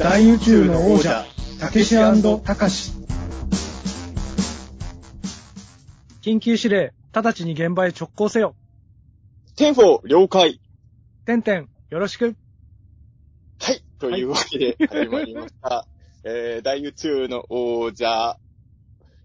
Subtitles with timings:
[0.00, 1.26] 大宇宙の王者、
[1.60, 2.92] たけしたかし。
[6.22, 8.56] 緊急指令、直ちに現場へ直行せよ。
[9.56, 10.58] Ten-four 了解。
[11.26, 12.34] てんてん、よろしく。
[13.60, 13.84] はい。
[13.98, 15.86] というわけで始まりました。
[16.24, 18.38] えー、大宇宙の王者、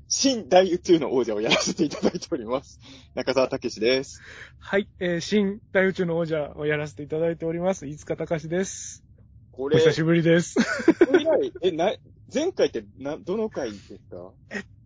[0.09, 2.81] 新大宇宙の王者をやらせていただいております。
[3.13, 4.21] 中澤武史です。
[4.59, 7.87] はい、えー、新大宇宙の王者をやらせていただいております。
[7.87, 9.04] 飯塚隆です。
[9.55, 10.55] これ、お久しぶりです。
[11.17, 11.95] 以来え、な、
[12.33, 14.34] 前回ってな、どの回ですか？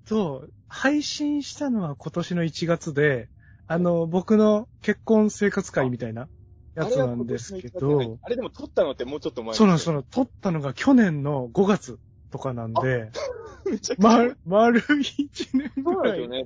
[0.05, 3.30] そう、配信したのは今年の1月で、
[3.66, 6.30] あの、僕の結婚生活会みたいな
[6.75, 11.97] やつなんですけど、あれでも撮ったのってもうちょっと前そうなんです、その、撮ったのが去年の5月
[12.31, 13.09] とかなんで。
[13.97, 16.45] ま、丸1年そうぐらいなんですよ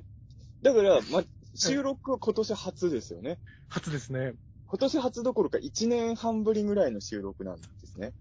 [0.62, 1.22] だから、ま、
[1.54, 3.38] 収録は今年初ですよね。
[3.68, 4.34] 初ですね。
[4.66, 8.12] 今年初どころか1年半ぶりぐらいの収録なんですね。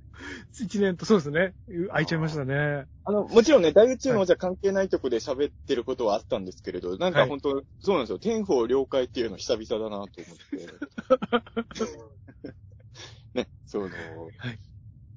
[0.60, 1.56] 1年と、そうですね。
[1.68, 2.86] う空いちゃいましたね。
[3.06, 8.20] あの、もちろんね、大宇宙のじゃ関係ないとこで喋ってることはあったんですけれど、なんか本当、そうなんですよ。
[8.20, 10.38] 天保了解っていうの久々だなと思っ
[11.80, 11.88] て。
[13.34, 13.86] ね、その、
[14.38, 14.60] はい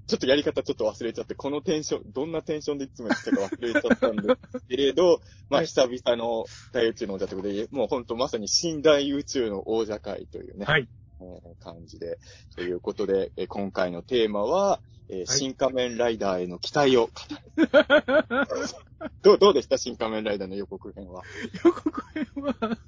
[0.06, 10.88] ちょっとやり方ちょっと忘れちゃって、このテンション、どんなテンションでいつもやってたか忘れちゃったんですけれど、 まあはい久々の大宇宙の王者ということで、もう本当まさに新大宇宙の王者会というね、はい。
[11.20, 12.18] えー感じで。
[12.54, 17.10] ということで、えー今回のテーマは、えー新仮面ライダーへの期待を語
[17.56, 17.68] る。
[19.22, 19.78] どう、どうでした？
[19.78, 21.22] 新仮面ライダーの予告編は。
[21.64, 22.78] 予告編は、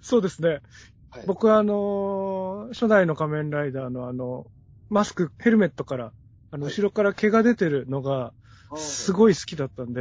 [0.00, 0.60] そうですね。
[1.10, 4.46] はい、僕はあのー初代の仮面ライダーのあの、
[4.88, 6.12] マスク、ヘルメットから、
[6.50, 8.32] あの、はい後ろから毛が出てるのが、
[8.76, 10.00] すい、ごい好きだったんで、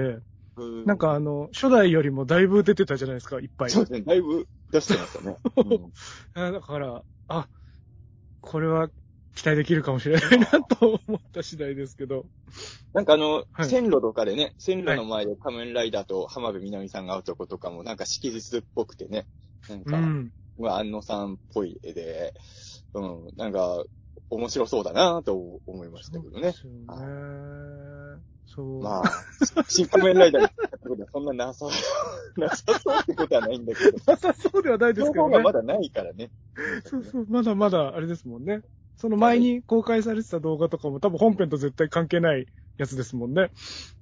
[0.58, 3.70] うんなんか、あの、初代よりもだいぶ出てたじゃないですか、いっぱい。
[3.70, 5.38] そうですね、だいぶ出してましたね。
[5.58, 7.50] うんあだから、あ、
[8.46, 8.90] これは
[9.36, 12.26] 期待できるかもしれないなと思った次第ですけど。
[12.94, 19.28] なんかあの、はい線路とかでね、線路の前で仮面ライダーと浜辺美波さんが会うとことかも、なんか式日っぽくてね、
[19.68, 20.32] なんか、うん。
[20.58, 22.34] まあ、安野さんっぽい絵で、
[22.94, 23.84] うん、なんか、
[24.30, 26.40] 面白そうだなと思いましたけどね。
[26.40, 26.72] そうですよ
[28.18, 28.35] ね。
[28.56, 28.82] そう。
[28.82, 29.26] まあ、
[29.68, 31.66] 新仮面ライダーにってことはそんななさ、
[32.38, 35.52] なさそうってことはないんだけど、なさそうではないですけどね情報がま。
[35.52, 36.32] だないからね。
[36.86, 38.62] そうそう、まだまだあれですもんね。
[38.98, 43.52] その前に公開されてた動画とかも多分本編と絶対関係ないやつですもんね。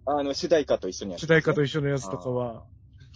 [0.05, 2.63] あの、主題歌と一緒にやって主題歌と一緒のやつとかは。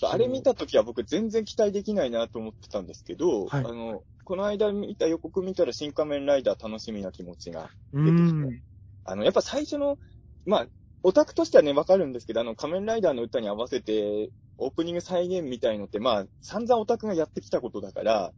[0.03, 7.69] あれ見たときは僕全然期待できないなと思ってたんですけど、はいあの、この間見た予告見たら新仮面ライダー楽しみな気持ちが。
[7.93, 8.61] う出てきん。
[9.05, 9.97] あの、やっぱ最初の、
[10.45, 10.67] まあ、
[11.07, 18.33] オタクとしてはね、わかるんですけど、あの、仮面ライダーの歌に合わせて、オープニング再現みたいのって、まあ、散々オタクがやってきたことだから、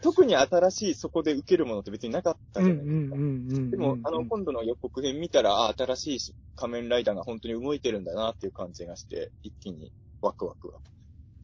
[0.00, 3.16] 特に新しいそこで受けるものって別になかったじゃないですか。
[3.70, 9.92] でも、あの、今度の予告編見たら、あ新しい仮面ライダーが本当に動いてるんだなっていう感じがして、一気に
[10.22, 10.80] ワクワクは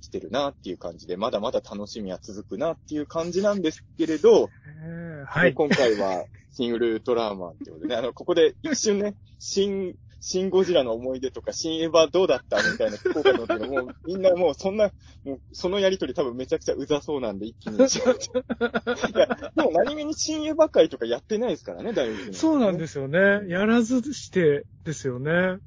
[0.00, 4.48] してるなっていう感じで、まだまだ楽しみは続くなっていう感じなんですけれど、
[4.82, 5.52] えーはい。
[5.52, 14.90] 今回は、シン・ウルトラーマンってことでね、あの、ここで一瞬ね、シン、シン・ゴジラの思い出とか、シン・エヴァどうだったみたいな聞こうかと思ったけど、 もうみんなもうそんな、
[15.22, 17.76] もうそのやりとり多分めちゃくちゃうざそうなんで一気に。
[17.76, 23.18] いや、でも何気にシン・エヴァ会とかやってないですからね、大学そうなんですよね。
[23.48, 25.58] やらずしてですよね。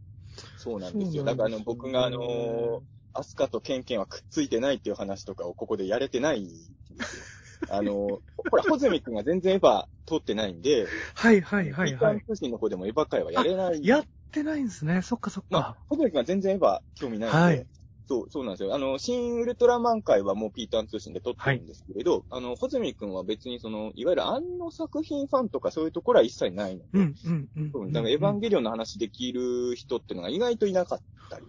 [0.57, 1.23] そうなんですよ。
[1.23, 2.81] だからあの、僕があの、
[3.13, 7.27] アスカとケンケンはくっついてないっていう話とかをここでやれてないんですよ。
[7.69, 8.21] あの、ほ
[8.57, 11.89] ら、ホズミ君が全然エヴァ通ってないんで、はいはいはいはい。
[11.91, 13.85] ピーターン通信の方でもエヴァ会はやれない。
[13.85, 15.01] やってないんですね。
[15.01, 17.67] そっかそっまあか。、ホズミ君は全然エヴァ興味ないんで、はい
[18.07, 18.73] そう、そうなんですよ。
[18.73, 27.91] あの、新ウルトラマン会はもうピーターン通信で撮ってるんですけれど、あの、ホズミ君は別にその、いわゆるあの作品ファンとかそういうところは一切ないので、うんうんうんそううん。
[27.91, 30.99] だからエヴァンゲリオンの話できる人っていうのが意外といなかっ
[31.29, 31.45] たり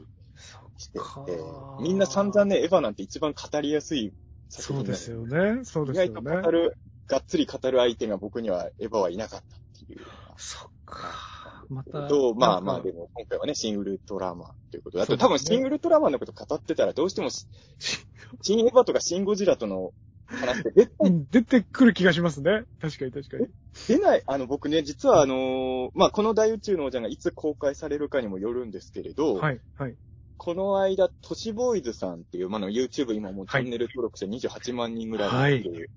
[0.78, 1.38] してかて、
[1.80, 4.12] みんな散々ね、エヴァなんて一番語りやすい
[4.48, 5.64] 作そうですよね。
[5.64, 6.50] そう意ですよね外と語。
[6.50, 10.00] る、がっつり語る相手が僕にはエヴァはいなかったっていう。
[10.36, 11.27] そっか。
[11.68, 12.08] また。
[12.08, 17.46] と、まあまあでも今回はね、シン・ウルトラマンということで、あと多分シン・ウルトラマンのこと語ってたらどうしてもシ
[18.42, 19.92] シン・エヴァとかシン・ゴジラとの
[20.26, 22.64] 話って絶対うん出てくる気がしますね。
[22.80, 23.46] 確かに確かに。
[23.86, 29.96] 出ない、あの僕ね、実はあのーまあこの大宇宙の王者がいつ公開されるかにもよるんですけれど、はいはい。
[30.38, 35.90] この間、都市ボーイズさんっていう、まあ、の YouTube 今もうチャンネル登録者28万人ぐらいいる、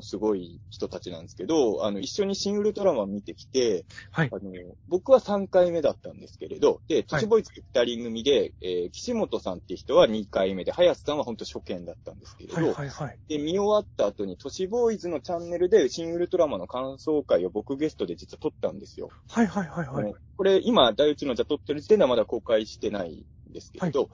[0.00, 4.30] すごい人たちなんですけど、あの、一緒にシン・ウルトラマン見てきて、はい。
[4.30, 4.52] あの、
[4.86, 13.18] 僕は3回目だったんですけれど、で、都市ボーイズ2人組で、えー岸本さんっていう人は2回目で、林さんは本当初見だったんですけれど、はいはいはい。
[13.28, 19.08] で、見終わった後に、都市ボーイズのチャンネルで、シン・ウルトラマンの感想会を僕ゲストで実は撮ったんですよ。
[19.30, 20.14] はいはいはいはい。
[20.36, 23.24] これ、今、第一のじゃ撮ってる時点ではまだ公開してないん
[23.56, 24.10] ですけれど、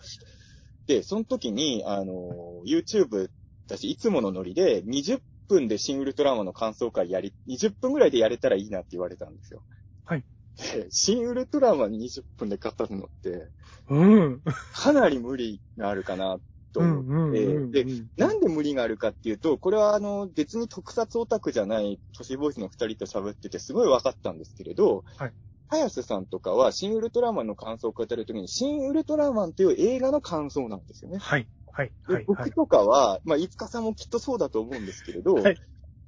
[0.87, 3.29] で、その時に、あの、YouTube
[3.69, 5.19] だし、いつものノリで、20
[5.49, 9.65] 分でシン・ウルトラマンの感想会やり、20分ぐらいでやれたらいいなって言われたんですよ。
[10.05, 10.25] はい。
[10.57, 13.51] で、シン・ウルトラマン20分で語るのって、
[13.89, 14.43] うん。
[14.75, 16.39] かなり無理があるかな
[16.73, 17.71] とうん思って、うんうんうん。
[17.73, 17.87] で、
[18.17, 25.33] なんで無理があるかっていうと、これはあの、別に特撮オタクじゃない都市ボーイズの二人と喋っててすごい分かったんですけれど、はい。
[25.73, 31.19] 早瀬さんとかは、シン・ウルトラマンの感想を語るときに、シン・ウルトラマンっていう映画の感想なんですよね。
[31.19, 31.49] はい。
[31.73, 31.93] はい。
[32.07, 32.15] ではい。
[32.15, 32.25] はい。
[32.27, 35.59] 僕とかは、まあ、いつかさんもきっとそうだと思うんですけれど、はい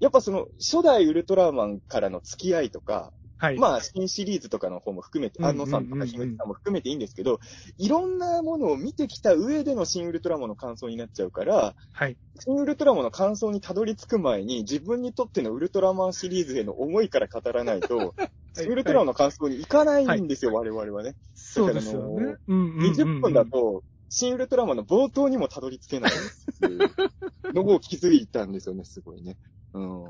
[0.01, 3.59] やっぱその、初代ウルトラマンからの付き合いとか、はい。
[3.59, 7.41] まあ、新シリーズとかの方も含めて、うん安野さんとか樋口さんも含めていいんですけど、
[7.79, 12.19] いろんなものを見てきた上での新ウルトラマンの感想になっちゃうから、はい。
[12.41, 18.15] 新ウルトラマンの感想にたどり着く前に、自分にとってのウルトラマンシリーズへの思いから語らないと、
[18.57, 21.15] 新ウルトラマンの感想に行かないんですよ、我々はね。
[21.35, 22.37] そうですよね。
[22.49, 22.93] うんうんうんうん。
[22.93, 26.15] 20分だと、新ウルトラマンの冒頭にもたどり着けないっ
[26.61, 29.37] ていうのを気づいたんですよね、すごいね。
[29.73, 30.05] うん。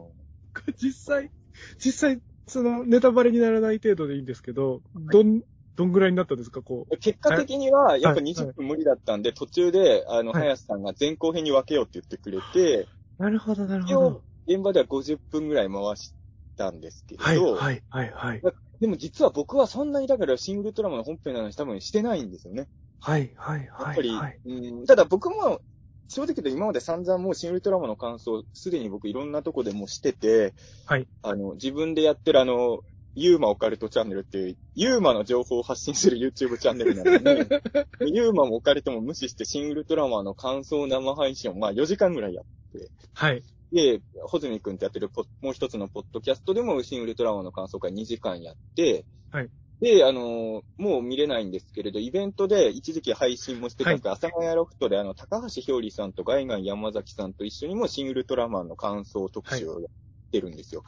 [0.77, 1.31] 実際、
[1.79, 5.41] 実際、その、ネタバレにならない程度でいいんですけど、どん、
[5.77, 6.99] どんぐらいになったんですか、こう。
[6.99, 12.87] 結果的には、やっぱはい20分無理だったんで、途中で、あの、はい林さんが前後編に分けようって言ってくれて、
[13.19, 14.23] なるほど、なるほど。
[14.47, 16.15] 現場では50分ぐらい回し
[16.55, 18.43] たんですけはい、れど、はい、はい、はい。
[18.81, 22.69] でも実は僕はそんなにだからシン・ウルトラマンの本編の話多分してないんですよね。
[23.01, 23.93] はい、はい、やはい。
[23.93, 24.41] っぱり、はい。
[24.47, 25.61] うんただ僕も、
[26.09, 30.55] 正直言うと今まで散々もうシン・ウルトラマンの感想、すでに僕いろんなとこでもうしてて、
[30.87, 31.09] はい。
[31.23, 32.81] あの、自分でやってるあの、
[33.15, 37.63] ユーマオカルトチャンネルっていう、ユーマの情報を発信する YouTube チャンネルなので、
[38.13, 43.43] ユーマもオカルトも無視してシン・ウルトラマンの感想生配信をまあ4時間ぐらいやって、はい。
[43.75, 49.51] で、ホズミ君ってやってるポもう一つのポッドキャストでもシン・ウルトラマンの感想会2時間やって、はい。
[49.81, 59.91] で、あのーもう見れないんですけれど、イベントで一時期配信もしてたんですけど、阿佐ヶ谷ロフトであの、高橋ひょうりさんとガイガン山崎さんと一緒にもシン・ウルトラマンの感想特集をやっ
[60.31, 60.85] てるんですよ。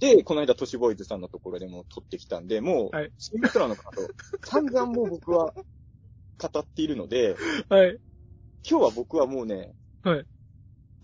[0.00, 4.14] で、この間、都市ボーイズさんのところでも撮ってきたんで、もう、はいシン・ウルトラマンの感想、
[4.44, 5.52] 散々もう僕は
[6.38, 7.36] 語っているので、
[7.68, 7.98] はい。
[8.68, 10.26] 今日は僕はもうね、はい。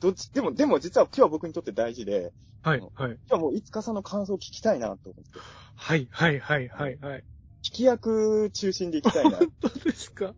[0.01, 2.81] どっち、でも、でも実は今日は僕にとって大事で、はい。
[2.81, 2.91] はい。
[2.95, 5.41] 今日はもういつかさんの感想を聞きたいなと思って、
[5.77, 6.09] はい。
[6.11, 6.41] はい。
[6.41, 6.69] はい。
[6.69, 6.99] はい。
[7.01, 7.25] はい。
[7.65, 9.39] 聞き役中心でいきたいな。
[9.39, 10.35] いどうですか？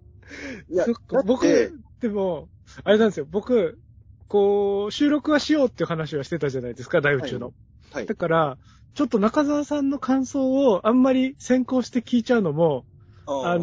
[0.72, 2.48] や、そっか、だって僕、でも、
[2.84, 3.26] あれなんですよ。
[3.30, 3.78] 僕、
[4.28, 7.52] こう、収録はしようっていう話はしてたじゃないですか、大宇宙の。
[7.92, 8.14] はいだ。
[8.14, 8.58] から、
[8.94, 12.86] ちょっと中澤さんの感想をあんまり先行して聞いちゃうのも、
[13.26, 13.62] あの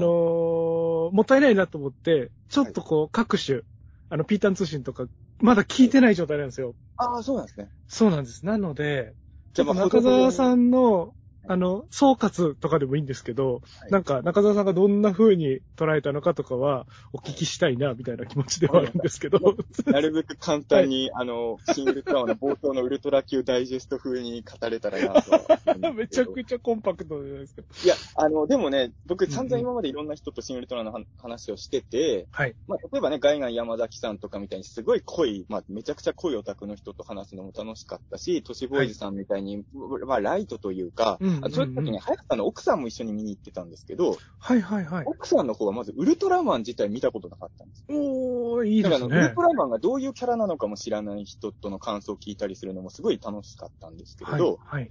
[1.12, 3.62] ーもったいないなと思って、ちょっとこう、各種、
[4.10, 5.08] あの、ピータン通信とか、
[5.40, 6.76] まだ聞いてない状態なんですよ。
[6.98, 7.72] ああ、そうなんですね。
[7.88, 8.46] そうなんです。
[8.46, 9.16] なので、
[9.54, 11.17] ちょっとじゃあまあ中澤さんのはい、
[11.48, 19.40] あの、総括とかでもいいんですけど、はいなんか中澤さんがどんな風に捉えたのかとかは、お聞きしたいな、みたいな気持ちではあるんですけど。
[19.86, 25.94] なるべく簡単に、あの、シン・ウルトラマンの冒頭のウルトラ級ダイジェスト風に語れたらなとは思うんですけど。
[25.94, 27.62] めちゃくちゃコンパクトじゃないですか。
[27.84, 32.56] いや、あの、でもね、僕散々今までいろんな人とシン・ウルトラの話をしてて、はい。
[32.68, 39.64] まあ、例えばね、ガイガン山崎さんとかみたいにすごい濃い、まあ、めちゃくちゃ濃いオタクの人と話すのも楽しかったし、都市ボーイズさんみたいに、
[40.06, 45.06] まあ、ライトというか、うんそういう時に、早田の奥さんも一緒に見に行ってたんですけど、はいはいはい。
[45.06, 47.86] 奥さんの方はまずウルトラマン自体見たことなかったんです。
[47.90, 49.42] おー、いいですねだかウルト。
[49.42, 54.90] ラマンがどういうキャラなのかも知らない人との感想を聞いたりするのもすごい楽しかったんですけれはいど、はい。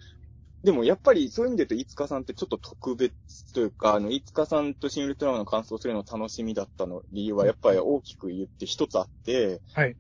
[0.63, 9.97] でもやっぱりそういう意味で言うと、飯塚さんってちょっと特別というか、あの、飯塚さんと新ウルトラマンの感想するの楽しみだったの理由はやっぱり大きく言って一つあって、はい。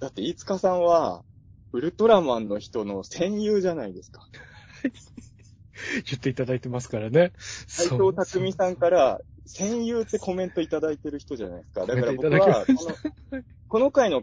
[0.00, 1.24] だって飯塚さんは、
[1.72, 4.26] ウルトラマンの人の戦友じゃないですか。
[6.06, 7.32] 言っていただいてますからね。
[7.66, 11.86] 斎藤匠さんから、戦友ってコメントいただいてる人じゃないですか。
[11.86, 14.22] だから僕は、この、 この回の、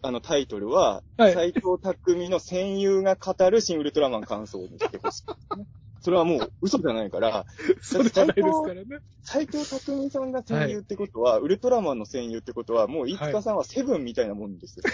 [0.00, 5.24] あの、タイトルは、はい斎藤匠の戦友が語る新ウルトラマン感想にしてほしい、
[6.00, 7.44] それはもう嘘じゃないから、
[7.80, 8.84] そうじゃないですからね。
[9.22, 14.84] 斎藤匠さんが戦友ってことは、ウルトラマンの戦友ってことは、もう飯塚さんはセブンみたいなもんですよ。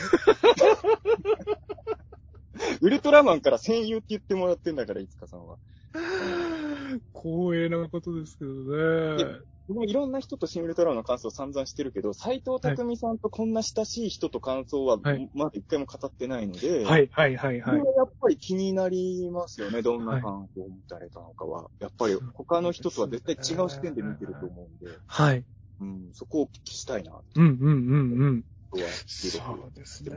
[2.81, 5.57] ウルトラマンから戦友って言ってもらってんだから、飯塚さんは。
[7.15, 9.41] 光栄なことですけどね。
[9.69, 17.81] 僕もいろんな人とシン・ウルトラマンの感想を散々してるけど、斎藤匠さんとこんな親しい人と感想は、はいまだ一回も語ってないので、はい、はい、はい、はいこれ。
[17.83, 21.69] はやっぱり気になりますよね、どんな感想を持たれたのかは。
[21.81, 25.45] やっぱり他の人とは絶対違う視点で見てると思うんで、はい。
[25.81, 28.45] うん、そこをお聞きしたいな、うん、うん、うん、うん。
[28.73, 30.13] そうですね。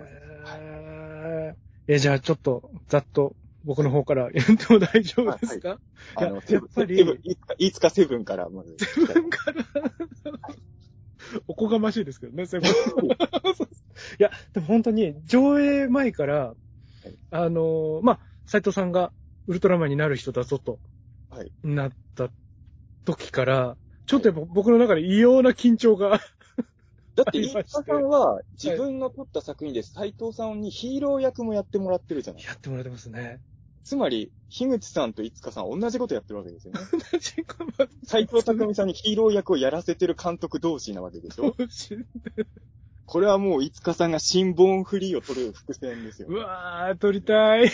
[1.88, 5.80] え、じゃあちょっと、ざっと、僕の方から言っても大丈夫ですか、
[6.15, 7.20] あの、いやセブンやっぱりセブン
[7.58, 8.75] いつか、セブンからまず。
[8.80, 9.65] 自分から、
[11.48, 12.70] おこがましいですけどね、セブン。
[13.10, 13.13] い
[14.18, 16.56] や、でも本当に、上映前から、
[17.30, 19.13] あのーまあ、斎藤さんが
[19.48, 20.80] ウルトラマンになる人だぞと、
[21.30, 21.51] はい。
[21.63, 22.32] なった
[23.06, 26.20] 時から、ちょっとやっぱ僕の中で異様な緊張が、
[27.15, 33.41] だって、 飯田さんは自分の撮った作品で斎藤さんにヒーロー役もやってもらってるじゃないやってもらってますね。
[33.84, 36.80] つまり、樋口さんといつかさん同じことやってるわけですよね。
[36.92, 41.98] 同じこと斎藤匠さんにヒーロー役をやらせてる監督同士なわけでしょ同士
[43.06, 46.36] これはもう、いつかさんが新ボーンフリーを取る伏線ですよう。
[46.36, 47.70] わー、撮りたい。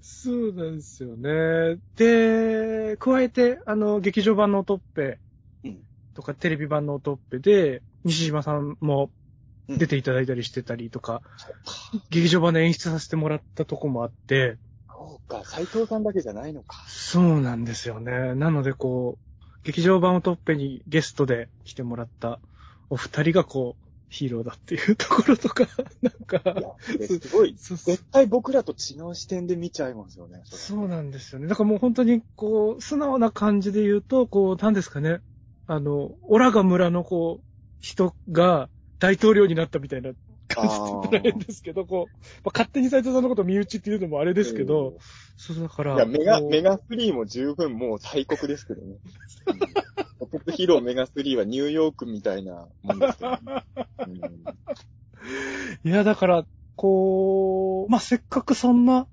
[0.00, 1.78] そうなんですよね。
[1.96, 5.18] で、加えて、あの、劇場版のオトッペ
[5.64, 9.10] うんとか、テレビ版のオトッペで、西島さんも
[9.68, 11.22] 出ていただいたりしてたりとか、
[12.10, 16.84] 劇場版で演出させてもらったとこもあって、そうか、斎藤さんだけじゃないのか。
[16.88, 18.34] そうなんですよね。
[18.34, 22.38] なので、こう、劇場版オトッペにゲストで来てもらった
[22.90, 25.66] お二人がこう、ヒーローだっていうところとか、
[26.00, 30.38] なんか、すごい、絶対僕らと違う視点で見ちゃいますよね。
[30.38, 31.48] れそうなんですよね。
[31.48, 35.20] だからもう本当に、こう、素直な感じで言うと、こう、なんですかね。
[35.66, 37.44] あの、オラガ村のこう、
[37.80, 40.12] 人が大統領になったみたいな
[40.48, 44.98] 感じで言ったら変ですけど、こう、まあ、勝手に斎藤さんのこと身内っていうのもあれですけど、
[45.36, 45.94] そうだから。
[45.94, 48.96] いや、メガ、メガ3も十分もう大国ですけどね。
[50.18, 53.64] ポケットヒーローメガ3はニューヨークみたいなもんですけどね。
[54.06, 54.44] うん
[55.84, 56.46] いや、だから、
[56.76, 59.06] こう、まあ、せっかくそんな、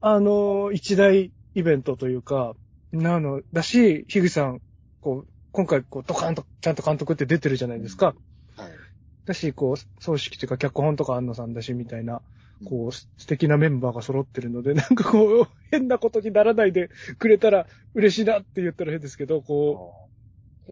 [0.00, 2.54] あの、一大イベントというか、
[2.92, 4.60] なの、だし、樋口さん、
[5.00, 8.06] こう、今回、こう、ドカンと、ちゃんと監督って出てるじゃないですか。
[8.06, 8.16] はい。
[9.24, 12.22] だし、こう、葬式というか、脚本とか安野さんだし、みたいな、
[12.64, 19.94] こう、素敵なメンバーが揃ってるので、 なんかこう、変なことにならないでくれたら嬉しいなって言ったら変ですけど、こ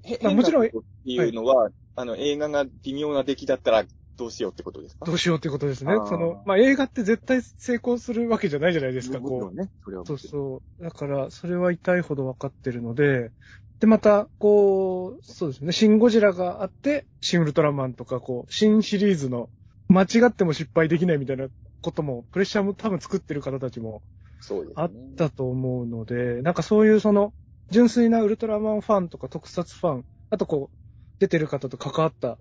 [0.05, 3.85] へまあもちろんっていうのは、あの、映画が微妙な出来だったら
[4.21, 5.05] どうしようってことですか？
[5.05, 5.95] う、どうしようってことですね。
[6.07, 9.57] その、まあ、映画って絶対成功するわけじゃないじゃないですか、こう。
[9.57, 9.71] ね。
[9.83, 10.85] それはそうそう。
[10.85, 13.33] だから、それは痛いほど分かってるので、
[13.81, 19.49] で、また、こう、そうですね、シン・ゴジラがあって、シン・ウルトラマンとか、こう、新シリーズの、
[19.89, 21.49] 間違っても失敗できないみたいな
[21.81, 24.03] ことも、プレッシャーも多分作ってる方たちも
[24.39, 24.83] そうですね。
[24.83, 27.33] あったと思うので、なんかそういうその、
[27.71, 30.77] 純粋なウルトラマンファンとか特撮ファン、あとこう、
[31.21, 32.39] 出てる方と関わった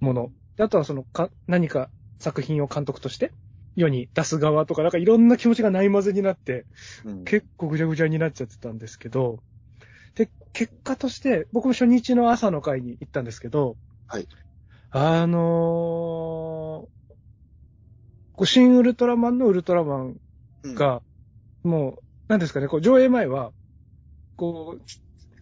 [0.00, 3.32] もの、であとはそのか、何か作品を監督として、
[3.76, 6.64] 世に出す側とか、なんかいろんな気持ちがない混ぜになって、
[7.04, 9.38] うん結構ぐちゃぐちゃになっちゃってたんですけど、
[10.14, 14.28] で、結果として、僕も初日の朝の会に行ったんですけど、はい。
[14.90, 16.96] あのー
[18.36, 20.16] こう新ウルトラマンのウルトラマン
[20.62, 21.00] うんが、
[21.62, 23.50] もう、なんですかね、こう上映前は、
[24.36, 24.82] こう、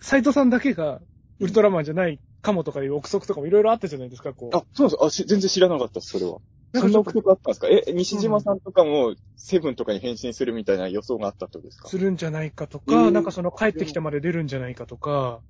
[0.01, 1.01] 斎藤さんだけが
[1.41, 4.57] ウルトラマンじゃないかもとかいう憶測とかもいろいろあったじゃないですか、こう。
[4.57, 6.39] あ、そうなんですあし全然知らなかったです、それは。
[6.75, 7.69] そんな憶測あったんですか？
[7.69, 11.89] え、西島さんとかも、セブンとかに変身するみたいな予想があったってことですか？
[11.89, 13.11] するんじゃないかとか、えー。
[13.11, 15.41] なんかその帰ってきてまで出るんじゃないかとか、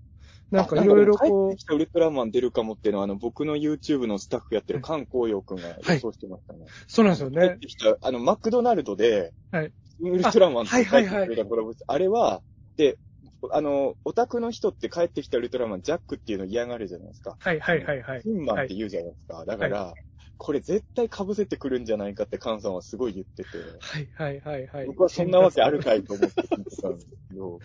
[0.51, 6.67] なんかいろいろこう帰ってき、たウルトラマン出るかもっていうのは、あの、僕の YouTube のスタッフやってる菅光陽くんが予想してましたね。
[6.87, 7.59] そうなんですよ帰っね。
[7.59, 9.73] てきた、あの、マクドナルドで、はい。
[10.01, 11.49] ウルトラマンと帰ってきたあはいはいはい。
[11.49, 12.43] コラボあれは、
[12.77, 12.99] で、
[13.53, 17.37] あの、オタクの人って帰ってきたウルトラマン、ジャックっていうの嫌がるじゃないですか。
[17.39, 18.23] はいはいはいはい。
[18.23, 19.45] ピンマンって言うじゃないですか。
[19.45, 19.95] だから、
[20.37, 23.49] これ絶対被せてくるんじゃないかって菅さんはすごい言ってて、
[23.81, 24.87] はいはいはいはい。
[24.87, 27.61] 僕はそんなわけあるかいと思って聞いてたんですけど、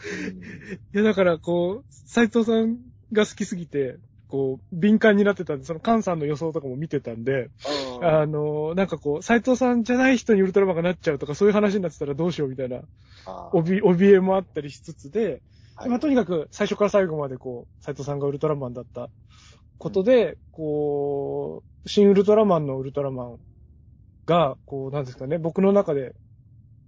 [0.93, 2.77] いや、だから、こう、斎藤さん
[3.11, 7.49] が好きすぎて、こう、敏感になってたんで、その菅さんの予想とかも見てたんで、
[8.01, 12.81] あの、なんかこう、斎藤さんじゃない人にウルトラマンがなっちゃうとか、そういう話になってたらどうしようみたいな、
[13.51, 15.41] おび、怯えもあったりしつつで、はい
[15.87, 19.09] まあ、とにかく最初から最後までこう、斎藤さんがウルトラマンだった
[19.77, 23.37] ことで、こう、新ウルトラマンのウルトラマン
[24.25, 26.15] が、こう、なんですかね、僕の中で、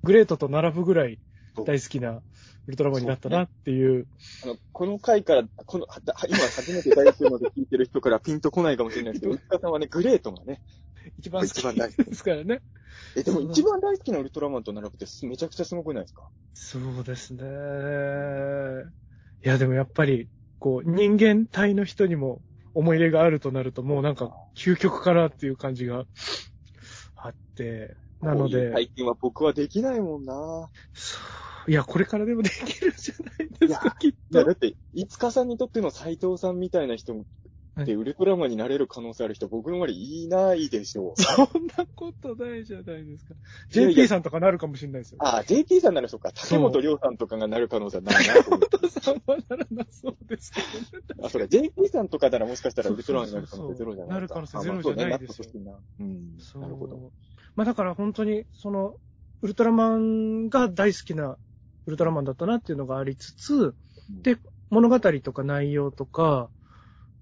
[0.04, 1.20] グレートと並ぶぐらい
[1.66, 2.22] 大好きな
[2.68, 4.08] ウルトラマンになったなっていう。
[4.44, 10.62] あの、この回から、この、は今初めて大学ので聞いてる人からピンとこないかもしれないですけど、 内田さんはね、グレートがね、
[11.18, 11.58] 一番好き。
[11.58, 12.06] 一番大好き。
[12.10, 12.62] ですからね。
[13.16, 16.30] え、でも一番大好きなウルトラマンと並ぶってめちゃくちゃすごくないですか？
[16.54, 17.44] そうですね。
[19.44, 20.30] いや、でもやっぱり、
[20.60, 22.42] こう、人間体の人にも
[22.74, 26.06] 思い入れがあるとなると、もうなんか、究極かなっていう感じが
[27.16, 30.72] あって、なので、最近は僕はできないもんな。
[30.94, 31.18] そ
[31.68, 31.72] う。
[31.72, 34.54] いや、これからでもできるじゃないですか、きっいや、とだ。
[34.54, 37.26] って、いつかさんにとっての斎藤さんみたいな人
[37.82, 41.22] ってはいウルトラマンになれる可能性ある人、僕の周りいないでしょう。
[41.22, 43.34] そんなことないじゃないですか。
[43.74, 45.18] いやいや JP さんとかなるかもしれないですよ。
[45.22, 46.32] ああ、JP さんならそうか。
[46.34, 48.66] 竹本涼さんとかがなる可能性はないなと思って。
[48.76, 51.06] お父さんはならなそうですけどね。
[51.24, 56.40] あ、それ JP さんとかならもしかしたらウルトラマンになる可能性ゼロじゃないなる可能性ゼロじゃないですよあまあそうねなってほしいなうん。
[56.40, 57.12] そうなるほど。
[57.56, 58.96] まあだから本当に、その、
[59.42, 61.38] ウルトラマンが大好きな
[61.86, 63.76] ウルトラマンだったなっていうのがありつつ、
[64.10, 64.38] で、
[64.70, 66.52] 物語とか内容とか、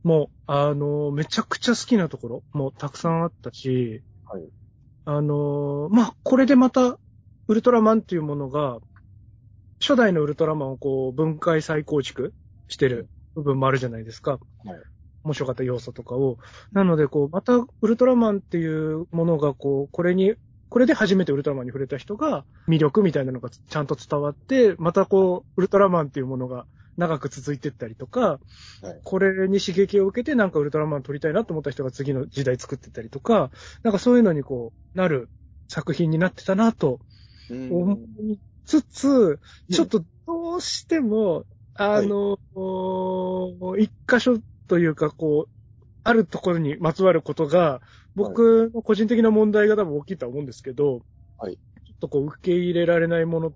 [0.03, 4.43] もう、あの、めちゃくちゃ好きなところもたくさんあったし、はい
[5.05, 6.99] あの、まあ、これでまた、
[7.47, 8.77] ウルトラマンっていうものが、
[9.81, 12.33] 初代のウルトラマンをこう、分解再構築
[12.67, 14.33] してる部分もあるじゃないですか。
[14.33, 14.39] はい
[15.21, 16.37] 面白かった要素とかを。
[16.71, 20.35] なので、こう、また、ウルトラマンっていうものが、こう、これに、
[20.69, 26.65] これで初めてウルトラマンに触れた人が、魅力みたいなのがちゃんと伝わって、またこう、ウルトラマンっていうものが
[26.99, 28.39] 長く続いてったりとか、
[28.81, 29.01] はい。
[29.03, 33.49] これに刺激を受けてなんかウルトラマン撮りたいなと思った人が次の時代作ってったりとか、
[33.83, 35.29] なんかそういうのにこう、なる
[35.67, 36.99] 作品になってたなと
[37.49, 37.71] うん。
[37.71, 39.39] 思いつつ、
[39.71, 42.37] ちょっとどうしても、あの、
[43.77, 44.37] 一箇所
[44.67, 45.49] というか、こう、
[46.03, 47.81] あるところにまつわることが、
[48.15, 51.01] 僕の個人的な問題が多分大きいとは思うんですけど、
[51.37, 51.55] はい。
[51.55, 51.59] ちょ
[51.95, 53.53] っとこう、受け入れられないもの、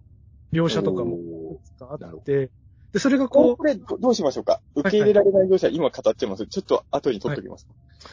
[0.51, 2.49] 描写とかもおあって、
[2.93, 4.61] で、それがーここう、れ、どどうしましょうか？
[4.75, 6.45] 受け入れられない業者、今語っちゃいます。
[6.47, 7.67] ちょっと後に取っときます。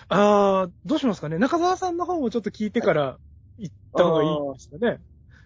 [0.08, 1.38] あー、どうしますかね？
[1.38, 3.18] 中澤さんの方もちょっと聞いてから
[3.58, 5.00] 行った方がいいですかね？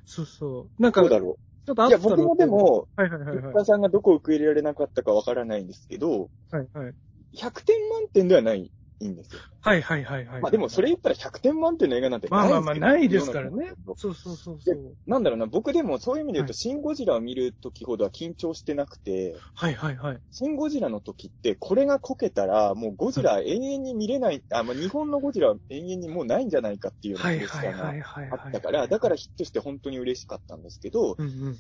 [0.07, 0.83] そうそう。
[0.83, 1.39] なんか、ちょどうだろ
[1.73, 3.65] っとういや、僕もで、も、はいはいはいはい。
[3.65, 6.95] さんがどこを受け入れられなかったかわからないんですけど、はいはい。
[7.37, 8.71] 100点満点ではない
[9.09, 9.41] んですよ。
[9.61, 10.43] はいはいはいはい。
[10.43, 14.97] まあでもそれ言ったら100点満点の映画なんてないまあまあまあ、ないですからねそうそうそうそう。
[15.07, 20.21] なんだろうな、僕でもそういう意味で言うと、はいシン・ゴジラを見るときほどは緊張してなくて、はいはいはい。
[20.31, 28.45] シン・ゴジラの時って、これがこけたら、もうゴジラ永遠に見れない、あ、まあ、日本のゴジラは永遠にもうないんじゃないかっていうようなはいプレッシャーが。
[28.45, 31.59] あったから、だからヒットして本当に嬉しかったんですけど、うんうん。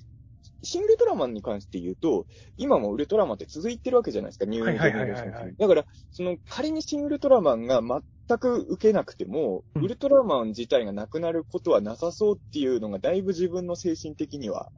[0.65, 14.71] シン・ウルトラマンに関して言うと、今もウルトラマンって続いてるわけじゃないですか、ニュージェネレーションだから、その仮にシン・ウルトラマンが全く受けなくても、うんウルトラマン自体がなくなることはなさそうっていうのが、だいぶ自分の精神的には、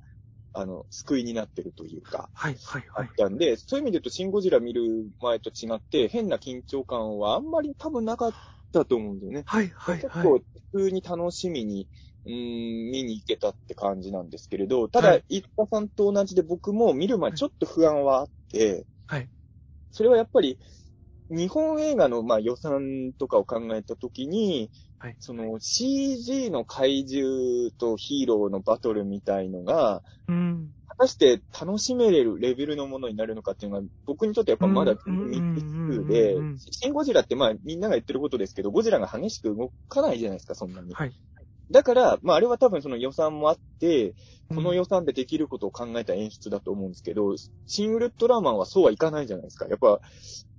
[0.53, 3.15] あの、救いになってるというか、はいはいはいあっ。
[3.17, 4.83] たんで、そういう意味で言うと、シン・ゴジラ見る
[5.21, 8.33] 前と違って、変な緊張感はあんまり多分なかっ
[8.73, 9.45] たと思うんだよね。
[9.47, 10.03] はいはいはい。
[10.03, 10.39] 結構
[10.73, 11.89] 普通に楽しみに、
[12.27, 19.31] うーん、見に行けたって感じなんですけれど、ただ、はい一家さんと同じで僕も見る前ちょっと不安はあって、はい。
[19.91, 20.59] それはやっぱり、
[21.31, 30.73] 日本映画のまあ予算とかを考えたときに、はいその CG の怪獣とヒーローのバトルみたいのが、うん。
[30.89, 40.95] 果たして楽しめれるレベルのものになるのかっていうのが、僕にとってやっぱまだうん未知数でシン・ゴジラってまあみんなが言ってることですけど、ゴジラが激しく動かないじゃないですか、そんなに。
[40.95, 41.13] はい。
[41.71, 44.15] だから、まああれは多分その予算もあって、
[44.49, 47.35] このよ、予算でできることを考えた演出だと思うんですけど、
[47.67, 49.67] シン・ウルトラマンはそうはいかないじゃないですか。
[49.67, 50.01] やっぱ、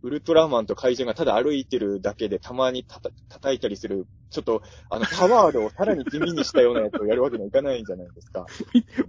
[0.03, 8.45] ウルトラマンと怪獣がただ歩いてるだけでたまにたた叩いたりする、ちょっと、あの、パワードをさらに地味にしたようなやつをやるわけにはいかないじゃないですか。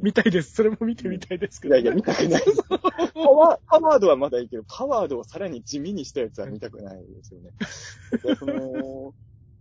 [0.00, 0.54] 見たいです。
[0.54, 1.74] それも見てみたいですけど。
[1.74, 2.42] いやいや、見たくない。
[3.14, 7.50] パワー、パワードはまだいいけど、パワードをさらに地味にしたやつは見たくないですよね。
[8.22, 9.12] でその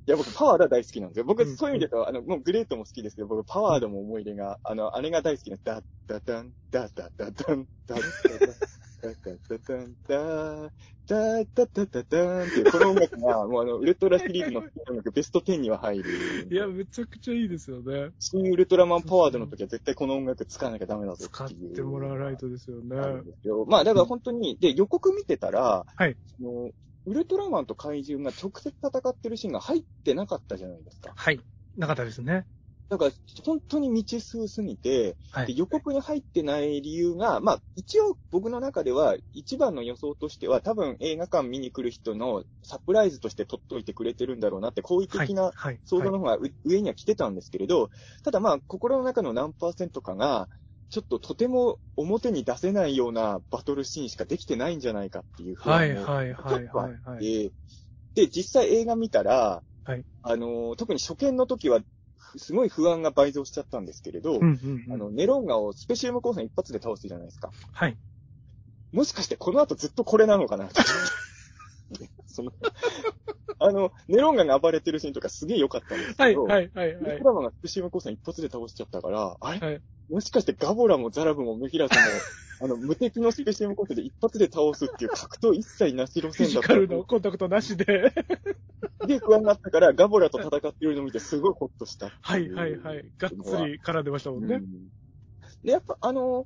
[0.08, 1.26] いや、僕、パワードは大好きなんですよ。
[1.26, 8.58] 僕、うんそういう意味で言うと、あの、もうグレートも好きですけど、僕、パワードも思い入れが、あの、あれが大好きな、ダッダダン、ダダダダン、ダッダダン、
[9.02, 9.32] ダダ
[9.66, 10.72] ダン、
[11.06, 16.48] ダダダダダダンっていう、この音楽が、もうあの、ウルトラシリーズの音楽、ベスト10には入る。
[16.50, 18.12] いや、めちゃくちゃいいですよね。
[18.20, 22.96] 新ウルトラマンパワードの時は絶対この音楽使わなきゃダメだぞ使っってもらわないとですよね。
[23.68, 26.72] まあ、だから本当に、で、予告見てたら、はいその
[27.08, 31.14] ウルトラマンと怪獣が直接戦ってるシーンが入ってなかったじゃないですか。
[31.16, 31.40] はい。
[31.76, 32.48] なかったですね。
[32.90, 33.12] だから、
[33.44, 35.58] 本当に未知数すぎて、ではい。
[35.58, 45.82] 予告に入ってない理由が、まあ、一応僕の中では、一番の予想としては、多分映画館見に来る人のサプライズとして取っといてくれてるんだろうなって、好意的なはい。
[45.84, 47.90] 想像の方がう上には来てたんですけれど、
[48.24, 50.50] ただまあ、心の中の何パーセントかが、
[50.90, 55.92] ちょっととても表に出せないようなバトルシーンしかできてないんじゃないかっていう不はい。
[55.92, 56.34] 安もはい。
[56.34, 56.66] はい。
[56.66, 57.00] はい。
[57.04, 57.52] はい。
[58.16, 61.80] で、実際映画見たら、はいあの、特に初見の時は、
[62.36, 64.94] すごい不安が倍増しちゃったんですけれど、うんうんうん。
[64.94, 67.52] あの、ネロンガをスペシウム光線一発で倒すじゃないですか。
[67.72, 67.98] はい。
[68.92, 70.70] もしかしてこの後ずっとこれなのかな
[72.38, 72.52] その、
[73.60, 77.24] あの、ネロンガが暴れてるシーンとかすげえ良かったんですはい、けど、はい、はい、はいウルト。
[77.24, 81.98] ラマンがスペシウム光線一発で倒しちゃったから、あれ、はいもしかしてガボラもザラブもメフィラスも、
[82.64, 88.14] あの、無敵のスペシウム光線で一発で倒すっていう格闘一切なし路フィ線だったジカルのコンタクトなしで。
[89.06, 93.06] で不安があったから、ガボラと戦っているのを見てすごいホッとしたはいい、はい、はい。
[93.18, 94.56] がっつり絡んでましたもんね。
[94.56, 94.64] うん
[95.64, 96.46] で、やっぱあの、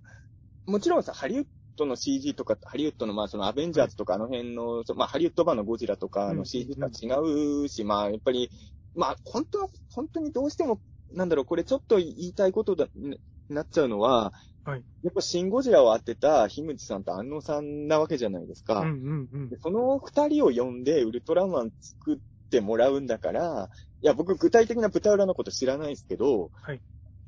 [0.66, 1.46] もちろんさ、ハリウッ
[1.78, 6.38] ドの CG とか、ハリウッドのまあそのアベンジャーズとかあの辺の、そまあハリウッド版のゴジラとかうん。
[6.38, 8.50] の CG とは違うし、まあやっぱり、
[8.96, 10.82] まあ本当は、本当にどうしても、
[11.14, 13.18] なんだろう、これちょっと言いたいことだ、ね
[13.50, 14.84] なっちゃうのは、はい。
[15.04, 18.82] やっぱシンゴジラを当てた樋口さんと安野さんなわけじゃないですか。
[18.82, 19.50] うん、うん、うん。
[19.50, 19.58] で。
[19.58, 22.18] その二人を呼んでウルトラマン作っ
[22.50, 23.70] てもらうんだから、
[24.02, 26.82] いや、僕具体的な舞台裏のこと知らないですけど、はい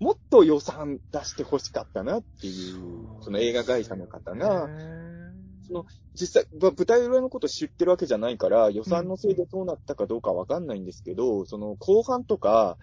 [0.03, 2.77] もっと予算出してほしかったなっていう、
[3.21, 4.67] その映画会社の方が、
[5.65, 12.77] その実際、まあ舞台裏のこと知ってるわけじゃないから、予算のせいでどうなったかどうかわかんないんですけど、その後半とか、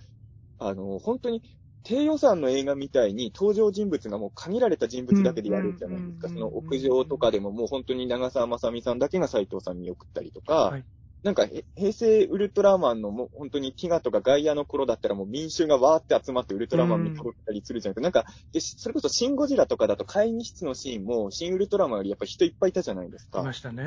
[0.59, 1.43] あの、本当に
[1.83, 6.29] 低予算の映画みたいに登場人物がもう限られた人物だけでやるじゃないですか。
[6.29, 10.85] うんその屋上とかでももう本当に長澤まさみさんだけが斎藤さん見送ったりとか、はい
[11.23, 18.21] なんかへ平成ウルトラマンのもう本当にティガとかガイアの頃だったらもう民衆がわーって集まってウルトラマン見届けたりするじゃないですか。
[18.21, 23.41] なんか、でそれこそシンゴジラとかだと会議室のシーンもシンウルトラマンよりやっぱ人いっぱいいたじゃないですか。
[23.41, 23.85] いましたね。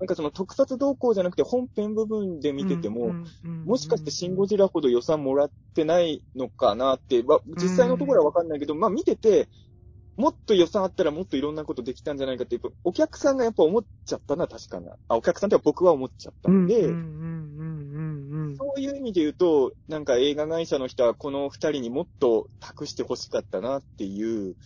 [0.00, 3.14] なんかその特撮動向じゃなくて本編部分で見てても、
[3.66, 9.50] もしかしてシンゴジラほど予算もらってないのかなって、まあ、実際のところはわかんないけど、まあ見てて、
[10.16, 14.96] もっと予算あったらもっといろんなことできたんじゃないかって、やっぱお客さんがやっぱ思っちゃったな、確かな。
[15.08, 16.82] あ、お客さんっては僕は思っちゃったんで。
[18.56, 24.56] そういう意味で言うと、なんか映画会社の人はこの二人にもっと託してほしかったなっていう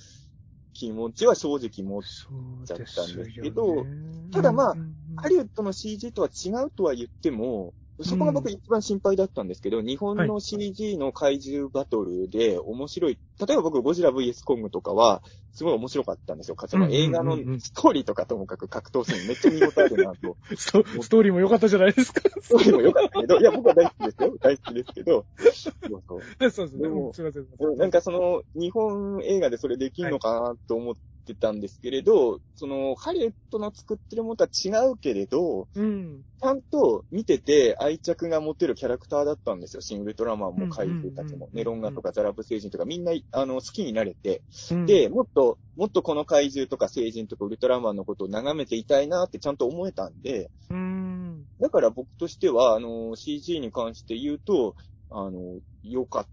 [0.73, 4.77] 気持ちは正直持っちゃったんですけよどねただまあ
[5.17, 15.23] ハリウッドの CG とは違うとは言っても、そこが僕一番心配だったんですけど、日本の CG の怪獣バトルで面白い、例えば僕ゴジラ VS コングとかは、
[15.55, 16.57] すごい面白かったんですよ。
[16.67, 20.37] その映画のストーリーとかともかく格闘シーンめっちゃ見応えあるなと。
[20.57, 22.21] ストストーリーも良かったじゃないですか。
[22.43, 24.37] ストーリーも良かったけど、いや僕は大好きですよ。
[24.41, 26.83] 大好きですけど、そうそうですね。
[26.83, 27.47] でもうんすいません。
[27.79, 36.23] なんかその、日本映画でそれできるのかなと思ってたんですけれど、その、ハリウッドの作ってるものとは違うけれど、うん。
[36.41, 39.81] ちゃんと見てて愛着が持てるキャラクターだったんですよ。
[39.81, 44.43] シン・ウルトラマンも怪獣たちもネロンガとかザラブ星人とかみんな、あの、好きになれて。
[44.71, 45.44] うん、で、もっと、
[45.77, 51.45] もっとこの怪獣とか星人とかウルトラマンのことを眺めていたいなってちゃんと思えたんで、うん。
[51.61, 54.77] だから僕としては、あの、CG に関して言うと、
[55.11, 56.29] あの、良かっ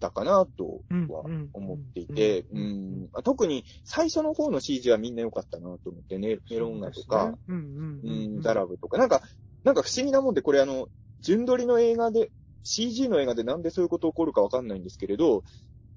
[0.00, 8.38] たかなとは思っていて、ううんん、特に最初の方の CG はみんな良かったなと思って、ネネロンガとか、、うんうんううん。
[8.38, 9.22] ん、ザラブとか、なんか、
[9.64, 10.88] なんか不思議なもんで、これあの、
[11.20, 12.30] 順撮りの映画で、
[12.62, 15.44] CG の映画でなんでそういうこと起こるかわかんないんですけれど、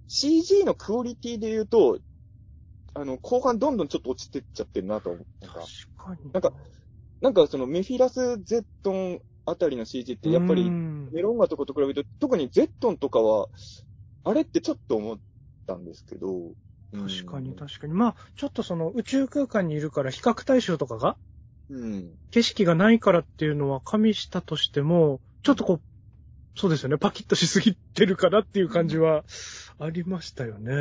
[0.08, 2.00] CG のクオリティで言うと、
[3.00, 5.28] あの、後半どんどんちょっと落ちてっちゃってるなと思って。
[5.42, 6.32] なんか、確かに。
[6.34, 6.54] なんか
[7.22, 13.48] なんかそのメフィラス・ゼットンあたりの CG ってやっぱうり、んメロンガとかと比べると、特にゼットンとかは、
[14.24, 15.20] あれってちょっと思っ
[15.68, 16.54] たんですけど、
[16.92, 17.94] うん確かに確かに。
[17.94, 21.18] まあ、ちょっとその宇宙空間にいるから比較対象とかが、
[21.70, 22.20] うん。
[22.32, 25.82] 景色がないからっていうのは加味したとしても、ちょっとこう、
[26.56, 29.24] そうですよね、パキッとしすぎてるかなっていう感じは
[29.80, 30.72] ありましたよね。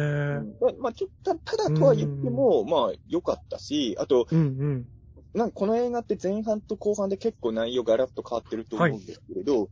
[0.60, 4.86] まあ、まあ、ちょっと、たただとは言っても、まあ、良かったし、あと、うんうん。
[5.34, 9.68] なんかこの映画って前半と後半で結構内容ガラッと変わってると思うんですけれど、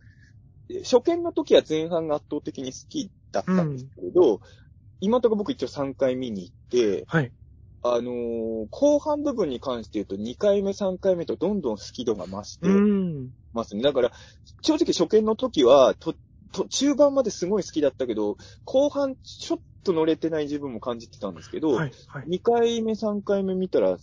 [0.82, 4.40] 初見の時は前半が圧倒的に好きだったんですけれど、
[5.00, 7.32] 今のところ僕一応3回見に行って、はい。
[7.82, 13.30] あのー後半部分に関して言うと2回目3回目とどんどん好き度が増してうん。
[13.52, 13.82] ますね。
[13.82, 14.12] だから、
[14.62, 16.14] 正直初見の時は、と、
[16.52, 21.92] と、中盤まですごい好きだったけど、後半ちょっと乗れてない自分も感じてたんですけど、はい。
[22.08, 22.28] はい。
[22.28, 23.98] 2回目、3回目見たら、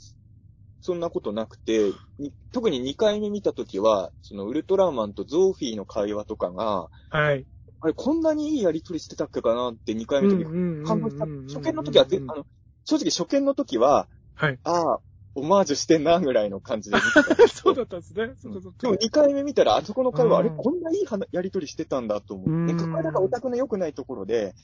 [0.81, 7.45] そんなことなくて、に特に2回目見たときは、そのウルトラマンとゾーフィーの会話とかが、はい。
[7.81, 10.47] あれ、こんなにいいやりとりしてたっけかなって2回目の時
[10.83, 11.27] 感動した。
[11.47, 12.45] 初見の時はぜ、あの、
[12.85, 14.59] 正直初見の時は、はい。
[14.63, 15.01] ああ、
[15.35, 17.75] オマージュしてんな、ぐらいの感じで見てた そうよ。
[17.75, 18.33] だったんですね。
[18.37, 19.05] そうかそうでもか。
[19.05, 22.75] 2回目見たら、あそこの会話、うんあれ、こんないい話やりとりしてたんだと思うんって。
[22.75, 24.55] で、これだからオタクの良くないところで、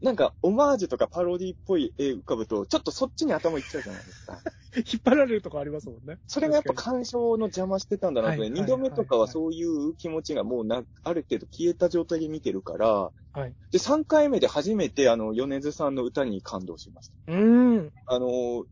[0.00, 4.40] なんか、オマージュとかパロディっぽい絵浮かぶと、ちょっとそっちに頭いっちゃうじゃないですか。
[4.76, 6.18] 引っ張られるとこありますもんね。
[6.28, 8.40] それがやっぱ鑑賞の邪魔してたんだなとね。
[8.42, 13.54] はいはい二度目とかはそういう気持ちがもうな、ある程度消えた状態で見てるから、はい。
[13.72, 17.32] で、3回目で初めてあの、米津さんの歌に感動しました。
[17.32, 17.92] うーん。
[18.06, 18.66] あの、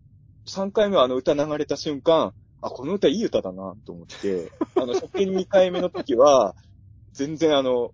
[0.46, 6.56] 3回目はあの歌流れた瞬間、あ、この歌いい歌だなと思って、 あの、初見2回目の時は、
[7.12, 7.92] 全然あの、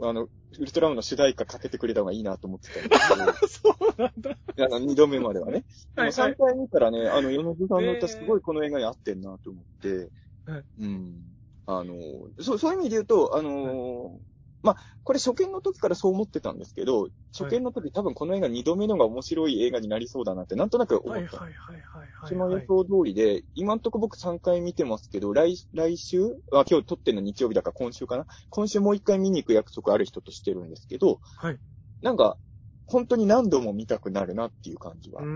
[0.00, 4.36] あの、ウルトラマンの主題歌かけてくれた方がいいなと思ってたんです そうなんだ。
[4.54, 5.64] けど、あの、2度目まではね。
[5.96, 10.10] はいはい3回見たらね、あの、米津さんの歌すごいこの映画に合ってんなと思って、
[10.46, 11.22] はいうん。
[11.66, 11.94] あの、
[12.40, 14.20] そう、そういう意味で言うと、あの
[14.64, 21.36] まあ、これ初見の時からそう思ってたんですけど、初見の時多分この映画2度目のが面白い映画になりそうだなってなんとなく思った。
[21.36, 22.30] はいはいはいはいはい。
[22.30, 26.24] その予想通りで、今んとこ僕3回見てますけど、来、来週？
[26.52, 28.26] あ、今日撮ってるの日曜日だから今週かな？
[28.48, 31.58] 今週もう1回見に行く約束ある人としてるんですけど、はい。
[32.00, 32.38] なんか、
[32.86, 35.26] 本当に何度も見たくなるなっていう感じは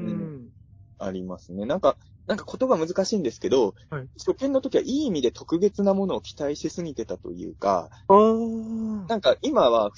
[0.00, 0.50] うーん。
[0.98, 1.66] ありますね。
[1.66, 1.98] なんか、
[2.30, 7.90] なんか言葉難しいんですけど、はい初見の時はいい意味で特別なものを期待しすぎてたというか。
[8.08, 9.90] なんか今は、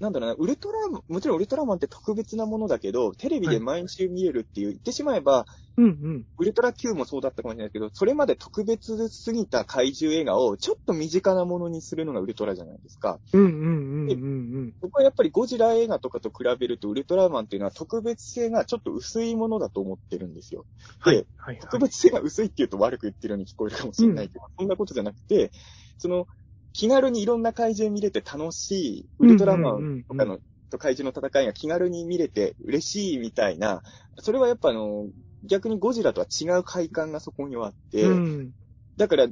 [0.00, 6.24] なんだろうな、ウルトラマン、もちろんウルトラマンって特別なものだけど、テレビで毎週見れるっていう、言ってしまえば、うんうん。
[6.38, 13.20] ウルトラ Q もそうだったかもしれないけど、それまで特別すぎた怪獣映画をちょっと身近なものにするのがウルトラじゃないですか。
[13.32, 14.74] うんうんうんうんうん。
[14.80, 20.64] 僕はやっぱりゴジラ映画とかと比べるとウルトラマンっていうのは特別性がちょっと薄いものだと思ってるんですよ。
[21.00, 21.58] はいで、はいはい。
[21.58, 25.50] 特別性が薄いって言うと悪く言ってるように聞こえるかもしれないけど、そんなことじゃなくて、
[25.98, 26.26] その、
[26.74, 33.82] 気軽にいろんな怪獣見れて楽しい、ウルトラマンとかの、と怪獣の戦いが気軽に見れて嬉しいみたいな、
[34.18, 35.06] それはやっぱあの、
[35.44, 38.50] 逆にゴジラとは違う快感がそこにはあって、うん。
[38.96, 39.28] だから、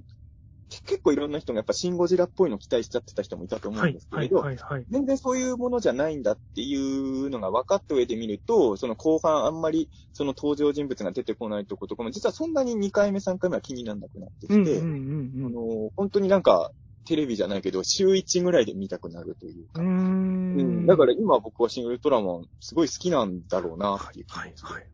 [0.86, 4.84] 結構いろんな人がやっぱシンゴジラっぽいの期待しちゃってた人もいたと思うんですけれど、はいはい。
[4.88, 16.70] 全然そういうものじゃないんだっていうのが分かった上で見ると、その後半あんまりその登場人物が出てこないとことかも、実はそんなに2回目3回目は気にならなくなってきて、うんうんうんあの本当になんか
[17.04, 19.80] テレビじゃないけど、週1ぐらいで見たくなるというか。
[19.80, 20.16] うん。
[20.54, 20.86] うんん。
[20.86, 24.84] だから今僕はシン・ウルトラマンすごい好きなんだろうなっていう気はいはいはい。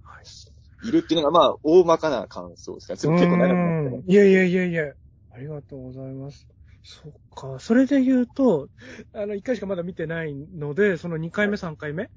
[0.83, 4.95] でいるっていうのがまあ大まかな感想ですから、結構長くなってねうんいやいやいやいや。
[5.31, 6.47] ありがとうございます。
[6.83, 7.59] そっか。
[7.59, 8.69] それで言うと、
[9.13, 12.11] あの、1回しかまだ見てないので、その2回目、3回目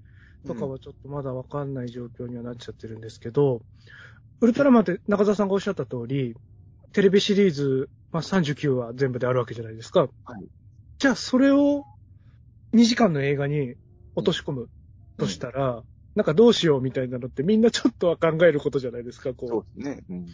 [0.47, 3.62] とかはちょっとまだわかんない状況にはなっちゃってるんですけど、
[4.39, 6.36] ウルトラマンって中澤さんがおっしゃった通り、
[6.93, 10.01] テレビシリーズ、まあ、39話全部であるわけじゃないですか。
[10.01, 10.12] はい
[11.01, 11.84] じゃあ、それを
[12.73, 13.73] 2時間の映画に
[14.15, 14.69] 落とし込む
[15.17, 19.49] としたら、なんかどうしようみたいなのってみんなちょっとは考えることじゃないですか、こう。
[19.49, 20.04] そうですね。
[20.10, 20.25] うん。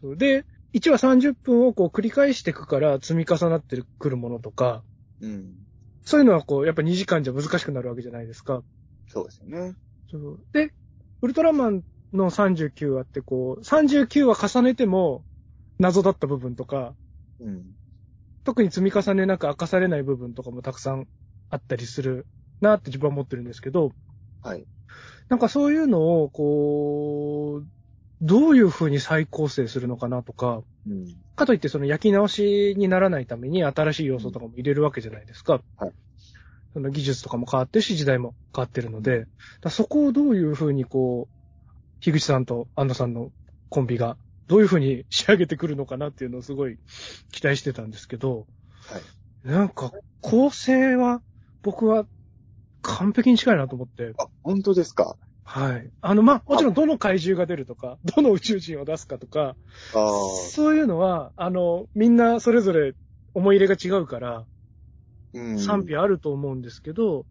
[0.00, 4.84] そうで、1話30分をこう繰り返していくから積み重なってくるものとか、
[5.20, 5.54] うん。
[6.06, 8.62] そういうのはこう、やっぱ2時間じゃ難しくなるわけじゃないですか。
[9.06, 9.74] そうですよね。
[10.10, 10.70] そうで、
[11.20, 11.82] ウルトラマン
[12.14, 15.26] の39話ってこう、39話重ねても
[15.78, 16.94] 謎だった部分とか、
[17.40, 17.64] うん。
[18.44, 21.08] 特に積み重ねなく明かされない部分とかもたくさん
[21.50, 22.26] あったりする
[22.60, 23.90] なって自分は思ってるんですけど、
[24.42, 24.64] はい。
[25.28, 27.66] なんかそういうのをこう、
[28.20, 31.06] どういう風に再構成するのかなとか、うん。
[31.34, 35.60] かといってその焼き直しにならないために新しい要素とかも入れるわけじゃないですか。
[35.76, 35.92] はい
[36.76, 39.30] その技術とかも変わってるし、時代も変わってるので、だか
[39.62, 43.30] らそこをどういうふうにこう、樋口さんと安藤さんの
[43.70, 46.78] コンビがどういうふうに仕上げてくるのかなっていうのをすごい
[47.32, 48.46] 期待してたんですけど、
[48.88, 49.02] はい。
[49.48, 51.20] なんか構成は
[51.62, 52.06] 僕は
[52.82, 55.16] 完璧に近いなと思って、あ、本当ですか？
[55.44, 55.90] はい。
[56.00, 59.56] あの、まあ、もちろんどの怪獣が出るとか、 どの宇宙人を出すかとか。
[59.92, 62.94] そういうのは、あの、みんなそれぞれ
[63.34, 64.46] 思い入れが違うから、
[65.32, 65.58] うん。
[65.58, 67.26] 賛否あると思うんですけど、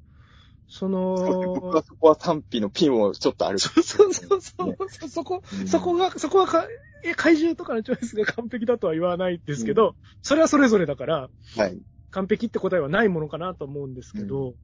[0.68, 3.60] その、そこは賛否のピンをちょっとある。
[3.60, 4.66] そうそうそうそ
[5.06, 6.68] う、そこ、うんそこが、そこはか、
[7.04, 11.80] え怪獣とかのチョイスが完璧だとは言わないですけど、それはそれぞれだから、はい。
[12.10, 14.56] 完璧って答えはないものかなと思うんですけど、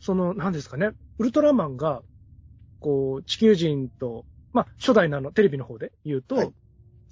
[0.00, 2.02] その、何ですかね、ウルトラマンが、
[2.78, 6.52] こう、地球人と、まあ、初代なの、テレビの方で言うと、はい。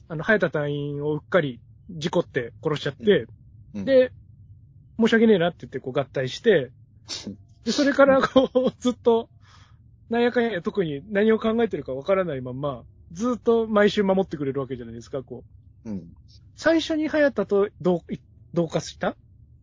[0.09, 3.27] あの、早田隊員をうっかり事故って殺しちゃって、
[3.75, 4.13] うん、で、
[4.99, 6.73] 申し訳ねえなって言ってこう合体して、
[7.65, 9.29] で、それからこう、 ずっと、
[10.09, 15.45] なんやかんや特に何を考えてるかわからないまんま、ずっと毎週守ってくれるわけじゃないですか、こ
[15.85, 15.91] う。
[15.91, 16.13] うん。
[16.57, 18.03] 最初に早田と同
[18.53, 19.17] 同化した？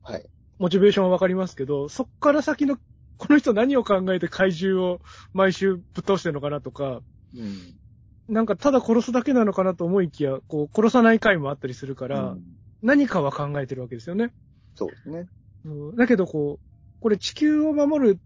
[0.04, 0.30] はい。
[0.58, 2.78] モチベーションはわかりますけど、そっから先の、
[3.18, 5.02] この人何を考えて怪獣を
[5.34, 7.02] 毎週ぶっ倒してるのかなとか、
[7.34, 7.80] うん。
[8.28, 12.44] なんかただ殺すだけなのかなと思いきや、こう、殺さない回もあったりするから、うん
[12.82, 14.32] 何かは考えてるわけですよね。
[14.76, 15.28] そうですね。
[15.64, 18.20] うんだけどこう、これ地球を守る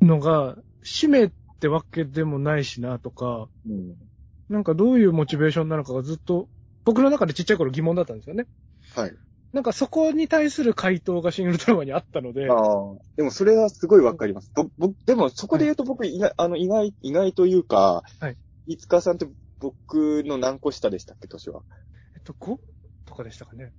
[0.00, 3.94] のが使命ってわけでもないしなとか、うん。
[4.48, 6.48] なんかどういうモチベーションなのかがずっと、
[6.84, 8.46] 僕の中でちっちゃい頃疑問だったんですよね。
[8.94, 9.12] はい。
[9.52, 12.56] なんかそこに対する回答がシン・ウルトラマンにあったので、ああ。
[13.16, 14.50] でもそれはすごいわかります。
[14.54, 18.36] ぼ、ぼ、でもそこで言うと僕、意外、あの、意外、意外というか、はい。
[18.66, 19.28] いつかさんって
[19.60, 21.62] 僕の何個下でしたっけ、年は？
[22.16, 22.56] えっと、5
[23.06, 23.72] とかでしたかね。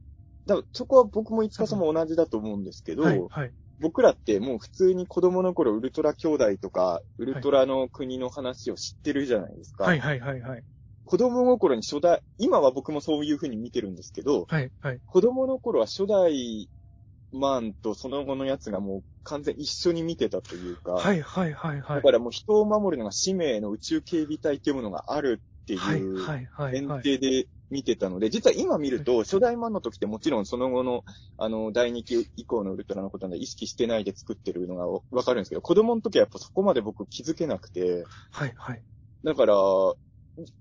[0.45, 3.51] だからそこは僕もいつかさんも同じだと思うんですけど、はい、はい。
[3.79, 9.85] 僕らってもう普通に子供の頃ウルトラ兄弟とか、ウルトラの国の話を知ってるじゃないですか。
[9.85, 10.63] はい、はい、はい、はい。
[11.03, 14.99] 子供心に初代、今は僕もそういう風に見てるんですけど、はい、はい。
[15.05, 16.69] 子供の頃は初代
[17.31, 21.95] マンとその後のやつがもう完全一緒に見てたというか、はい、はい、はい、はい。
[21.97, 26.13] だからもう人を守るのが使命の宇宙警備隊っていうものがあるっていはい、う。
[26.13, 31.03] 前はい提で見てたので、実は今見ると、初代マンの時ってもちろんその後の、
[31.37, 38.83] あの、第2期以降のウルトラのことなんで意識してないで作ってるのがわかるんですけど、子供の時はやっぱそこまで僕気づけなくて、はい、はい。
[39.23, 39.55] だから、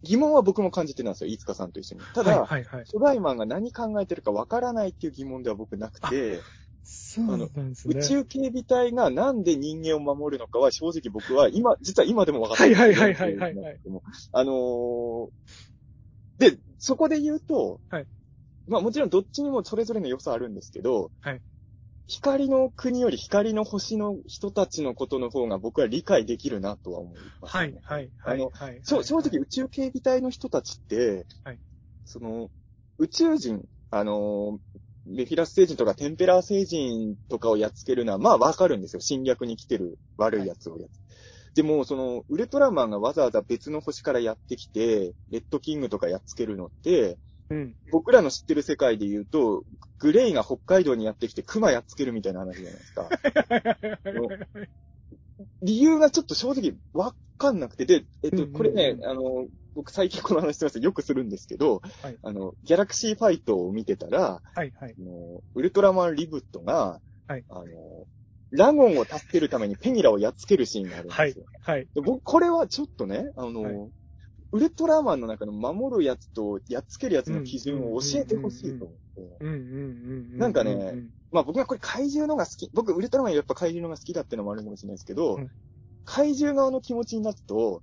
[0.02, 2.04] 疑問は僕も感じてたんですよ、飯塚さんと一緒に。
[2.14, 2.84] ただ、はい、はい、はい。
[2.84, 6.40] 初代マンが何考えてるかわからないっていう疑問では僕なくて、
[6.84, 7.98] そうなんですね。
[7.98, 13.80] 宇宙警備隊がなんで人間を守るのかは正直僕は今、実は今でも分かってはいはいはいはいはいはい。
[14.32, 15.28] あのー
[16.38, 18.06] で、そこで言うと、はい。
[18.66, 21.40] まあもちろんどっちにもそれぞれの良さあるんですけど、はい。
[22.06, 28.40] 光の国より光の星の人たちのことの方が僕は理解できるなとは思います、はい、はい、はい。
[28.40, 28.80] あのはい。
[28.82, 31.58] 正直宇宙警備隊の人たちって、はい。
[32.04, 32.50] その、
[32.98, 34.73] 宇宙人、あのー、
[35.06, 39.00] メフィラス星人とかテンペラー星人とかをやっつけるのは、まあわかるんですよ。
[39.00, 41.00] 侵略に来てる悪い奴をやっつ。
[41.54, 47.18] でも、その、ウルトラマンがわざわざ別の星からやってきて、レッドキングとかやっつけるのって、
[47.50, 47.76] うん。
[47.92, 49.64] 僕らの知ってる世界で言うと、
[49.98, 53.08] グレイが北海道にやってきてクマやっつけるみたいな話じゃないですか。
[55.62, 64.94] 理由がちょっと正直わかんなくて、で、えっと、うんうんうんこれね、あの、僕最近この話してますよくするんですけど、はいあの、ギャラクシーファイトを見てたら、はい、はい。
[64.98, 67.64] あのウルトラマンリブットが、はいあの、
[68.50, 71.88] ラゴンを助けるためにペニラをやっつけるシーンがあるんはいですよ。、はい。
[71.94, 73.74] で僕、これはちょっとね、あの、はい
[74.52, 78.96] ウルトラマンの中の守るやつとやっつけるやつの基準を教えてほしいと思っ
[79.40, 79.44] て。
[80.38, 82.70] なんかねうんまあ僕はこれ怪獣のが好き。
[82.72, 85.50] 僕、ウルトラマンやっぱ怪獣のが好きだってのもあるかもしれないですけど、うん
[86.04, 87.82] 怪獣側の気持ちになると、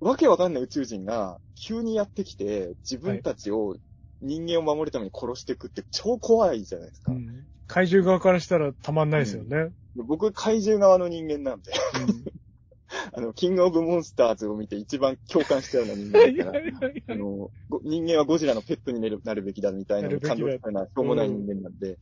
[0.00, 3.76] わけわかんない宇宙人が急にやってきて、自分たちを
[4.20, 7.12] 人間を守るために殺していくって超怖いじゃないですか。
[7.12, 7.46] うん。
[7.66, 9.70] 怪獣側からしたらたまんないですよね。
[9.96, 11.72] 僕、怪獣側の人間なんで、
[13.12, 16.60] あの、キングオブモンスターズを見て一番共感したような人間だから、
[17.08, 21.98] あの、ご人間はゴジラのペットになるなるべきだみたいな感動したような、しょうもない人間なんで、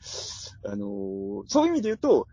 [0.65, 2.27] あのーそういう意味で言うと、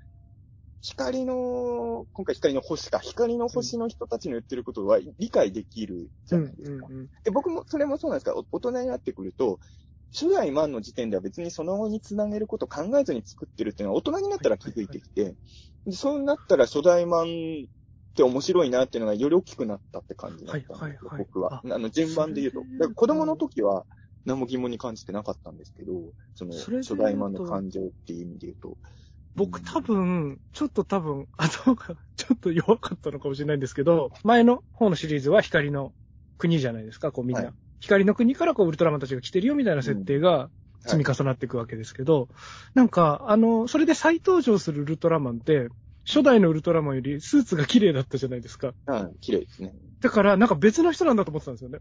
[0.82, 6.88] 光の、今回光の星か、光の星の人たちの言ってることは理解できるじうんゃないですか。
[6.90, 9.60] うんで、僕も、それもそうなんですが、お大人になってくると、
[10.14, 15.36] 初代マンの時点では別にその後につなげること考えずに作ってるっていうのは大人になったら気づいてきて、
[15.86, 21.56] でそうなったら初代マンって面白いなっていうのがより大きくなったって感じだったんですよ、はいはいはい僕は。
[21.56, 22.60] ああの、順番で言うと。
[22.60, 23.86] だから子供の時は
[24.26, 25.94] 何も疑問に感じてなかったんですけど、
[26.36, 28.78] その、初代マンの感情っていう意味で言うと。
[29.36, 35.94] 僕多分、ちょっと多分、頭がちょっと弱かったのかもしれないんですけど、前の方のシリーズは光の
[36.38, 37.44] 国じゃないですか、こうみんな。
[37.44, 40.52] はい光の国からこうウルトラマンたちが来てるよみたいな設定が
[40.86, 42.30] 積み重なっていくわけですけど、
[42.74, 45.70] なんか、あの、それで再登場するウルトラマンって、
[46.06, 48.74] 初代のウルトラマンよりスーツが綺麗だったじゃないですか。
[48.86, 49.74] はい、綺麗ですね。
[50.02, 51.80] だから、なんか別の人なんだと思ってたんですよね。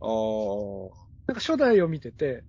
[0.00, 0.90] あー
[1.26, 2.40] なんか初代を見てて、な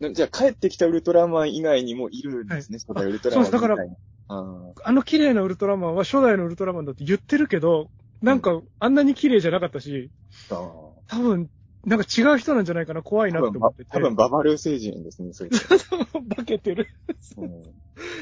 [0.00, 3.44] じゃあ帰ってきたウルトラマン以外にもいるんですね、初代ウルトラマン。
[3.46, 7.90] そうですあーあの綺麗なウルトラマンは初代のウルトラマンだって言ってるけど、
[8.22, 10.10] なんかあんなに綺麗じゃなかったし、
[10.50, 10.58] あー
[11.06, 11.50] 多分、
[11.84, 13.90] なんか違う人なんじゃないかな、怖いな多分って思ってて。
[13.90, 15.50] 多分ババルー星人ですね、それ。
[16.36, 16.88] 化けてる。
[17.36, 17.62] うん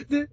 [0.08, 0.28] で、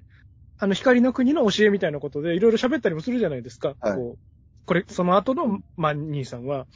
[0.58, 3.76] あの、光の国の教えみたいなことでいろいろ喋ったりもするじゃないですか。
[3.80, 4.20] はいこう
[4.66, 6.68] これ、その後の、まあ、兄さんは。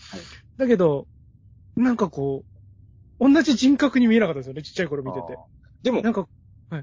[0.57, 1.05] だけど、
[1.75, 2.52] なんかこう、
[3.19, 5.37] 同じ人格に見えなかったですよね、ちっちゃい頃見てて。
[5.83, 6.27] でもな、んか、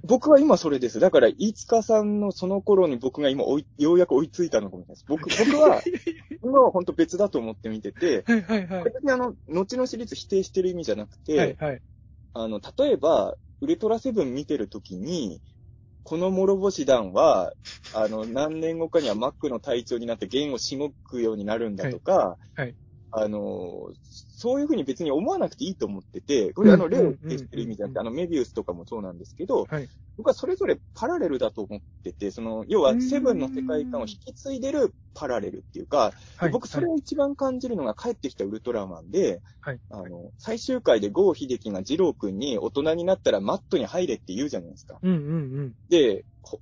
[0.05, 1.01] 僕は今それです。
[1.01, 5.05] だから、飯塚さんのその頃に僕が今追い、ようやく追いついたのかもしれないです。
[5.09, 5.83] 僕、 僕は、
[6.43, 8.85] 今は本当別だと思って見てて、はいはいはい。
[8.85, 11.83] 別にあの、後のシリーズ否定してる意味じゃなくて、はいはい。
[12.35, 15.43] あの、例えば、ウルトラセブン見てるときに、
[16.03, 17.53] この諸星団は、
[17.95, 22.77] あの、何年後かにはマックの隊長になって弦をしごくようになるんだとか、はいはい
[23.13, 29.89] あの、そういうふうに別に思わなくていいと思ってて、これあの、うん例を提してる意味じゃなくて、あの、メビウスとかもそうなんですけど、はい。
[30.17, 36.51] 僕はそれぞれパラレルだと思ってて、その、要はセブンの世界観を引き継いでるパラレルっていうか、はい。
[36.51, 44.99] 僕それを一番感じるのが帰ってきたウルトラマンで、はいあの、最終回でゴー秀樹が二郎君に大人になったらマットに入れって言うじゃないですか。
[45.03, 45.21] うんうんう
[45.63, 45.75] ん。
[45.89, 46.61] で、こ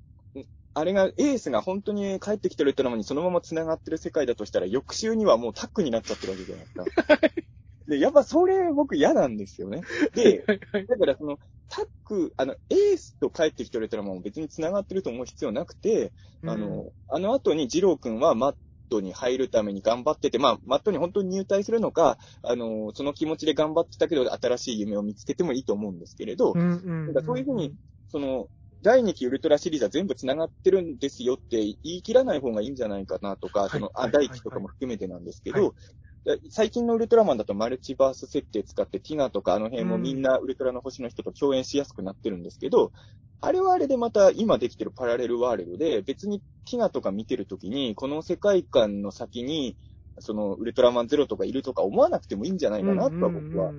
[0.79, 6.85] あれが、エースが本当に帰ってきたウルトラマンにそのまま繋がってる世界だとしたら、翌週にはもうタッグになっちゃってるわけじゃないですか。
[7.89, 9.81] で、やっぱそれ僕嫌なんですよね。
[10.15, 10.45] で。
[10.47, 16.13] だからその、タッグ、あの、エースと帰ってきてるウルトラマンも別に繋がってると思う必要なくて、
[16.47, 18.55] あの、あの後に二郎君はマッ
[18.91, 27.75] トに入るために頑張ってて、まあ、マットに本当に入隊するのか、あの、その気持ちで頑張ってたけど、新しい夢を見つけてもいいと思うんですけれど、うんうんなんかそういうふうに、
[28.09, 28.49] その、
[28.83, 33.71] 第2期ウルトラシリーズは全部繋がってるんですよって言い切らない方がいいんじゃないかなとか、はい。
[33.71, 34.13] その、あ、はい。
[34.13, 35.75] 第1期とかも含めてなんですけど、
[36.25, 36.41] はい。
[36.51, 42.93] 最近のウルトラマンだとマルチバース設定使ってティガとかあの辺もみんなウルトラの星の人と共演しやすくなってるんですけど、
[43.41, 49.77] あれはあれでまた今できてるパラレルワールドで、別にティガとか見てるときに、この世界観の先に、
[50.19, 53.73] そのウルトラマンゼロとかいるとか思わなくてもいいんじゃないかなとは僕は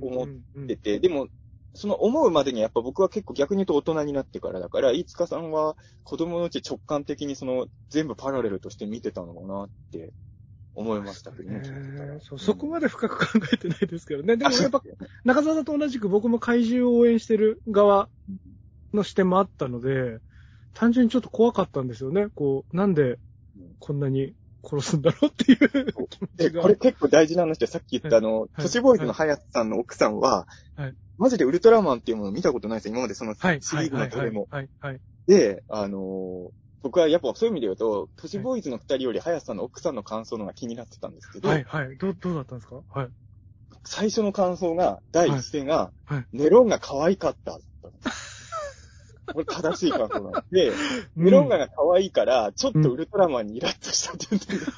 [0.00, 0.28] 思っ
[0.66, 1.28] てて、でも、
[1.74, 10.12] その思うまでにやっぱ僕は結構逆に言うと大人になってからだから、飯塚さんは子供のうち直感的にその全部パラレルとして見てたのかなって
[10.74, 11.62] 思いましたけどね。
[12.20, 14.36] そうそこまで深く考えてないですけどね。
[14.36, 14.82] でもやっぱ、
[15.24, 18.08] 中澤さんと同じく僕も怪獣を応援してる側
[18.92, 20.18] の視点もあったので、
[20.74, 22.28] 単純にちょっと怖かったんですよね。
[22.34, 23.18] こう、なんで
[23.78, 25.58] こんなに殺すんだろうっていう
[26.08, 26.62] 気持で、ちが。
[26.62, 28.50] これ結構大事な話で、さっき言ったあの、はい。
[28.62, 30.46] 都市ボーイズのハヤトさんの奥さんは、
[30.76, 30.94] はい。
[31.18, 32.92] マジでウルトラマンっていうものを見たことないですよ。
[32.92, 34.48] 今までそのシはい、リーズのどれも。
[35.26, 36.48] で、あのー
[36.82, 41.98] 僕はやっぱそういう意味で言うと、都市ボーイズの二人よりハヤトさんの奥さんの感想の方が気になってたんですけど、はい、はい。
[41.98, 42.80] どう、どうだったんですか？
[42.88, 43.08] はい。
[43.84, 46.14] 最初の感想が、第一声が、はい。
[46.14, 46.26] はい。
[46.32, 47.58] ネロンが可愛かった。
[49.32, 50.72] これ正しい感想なん で、
[51.16, 54.60] ネロンガが可愛いから、ちょっとウルトラマンにイラッとしたって言ってる。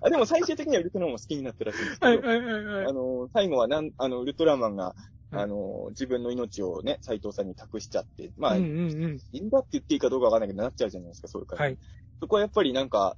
[0.00, 2.92] あでも最終的にはウルトラマンも好きになったらしいんですけど、はい、はい、はい、はいあ。
[2.92, 9.20] の、最後はなん、あの、ウルトラマンが、はいあの、自分の命をね、斎藤さんに託しちゃって、まあ、うん、うん、うん。
[9.32, 11.62] いいんだって言っていいかどうかわかんないけど、なっちゃうじゃないですか、そういう感じ。
[11.64, 11.78] はい。
[12.20, 13.16] そこはやっぱりなんか、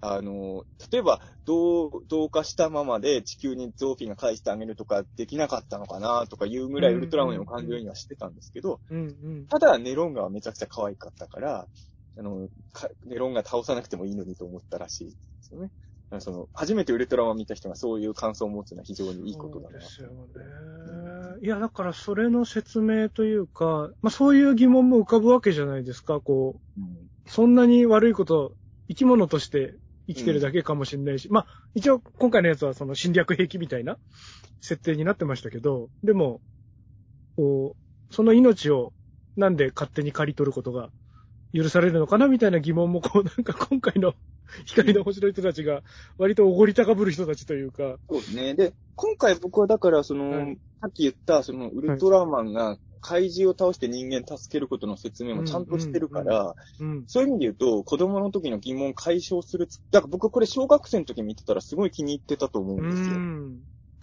[0.00, 9.46] あの、例えば、同、同化したままで地球にゾーフィーが返してあげるとかできなかったのかなとかいうぐらいウルトラマンを感じるようにはしてたんですけど、うん、うん。
[9.48, 11.68] ただネロンガはめちゃくちゃ可愛かったから、
[12.16, 15.70] あの、かネロンガ倒さなくてもいいのにと思ったらしいですよね。
[16.20, 19.70] その、初めてウルトラマン見た人がそういう感想を持つのは非常にいいことだな。
[19.70, 21.38] そうですよね。
[21.42, 26.80] いや、だからそれの説明というか、まあそういう疑問も浮かぶわけじゃないですか、こう。
[26.80, 28.52] うんそんなに悪いこと、
[28.88, 29.74] 生き物として
[30.06, 33.98] 生きてるだけかもしれないし、まあ一応今回のやつはその侵略兵器みたいな
[34.60, 36.40] 設定になってましたけど、でも、
[37.36, 38.92] こう、その命を
[39.36, 40.90] なんで勝手に刈り取ることが
[41.52, 44.14] 許されるのかなみたいな疑問もこう なんか今回の
[44.66, 45.82] 光の星の人たちが
[46.18, 48.54] 割とおごり高ぶる人たちというか、そうですね。
[48.54, 50.58] で、今回僕はだから、その、はい。
[50.80, 57.04] さっき言った、その、ウルトラマンが怪獣を倒して人間助けることの説明もちゃんとしてるから、うん。
[57.06, 63.18] そういう意味で言うと、子供の時の疑問を解消するつ、だから僕これ小学生の時見てたらすごい気に入ってたと思ううんですよ。
[63.18, 63.58] ん。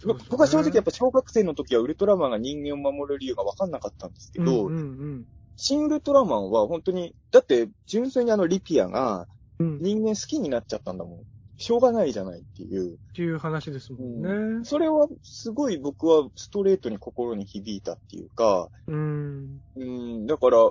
[0.06, 5.24] 僕僕は正直やっぱ小学生の時はウルトラマンが人間を守る理由が分かんなかったんですけど、うんうん
[5.56, 9.28] 新ウルトラマンは本当に、だって純粋にあのリピアが
[9.60, 11.18] 人間好きになっちゃったんだもん。
[11.62, 12.98] しょうがないじゃないっていう。
[13.14, 14.64] ていう話ですもんね。
[14.64, 19.60] それはすごい僕はストレートに心に響いたっていうか、うん。
[19.76, 20.70] うん、だから、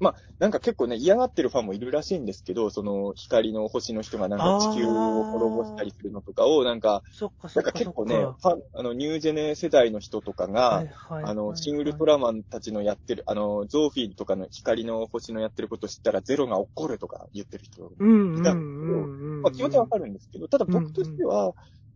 [0.00, 10.84] まあ、なんか結構ね、嫌がってるファンもいるらしいんですけど、その光の星の人がなんか地球を滅ぼしたりするのとかを、なんか、そっかなんか結構ね、ファン、あの、ニュージェネ世代の人とかが、
[11.20, 19.08] あの、シン・ウルトララマンたちのやってる、あの、ゾーフィーとかの光の星のやってること知ったらゼロが怒るとか言ってる人うんうんいたうんん
[19.42, 21.54] まあ気持ちはわかるんですけど、ただ僕としては、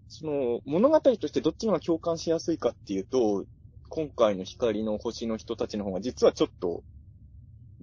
[0.09, 3.45] その、物語としてどっちの方が共感しやすいかっていうと、
[3.89, 6.83] 今回の光の星の人たちの方が実はちょっと、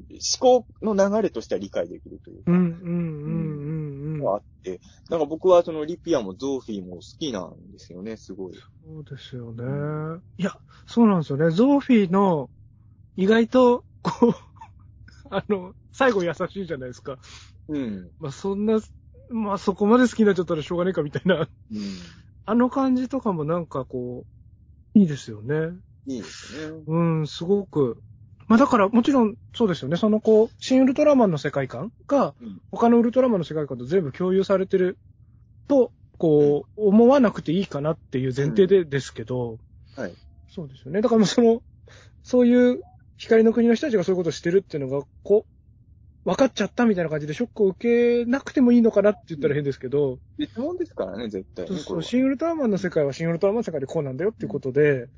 [0.09, 3.29] 思考の流れとしては理解できるというか、うんうんうんう
[4.11, 4.23] んうん。
[4.23, 4.79] があって、
[5.09, 8.53] なんか僕はそのリピアもゾーフィーも好きなんですよね、すごい。
[8.55, 10.21] そうですよね。
[10.37, 11.51] いや、そうなんですよね。
[11.51, 12.49] ゾーフィーの、
[13.15, 14.33] 意外と、こう、
[15.29, 17.19] あの、最後優しいじゃないですか。
[17.67, 18.11] うん。
[18.19, 18.79] まあそんな、
[19.29, 21.41] まあそこまで好きになっちゃったらしょうがねえかみたいな。
[21.41, 21.49] うん。
[22.45, 24.25] あの感じとかもなんかこ
[24.95, 25.77] う、いいですよね。
[26.07, 26.83] いいですね。
[26.87, 28.01] うん、すごく。
[28.49, 29.95] まあだからもちろんそうですよね。
[29.95, 34.97] そのこう、新ウルトラマンの世界観がうん、他のウルトラマンの世界観と全部共有されてる
[35.67, 39.57] とこう、思わなくていいかなっていう前提でですけど、
[39.95, 40.13] はい。
[40.49, 41.01] そうですよね。
[41.01, 41.61] だからもうその、
[42.23, 42.81] そういう
[43.17, 45.45] 光の国の人たちがそういうことをしてるっていうのが、こ
[46.25, 51.77] う、分かっちゃったみたいな感じでショックを受けなくてもいいのかなって言ったら変ですけど、別物ですからね、絶対ね。
[51.77, 55.09] そうシン・ウルトラマンの世界はシン・ウルトラマンの世界でこうなんだよっていうことで、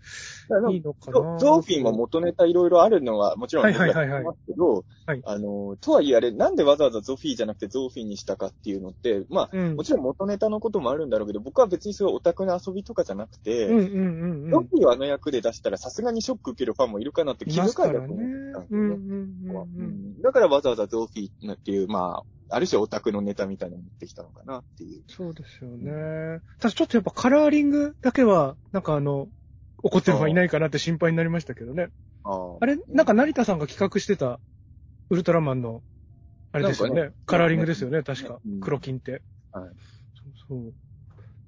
[0.71, 1.37] いいのかゾな？
[1.37, 4.23] ゾーフィンも元ネタいろいろあるのはもちろんはい僕はいはい。
[4.23, 5.21] ますけど、はい。
[5.23, 9.75] あの、とはいえあれ、なんでわざわざゾフィーじゃなくてゾーフィンにしたかっていうのって、まあ、うん。
[9.75, 18.07] もちろん元ネタのこともあるんだろうけど、僕は別にそういうオタクの遊びとかじゃなくて、うんうんフィーをあの役で出したらさすがにショック受けるファンもいるかなって気遣いだと思っ
[18.53, 20.21] たんですようんね。
[20.21, 25.03] だからわざわざゾーフィーっていう、まあ、ある種オタクのネタみたいなのを持ってきたのかなっていう。
[25.07, 26.41] そうですよね。
[26.59, 29.27] ただちょっとやっぱカラーリングだけは、なんかあの、
[29.83, 31.89] 怒ってるファンいないかなって心配になりましたけどね。
[32.23, 34.39] ああれ、なんか成田さんが企画してた、
[35.09, 35.81] ウルトラマンの、
[36.51, 37.01] あれですよね。
[37.01, 38.59] ねカラーリングですよね、確かうん。
[38.59, 39.23] 黒金って。
[39.51, 39.69] はい。
[40.13, 40.73] そうそう。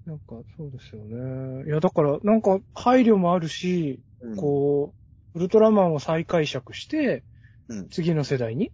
[0.06, 1.66] なんか、そうですよね。
[1.68, 4.93] いや、だから、なんか、配慮もあるし、うんこ
[5.36, 7.24] う、ウルトラマンを再解釈して、
[7.70, 8.72] うん次の世代に、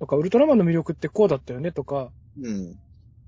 [0.00, 2.76] とか、ウルトラマンの魅力ってこうだったよねとか、うん。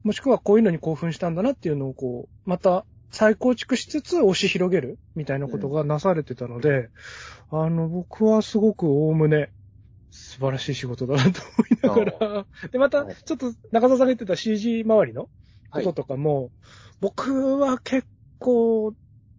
[0.02, 6.88] もしくはこういうのに興奮したんだなっていうのをこう、また再構築しつつ押し広げるみたいなことがなされてたので、
[7.50, 9.50] あの、僕はすごくおおむね
[10.12, 15.28] 素晴らしい仕事だなと思いながら、で、またちょっと中澤さんが言ってた CG 周りの
[15.70, 16.50] こととかも、
[17.00, 18.06] 僕は結
[18.38, 18.94] 構、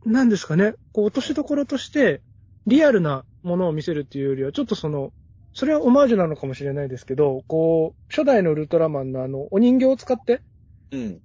[0.06, 2.22] なんですかね、こう落としどころとして
[2.68, 5.14] リアルなものを見せるっていうよりは、ちょっとその、
[5.54, 10.42] それはオマージュなのかもしれないですけど、こう、初代のウルトラマンのあの、お人形を使って、
[10.92, 11.22] うん。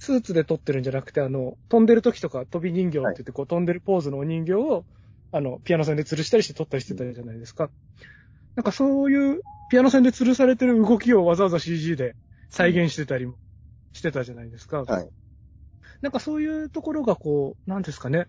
[0.00, 4.84] スーツで撮ってるんじゃなくて、あの、飛んでる時とか飛び人形って言って、こう飛んでるポーズのお人形を、
[5.32, 7.70] あの、ピアノ線で吊るしたりして撮ったりしてたじゃないですか。
[8.56, 12.16] なんかそういう、ピアノ線で吊るされてる動きをわざわざ CG で
[12.50, 13.34] 再現してたりも
[13.92, 14.82] してたじゃないですか。
[14.82, 15.08] はい。
[16.00, 18.26] なんかそういうところがこう、なんですかね。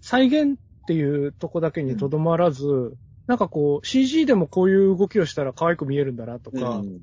[0.00, 0.56] 再現っ
[0.86, 2.96] ていうとこだけにとどまらず、
[3.26, 7.00] なんかこう、CG でもこういう動きをしたら可愛く見えるんだなとか、うん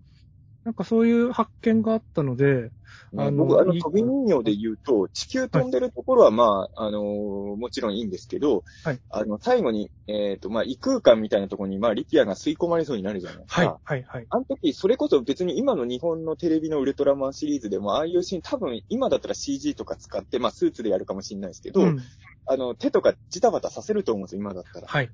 [0.65, 2.69] なんかそういう発見があったので、
[3.13, 13.61] あのあの僕、あの、いい飛び人形で言うと、地球飛んでるところは、まあ、あのーもちろんいいんですけど、はいあの、最後に、えっ、と、まあ、異空間みたいなところに、まあ、リキアが吸い込まれそうになるじゃないですか。
[13.61, 14.27] はい、はい、はい。
[14.29, 21.99] あの時、それこそ別に今の日本のテレビのウルトラマンシリーズでも、ああいうシーン多分今だったら CG とか使って、まあスーツでやるかもしれないですけど、うん
[22.45, 24.87] あの、手とかジタバタさせると思うんですよ、今だったら。
[24.87, 25.09] はい。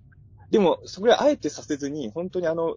[0.51, 2.75] でも、それあえてさせずに、本当にあの、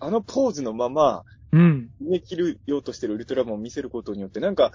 [0.00, 1.90] あのポーズのまま、うん。
[2.00, 4.72] 逃げ切るようとしてるウルトラマンを見せることによって、なんか、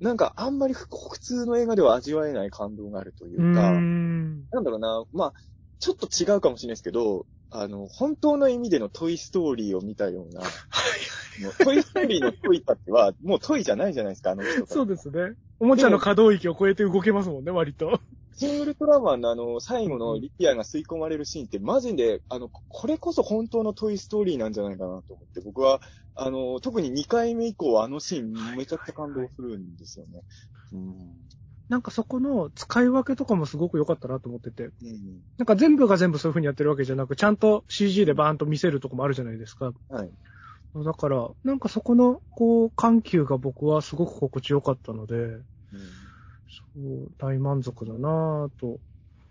[0.00, 4.44] なんかあんまり普普通の映画では味わえない感動があるといううか、ーん。
[4.50, 5.34] なんだろうな、まあ、
[5.78, 10.42] ちょっと違うかもしれないですけど、あの、本当の意味でのトイストーリーを見たような、
[11.62, 15.34] トイストーリーのトイたちは、もうトイじゃないじゃないですか、あの人そうですね。
[15.60, 18.00] おもちゃの可動域を超えて動けますもんね、割と。
[18.34, 25.80] シン・ウルトラマンのあの、最後のリピアが吸い込まれるシーンって、マジで、あの、これこそ本当のトイストーリーなんじゃないかなと思って、僕は、
[26.14, 30.22] あの、特に2回目以降、あのシーンめちゃくちゃ感動するんですよね。
[30.72, 31.14] うん。
[31.68, 34.64] なんかそこの使い分けとかもすごく良かったなと思ってて。
[34.64, 34.72] うん。
[35.38, 39.72] なんか全部が全部そういう風にやってるわけじゃなく、ちゃんと CG でバーンと見せるとこもあるじゃないですか。
[39.88, 40.10] はい。
[40.74, 45.44] だから、なんかそこの、こう、緩急が僕はすごく心地よかったので、うん
[46.52, 48.78] そう、大満足だなぁと。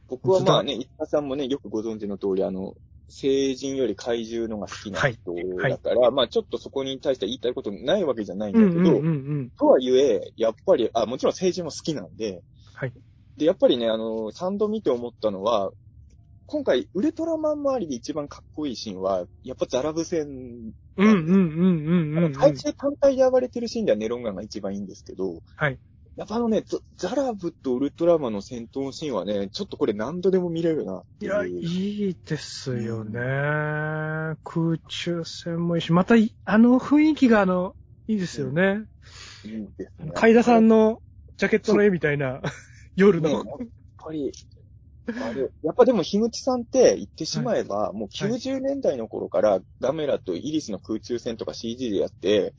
[0.08, 2.76] 僕はまあね、石田さんもね、よくご存知の通り、あの、
[3.10, 5.34] 成人より怪獣のが好きな人
[5.70, 9.10] だから、まあちょっとそこに対して言いたいことないわけじゃないんだけど、うんうんうんう
[9.44, 9.50] ん。
[9.58, 12.42] とはいえ、やっぱり、あ、もちろん成人も好きなんで、
[12.74, 12.94] はい。
[13.38, 15.72] で、やっぱりね、あの、3度見て思ったのは、
[16.46, 20.28] 今回、ウルトラマン周りで一番かっこいいシーンは、やっぱザラブ戦。
[20.28, 22.34] うんうんうんうんうん、うん。
[22.34, 25.80] 海中単体で暴れてるシーンではネロンガンが一番いいんですけど、はい。
[26.18, 31.32] やっぱあのね、ザザラブとウルトラマンの戦闘シーンはね、ちょっとこれ何度でも見れるなっていう。
[31.32, 33.20] いや、いいですよね。
[34.44, 37.76] 空中戦もいいし、またい、あの雰囲気があの、
[38.08, 38.86] いいですよね。
[39.44, 40.12] いいですね。
[40.14, 41.02] 海田さんの
[41.38, 42.42] ジャケットの絵みたいな、
[42.96, 43.44] 夜ね、やのっ。
[43.98, 44.32] ぱり、
[45.08, 52.54] あれ、やっぱでも、樋口さんって言ってしまえば、もう90年代の頃からガメラとイリスの空中戦とか CG でやって、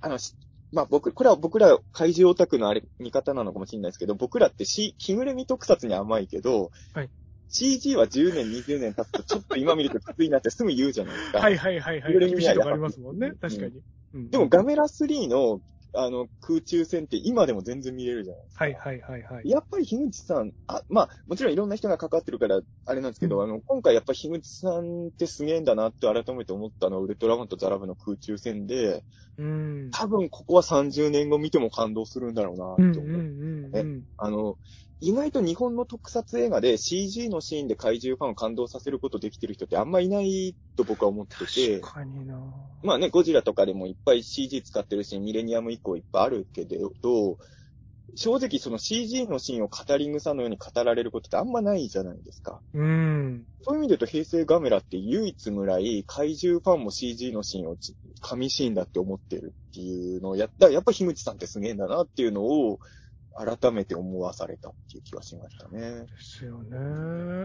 [0.00, 0.36] あの、し
[0.74, 7.10] まあ僕、これは僕ら怪獣オタクのあれ、見方なのかもしれないですけど、僕らってし、着ぐるみ特撮に甘いけど、はい
[7.50, 11.38] CG は10年、20年経つとちょっと今見るときついなってすぐ言うじゃないですか。
[11.38, 12.12] はいはいはいはい。
[12.12, 13.28] 着ぐるみ厳しいとこありますもんね。
[13.28, 13.80] うん確かに。
[14.14, 15.60] うんでもガメラ3の、
[15.94, 18.64] あの、空中戦って今でも全然見れるじゃないですか。
[18.64, 19.48] はいはいはいはい。
[19.48, 29.04] やっぱり樋口さん、あ、まあ、もちろんいろんな人が関わってるから、あれなんですけど、うんあの、今回やっぱり樋口さんってすげえんだなって改めて思ったのは、ウルトラマンとザラブの空中戦で、
[29.36, 29.90] うん。
[29.90, 33.10] 多分ここは30年後見ても感動するんだろうなって思う。
[33.10, 33.20] うんうん
[33.66, 34.02] うんうん。
[34.16, 34.58] あの、
[35.00, 42.40] 意外と日本の特撮映画で CG のシーンで怪獣ファンを感動させることできてる人ってあんまいないと僕は思ってて、確かにな
[42.82, 47.38] まあね、ゴジラとかでもいっぱい CG 使ってるし、ミレニアム以降いっぱいあるけど、
[48.16, 52.60] 正直その CG のシーンを語り草のように語られることってあんまないじゃないですか。
[52.74, 53.44] うん。
[53.62, 62.78] そういう意味で言うと平成ガメラって唯一ぐらい怪獣ファンも CG のシーンをち神シーンだって思ってるっていうのをやった、やっぱ樋口さんってすげえんだなっていうのを
[63.36, 65.80] 改めて思わされたっていう気はしましたね。
[65.80, 66.76] ですよね。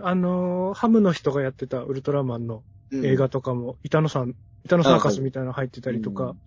[0.03, 4.35] あの、ハムの人がやってたウルトラマンの映画とかも、板野さん、
[4.65, 6.39] 板野サーカスみたいなの入ってたりとか、うん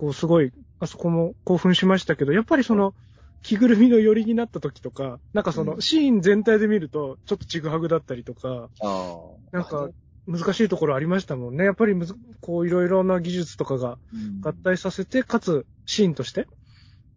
[0.00, 2.94] こうすごい、あそこも興奮しましたけど、やっぱりその、
[3.42, 9.18] 着ぐるみの寄りになった時とか、なんかその、うんシーン全体で見ると、ちょっとちぐはぐだったりとか、あ
[9.52, 9.56] あ。
[9.56, 9.90] なんか、
[10.26, 11.64] 難しいところありましたもんね。
[11.64, 16.46] やっぱりむず、こういろいろな技術とかがうん合体させて、かつ、シーンとして、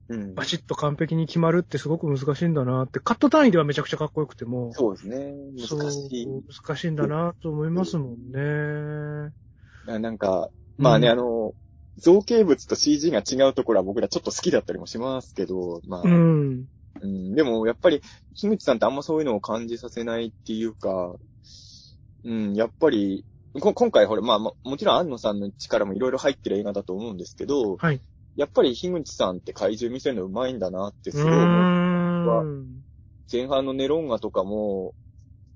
[0.09, 5.33] うんバシッと完璧に決まるってすごく難しいんだなって、カット単位ではめちゃくちゃかっこよくても、そうですね。
[5.57, 6.27] 難しい。
[6.27, 9.33] 難しいんだなと思いますもんね。
[9.87, 11.53] あなんか、まあね、うんあの、
[11.97, 16.67] 造形物と CG が違うところは僕らちょっと好きだったりもしますけど、まあ、ううん
[17.03, 17.35] ん。
[17.35, 18.01] でもやっぱり、
[18.35, 21.15] 樋口さんってあんまそういうのを感じさせないっていうか、
[22.23, 23.25] うん、やっぱり、
[23.59, 28.01] こ今回ほら、まあ、まあもちろん安野さんの力もいろいろ入ってる映画だと思うんですけど、はい。
[28.35, 32.65] やっぱり樋口さんって怪獣見せるの上手いんだなってすうごい思う。
[33.31, 34.93] 前半のネロンガとかも、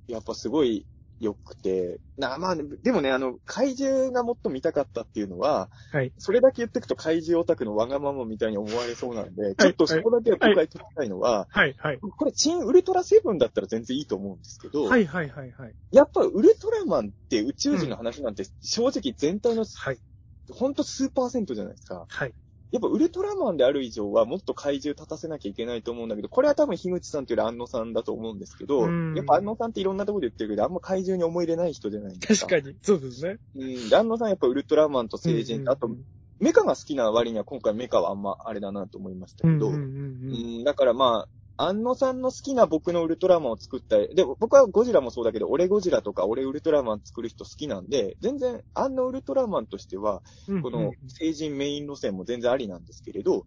[0.08, 0.86] やっぱすごい
[1.20, 6.14] 良くて、な、まあ、でもね、あの、怪獣がもっと見たかったっていうのは、はい。
[6.18, 12.00] それだけ言ってくと怪獣オタクのわがままみたいに思われそうなんで、ちょっとそこだけは僕が言っておきたいのは、はい、はい。
[12.00, 15.76] これ、チンウルトラセブンだったら全然いいと思うんですけど、はい、はい、はい、はい。
[15.92, 20.00] やっぱウルトラマンって宇宙人の話なんて正直全体の、はい。
[20.52, 22.06] ほんと数パーセントじゃないですか。
[22.08, 22.34] はい。
[22.72, 32.48] やっぱウルトラマンである以上はもっと怪獣立たせなきゃいけないと思うんだけど、これは多分樋口さんというより安野さんだと思うんですけど、うんやっぱ安野さんっていろんなところで言ってるけど、あんま怪獣に思い入れない人じゃないですか。
[32.48, 32.76] 確かに。
[32.82, 33.38] そうですね。
[33.56, 33.76] に。
[33.76, 33.90] うん。
[33.90, 36.04] で安野さんやっぱウルトラマンと聖人、あとうん、
[36.40, 50.62] メカが好きな割には今回メカはあんまあれだなと思いましたけど、うん、だからまあ、安野さんの好きな僕のウルトラマンを作った、で、僕はゴジラもそうだけど、俺ゴジラとか俺ウルトラマン作る人好きなんで、全然、あのウルトラマンとしては、うん。
[50.62, 53.46] この成人メイン路線も全然ありなんですけれど、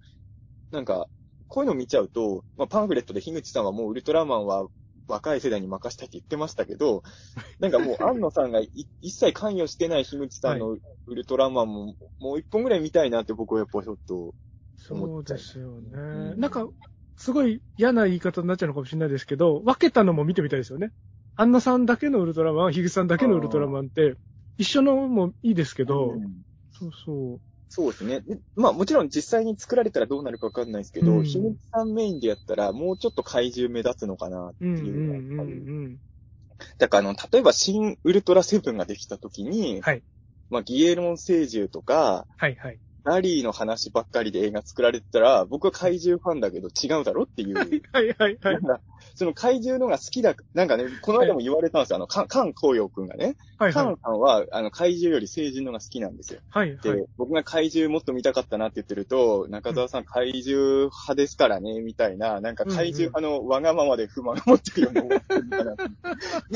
[0.70, 1.06] なんか、
[1.48, 4.66] こういうの見ちゃうと、まあ、パンフレットで樋口さんはもうウルトラマンは
[5.08, 7.02] 若い世代に任したいって言ってましたけど、
[7.58, 14.34] なんかもう安野さんがい一切関与してない樋口さんのウルトラマンも、もう一本ぐらい見たいなって僕はやっぱちょっと、
[14.76, 15.90] そうですよね。
[15.94, 16.66] うんなんか、
[17.20, 20.90] すごい嫌な言い方になっちゃうのかもしれないですけど、分けたのも見てみたいですよね。
[21.36, 24.14] アンナさんだけのウルトラマン、ヒグさんだけのウルトラマンって、
[24.56, 26.42] 一緒のもいいですけど、うん
[26.72, 27.40] そうそう。
[27.68, 28.20] そうですね。
[28.22, 34.96] でまあもちろん実際に作られたらどうなるかわかんないですけど、うん樋口さんメインでやったらもうちょっと怪獣目立つのかなってうんうんいうう。
[34.96, 35.44] んう
[35.88, 35.98] ん。
[36.78, 40.02] だからあの、例えば新ウルトラセブンができた時に、はい。
[40.48, 42.78] まあギエロン星獣とか、はいはい。
[43.04, 47.54] ラリーの話ばっかりで映画作られてたら、僕は怪獣ファンだけど違うだろっていう。
[47.56, 48.80] はいはいはいなんか
[49.14, 51.96] その怪獣のが好きだ、なんかね、この間も言われたんですよ。
[51.96, 53.36] あの、カン、カン光陽くんがね。
[53.58, 56.40] カはいはいンさんは、あの、怪獣より成人のが好きなんですよ。
[56.48, 65.72] はいはいで、僕が怪獣もっと見たかったなって言ってると、中澤さん怪獣派ですからね、みたいな、なんか怪獣派のわがままで不満を持ってるような思ってるかな。
[65.72, 65.76] い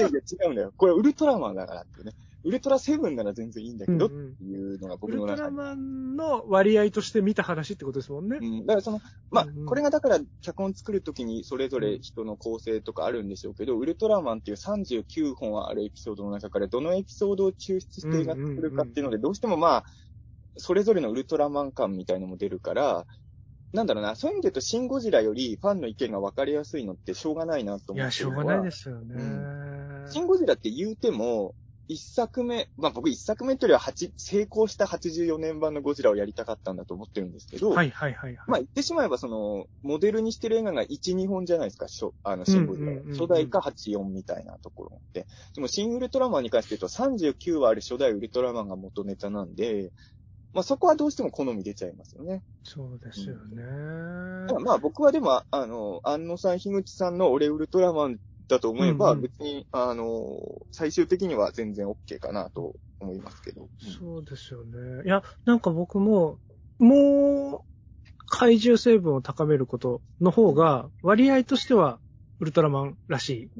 [0.01, 0.73] やいや、違うんだよ。
[0.77, 2.13] これウルトラマンだからってね。
[2.45, 5.51] ウルトラセブンなら全然いいんだけど、っうんうんていうのがウルトラ僕の中で。
[5.51, 8.39] マンの割合として見た話ってことですもんね。
[8.41, 19.85] うん、だからその、まあうんうん、これがだから脚本作るときにそれぞれ人の構成とかあるんでしょうけど、ウルトラマンっていう39本あるエピソードの中からどのエピソードを抽出して映画作るかっていうので、どうしてもまあ、
[20.57, 23.07] それぞれのウルトラマン感みたいのも出るから、
[23.75, 29.17] なんだろうな、そういう意味で言うと、シン・ゴジラよりファンの意見が分かりやすいのってしょうがないなと思っていや、しょうがないですすよね。
[30.07, 31.57] シン・ゴジラって言うても、
[31.87, 38.45] 一作目、まあ僕一作目というよりは八成功した84年版のゴジラをやりたかったんだと思ってるんですけど、はいはいはいはい。
[38.47, 45.27] まあ言ってしまえばその、モデルにしてる映画が1、2本じゃないですか、初あの、シン・ゴジラうんうんうんうん初代か84みたいなところって。
[45.55, 49.93] でも、シン・ウルトラマンに関して言うと39はある初代ウルトラマンが元ネタなんで、
[50.55, 52.45] まあそこはどうしても好み出ちゃいますよね。
[52.63, 53.63] そうですよね。
[54.49, 58.19] ただまあ僕はでも、あの、安野さん、樋口さんの俺ウルトラマン
[58.49, 60.39] だと思えば、うんうん別に、あの、
[60.71, 63.69] 最終的には全然 OK かなと思いますけど。
[63.99, 65.05] そうですよね。
[65.05, 66.39] いや、なんか僕も、
[66.79, 67.75] もう、
[68.27, 71.99] 怪獣成分を高めることの方が、割合としては、
[72.41, 73.51] ウルトラマンらしい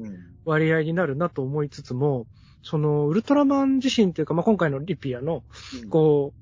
[0.43, 2.27] 割合になるなと思いつつも、
[2.61, 5.43] その、ウルトラマン自身というか、まあ、今回のリピアの、
[5.89, 6.33] こ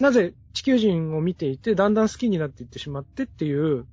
[0.00, 3.86] う、なぜ地球人を見ていて、だんだん好きになっていってしまってっていう、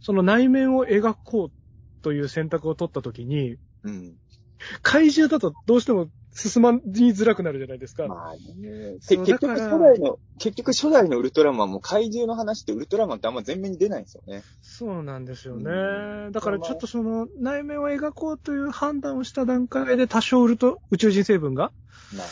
[0.00, 1.63] その内面を描こう
[2.04, 3.56] という選択を取ったときに、
[4.82, 6.80] 怪獣だとどうしても進まに
[7.14, 8.06] づらくなるじゃないですか。
[8.06, 8.98] まあね。
[9.08, 14.42] 結局初代の、結局初代のウルトラマンも怪獣の話ってウルトラマンってあんま前面に出ないんですよね。
[14.60, 15.62] そうなんですよね。
[15.70, 21.72] うん、だからちょっとその内面を描こうという判断をした段階で多少ウルト、宇宙人成分が、
[22.14, 22.26] まあ、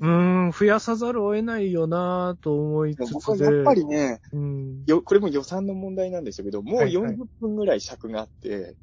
[0.00, 8.74] うん、増やさざるを得ないよなと思いつつ僕はやっぱりね、うん、よ、これも予算の問題なんですけど、もう40分ぐらい尺があって、はいはい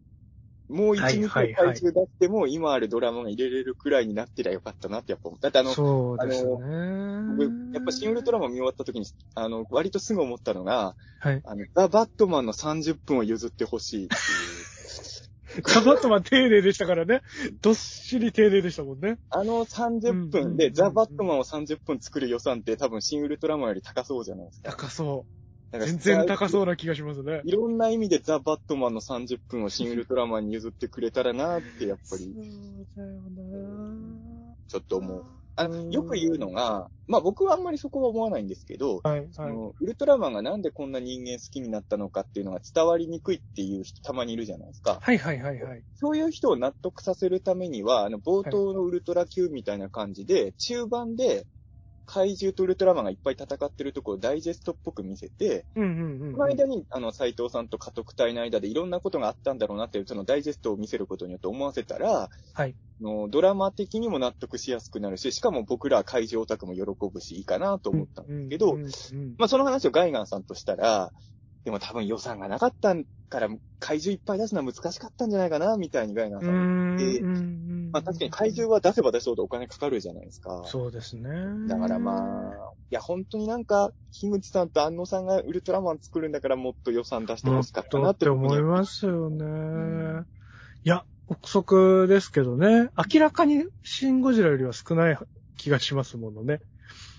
[0.69, 5.49] もう一日体重出しても、今あるドラマが入れれるくらいになってりゃよかったなってやっぱ思った。
[5.49, 6.51] だってあの、そうですね。
[7.37, 11.41] 僕、やっぱシン・ウルトラマン見終わった時に、あの、割とすぐ思ったのが、はい。
[11.43, 14.19] あの、ザ・バットマンの30分を譲ってほしいっていう。
[15.65, 17.23] ザ・バットマン丁寧でしたからね。
[17.61, 19.17] どっしり丁寧でしたもんね。
[19.31, 24.69] あの30分で、ザ・バットマンを30分作る予算って多分シン・ウルトラマンより高そうじゃないですか。
[24.69, 25.38] 高そう。
[25.71, 27.41] 全然高そうな気がしますね。
[27.45, 32.33] いろんな意味でザ・バットマンの30分をシン・ウルトラマンに譲ってくれたらなって、やっぱり。
[32.95, 35.25] そうだよなちょっと思う。
[35.55, 44.99] あの、よく言うのが、まあ僕はあんまりそこは思わないんですけど、はい、はい、そのウルトラマンがなんでこんな人間好きになったのかっていうのが伝わりにくいっていう人たまにいるじゃないですか。
[45.01, 45.83] はいはいはいはい。
[45.95, 51.45] そういう人を納得させるためには、あの、冒頭のウルトラ Q みたいな感じで、中盤で、
[52.09, 62.73] 怪獣とウルトラマンがいっぱい戦ってるところをダイジェストっぽく見せて、うんうんうん、その間に、あの、斎藤さんと家督隊の間でいろんなことがあったんだろうなっていう、そのダイジェストを見せることによって思わせたら、はい。
[62.99, 66.81] のドラマ的にも納得しやすくなるし、しかも僕ら怪獣オタクも喜
[67.13, 71.11] ぶし、いいかなと思ったんですけど、うんうんうん、まあその話をガイガンさんとしたら、
[71.65, 72.95] でも多分予算がなかった
[73.29, 73.49] から、
[73.79, 76.47] 怪獣いっぱい出すのは難しかったんじゃないかな、みたいにガイナさ
[77.91, 80.63] まあ確かに怪獣は出せば出そうとお金かかるじゃないですか。
[80.65, 81.29] そうですね。
[81.67, 82.53] だからまあ、
[82.91, 89.45] いや本当になんか、樋口さんと安野さんがウルトラマン作るんだからもっと予算出してほしかったなって思いますよね。
[89.45, 90.27] うん、
[90.83, 95.17] いや、憶測ですけどね、明らかにシン・ゴジラよりは少ない
[95.57, 96.59] 気がしますものね。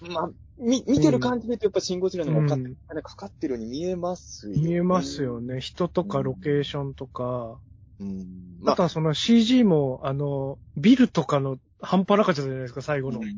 [0.08, 4.62] まあ、み、見てる感じで言うとやっぱシンゴジラの方がか,、うん、かかってるように見えますよね。
[4.62, 5.60] 見えますよね。
[5.60, 7.58] 人とかロケーションとか。
[8.00, 8.58] うん。
[8.60, 13.20] まあ、あとはその CG も、あの、ビルとかの半端なかったじゃないですか、最後の。
[13.20, 13.34] うん、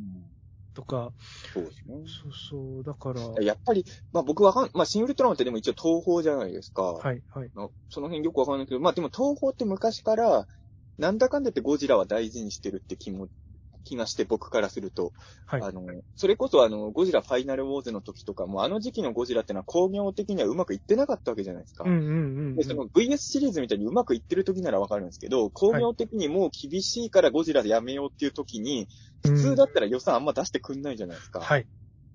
[0.75, 1.13] とか。
[1.53, 1.95] そうですね。
[2.07, 2.85] そうそう。
[2.85, 3.43] だから。
[3.43, 6.83] やっぱり、まあ僕わかん、まあシングルトラマンってでも一応東方じゃないですか。
[6.83, 7.51] はい、はい。
[7.89, 10.47] その辺よくわかんないけど、まあでも東方って昔から、
[10.99, 13.29] なんだかんだってゴジラは大事にしてるって気も
[13.83, 15.13] 気がして、僕からすると。
[15.47, 15.63] はい。
[15.63, 21.85] あの、それこそあの、ゴジラファイナルウォーズの時とかも、あの時期のゴジラってのは工業的にはうまくいってなかったわけじゃないですか。
[21.85, 22.19] うんうんうん、う
[22.51, 28.89] ん、で、その VS シリーズみたいにうまくいってる時ならわかるんですけど、工業的にもう厳しいからゴジラでやめようっていう時に、
[29.23, 31.41] 普通だったら予算あんま出してくんないじゃないですか。
[31.41, 31.67] はい。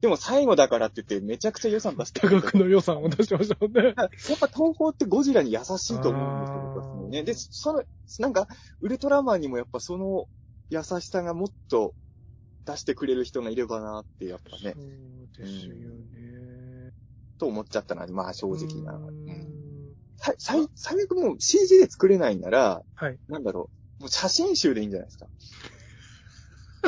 [0.02, 3.84] でも最後だからって言ってめちゃくちゃ予算出して多額の予算を出してましたもんね。
[3.84, 7.24] やっぱ東宝ってゴジラに優しいと思うんですよ、僕はね。
[7.24, 7.84] で、その、
[8.20, 8.48] なんか、
[8.82, 10.28] ウルトラマンにもやっぱその
[10.70, 11.94] 優しさがもっと
[12.66, 14.74] 出してくれる人がいればなって、やっぱね。
[14.74, 16.94] そうですよね、うん。
[17.38, 18.94] と思っちゃったな、まあ正直な。
[18.94, 19.94] うん。
[20.38, 23.18] 最、最悪もう CG で作れないんなら、はい。
[23.28, 25.28] なんだろう、もう写真集でいいんじゃないですか。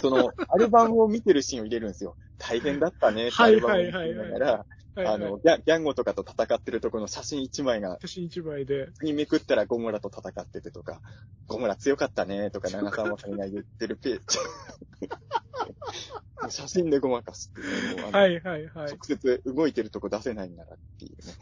[0.01, 2.17] その、アルバムを見てるシーンを入れるんですよ。
[2.37, 4.65] 大変だったね、アルバムを見てながら、
[5.07, 8.89] あの、ギャギャンゴとかと戦ってるところの写真一枚が、写真一枚で。
[9.01, 11.01] にめくったらゴムラと戦っててとか、
[11.47, 14.37] ゴムラ強かったねとか、長澤まさみが言ってるページ。
[16.49, 18.91] 写真でごまかすっていうはいはいはい。
[18.91, 21.33] 直接動いてるとこ出せないんならっていうね。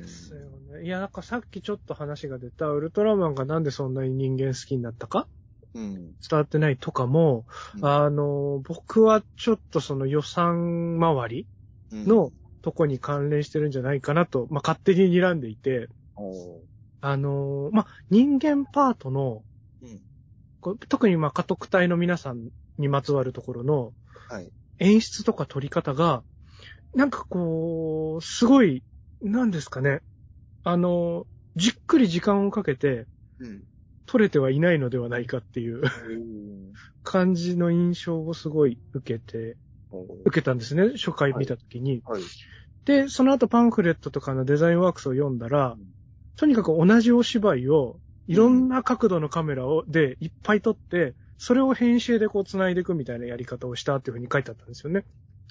[0.00, 0.40] ですよ
[0.78, 0.84] ね。
[0.84, 5.26] いや、なんかさっきちょっと話が出た、ウルトラマンがなんでそんなに人間好きになったか？
[5.72, 7.44] うん、伝わってないとかも、
[7.76, 11.46] うん、あの、僕はちょっとその予算周り
[11.92, 12.32] の
[12.62, 15.88] とこに関連してるんじゃないかなと、まあ、勝手に睨んでいて、
[17.00, 19.42] あのー、まあ、人間パートの、
[20.62, 22.48] うん、特にまあ、家督隊の皆さん
[22.78, 23.92] にまつわるところの、
[24.78, 26.22] 演出とか撮り方が、
[26.94, 28.82] なんかこう、すごい、
[29.22, 30.00] なんですかね。
[30.64, 33.06] あの、じっくり時間をかけて、
[34.06, 35.82] 撮れてはいないのではないかっていう
[37.04, 39.56] 感じの印象をすごい受けて、
[40.24, 42.30] 受けたんですね、初回見たときに、はいはい。
[42.84, 45.86] で、その後パンフレットとかのデザインワークスを読んだら、うん、
[46.36, 55.04] とにかく同じお芝居を、いろんな角度のカメラを、で、いっぱい撮って、それを編集でこう繋いでいくみたいなやり方をしたっていうふうに書いてあったんですよね。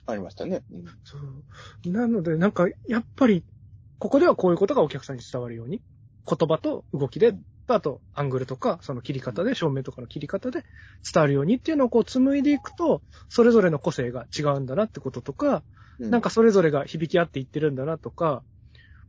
[0.05, 0.63] ありましたね。
[0.71, 1.89] うん、そう。
[1.89, 3.43] なので、なんか、やっぱり、
[3.97, 5.81] ここではこういうことがお客さんに伝わるように、
[6.27, 7.35] 言葉と動きで、
[7.75, 10.63] あとアングルとか、その切り方で、照明とかの切り方で
[11.11, 15.63] 伝わるようにっていうのをこう紡いでいくと、それぞれの個性が違うんだなってこととか、
[15.99, 18.43] なんかそれぞれが響き合っていってるんだなとか、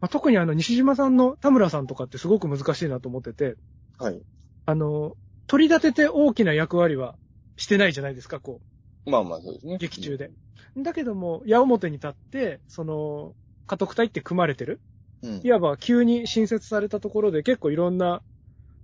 [0.00, 3.56] まあ、特にあの西島さんの田村さんとかってすごく難しいなと思ってて、
[3.98, 4.20] はい。
[4.66, 5.14] あの、
[5.46, 7.16] 取り立てて大きな役割は
[7.56, 8.60] してないじゃないですか、こ
[9.06, 9.74] まあまあそうですね。
[9.74, 10.30] う、劇中で。
[10.76, 13.34] だけども、矢面に立って、その、
[13.66, 14.80] 家督隊って組まれてる。
[15.22, 15.40] うん。
[15.42, 18.22] いわば急に新設されたところで結構いろんな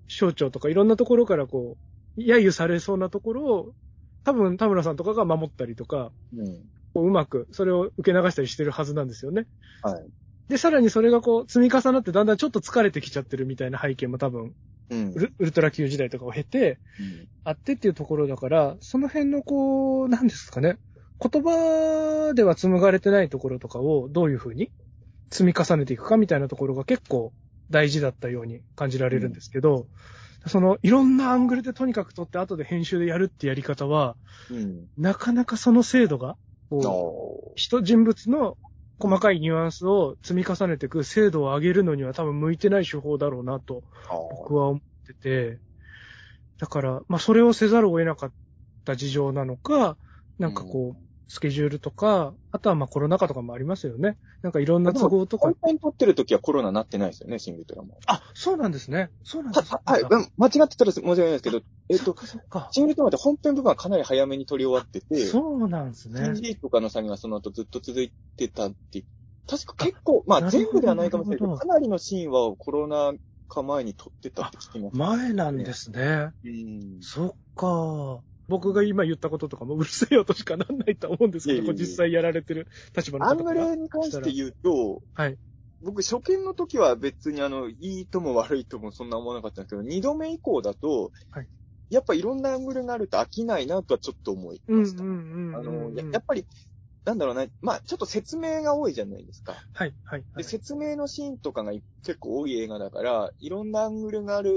[0.09, 1.76] 省庁とかいろんなところからこ
[2.16, 3.72] う、揶揄されそうなところを、
[4.24, 6.62] 多分田村さんとかが守ったりとか、うん。
[6.94, 9.46] こううまくそれを受け流したりしてるはずなんですよね。
[9.82, 10.04] はい。
[10.48, 14.54] で、さらにそれがこう積み重なってだんだんちょっと疲れてきちゃってるみたいな背景も多分、
[14.88, 15.18] うんウ。
[15.18, 16.78] ルウルトラ級時代とかを経て、
[17.44, 20.78] あってっていうところだから、その辺のこう、なんですかね。
[21.20, 24.70] 言葉では紡がれてないところとかをどういうふうに
[25.30, 27.32] 積み重ねていくかみたいなところが結構
[27.71, 29.87] 大事だったように感じられるんですけど、
[30.47, 34.17] そのいろんなアングルでとにかく撮って後で編集でやるってやり方は、
[34.51, 34.87] うん。
[34.97, 36.37] なかなかその精度が、
[37.57, 38.57] 人、人物の
[38.99, 43.83] 細かいニュアンスを積み重ねていく精度を上げるのには多分向いてない手法だろうなと
[44.31, 45.59] 僕は思ってて、
[46.59, 48.33] だから、まあそれをせざるを得なかっ
[48.85, 49.99] た事情なのか、
[50.39, 54.16] なんかこう、スケジュールとか、あとはまあコロナ禍とかもありますよね。
[54.43, 55.57] なんかいろんな都合とか本。
[55.64, 57.91] 編撮ってる時はコロナなってないですよね、シングルトラマン。
[58.07, 59.11] あ、そうなんですね。
[59.24, 59.81] そうなんはですね。
[59.85, 62.68] はい、うん間違ってたら申し訳ないですけど、えっとそっ、かそっか。
[62.72, 66.37] シングルトラって本編部分はかなり早めに撮り終わってて、そうなんですね。
[66.37, 69.05] CG とかの作業はその後ずっと続いてたって、
[69.49, 73.12] 確か結構、まあ全部ではないかもしれないけど、かなりのシーンはコロナ
[73.49, 74.97] 禍前に撮ってたって聞きます。
[74.97, 76.31] 前なんですね。
[76.45, 76.99] うん。
[77.01, 78.22] そっか。
[78.49, 83.66] 僕が今言ったこととかもうるせえよとしかなんないと思うんですけど、いやいやいや実際やられてる立場のアング方とか。
[83.70, 85.36] ルに関して言うと、はい。
[85.82, 91.49] 僕初見の時は別にあの、いいとも悪いともそんな思わなかったんですけど、二度目以降だと、はい
[91.88, 95.05] やっぱいろんなアングルがあると飽きないなとはちょっと思いうんうました。
[95.05, 95.57] んうんうん。
[95.57, 96.44] あの、ややっぱり、
[97.05, 99.55] なんだろうな、まあちょっと説明が多いじゃないですか。
[99.72, 100.24] はい、はい。
[100.32, 101.72] はで、い説明のシーンとかが
[102.03, 104.53] 結構多い映画だから、いろんなアングルがある、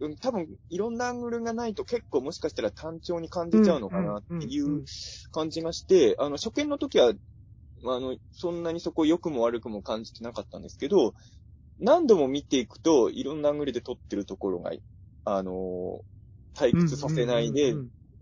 [0.00, 4.82] うん、多分、いろんなアングルがないと結構もしかしたら単調に感じちゃうのかなっていう
[5.32, 7.14] 感じがして、あの、初見の時は、
[7.82, 11.14] まああの、そんなにそこ良くも悪くも感じてなかったんですけど、
[11.78, 14.72] 何度も見ていくと、いろんなアングルで撮ってるところが、
[15.24, 16.00] あの、
[16.54, 17.78] 退屈させないで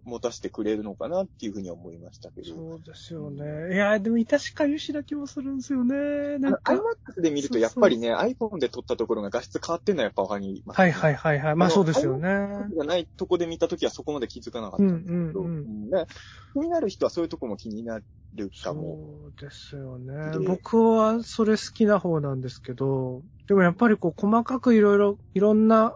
[0.06, 2.46] 持たせてくれるのかなっていうふうには思いましたけど。
[2.46, 3.74] そうですよね。
[3.74, 6.38] いや、でも、致しかゆしな気もするんですよね。
[6.38, 6.60] なんか。
[6.72, 11.56] iMAX で見るとやっぱりね、iPhone で撮ったところが画質変わってんのはやっぱわかります、はいはいはいはい。
[11.56, 12.28] まあそうですよね。
[12.76, 16.06] がないとこで見たときはそこまで気づかなかったんですけど、うんうんうん
[16.54, 17.98] 気になる人はそういうとこも気にな
[18.32, 18.82] るかも。
[18.82, 20.32] そうですよね。
[20.32, 25.94] で僕はそれ好きな方なんですけど、でもやっぱりこう細かくいろいろ、いろんな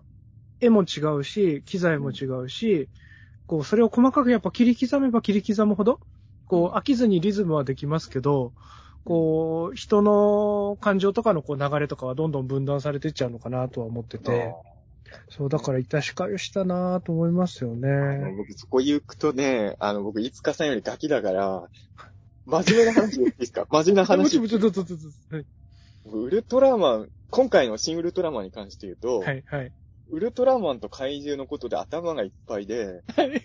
[0.60, 2.90] 絵も違うし、機材も違うし、
[3.50, 5.98] こう、それを細かくやっぱ切り刻めば切り刻むほど、
[6.46, 8.52] こう、飽きずにリズムはできますけど、
[9.04, 14.54] こう、人の感情とかのこう流れとかはどんどん分断されていっちゃうのかなとは思ってて、
[15.30, 17.88] そう、だから致しかゆしたなと思いますよね。
[18.36, 21.68] 僕そこ行くとね、あの僕、いつかさんよりガキだから、
[22.46, 23.66] 真面目な話いいですか？
[23.68, 24.38] 真面目な話。
[24.38, 24.94] もちろん、ちょっと、
[26.12, 29.72] ウルトラマン、今回の新ウルトラマンに関して言うと、はい、はい。
[30.10, 33.42] ウルトラマンと怪獣のことで頭がいっぱいで、はい。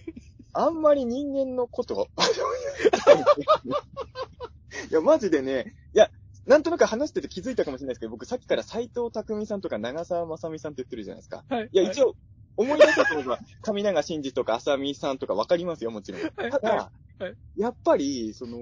[0.54, 2.08] あんまり人間のことを、
[4.90, 6.10] いや、マジでね、いや、
[6.46, 11.44] なんとなく話してて気づいたかもしれないですけど、僕さっきから斎藤匠さんとか長澤まさみさんって言ってるじゃないですか。
[11.50, 11.70] はい。
[11.72, 12.16] いや、一応、
[12.58, 16.22] 思い出したと思えば、上永真司とか浅見さんとかわかりますよ、もちろん。
[16.22, 18.60] はいただ、はいはいやっぱり、その、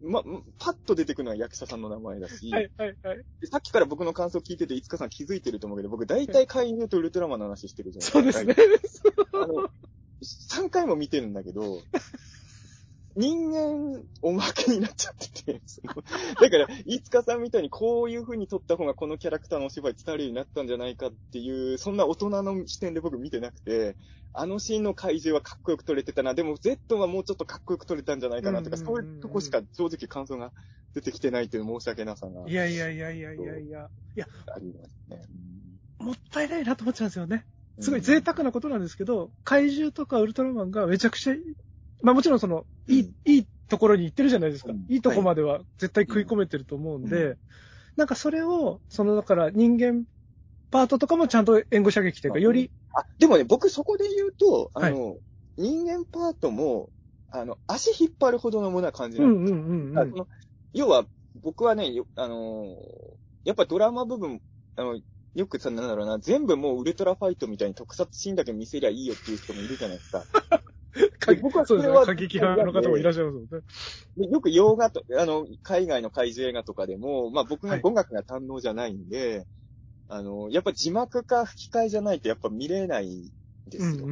[0.00, 0.22] ま、
[0.58, 3.16] パッと出てくるのは役者さんの名前だし、はい、はい、はい。
[3.40, 8.54] でさっきから僕の感想聞いてて、いつかさん気づいてると思うけど、僕大体怪獣とウルトラマンの話してるじゃないそうですか。
[8.54, 8.54] で
[8.88, 9.12] すね。
[9.34, 9.70] あの、
[10.22, 11.62] 3回も見てるんだけど、
[13.18, 15.94] 人間おまけになっちゃってて、 その
[16.40, 23.96] だから、いつかさんみたいにこういう風に撮った方がこのキャラクターのお芝居伝わるようになったんじゃないかっていう、そんな大人の視点で僕見てなくて、
[24.32, 30.52] あのシーンの怪獣はかっこよく撮れてたな、でも Z はもうちょっとかっこよく撮れたんじゃないかなとか、うんうんうんうんそういうとこしか正直感想が
[30.94, 33.90] 出てきてないっていう申し訳なさがいやいやいやいやいやいや。
[34.16, 35.26] いや、ありますね。
[35.98, 37.44] もったいないなと思っちゃうんですよね。
[37.44, 41.34] うんすごい贅沢なことなんですけど、怪獣とかウルトラマンがめちゃくちゃ、
[42.02, 44.72] まあもちろんその、いい、いいところに行ってるじゃないですか。
[44.72, 47.38] うんいいとこまでは絶対食い込めてると思うんで、う
[47.96, 50.04] なんかそれを、そのだから人間
[50.70, 55.16] パートとかもちゃんと援護射撃というか、うんより、あ、でもね、僕そこで言うと、あの、
[55.56, 56.90] 人間パートも、
[57.30, 59.28] あの、足引っ張るほどのものは感じない。
[59.28, 60.26] うんうんうんうん。
[60.72, 62.74] 要は、僕はね、よあのー
[63.44, 64.42] やっぱドラマ部分、
[64.76, 65.00] あの、
[65.34, 70.24] よくさ、なんだろうな、全部もうウルトラファイトみたいに特撮シーンだけ見せりゃいいよっていう人もいるじゃないですか。
[71.42, 74.28] 僕はそれは、過激派の方もいらっしゃいますもんね。
[74.30, 79.38] よく洋画と、あの、海外の怪獣映画とかでも、まあ僕が語学が堪能じゃないんで、
[80.08, 83.32] はい、あの、やっぱ字幕か吹き替えじゃないとやっぱ見れない
[83.68, 84.06] ですよ。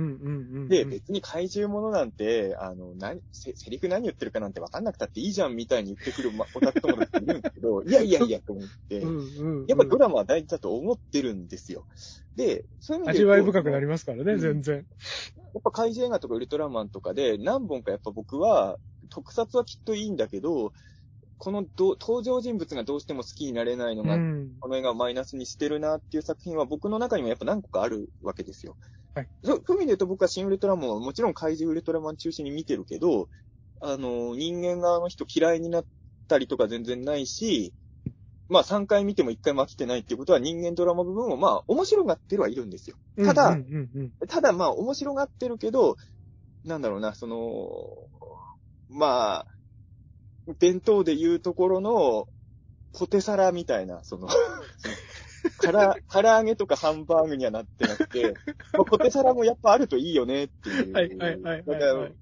[0.69, 9.01] で、別に怪獣ものなんて、あの、何、セリフ何言ってるかなんて分かんなくたっていいじゃんみたいに言ってくる、ま、オタク友達いるんですけど、 いやいやいやと思って、
[9.69, 11.87] やっぱドラマは大事だと思ってるんですよ。
[12.37, 13.25] で、そういう意味で。
[13.25, 14.77] 味わい深くなりますからね、うん、全然。
[14.77, 14.83] や
[15.59, 18.79] っぱ怪獣映画とかウルトラマンとかで何本かやっぱ僕は、
[19.09, 20.73] 特撮はきっといいんだけど、
[21.39, 28.77] この登場人物がどうしても好きになれないのが、うん、この映画をマイナスにしてるなっていう作品は僕の中にもやっぱ何個かあるわけですよ。
[29.17, 29.29] はい。
[29.43, 33.31] そういう意味で言うと僕はシン・ウルトラマンはもちろん怪獣ウルトラマン中心に見てるけど、
[33.81, 35.87] あの、人間側の人嫌いになっ
[36.29, 37.73] たりとか全然ないし、
[38.51, 42.97] まあ3回見ても1回も飽きてないっていうことは人間ドラマ部分もまあ面白がってるはいるんですよ。
[43.25, 45.97] ただ、うんうんうんうん、ただまあ面白がってるけど、
[46.65, 47.39] なんだろうな、その、
[48.91, 52.29] まあ、弁当で言うところの
[52.93, 54.29] ポテサラみたいな、その
[55.59, 58.35] から唐揚げとかハンバーグにはなってなくて、
[58.73, 60.93] まあ、ポテサラもやっぱあるといいよねっていう。
[60.93, 62.15] はいはいはい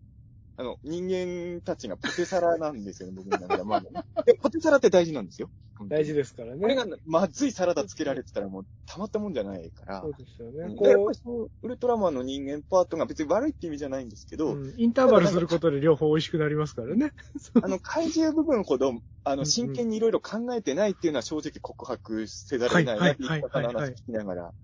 [0.56, 3.64] あの、人間たちがポテサラなんですよね、僕の中で。
[3.64, 3.82] ま
[4.14, 5.50] あ、で、ポテサラって大事なんですよ。
[5.82, 6.60] 大事ですからね。
[6.60, 10.00] これが、まずいサラダつけられてたらもう、たまったもんじゃないから。
[10.02, 10.74] そうですよね。
[10.76, 14.54] こう、ウルトラマンの人間パートが別に悪いって意味じゃないんですけど。
[14.54, 17.12] うん、インターバルすることで両方美味しくなりますからね。
[17.62, 24.54] あの、怪獣部分ほど、あの、真剣にいろいろ考えてないっていうのは正直告白せざるを得ないなって言い方の話聞きながら。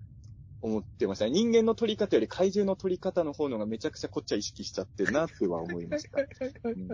[0.61, 1.27] 思ってました。
[1.27, 6.19] 人間の取り方より怪獣の取り方の方のがめちゃくちゃこっちは意識しちゃってるなっては思いました。
[6.19, 6.87] うん、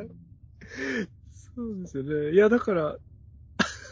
[1.33, 2.31] そうですよね。
[2.33, 2.97] いや、だから、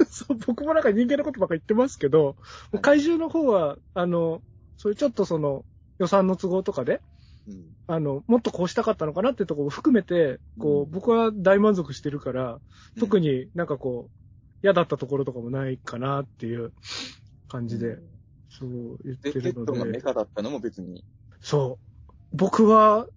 [0.09, 2.35] そう、僕もなんか人間のことばっか言ってますけど、
[2.71, 4.41] はい、怪獣の方は、あの、
[4.77, 5.63] そういうちょっとその
[5.99, 7.01] 予算の都合とかで、
[7.47, 12.59] うん、あの、もっとこうしたかったのかなっていうところを含めて、こう、うん、僕は大満足してるから、
[12.99, 14.25] 特になんかこう、
[14.63, 16.73] 嫌だったところとかもないかなっていう
[17.47, 17.99] 感じで、
[18.49, 19.41] そう言ってるので。
[19.41, 21.03] で、ペットがメカだったのも別に。
[21.39, 22.15] そう。
[22.33, 23.11] 僕は好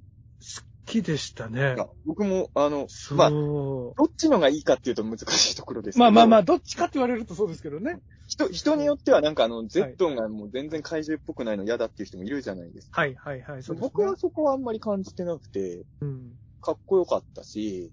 [0.88, 1.76] きでしたね。
[2.06, 8.00] 僕も、あの、まあ、どっちのがいいかっていうと難しいところですまあまあまあ、どっちかって言われるとそうですけどね。
[8.26, 13.00] 人、人によってはなんかあの、ゼットンがもう全然怪獣っぽくないの嫌だっていう人もいるじゃないですか。
[13.00, 17.92] はいはいはい、ね、僕はそこはあんまり感じてなくて、うん、かっこよかったし、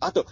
[0.00, 0.26] あと、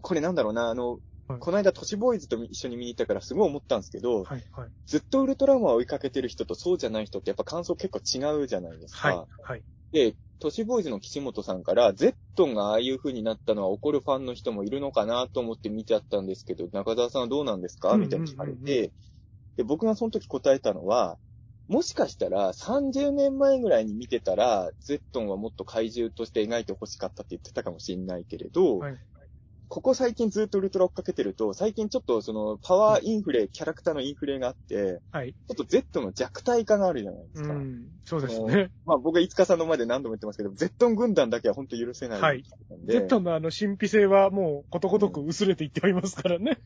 [0.00, 9.08] これなんだろうな、あの、はい、この間都市ボーイズと一緒に見に行ったからすごい思ったんですけど、はいはい、ずっとウルトラマンを追いかけてる人とそうじゃない人ってやっぱ感想結構違うじゃないですか。
[9.08, 9.62] はいはい、
[9.92, 17.96] で、都市ボーイズの岸本さんから、ゼットンがああいう風になったのは怒るファンの人もいるのかなと思って見ちゃったんですけど、中澤さんはどうなんですか？
[17.96, 18.90] みたいに聞かれて、
[19.56, 21.16] で、僕がその時答えたのは、
[21.68, 28.98] もしかしたら30年前ぐらいに見てたら、ゼットンはもっと怪獣として描いて欲しかったって言ってたかもしれないけれど、はい、
[29.72, 35.32] ここ最近ずっとウルトラ追っかけてると、最近ちょっとそのパワーインフレ、キャラクターのインフレがあって、はい。
[35.32, 37.54] ちょっと Z の弱体化があるじゃないですか。
[37.54, 38.70] うん、そうですね。
[38.84, 42.20] まあ僕は五日さんの前で何度も言ってますけど、Z 軍団だけは本当許せない。
[42.20, 42.44] はい。
[42.84, 46.58] Z のあの神秘性はもうことごとく薄れていっておりますからね。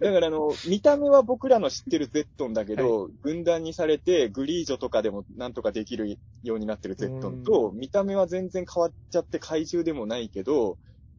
[0.00, 10.78] だからあの、見た目は僕らの知ってるゼットンだけど、はい、軍団にされて、グリージョとかでもなんとかできるようになってるゼットンと、見た目は全然変わっちゃって怪獣でもないけど、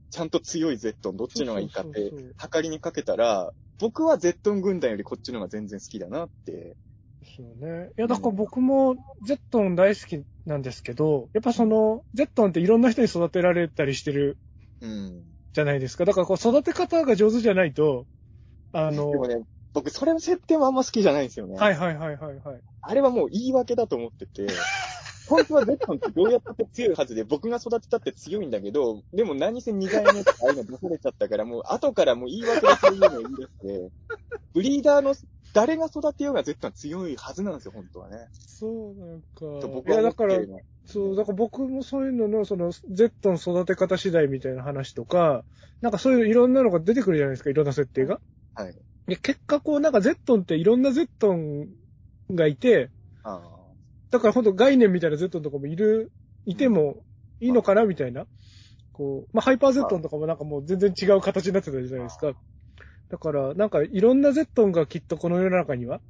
[0.09, 6.75] ちゃんと強いゼットン、どっちのがいいかって、測りにかけたら、僕はゼットン軍団よりこっちのが全然好きだなって。
[7.23, 7.89] そうね。
[7.97, 8.95] いや、だから僕も
[9.25, 14.37] ゼットン大好きなんですけど、やっぱその、ゼットンっていろんな人に育てられたりしてる、
[14.81, 15.23] うん。
[15.53, 16.05] じゃないですか。
[16.05, 18.05] だからこう育て方が上手じゃないと、
[18.71, 19.43] あの、でもね、
[19.73, 21.57] 僕それの設定もあんま好きじゃないんですよね。
[21.57, 22.61] はいはいはいはいはい。
[22.81, 24.47] あれはもう言い訳だと思ってて、
[25.27, 33.91] 本当はゼットンってどうやったって強いはずで、僕が育てたって強いんだけど、でも何せ2代目とかああいうの出されちゃったから、もう後からもう言い訳でそういうのを言い出して、
[34.53, 35.15] ブリーダーの
[35.53, 38.27] 誰が育てようがゼットンは強いはずなんですよ、本当はね。
[38.31, 39.67] そう、なんか。
[39.67, 40.39] 僕はいや、だから、
[40.85, 45.43] そう、だから僕もそういうのの、その、ゼットン育て方次第みたいな話とか、
[45.81, 48.19] なんかそういういろんなのが出てくるじゃないですか、いろんな設定が。
[48.55, 48.75] はい。
[49.07, 51.67] で、結果こう、なんかゼットンっていろんなゼットン
[52.31, 52.91] がいて、
[53.23, 53.56] ああ。
[54.11, 56.11] だから本当概念みたいな Z とかもいる、
[56.45, 56.97] いても
[57.39, 58.25] いいのかなみたいな。
[58.93, 62.33] こう、まあ、ハイパー Z とかもなんかもう全然違う形になってたじゃないですか。
[63.09, 66.01] だから、なんかいろんな Z がきっとこの世の中には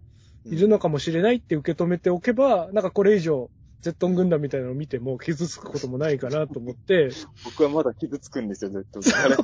[0.46, 3.50] いるのかもしれないって受け止めておけば、なんかこれ以上
[3.82, 7.10] ゼットン軍団みたいなのを見ても傷つくこともないかなと思って。
[7.46, 9.00] 僕はまだ傷つくんですよ、ずっと。
[9.16, 9.36] あれ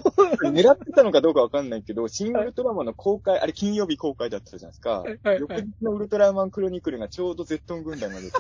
[0.50, 5.02] 狙ってたのかどうかわかんないけど、新ウルトラマンの公開、あれ金曜日公開だったじゃないですか。
[5.02, 8.40] はいはい翌はい日のウルトラマンクロニクルがちょうどゼットン軍団が出てて、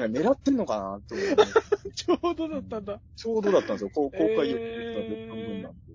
[0.00, 1.90] なんか狙ってんのかなと思って。
[1.94, 3.00] ちょうどだったんだ。
[3.16, 5.92] ちょうどだったんですよ、こう公開翌日のゼえーットン軍団って。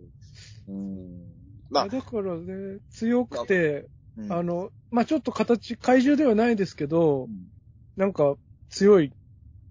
[0.70, 1.34] うん。
[1.70, 3.88] まあ、だからね、強くて、
[4.18, 7.50] うんあの、まあ、ちょっと形、怪獣ではないですけどう、ん
[7.96, 8.36] なんか
[8.74, 9.14] 強い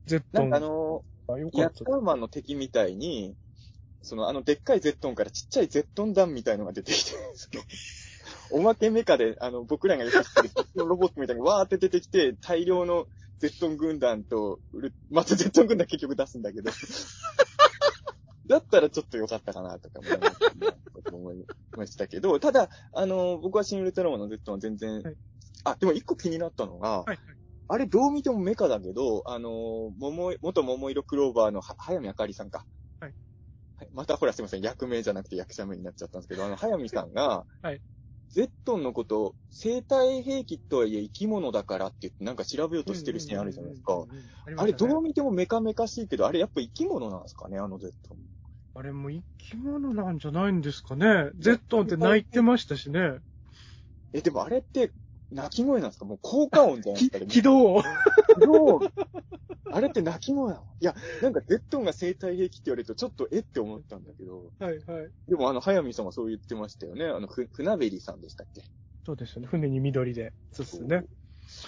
[0.06, 1.70] ゼットンなんかあの、がよかヤッ。
[1.70, 3.34] ターマンの敵みたいに、
[4.00, 7.48] そのあのでっかいゼットンからちっちゃいゼットン弾みたいのが出てきて、そ
[8.54, 16.70] のおまけメカで、あの、僕らがよく知ってるロボットみたいにわーって出てきて、大量のゼットン軍団とウル、またゼットン軍団結局出すんだけど、
[18.46, 25.16] だったらちょっと良かったかなとか思いました思いましたけど、ただ、あの、僕はシン・ウルトラマンのゼットンは全然、はい
[25.64, 27.18] あ、でも一個気になったのが、はいはい。
[27.68, 32.66] あれどう見てもメカだけど、あのー、桃い、元桃色クローバーのは早見あかりさんか。
[33.00, 33.14] はい。
[33.76, 33.88] はい。
[33.92, 37.80] またほらすいません、役名じゃなくて役者名になっちゃったんですけど、あの、早見さんが、 はい。
[38.28, 44.06] ゼットンのこと、生態兵器とはいえ生き物だからって言ってなんか調べようとしてるシーンあるじゃないですか。
[44.56, 48.18] あれどう見てもメカメカしいけど、あれやっぱ生き物なんですかね、あのゼットン。
[48.74, 51.30] あれも生き物なんじゃないんですかね。
[51.38, 53.18] ゼットンって泣いてましたしね。
[54.14, 54.92] え、でもあれって、
[55.32, 56.04] 鳴き声なんですか？
[56.04, 57.26] もう効果音じゃないきですか？
[57.28, 57.84] 起動音。
[58.36, 58.84] どう
[59.70, 60.66] あれって鳴き声なの？
[60.80, 65.12] いや、なんかゼットンが生態兵器って言われるとちょっとえって思ったんだけど、はいはい。
[65.28, 67.06] でもあの、早見さんはそう言ってましたよね。
[67.06, 68.64] あの、ふ、船べりさんでしたっけ？
[69.04, 69.48] そうですよね。
[69.48, 70.32] 船に緑で。
[70.52, 71.04] そうですね。。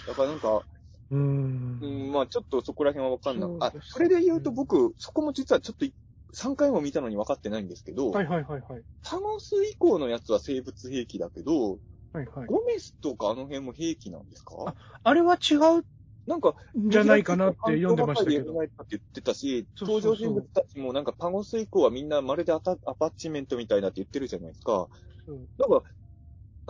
[0.07, 0.63] だからなんか、
[1.11, 1.81] うーん。
[1.81, 3.49] うん、まあちょっとそこら辺はわかんない。
[3.59, 5.85] あそれで言うと僕、そこも実はちょっと
[6.33, 8.83] 3回も見たのに分かってないんですけど、はいはいはいはい。
[9.03, 11.79] タノス以降のやつは生物兵器だけど、
[12.15, 12.47] はいはい。
[12.47, 14.75] ゴメスとかあの辺も兵器なんですか？
[15.03, 15.85] あれは違う
[16.27, 18.57] なんか、んじゃないかなって読んでましたけど。
[18.57, 24.87] って言ってたし、登場人物たちもなんかパゴス以降はみんなまるでアタアパッチメントみたいだって言ってるじゃないですか。
[25.27, 25.81] うんだから、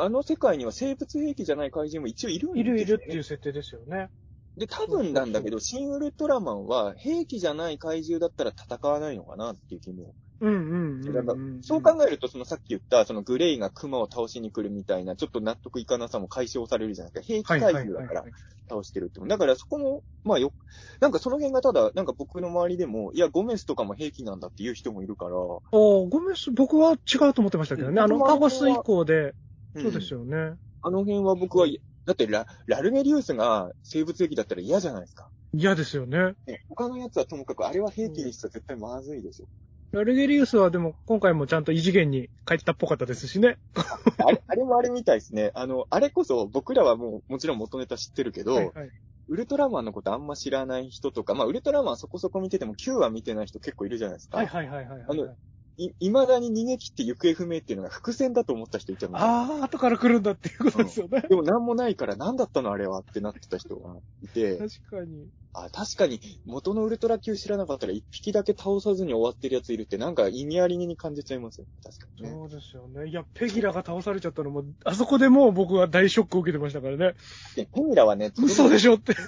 [0.06, 2.72] あの世界には生物兵器じゃない怪人も一応いるんですよ、ね。
[2.72, 4.10] いるいるっていう設定ですよね。
[4.58, 10.16] で、多分なんだけど、シン・ウルトラマンは兵器じゃない怪獣だったら戦わないのかなっていう気も。
[10.42, 11.30] うんうんうん。
[11.62, 17.34] そう考えると、そのさっき言った、そのグレイがクマを倒しに来るみたいな、ちょっと納得いかなさも解消されるじゃないですか。
[17.34, 18.26] 兵器怪はいはい獣だから。
[18.68, 19.28] 倒してるっても。
[19.28, 20.54] だからそこも、まあよ、
[21.00, 25.36] なんかその辺がただ、なんか僕の周りでも、いや、ゴメスとかも兵器なんだっていう人もいるから、
[25.72, 28.02] おーごめん、僕は違うと思ってましたけどね。
[28.02, 29.36] あの、僕もパゴス以降で、
[29.78, 30.56] んそうですよね。
[30.82, 31.68] あの辺は僕は、
[32.06, 35.30] だってラ、ラルゲリウスが生物兵器だったら嫌じゃないですか。
[35.54, 36.36] 嫌ですよね。
[36.46, 39.48] ね、他のやつはともかく、あれは兵器にしたら絶対まずいでしょ。
[39.96, 43.58] ラルゲリウスはでも今回もちゃんと異次元に帰ったっぽかったですしね。
[44.18, 45.52] あれ、あれもあれみたいですね。
[45.56, 48.92] あの、あれこそ僕らはもう、もちろん元ネタ知ってるけど、はいはい。
[49.30, 54.38] ウルトラマンのことあんま知らない人とか、まあ、ウルトラマンそこそこ見てても9話見てない人結構いるじゃないですか。
[54.38, 55.06] はいはいはいはいはい。
[55.08, 55.38] あの
[55.78, 59.18] い、未だに逃げ切って行方不明っていうのが伏線だと思った人いたの。
[59.18, 61.22] ああ、後から来るんだっていうことですよね。
[61.22, 65.28] でも何もないから何だったのあれはってなってた人がいて、確かに。
[65.54, 71.72] あ、確かに元のウルトラ級知らなかったら一匹だけ倒さずに終わってるやついるってなんか意味ありげに感じちゃいますよね。
[71.84, 72.30] 確かにね。
[72.30, 73.10] そうですよね。
[73.10, 77.14] いや、ペギラが倒されちゃったのも、あそこでもう僕は大ショックを受けてましたからね。
[77.56, 79.16] でペミラはね、嘘でしょって。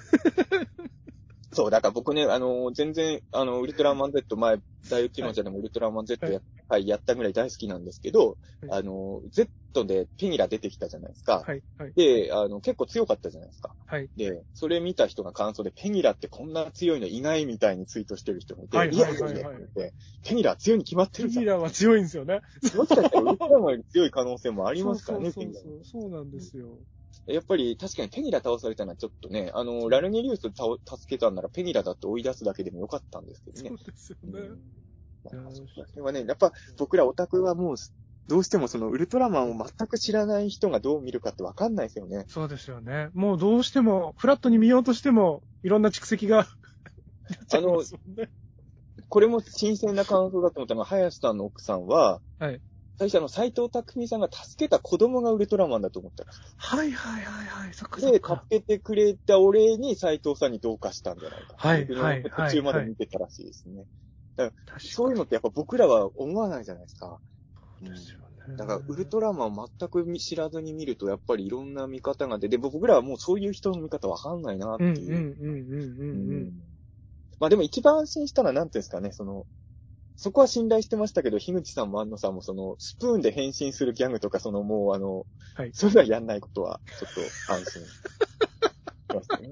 [1.58, 4.60] そう、だから僕ね、あのー全然、あの、ウルトラマン Z 前、
[4.92, 6.40] 大内町でもウルトラマン Z や,、
[6.70, 8.38] はい、やったぐらい大好きなんですけど、
[8.70, 9.50] はいあのー Z
[9.86, 11.44] でペニラ出てきたじゃないですか。
[11.48, 13.74] はい、はい、で、あの、結構強かったじゃないですか。
[13.88, 14.08] はい。
[14.16, 19.50] で、それ見た人が感想で、ペニラってこんな強いのいないみたいにツイートしてる人もいて、はいいやいやいや
[20.24, 21.44] ペニラ強いに決まってペるじゃん。
[21.44, 22.42] ギラは強いんですよね。
[22.76, 26.78] もしかしたらウルトラマンより強い可能性もありますからね、そうそうそう、そうなんですよ。
[27.28, 33.78] やっぱり確かにペニラ倒されたのはちょっとね、あの、ラルゲリウス倒助けたんならペニラだって追い出すだけでもよかったんですけどねそう。
[33.78, 34.50] ですよね。
[35.24, 37.76] まあそれはね、やっぱ僕らオタクはもう、
[38.28, 42.26] どうしてもそのウルトラマンを全く知らない人がどう見るかってわかんないですよね。
[42.28, 43.10] そうですよね。
[43.14, 46.48] もうどうしても、フラットに見ようとしても、いろんな蓄積が。
[47.54, 47.84] あの
[49.10, 52.62] これも新鮮な感想だと思ったのが、林さんの奥さんは、はい。
[52.98, 57.74] 最初あの、斎藤匠さんが助けた子供がウルトラマンだと思ったらしはいはいはいはい。
[57.74, 58.60] そっかいで、そっか助。
[58.60, 61.56] けてくれたお礼に斎藤さんに同化したんじゃないか。
[61.58, 63.86] はい僕のはい途中まで見てたらしいですね。
[64.36, 67.20] 確かそういうのってやっぱ僕らは思わないじゃないですか。
[67.82, 68.58] にですよね。
[68.58, 74.92] だから、ウルトラマンを全く知らずに見ると、やっぱりいろんな見方が出て、で僕らはもうそういう人の見方わかんないなっていう。
[74.92, 76.52] うんうんうんうんうんうん。
[77.40, 79.46] まあでも一番安心したのは何ていうんですかね、その、
[80.18, 87.88] そこは信頼してましたけど、樋口さんも安野さんもその、スプーンで変身するギャグとか、そのもうあの、はいそういうのはやんないことは、ちょっと安心し
[89.14, 89.50] ましたね。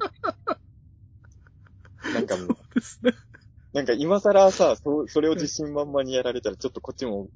[2.13, 3.13] なんかもう、そうですね。
[3.73, 7.29] なんか今更さ、そそれを自信満々にやられたらちょっとこっちも、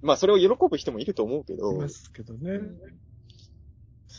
[0.00, 2.60] まあそれを喜ぶ人もいると思うけど、いますけどね。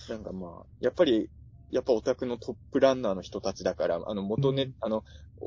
[0.09, 1.29] なんかまあ、やっぱり、
[1.71, 5.03] やっぱオタクのトップランナーの人たちだから、あの元ね、うんあの、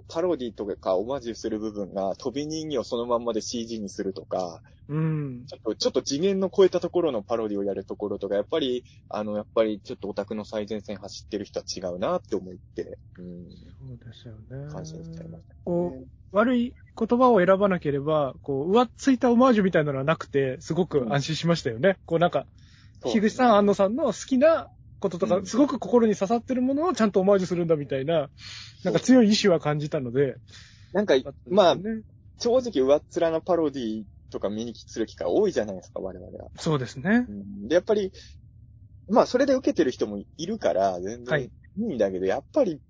[0.09, 5.45] パロディとかオマージュする部分が飛び人形をそのまんまで CG にするとか、うん。
[5.47, 14.73] ちょっと、ちょっと次元の超えたところのパロディをやるところとか、やっぱり、あの、やっぱりちょっとオタクの最前線走ってる人は違うなって思って、うん、そうですよね。
[14.73, 15.61] 感心しちゃいました、ね。
[15.65, 21.99] こう、悪い言葉を選ばなければ、こう、上っついたオマージュみたいなのはなくて、すごく安心しましたよね。
[22.05, 22.47] こうなんか、
[23.05, 24.69] 樋口さん、安野さんの好きな
[25.01, 28.31] こととか、うんすごく心に刺さってるものをちゃんとオマージュするんだみたいな、
[28.85, 30.36] なんか強い意志は感じたので。
[30.93, 31.14] なんか、
[31.48, 32.02] まあ、ね、
[32.39, 36.51] 正直上っ面なパロディとか見にする機会多いじゃないですか、我々は。
[36.56, 37.27] そうですね。
[37.28, 38.12] うんで、やっぱり、
[39.09, 42.81] まあ、それで受けてる人もいるから、全然はいいいんだけど、やっぱり、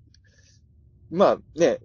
[1.10, 1.80] まあね、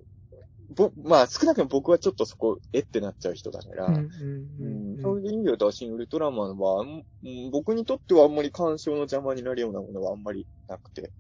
[0.74, 7.06] ぼ、まあ、少なくとも僕はちょっとそこ、えってなっちゃう人だから、そういう意味で言うと、新ウルトラマンは、うん
[7.52, 11.12] 僕にとってはあんまり鑑賞の邪魔になるようなものはあんまりなくて、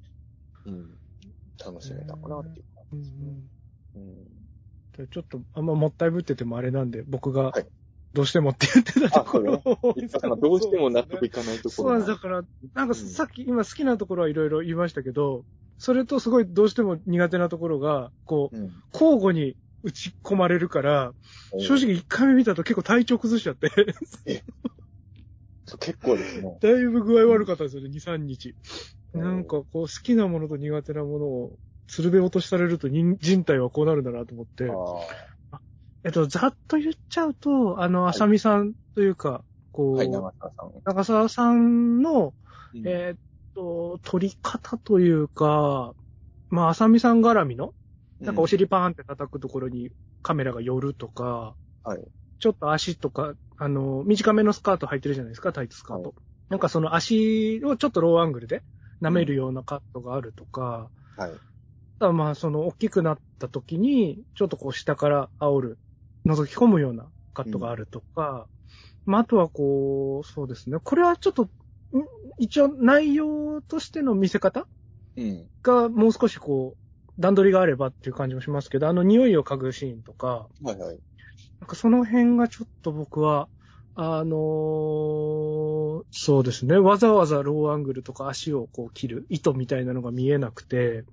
[0.65, 0.97] うん、
[1.63, 2.81] 楽しめたかなっていうか。
[2.91, 3.49] うんうん
[3.95, 4.25] うん。
[4.97, 7.65] でちょっと、あんまもったいぶっててもあれなんで、僕がはい、
[8.13, 9.95] どうしてもって言ってたところを、
[10.37, 12.43] どうしても納得いかないとこそうなんだから、
[12.73, 15.43] なんかうんさっき、今好きなところはいろいろ言いましたけど、
[15.77, 18.71] それとすごいどうしても苦手なところが、こう、うん。
[18.93, 21.13] 交互に打ち込まれるから、
[21.59, 23.69] 正直一回目見たと結構体調崩しちゃって、
[25.65, 26.57] そう結構ですね。
[26.61, 28.55] だいぶ具合悪かったんですよね、2、3日。
[29.13, 35.59] なんかこう、好きなものと苦手なものを、鶴瓶落としされると人人体はこうなるんだなと思って、あ
[36.03, 40.81] えっと、ざっと言っちゃうと、あの、あさみさんというか、こう、ーはい、長澤さん。
[40.85, 42.33] 長澤さんの、
[42.73, 42.87] うん。
[42.87, 43.17] えーっ
[43.55, 45.95] と、撮り方というか、
[46.49, 47.73] まあ、あさみさん絡みの、
[48.19, 49.89] なんかお尻パーンって叩くところに
[50.21, 52.03] カメラが寄るとか、はい。
[52.39, 56.09] ちょっと足とか、あの、短めのスカート履いてるじゃないですか、タイツスカート。
[56.09, 56.15] は
[56.49, 58.63] なんかその足をちょっとローアングルで
[59.01, 61.31] 舐めるようなカットがあるとか、はい。
[61.99, 65.79] まあその大きくなった時に、ちょっとこう下から煽る、
[66.25, 68.47] 覗き込むようなカットがあるとか、
[69.05, 70.77] まああとはこう、そうですね。
[70.83, 71.49] これはちょっと、ん
[72.37, 74.67] 一応内容としての見せ方
[75.15, 75.47] うん。
[75.63, 80.99] がもう少しこう、段取りがあればっていう感じもしますけど、あの匂いを嗅ぐシーンとか、はいはい。
[81.61, 83.47] なんかその辺がちょっと僕は、
[83.95, 86.77] あのーそうですね。
[86.77, 91.05] わざわざローアングルとか足をこう切る糸みたいなのが見えなくて、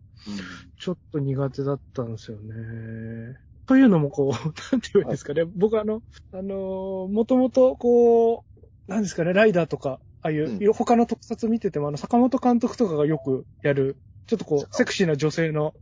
[0.79, 3.39] ちょっと苦手だったんですよね。
[3.67, 4.31] というのもこう、
[4.73, 5.45] なんて言うんですかね。
[5.45, 6.03] 僕あの、
[6.33, 13.97] あのーもともとこう、なんですかね、ライダーとか、ああいう、うん他の特撮見てても、あの、坂本監督とかがよくやる、
[14.27, 15.75] ちょっとこう、セクシーな女性の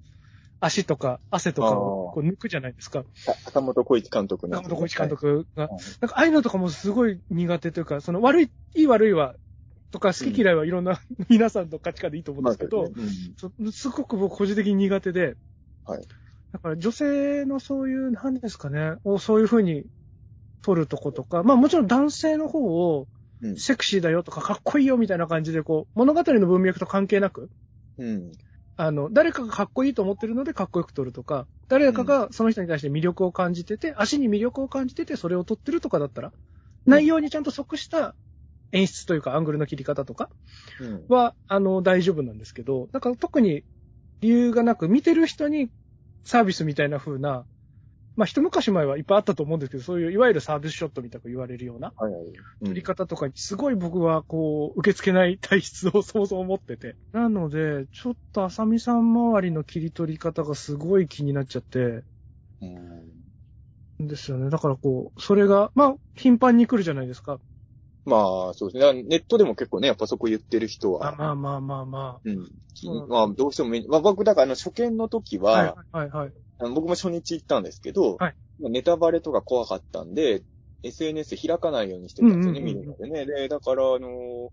[0.60, 3.04] 足とか汗とかをこう抜くじゃないですか。
[3.26, 4.56] あ坂本浩一監督の。
[4.56, 5.68] 坂本浩一監督が。
[5.68, 5.80] はい。
[6.00, 9.34] なんか、ああいうのとかもすごい苦手というか、その悪い、いい悪いは、
[9.90, 12.92] とか好き嫌いはいろんな、 皆さんの価値観でいいと思うんですけど、う
[13.64, 15.36] ですごく僕個人的に苦手で、
[15.84, 16.02] はい。
[16.52, 19.84] だから女性のそういう、なんですかね、をそういう風に
[20.62, 23.06] 撮るとことか、まあもちろん男性の方を
[23.42, 27.50] うんセクシーだよとかかっこいいよみたいな感じでこう、物語の文脈と関係なく、
[27.98, 28.32] うん。
[28.76, 36.32] あの、誰かがかっこいいと思ってるのでかっこよく撮るとか、誰かがその人に対して魅力を感じてて、足に魅力を感じててそれを撮ってるとかだったら、
[36.86, 38.14] 内容にちゃんと即した
[38.72, 40.30] 演出というかアングルの切り方とか
[40.80, 41.04] うん。
[41.08, 43.64] は、あの、大丈夫なんですけど、だから特に
[44.22, 45.68] 理由がなく、見てる人に
[46.24, 47.44] サービスみたいな風な、
[48.20, 52.32] まあ一昔前はいっぱいあったと思うんですけど、そういういわゆるサービスショットみたく言われるようなはいはい。
[52.66, 56.96] 撮り方とかにすごい僕はこう、受け付けない体質をそもそも持ってて。
[57.12, 62.04] なので、ちょっと浅見さん周りの切り取り方がすごい気になっちゃって、
[62.60, 64.06] うん。
[64.06, 64.50] ですよね。
[64.50, 67.40] だからこう、それが、まあ、頻繁に来るじゃないですか。
[68.04, 69.02] まあ、そうですね。
[69.02, 71.16] ネットでも結構ね、やっぱそこ言ってる人あは。
[71.16, 72.48] まあまあまあまうん。
[72.74, 75.40] そうなんだまあ、どうしてもまあ僕、だからあの、初見の時あ。
[75.42, 76.32] は、はいはいはい。
[76.60, 80.42] あの僕も初日行ったんですけど、はいまあネタバレとか怖かったんで、
[80.82, 83.26] SNS 開かないようにしてたんですよね、うんうんうん見るのでね。
[83.26, 84.48] で、だから、あのー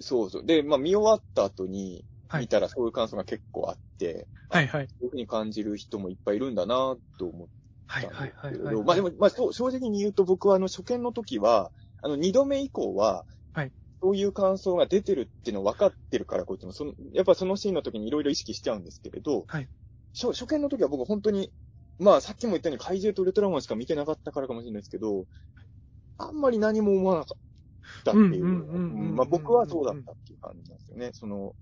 [0.00, 0.44] そうそう。
[0.44, 4.88] で、まあ見終わった後に、はい見たらそういう感想が結構あって、はいはい。
[4.88, 7.48] そういうふうに感じる人もいっぱいいるんだなと思っ
[7.86, 8.84] たんはいはいですけれど、はいはい。
[8.84, 11.70] まあでも、まあそう正直に言うと僕はあの初見の時は、
[12.02, 13.72] あの二度目以降は、はい
[14.02, 19.68] そういう感想が出てるっていうの分かってるからこうっても、その、やっぱそのシーンの時にいろいろ意識しちゃうんですけれど、はい
[20.14, 21.52] 初初見の時は僕本当に、
[21.98, 25.26] まあさっきも言ったように怪獣とウルトラマンしか見てなかったからかもしれないですけど、
[26.18, 27.38] あんまり何も思わなかっ
[28.04, 28.68] たっていう。
[28.88, 31.10] まあ僕はそうだったっていう感じなんですよね。
[31.14, 31.54] その、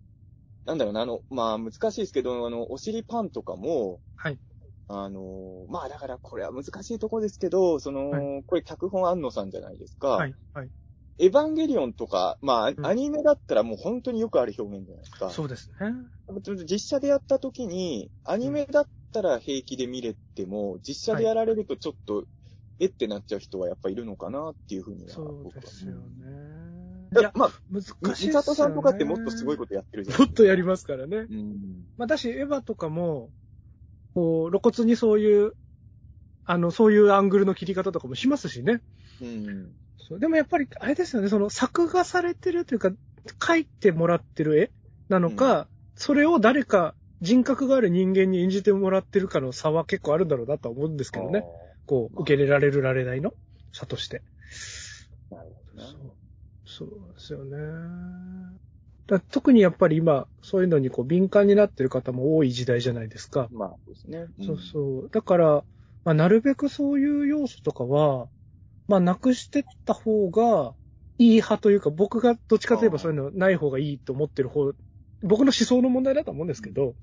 [0.67, 4.39] なんだろうな、あの、まあ難しいですけど、あの、お尻パンとかも、はい。
[4.89, 10.09] あの、まあだからこれは難しいところですけど、その、はこれ脚本安野さんじゃないですか。
[10.09, 10.35] はい。
[10.55, 10.71] はい。
[11.23, 15.31] エヴァンゲリオンとか、まあ、んアニメだったらもう本当によくある表現じゃないですか。
[15.31, 15.95] そうですね。
[16.65, 22.25] 実写でやった時に、アニメだったら平気で見れても、実写でやられるとちょっと、
[22.81, 25.11] えってなっちゃう人はやっぱいるのかなっていうふうには。
[25.11, 27.09] そうですよね。
[27.13, 28.33] いや、だまあ、難しいね。
[28.33, 30.27] 里さんとかってもっとすごいことやってるじゃないですか。
[30.27, 31.19] もっとやりますからね。
[31.19, 31.85] うん。
[31.99, 33.31] まあ、だし、エヴァとかも、
[34.15, 35.53] こう、露骨にそういう、
[36.45, 38.83] あの、そういうアングルの切り方とかもしますしね。
[39.21, 39.73] うん。
[40.09, 42.93] そうでもやっぱり、あれですよね、その作画されてるというか、
[43.39, 44.71] 描いてもらってる絵
[45.09, 51.45] なのか、それを誰か人格がある人間に演じてもらってるかの差は結構あるんだろうなとは思うんですけどね。
[51.87, 53.33] こう、受け入れられるられないの？
[53.73, 54.23] 差として。
[55.31, 55.89] なるほどね。
[56.67, 58.59] そうですよね。
[59.07, 63.49] だ特にやっぱり今、そういうのにこう敏感になってる方も多い時代じゃないですか。
[63.53, 64.27] まあ、そうですね。
[64.45, 65.11] そうそう。
[65.13, 65.65] だから、
[66.05, 68.29] まあ、なるべくそういう要素とかは、
[68.89, 70.75] まあ、なくしてった方が
[71.19, 74.73] いい派というか、僕がどっちかといえばそういうのない方がいいと思ってる方、
[75.23, 76.95] 僕の思想の問題だと思うんですけど、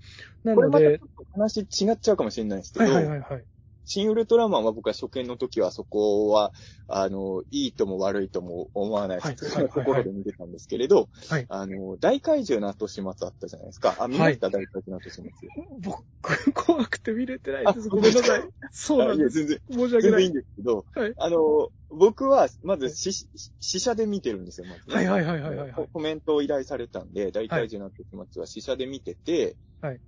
[0.44, 3.46] なこれのでまたちょっ、と話違っちゃうかもしれないですけど、はいはいはいはい。
[3.90, 6.54] シン・ウルトラマンは僕は初見の時はそこは、
[6.88, 13.96] あの、いいとも悪いとも思わないはい普通のところで見てたんですけれど、はいあの、大怪獣の後始末あったじゃないですか。
[13.98, 15.32] あ、見ました、大怪獣の後始末。
[15.80, 17.90] 僕、怖くて見れてないです。
[17.90, 18.44] ごめんなさい。
[18.72, 19.44] そうなんです。
[19.44, 20.26] 全然、申し訳ないい。
[20.26, 23.28] 全然いんですけど、はいあの、僕は、まず、し、
[23.60, 30.00] 試写で見てるんですよ、まずね、はいはいはいはいはいはいココメントを依頼されたんで、大怪獣の後始末は試写で見てて、はい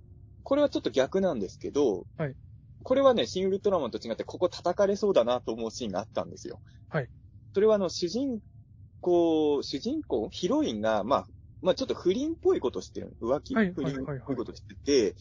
[0.44, 2.34] これはちょっと逆なんですけど、はい
[2.82, 6.60] これはね、シン・ウルトラマンと違って、ここ叩かれそうだなと思うシーンがあったんですよ。
[6.88, 7.08] はい。
[7.54, 8.40] それはあの、主人
[9.00, 11.26] 公、主人公、ヒロインが、まあ、
[11.60, 13.16] まあちょっと不倫っぽいことしてる。
[13.20, 15.16] 浮気、はい不倫っはいはいはいぽいことしてて、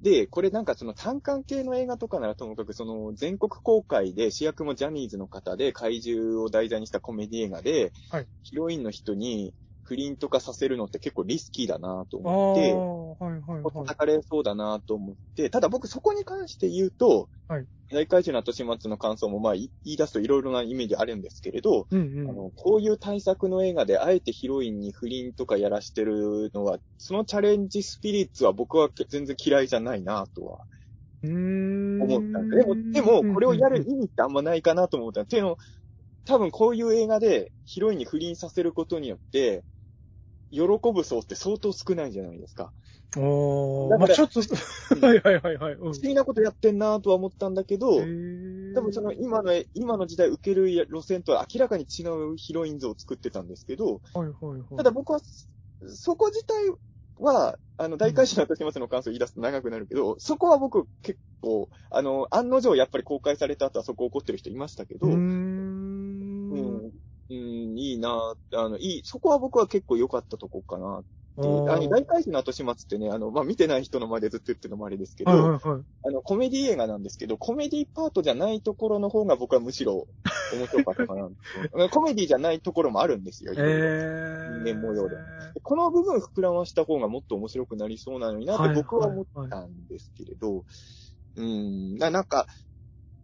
[0.00, 9.54] で、これなんかその単館系の映画とかならともかくその全国公開で主役もジャニーズの方で怪獣を題材にしたコメディ映画で、はいヒロインの人に
[9.86, 13.92] 不倫とかさせるのって結構リスキーだなと思って、ー、はいはいはい。
[13.92, 22.28] 叩かれそうだなと思って、ただ僕そこに関して言うと、はい大怪獣の後始末の感想もまあ言い出すといろいろなイメージあるんですけれど、うんうん。
[22.28, 30.66] あの、こういう対策の映画であえてヒロインに不倫とかやらしてるのは、そのチャレンジスピリッツは僕は全然嫌いじゃないなとは
[31.22, 31.96] うーん。
[31.98, 32.56] 思ったんで。
[32.58, 35.22] でも、でも、これをやる意味ってあんまないかなと思った。
[35.22, 35.56] っていうのも、
[36.24, 39.64] 多分こういう映画でヒロインに不倫させることによって、
[40.50, 40.60] 喜
[40.92, 42.72] ぶ層って相当少ないじゃないですか。
[43.16, 44.40] おー、まあちょっと、
[45.06, 45.74] はいはいはいはい。
[45.74, 47.92] うん不思議なことやってんなとは思ったんだけど、
[48.74, 54.76] 多分その今の、今の時代受ける路線とは明らかに違うヒロイン像を作ってたんですけど、はいはいはい。
[54.76, 55.20] ただ僕は、
[55.88, 56.54] そこ自体
[57.18, 65.10] は、あの、大会社の私ますの感想を言い出すと長くなるけど、そこは僕結構、あの、案の定やっぱり公開された後はそこ怒ってる人いましたけど、う。
[67.28, 71.04] うん、いいなあの、いい、そこは僕は結構良かったとこかなあっ
[71.36, 71.70] ていう。
[71.70, 75.82] あの、ー大会社の後始末ってね、あの、まあ、見てない人の前でずっと言ってるのもあれですけど、はいはいはい。
[76.06, 80.06] あの、コメディ映画なんですけど、コメディパートじゃないところの方が僕はむしろ
[80.54, 81.28] 面白かったかな。
[81.90, 83.52] コメディじゃないところもあるんですよ。
[83.52, 84.64] いろいろえー。
[84.64, 85.16] 人間模様で
[85.62, 90.64] この部分膨らました方がもっと面白くなりそうなのになって僕は思ったんですけれど、
[91.36, 92.46] うん、ななんか、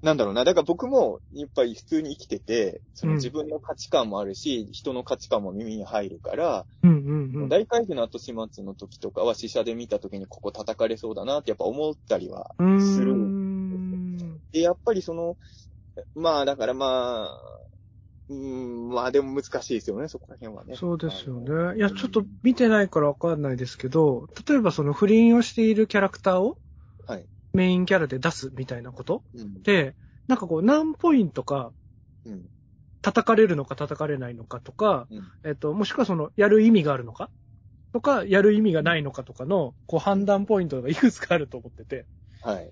[0.02, 0.44] なんだろうな。
[0.44, 7.48] だから僕も、やっぱり普通に生きてて、そのうん自分の価値観もあるし、人の価値観も耳に入るから、うんうんうん。
[7.48, 13.14] 大怪獣の後始末の時とかは、死者で見た時にここ叩かれそうだなってやっぱ思ったりはうーんする
[14.52, 15.36] で、やっぱりその、
[16.14, 17.38] まあだからまあ、
[18.28, 20.76] うん、まあでも難しいですよね、そこら辺はね。
[20.76, 21.78] そうですよね。
[21.78, 26.56] いや、ちょっと見てないからわかんないですけど、例えばその不倫をしているキャラクターを
[27.06, 27.26] はい。
[27.52, 29.22] メインキャラで出すみたいなこと？
[29.34, 29.62] うん。
[29.62, 29.94] で、
[30.28, 31.72] なんかこう何ポイントか
[32.24, 32.46] うん。
[33.02, 37.30] 叩かれるのか叩かれないのかとか、うんえっと、もしくはそのやる意味があるのか？
[37.92, 42.06] とか、やる意味がないのかとかの、こう判断ポイントがいくつかあると思ってて。
[42.40, 42.70] はい。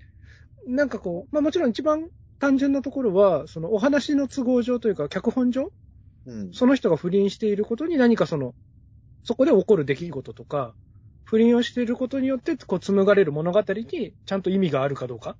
[0.67, 2.07] なんかこう、まあもちろん一番
[2.39, 5.67] 単純なところは、そのお話の都合上というか、脚本上、
[6.25, 6.53] うん。
[6.53, 8.55] その人が不倫していることに何かその、
[9.23, 10.73] そこで起こる出来事とか、
[11.31, 15.37] 不倫をしていることによって、こう紡がれる物語にちゃんと意味があるかどうか。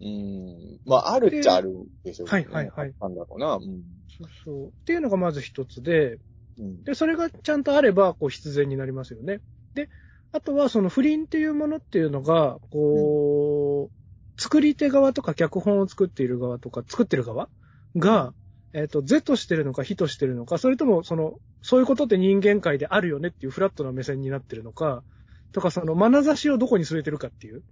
[0.00, 0.80] うん。
[0.84, 1.72] まあ、あるっちゃある
[2.02, 2.92] でしょうはいはいはい。
[3.00, 3.54] なんだろうな。
[3.54, 3.82] うん。
[4.18, 4.66] そうそう。
[4.66, 6.18] っていうのがまず一つで、
[6.58, 6.82] うん。
[6.82, 9.38] で、それがちゃんとあれば、こう必然になりますよね。
[9.74, 9.88] で、
[10.32, 17.48] あとはその不倫っていうものっていうのが、こう、作り手側とか脚本を作っている側とか、作ってる側
[17.94, 18.34] が、
[18.76, 25.02] えっ、と、是としてるのか非としてるのか、それとも、その、そういうことって人間界であるよねっていうフラットな目線になってるのか、
[25.52, 27.62] とか、その、眼差しをどこに据えてるかっていう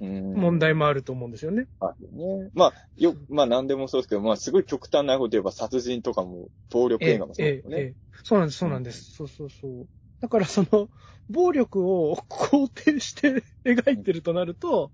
[0.00, 1.68] 問題もあると思うんですよね。
[1.78, 2.50] あるね。
[2.54, 7.76] まあ、よ、まあ何でもそうですけど、まあすごい極端なこと言えば殺人とかも暴力映画もそうですよね。
[7.76, 7.94] ええええ、
[8.24, 9.12] そうなんです、そうなんです。
[9.14, 9.86] そうそうそう。
[10.20, 10.88] だからその、
[11.30, 14.90] 暴力を肯定して描いてるとなると、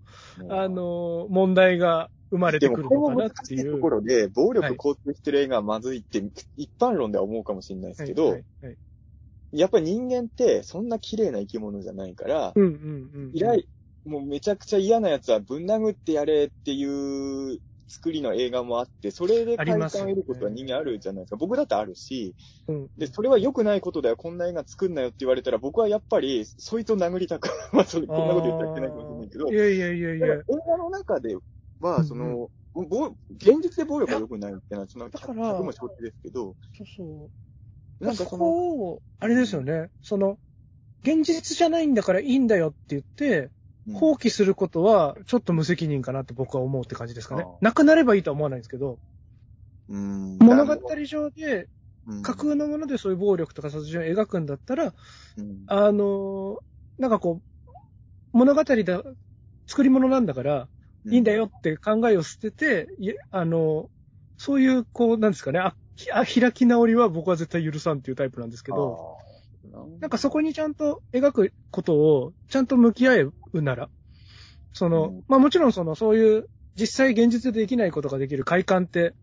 [0.50, 3.76] あの、問題が生まれてくるのかなっていう。
[3.76, 6.22] ところで、暴力肯定してる映画はまずいって、
[6.56, 8.76] 一般論では思うかもしれないですけど、はいはいはい、
[9.52, 12.74] やっぱり人間ってそんな綺麗な生き物じゃないから、うんうんう
[13.28, 13.62] ん、依頼、
[14.05, 21.36] もうめちゃくちゃ嫌な奴はぶん殴ってやれっていう作りの映画もあって、それで快感を得ることは人間あるじゃないですか。
[21.36, 22.34] すね、僕だってあるし、
[22.68, 30.34] うん、で、それは良くないことだよ、こんな映画作んなよって言われたら、僕はやっぱり、そいつを殴りたく、 まあ、それ、こんなこと言ったらいけないかもしれないけど、いやいやいやいや。
[30.34, 31.34] 映画の中で
[31.80, 37.30] は、その、うん、現実で暴力は良くないってのは、その、だから、も承知ですけど、そうそ
[38.00, 38.05] う。
[38.05, 40.38] なんかその、あれですよね、その、
[41.02, 43.50] 現実じゃないんだからいいんだよって言って、
[43.94, 47.46] 放棄することは、ちょっと無責任かなって僕は思うって感じですかね。
[47.60, 48.98] なくなればいいとは思わないんですけど、
[49.88, 50.38] うん。
[50.38, 50.76] 物語
[51.06, 51.68] 上で、
[52.22, 54.94] 架空のものでそういう暴力とか殺人を描くんだったら、
[55.36, 56.59] うん、あの、
[56.98, 57.70] なんかこう、
[58.32, 59.02] 物語だ、
[59.66, 60.68] 作り物なんだから、
[61.10, 62.89] いいんだよって考えを捨てて、
[63.30, 63.90] あの、
[64.36, 65.74] そういう、こう、なんですかね、あ、
[66.24, 69.16] 開き直りは僕は絶対許さんっていうタイプなんですけど、
[70.01, 73.90] なんかそこにちゃんと描くことを、ちゃんと向き合えうなら、
[74.72, 76.48] その、うん、まあもちろんその、そういう
[76.78, 79.14] 実際現実でできないことができる快感って、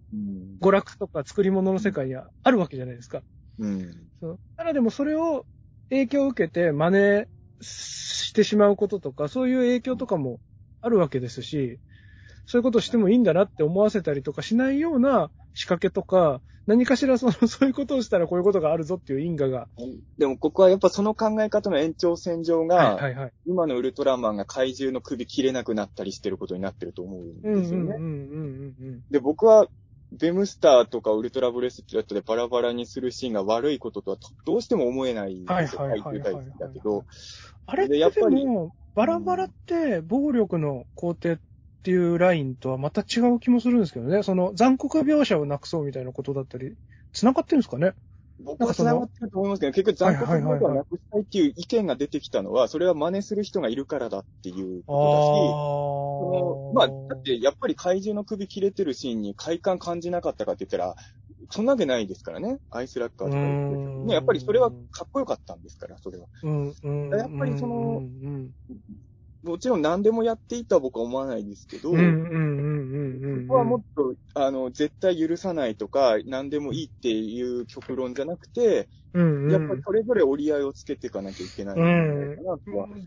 [0.61, 3.21] 娯楽とか作り物の世界にはあるわけじゃないですか。
[3.59, 4.09] うん。
[4.19, 5.45] そのただでもそれを
[5.89, 7.25] 影響を受けて真似
[7.61, 10.39] してしまうこととか、そういう影響とかも
[10.85, 11.79] あるわけですし、
[12.45, 19.67] そういうことしてもいいんだなって思わせたりとかしないような仕掛けとか、何かしらその、 そういうことをしたらこういうことがあるぞっていう因果が。
[20.19, 27.97] でもここはやっぱその考え方の延長線上が、はいはいはい、今のウルトラマンが怪獣の首切れなくなったりしてることになってると思うんですよね。
[29.09, 29.67] で、僕は、
[30.11, 37.05] ベムスターとかウルトラブレスレットでバラバラにするシーンが悪いこととはどうしても思えないんですよ、怪獣大好きだけど。
[37.65, 41.39] あれってでも、バラバラって暴力の工程っ
[41.83, 44.23] ていうラインとはまた違う気もするんですけどね。
[44.23, 46.75] その残酷描写をなくそうみたいなことだったり、
[47.13, 47.93] 繋がってるんですかね？
[48.43, 60.95] 僕は繋がってると思いますけど、結局残酷描写をなくしたいっていう意見が出てきたのは、それは真似する人がいるからだっていうことだし、そのまあ、だってやっぱり怪獣の首切れてるシーンに快感感じなかったかって言ったら、
[61.49, 62.59] そんなわけないですからね。
[62.71, 66.27] アイスラッカーとか言ってね、やっぱりそれはかっこよかったんですから、それは。
[67.17, 68.03] やっぱりその、
[69.43, 71.97] もちろん何でもやっていいとは僕は思わないですけど、そ
[73.47, 82.35] こはもっと、あの、絶対許さないとか、何でもいいっていう極論じゃなくて、うんうん、やっぱりそれぞれ折り合いをつけていかなきゃいけないん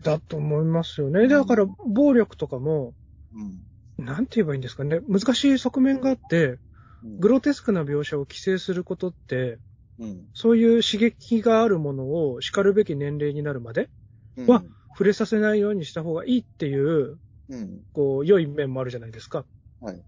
[0.01, 1.27] だと思いますよね。
[1.27, 2.93] だから、暴力とかも、
[3.97, 5.01] うん、なんて言えばいいんですかね。
[5.07, 6.57] 難しい側面があって、
[7.03, 9.57] グロテスクな描写を規制することって、
[9.99, 13.89] うん、そういう刺激があるものを叱るべき年齢になるまで
[14.47, 17.17] は、うん触れさせないようにした方がいいっていう、
[17.47, 19.45] うん、こう、良い面もあるじゃないですか。
[19.79, 20.01] はい。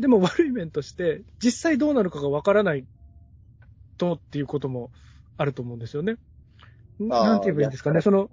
[0.00, 2.84] でも悪い面として、実際どうなるかがわからない
[3.98, 4.90] とっていうことも
[5.36, 6.16] あると思うんですよね。
[6.98, 8.00] なんて言えばいいんですかね。
[8.00, 8.28] その、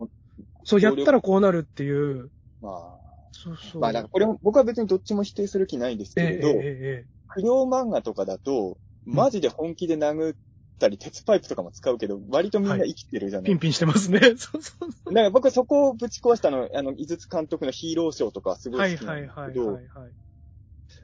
[0.63, 2.31] そう、やったらこうなるっていう。
[2.59, 3.29] まあ。
[3.31, 3.81] そうそう。
[3.81, 10.37] まあ、これ僕は別にどっちも否定する気ないんですけれど、えーえーえー、不良漫画とかだと、マジで本気で殴っ
[10.79, 14.19] たり、鉄パイプとかも使うけど、割とみんな生きてるじゃない、はい、ピンピンしてますね。
[14.19, 15.13] そ うそうそう。
[15.13, 20.13] だから僕そこをぶち壊したの、あの、井筒監督のヒーローショーとかすごい好きなんですけど、はいはいはいはい、はい、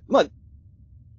[0.08, 0.26] まあ、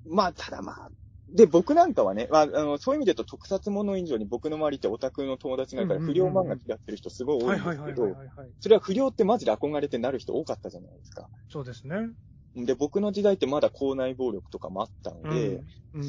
[0.07, 0.91] まあ、ただまあ、
[1.33, 8.17] で、僕なんかはね、まあ、あの、そういう意味で言うと特撮もの以上に僕の周りってオタクの友達がいから不良漫画やってる人すごい多いんですけど、
[8.59, 11.29] それは不良ってマジで憧れてなる人多かったじゃないですか。
[11.49, 12.11] そうですね。
[12.57, 15.63] で、僕の時代ってまだ校内暴力とかもあったので、
[15.95, 16.03] うん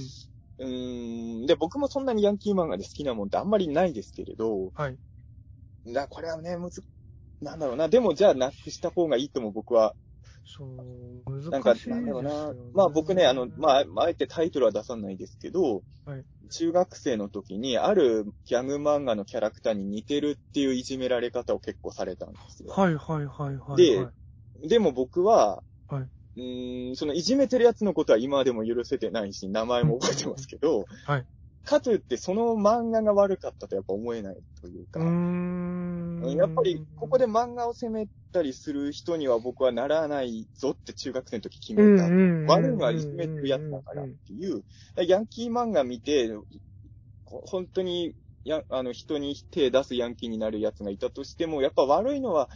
[0.60, 4.98] うん、うん、で、僕もそんなにヤンキー漫画で好きなもんってあんまりないですけれど、はい。
[5.88, 6.84] だこれはね、むず、
[7.42, 7.90] なんだろうな。
[7.90, 9.96] でも、じゃあ、なくした方がいいとも僕は。
[10.46, 12.54] そう、難しい、ね、なんか、なんだろうな。
[12.74, 22.72] まあ僕ね、あの、まあ、あえてタイトルは出さないですけど、はい、中学生の時に、あるギャグ漫画のキャラクターに似てるっていういじめられ方を結構されたんですよ。
[22.72, 24.08] はいはいはいはい、で、
[24.68, 31.26] でも僕は、はい、うん、そのいじめてるやつのことは今でも許せてないし、名前も覚えてますけど、はい。
[31.64, 35.02] かといってその漫画が悪かったとやっぱ思えないというか。
[36.22, 36.32] う。
[36.32, 42.10] やっぱり、ここで漫画を責めたりする人には僕はならないぞって中学生の時決めた。
[42.48, 44.64] 悪いのはいじめてるやつだからっていう。
[44.98, 46.30] ヤンキー漫画見て、
[47.26, 48.14] 本当に、
[48.44, 52.50] や、あの、人に手出すヤンキーになるやつがいたとしても、やっぱ悪いのは、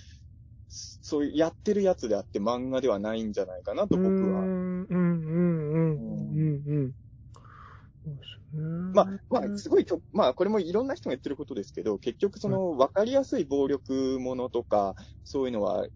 [0.68, 4.42] そういうやってるやつであって漫画ではないんじゃないかなと僕は。
[4.44, 6.00] うん、うん、うん、
[6.34, 6.92] うん、うん。
[8.94, 15.88] まあ、まあ、すごいと、まあ、これもいろんな人が言ってることですけど、結局その、わかりやすい暴力ものとか、そういうのは、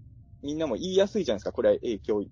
[0.41, 1.51] みんなも言いやすいじゃないですか。
[1.51, 2.25] これは影響、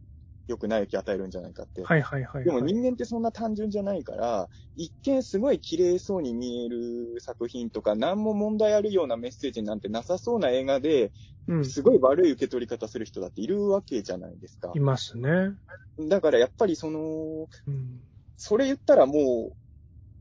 [0.48, 1.82] 良くない影響与えるんじゃないかって。
[1.82, 11.11] はいはいはい、はい、でも人間ってそんな単純じゃないから、一見すごい綺麗そうに見える作品とか、何も問題あるようなメッセージなんてなさそうな映画で、
[11.48, 14.72] うん、すごい悪い受け取り方する人だっているわけじゃないですか。
[14.76, 15.53] いますね。
[15.99, 18.02] だからやっぱりその、うん、
[18.36, 19.57] それ言ったらもう、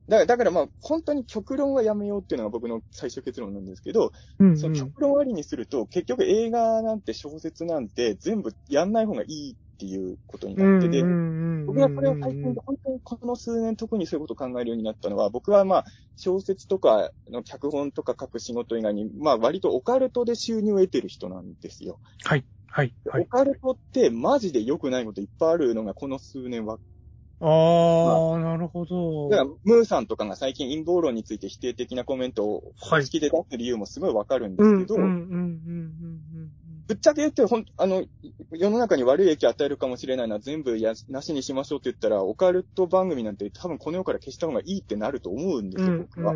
[0.09, 11.09] だから、だからまあ、本当に極論はやめようっていうのが僕の最終結論なんですけど、うんうん、その極論ありにすると、結局映画なんて小説なんて全部やんない方がいいっていうことになってて、
[11.67, 15.85] 僕がこれを最近で本当にこの数年特にそういうことを考えるようになったのは、僕はまあ、
[16.17, 22.01] 小説とかの脚本とか書く仕事以外に、まあ割とオカルトで収入を得てる人なんですよ。
[22.25, 22.47] はい。
[22.67, 22.95] はい。
[23.09, 26.79] はい、オカルトってマジで良くないこといっぱいあるのがこの数年は
[27.41, 27.51] ああ、
[28.03, 28.97] まあ、なるほど。
[29.29, 32.75] だから、ムーさんとかが最近陰謀論について否定的なコメントを好
[33.09, 35.15] きで出す理由もすごいわかるんですけど、
[36.89, 38.05] ぶっちゃけ言って、ほん、あの、
[38.59, 46.35] 世の中に悪い影響を与えるかもしれないのは全部や、なしにしましょうって言ったら、オカルト番組なんて多分この世から消した方がいいってなると思うんですよ、僕は。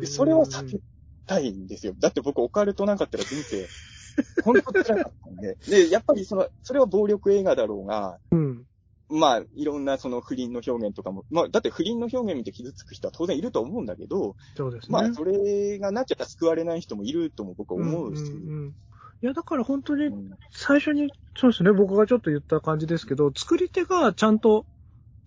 [0.00, 0.80] でそれは避け
[1.26, 1.94] たいんですよ。
[1.98, 3.66] だって僕オカルトなかったら人生、
[4.44, 5.56] 本当辛かったんで。
[5.68, 8.64] で、やっぱりその、それは暴力映画だろうが、うん
[9.10, 14.92] まあ、いろんなその不倫の表現とかも、まあ、だって不倫の表現見て傷つく人は当然いると思うんだけど、そうですね。
[14.92, 18.22] まあ、それがなっちゃったら救われない人もいるとも僕は思うし。
[18.22, 18.74] うんうんうん、
[19.20, 20.10] いや、だから本当に、
[20.50, 24.64] 最初に、そうですね、僕がちょっと言った感じですけど、作り手がちゃんと、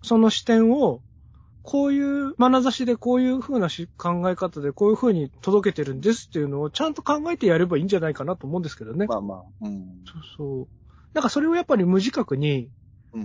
[0.02, 1.02] その視点を、
[1.62, 9.06] こういう眼差しでこういう風な考え方でこういう風に届けてるんですっていうのをちゃんと考えてやればいいんじゃないかなと思うんですけどね。
[9.06, 9.42] まあまあ。
[9.60, 10.02] うん。
[10.04, 10.68] そうそう。
[11.14, 12.68] なんかそれをやっぱり無自覚に、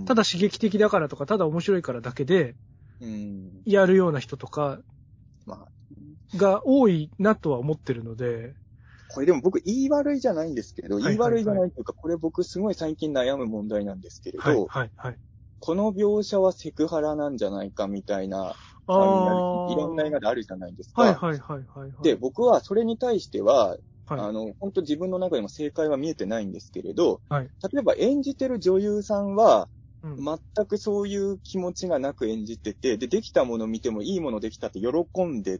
[0.06, 2.56] ただ刺激的だからとか、ただ面白いからだけで、
[3.66, 4.80] やるような人とか、
[6.36, 8.54] が多いなとは思ってるので。
[9.10, 15.18] これでも僕言い悪いじゃないんですけど、言い悪いじゃないというか、これ僕すごい最近悩む問題なんですけれど、はいはいはい、
[15.60, 18.56] この描写はセクハラなんじゃないかみたいな、
[18.88, 21.02] いろんな映画であるじゃないですか。
[21.02, 23.80] はいはいはいはい、で、僕はそれに対しては、はい、
[24.10, 29.68] あの、本当自分の中でも正解は見えてないんですけれど、はい、例えば演じてる女優さんは、
[30.04, 35.60] 全くそういう気持ちがなく演じてて、で、できたものを見てもいいものできたって喜んで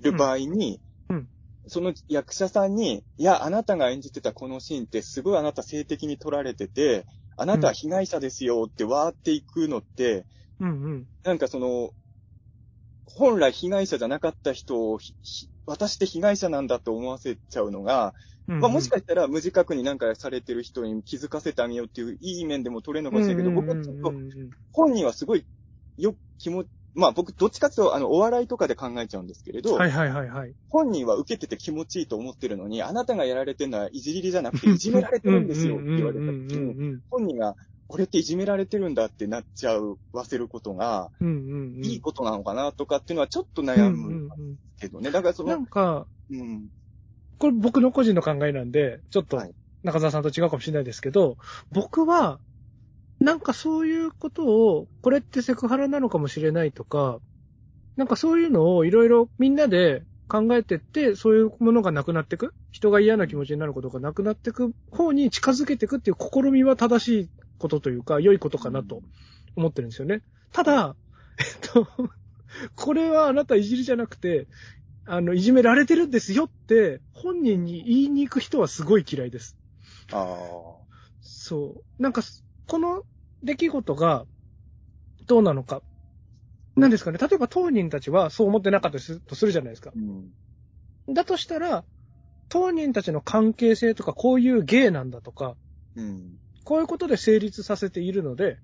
[0.00, 1.16] る場合に、うん。
[1.16, 1.28] うん、
[1.70, 7.06] その役者さんに、いや、あなたが演じてたこのシーンってすごいあなた性的に撮られてて、
[7.36, 10.26] あなたは被害者ですよってわーっていくのって、
[10.58, 11.90] うんうん、なんかその、
[13.06, 14.98] 本来被害者じゃなかった人を、
[15.64, 18.14] 私って被害者なんだと思わせちゃうのが、
[18.48, 24.12] まあもしかしたら無自覚になんかされてる人に気づかせてあげようっていういい面でも取れるのかもしれないけど、僕はちょっと、
[24.72, 25.46] 本人はすごい
[25.96, 26.64] よ、気持
[26.94, 30.54] まあ僕どっちかっていうと、あの、お笑いとかで考えちゃうんですけれど、はいはいはいはい。
[30.68, 37.56] 本人は受けてて気持ちいいと思ってるのに、あなたがやられてるのはいじりりじゃなくて、いじめられてるんですよって言われた時に、本人が、
[37.86, 41.10] これっていじめられてるんだってなっちゃう、わせることが、
[41.82, 44.30] いいことなのかなとかっていうのはちょっと悩む
[44.80, 45.10] けどね。
[45.10, 46.68] だからその、なんか、うん、
[47.38, 49.42] これ僕の個人の考えなんで、ちょっと
[49.82, 51.36] 中澤さんと違うかもしれないですけど、
[51.72, 52.38] 僕は、
[53.20, 57.18] なんかそういうことを、これってセクハラなのかもしれないとか、
[57.96, 69.02] なんかそういうのをいろいろみんなで考えてって、そういうものがなくなっていく、人が嫌な気持ちになることがなくなっていく方に近づけていくっていう試みは正しいことというか、良いことかなと
[69.54, 70.22] 思ってるんですよね。
[70.52, 70.96] ただ、
[71.38, 71.86] えっと、
[72.74, 74.48] これはあなたいじりじゃなくて、
[75.04, 79.56] あの、いじめられてるんですよって、本人に言いに行く人はすごい嫌いです。
[80.12, 80.26] ああ。
[81.20, 82.02] そう。
[82.02, 82.22] なんか、
[82.70, 83.02] この
[83.42, 84.26] 出来事が、
[85.26, 85.82] どうなのか。
[86.76, 87.18] なんですかね。
[87.18, 89.90] 例えば当人たちはそう思ってなかったとするじゃないですか。
[89.92, 91.84] うん、だとしたら、
[92.48, 95.56] 当人たちの関係性とか、こういう芸なんだとか、
[95.96, 98.58] うん、こういうことで成立させているので、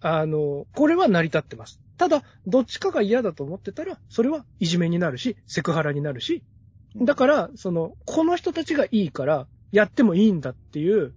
[0.00, 1.80] あの、これは成り立ってます。
[1.96, 6.44] ただ、どっちかが嫌だと思ってたら、それはいじめになるし、セクハラになるし、
[6.94, 11.12] だから、その、この人たちがいいから、やってもいいんだっていう、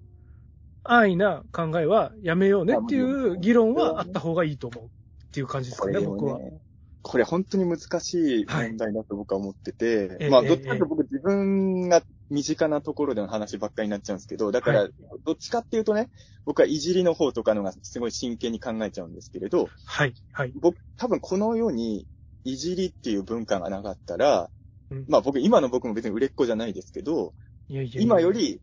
[0.86, 2.12] 安易な考えは。
[2.22, 4.88] やめようねっていう議論はあった方がいいと思うっ
[5.32, 6.40] ていう感じですかね、僕は。
[7.02, 12.02] これ本当に難しい問題だと僕は思ってて、はいまあ、ええどっちかというと僕自分が
[12.32, 14.90] 身近なところでの話ばっかりになっちゃうんですけど、だからは、
[15.24, 16.10] どっちかっていうとね、
[16.45, 20.53] 僕はいじりの方とかのがすごい真剣に考えちゃうんですけれど、はい、はい。
[20.56, 22.07] 僕、多分この世に
[22.44, 24.49] いじりっていう文化がなかったら、
[24.90, 25.06] うん。
[25.07, 27.34] まあ僕、今の僕も別に売れっ子じゃないですけど、
[27.68, 28.60] いやいや今よ、りい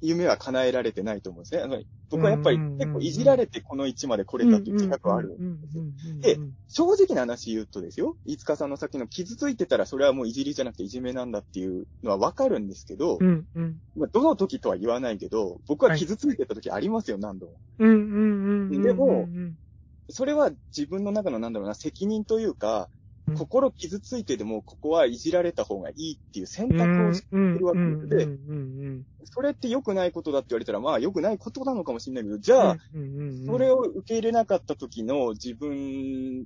[0.00, 1.62] 夢は叶えられてないと思うんですね。
[1.62, 5.36] あの僕はやっぱり結構いじられてこの位置まで来れたっていう自覚はある。
[5.38, 6.38] うんうんうんうんで
[6.68, 13.76] 正直な話言うとですよ、飯塚さんのさっきの傷ついてたらそれはもういじりじゃなくていじめなんだっていうのはわかるんですけど、うん、うん。
[13.94, 17.60] まあ、どの時とは言わないけど、僕は傷ついてた時ありますよ、何度も。
[18.82, 19.56] でもうん
[20.08, 23.01] それは自分の中のなんだろうな、責任というか、うん
[23.36, 28.28] 心傷ついてでもここはいじられた方がいいっていう選うん、択をしてうん、るわけうん、で
[29.24, 32.76] それって良くないことだって言われたら、まあ良くないことなのかもしれないけど、じゃあ。
[33.46, 36.44] それを受け入れなかった時の自分、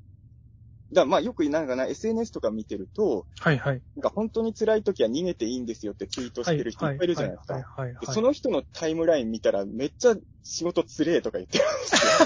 [0.92, 3.82] だまあよくなんかな、SNS とか見てると、はい、はい。
[3.96, 7.72] なんか本当に辛い時は逃げていいんですよってツイートしてる人いっぱいいるじゃないですはい、か。
[7.76, 8.06] はい、はい。
[8.06, 10.14] でその人のタイムライン見たらめっちゃ
[10.44, 11.66] 仕事つれえとか言ってるん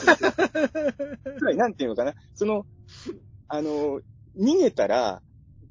[0.04, 1.54] ですよ。
[1.56, 2.66] なんていうのかな、その、
[3.48, 4.00] あの、
[4.36, 5.22] 逃げたら、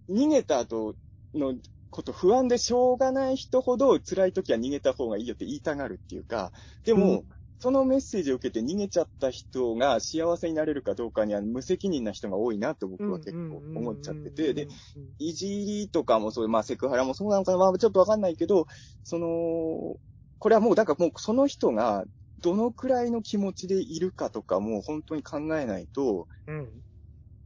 [0.09, 0.95] 逃げた後
[1.33, 1.55] の
[1.89, 6.51] こと不安でしょうがない人ほど辛い時は逃げた方がいいよって言いたがるっていうか、
[6.83, 7.25] でも、うん
[7.61, 14.69] そのメッセージを受けて逃げちゃった人が幸せになれるかどうかには無責任な人が多いなと僕は結構思っちゃってて、で、、
[15.17, 18.65] いじりとかもそう、まあセクハラもそうなのかな、まあちょっとわかんないけど、
[19.03, 19.97] その、
[20.39, 22.05] これはもう、だからもうその人が
[22.41, 26.69] どのくらいの気持ちでいるかとかも本当に考えないと、うん。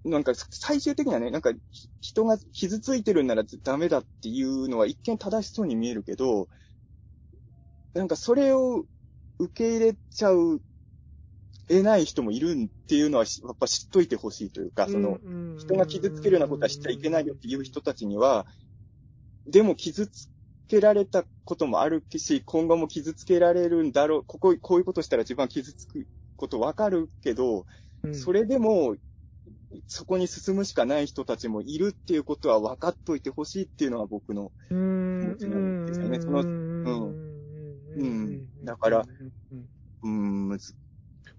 [0.06, 6.50] なんか最終的にはね、なんかひ人が傷ついてるんならダメだっていうのは一見正しそうに見えるけど、
[7.94, 8.86] なんかそれを
[9.40, 10.62] 受け入れちゃう、
[11.70, 15.20] 得ない人もいるっていうのはしやっぱ知っといてほしいというか、その、
[15.58, 18.46] 人が傷つけるようなことはしちゃいけないよっていう人たちには、
[19.48, 20.30] でも傷つ
[20.68, 26.06] けられたこともあるし、今後も傷つけられるんだろう、ここ、こういうことしたら自分は傷つく
[26.36, 27.66] ことわかるけど、
[28.04, 28.98] うん、それでも、
[29.88, 34.52] そこに進むしかない人たちもいるっていうことは分かっといてほしいっていうのが僕の、
[35.20, 35.86] 気持ちなん。
[35.86, 36.44] ですよねその
[36.86, 37.16] うん。
[37.95, 38.48] うん。
[38.64, 39.06] だから、
[39.52, 39.70] うん。
[40.04, 40.76] うーん、むず、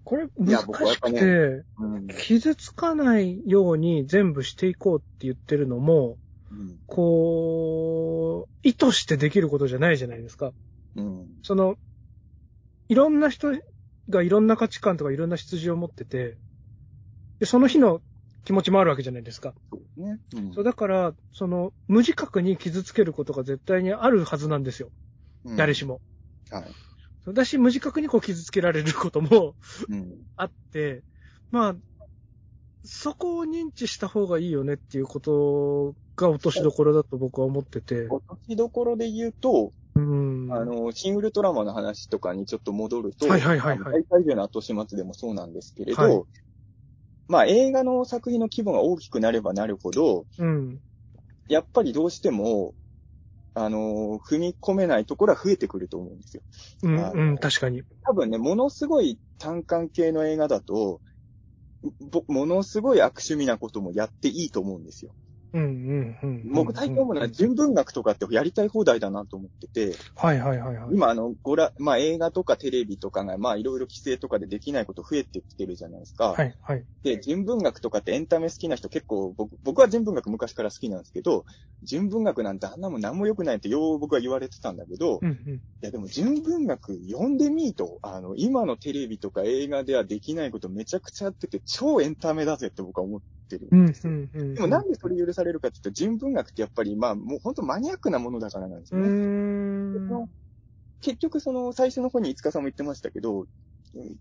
[0.03, 6.17] これ難しくて、うん、傷つかないように全部していこうって言ってるのも、
[6.51, 10.51] うん、こう、意図してできることじゃないじゃないですか。
[10.95, 11.75] うん、その、
[12.87, 13.19] いろん。
[13.19, 13.51] な人
[14.09, 14.47] がいろん。
[14.47, 15.29] な価値観とかいろん。
[15.29, 16.37] な出自を持ってて、
[17.39, 18.01] でその日の
[18.45, 19.53] 気持ちもあるわけじゃないですか。
[19.71, 20.19] そうね。
[20.35, 24.89] うんそうだから、その、無自覚に傷つけることが絶対にあるはずなんですよ。
[25.43, 25.99] うん誰しも。
[26.49, 26.63] はい。
[27.23, 29.55] そうだし、無自覚にこう傷つけられることも
[29.89, 30.15] うん。
[30.37, 31.03] あって、
[31.51, 31.75] まあ、
[32.83, 38.07] そこを認知した方がいいよねっていうことが落としどころだと僕は思ってて。
[38.09, 40.53] 落としどころで言うと、うん。
[40.53, 46.23] あの、シン・ウルトラマンの話とかにちょっと戻ると、はいはいはいはい大会での後始末でもそうなんですけれど、はい
[47.27, 50.79] まあ映画の作品の規模が大きくなればなるほど、うん。
[51.47, 52.73] やっぱりどうしても、
[53.53, 56.43] あの、踏み込めないところは増えてくると思うんですよ。
[56.83, 57.83] うん、うん、確かに。
[58.03, 61.01] 多分ね、ものすごい単管系の映画だと、
[61.99, 65.13] ぼものすごい悪趣味なこともやっていいと思うんですよ。
[65.55, 66.51] うん、うん、うん。
[66.51, 70.89] 僕最近思うのは純文学とかってやりたい放題だなと思ってて、はいはいはいはい。
[70.91, 76.33] 今あの、ごら、まあ映画とかテレビとかが、まあいろいろ規制とかでできないこと増えてきてるじゃないですか。
[76.33, 76.85] はいはい。
[77.03, 81.45] で、純文学とかってエンタメ好きな人結構、僕、僕は純文学昔から好きなんですけど、
[81.83, 85.61] 純文学なんてあんなもん何も良くないってよう僕は言われてたんだけど、いうん、うん。
[85.85, 93.67] やでも純文学読んでみーと、あの、今のテレビとか映画ではできないことめちゃくちゃやってて超エンタメだぜって僕は思ってる。
[93.71, 94.53] うん、うん、うん。
[94.55, 99.13] でもなんでそれ許されるかって言うと、純文学ってやっぱりまあもう本当マニアックなものだからなんですよね。
[101.01, 103.47] 結局その最初の方に五日さんも言ってましたけど、うん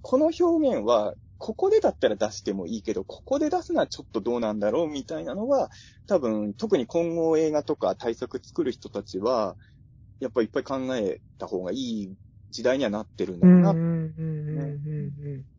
[0.03, 5.69] この表現は、ここでだったら出してもいいけど、ここで出すのはちょっとどうなんだろうみたいなのは、
[6.07, 9.57] 多分、特に今後映画とか対策作る人たちは、
[10.21, 12.15] やっぱりいっぱい考えた方がいい
[12.51, 15.54] 時代にはなってるんだうん、ろうな。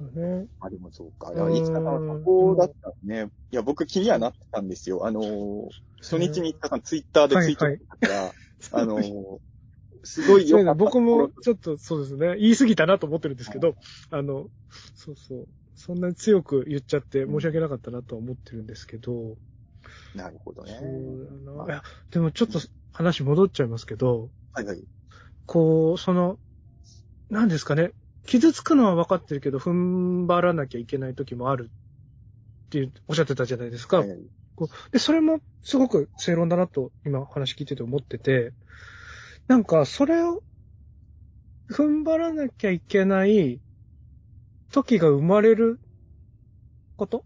[0.00, 0.44] うん、うん、うん、うん。
[0.44, 0.48] そうね。
[0.60, 1.30] あ、でもそうか。
[1.30, 3.28] うんいや、五日さんはそこだったね。
[3.50, 5.06] いや、僕気にはなってたんですよ。
[5.06, 5.70] あのー、
[6.02, 8.34] 初日に五日さんツイッターでツイートしてたから、
[8.70, 9.38] あのー、
[10.04, 13.76] すごいそういうの良かった僕もちょっとそうですね、言い過ぎたなと思ってるんですけど、
[14.10, 14.48] あの、
[14.94, 15.48] そうそう。
[15.76, 19.36] そんなに強く言っちゃって申し訳なかったなとは思ってるんですけど、
[20.14, 20.76] なるほどね。
[20.78, 21.66] そうだな。
[21.66, 22.60] いや、でもちょっと
[22.92, 24.84] 話戻っちゃいますけど、はいはい。
[25.46, 26.38] こう、その、
[27.30, 27.92] 何ですかね、
[28.26, 31.84] 傷つくのは分かってるけど、踏ん張らなきゃいけない時もあるっ
[32.80, 34.02] っておっしゃってたじゃないですか。
[34.56, 38.52] こうで、それもすごく正論だなと今話聞いてて思ってて、
[39.46, 40.42] なんかそれを
[41.70, 43.60] 踏ん張らなきゃいけない
[44.70, 45.80] 時が生まれる
[46.96, 47.24] こと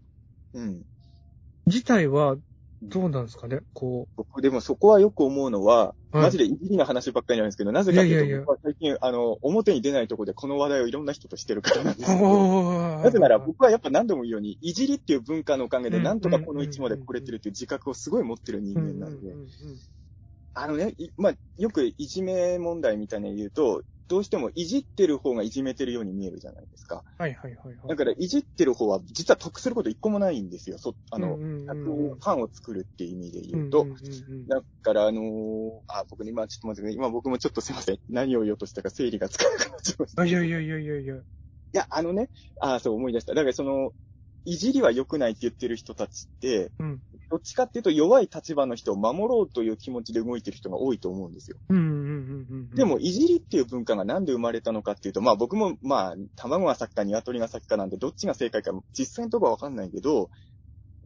[0.53, 0.81] うん。
[1.65, 2.35] 自体は
[2.81, 3.59] どうなんですかね？
[3.73, 4.13] こう。
[4.15, 8.39] 僕でもそこはよく思うのは、はい、マジでいじりな話ばっかりなんですけど、なぜかというと、いやいやいや。
[8.39, 19.33] 僕は最近、あの、表に出ないところでこの話題をいろんな人としてるからなんですけど、なぜなら僕はやっぱ何度も言うように、いじりっていう文化のおかげで、なんとかこの位置まで来れてるっていう自覚をすごい持ってる人間なんで、
[20.53, 27.03] あのね、まあ、よくいじめ問題みたいに言うと、どうしてもいじってる方がいじめてるように見えるじゃないですか。
[27.19, 27.87] はいはいはい、はい。
[27.87, 30.79] だから、いじってる方は実は得すること一個もないんですよ。
[30.79, 33.85] そ、あの、ファンを作るっていう意味で言うと。
[34.47, 37.99] だから、あのー、あ、僕ね、今ちょっと待ってね、今僕もちょっとすいません。
[38.09, 40.25] 何を言おうとしたか整理がつかなくなっちゃいました。
[40.25, 41.15] いやいやいやいやいや。
[41.15, 41.21] い
[41.73, 43.35] や、あのね、あ、そう思い出した。
[43.35, 43.91] だからその、
[44.45, 51.57] いじりは良くないって言ってる人たちって、うん、どっちかっていうと弱い立場の人を守ろうという気持ちで動いてる人が多いと思うんですよ。
[52.73, 60.29] でも、いじりっていう文化がなんで生まれたのかっていうと、まあ僕も、まあ、卵が先か鶏が先かなんで、どっちが正解か実際のところはわかんないけど、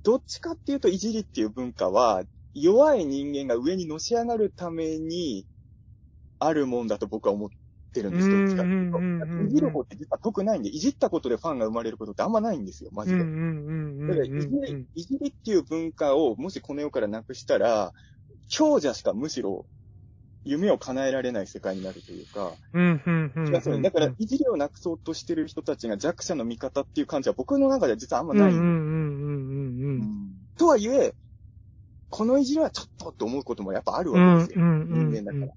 [0.03, 2.23] どっちかっていうと、いじりっていう文化は、
[2.53, 5.47] 弱い人間が上にのし上がるために、
[6.39, 7.49] あるもんだと僕は思っ
[7.93, 9.43] ってるんですどっちかっていうと。
[9.43, 13.19] いじる方って実は得ないんで、いじったことでファンが生まれることってあんまないんですよ、マジで。
[13.19, 13.23] だ
[14.15, 17.93] からいじり、いじりっていう文化をもしこの世からなくしたら、
[18.49, 19.65] 強者しかむしろ
[20.43, 22.51] 夢を叶えられない世界になるというか、
[23.81, 28.51] だから、いじりをなくそうとしてる人たちが弱者の味方っていう感じは僕の中では実はあんまない。
[30.57, 31.13] とはいえ、
[32.09, 34.65] このいじりはちょっとって思うこともやっぱあるわけですよ。
[34.65, 35.53] 人間だから。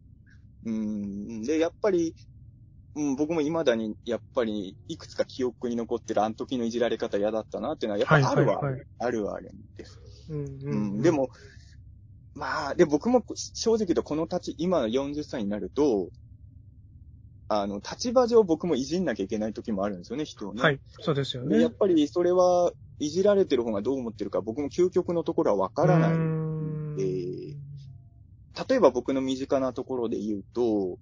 [0.67, 1.43] うん。
[1.43, 2.15] で、やっぱり、
[2.97, 10.01] うん、僕も未だに、やっぱり、いくつか記憶に残ってるあの時のいじられ方嫌だったなっていうのは、やっぱあるわ、はいはいはい、あるはあるんです。
[10.29, 11.29] うん、うん、うん、でも、
[12.35, 16.11] まあ、で、僕も正直言うとこの立ち、今の40歳になると、
[17.49, 20.63] あの、立場上僕もいじんなきゃいけない時もあるんですよね、人をね。
[20.63, 21.61] はい、そうですよね。
[21.61, 26.36] やっぱりそれは、いじられてる方がどう思ってるか、僕も究極のところはわからない
[28.69, 30.99] 例えば僕の身近なところで言うと、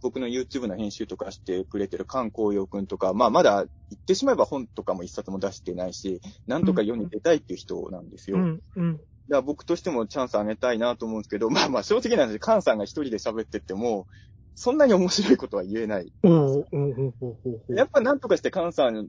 [0.00, 8.36] 僕の YouTube の編集とかしてくれてる菅光陽くんとか、まあまだ言ってしまえば本とかも一冊も出してないし、なんとか世に出たいっていう人なんですよ。
[8.36, 14.06] うんうん、だから僕としてもチャンスあげたいなと思うんですけど、まあまあ正直な話、菅さんが一人で喋ってっても、
[14.54, 16.12] そんなに面白いことは言えない。
[17.68, 19.08] やっぱなんとかして菅さん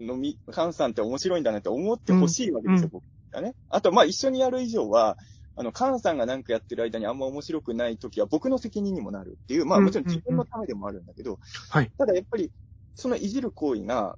[0.00, 3.54] のみ、菅さんって面白いんだねって思ってほしいわけですよ、うん、僕がね。
[3.68, 5.18] あとまあ一緒にやる以上は、
[5.58, 11.90] あの、カンさんがなんかやってる間にあんま面白くない時は僕の責任にもなるっていう、まあもちろん自分のためでもあるんだけど、はい。
[11.98, 12.52] ただやっぱり、
[12.94, 14.16] そのいじる行為が、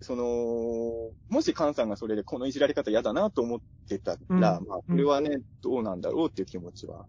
[0.00, 7.06] その、もしカンさんがそれでこのいじられ方嫌だなと思ってたら、うん、まあ、これはね、どうなんだろうっていう気持ちは、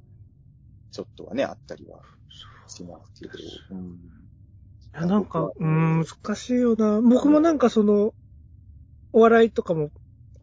[0.92, 2.02] ちょっとはね、あったりは
[2.68, 3.34] しますけど。
[3.72, 3.98] うん、い
[4.94, 7.02] や、なんか、うん、難しいよな。
[7.02, 8.14] 僕もなんかその、
[9.12, 9.90] お笑いとかも、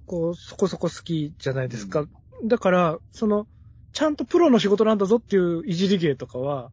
[0.06, 2.00] こう、そこそこ好きじゃないですか。
[2.00, 3.46] うんだから、その、
[3.92, 6.70] ちゃんとプロの仕事なんだぞっていういじり芸とかは、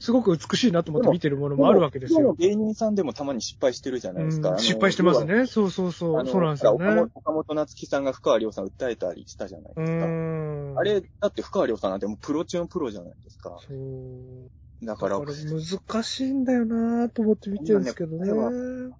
[0.00, 2.34] すごく美しいなと思って見てるものもあるわけですよ。
[2.34, 4.58] 芸人さんでもたまに失敗してるじゃないですか。
[4.58, 5.46] 失敗してますね。
[5.46, 6.26] そうそうそう。
[6.26, 7.06] そうなんですよね。
[7.14, 10.80] 岡本夏樹さんが深川亮さん訴えたりしたじゃないですか。
[10.80, 13.56] あれ、だって深川亮さんなんてもうプロ中のプロじゃないですか。
[13.66, 14.84] そう。
[14.84, 15.20] だから。
[15.20, 18.92] 難しいんだよなと思って見てるんですけどね。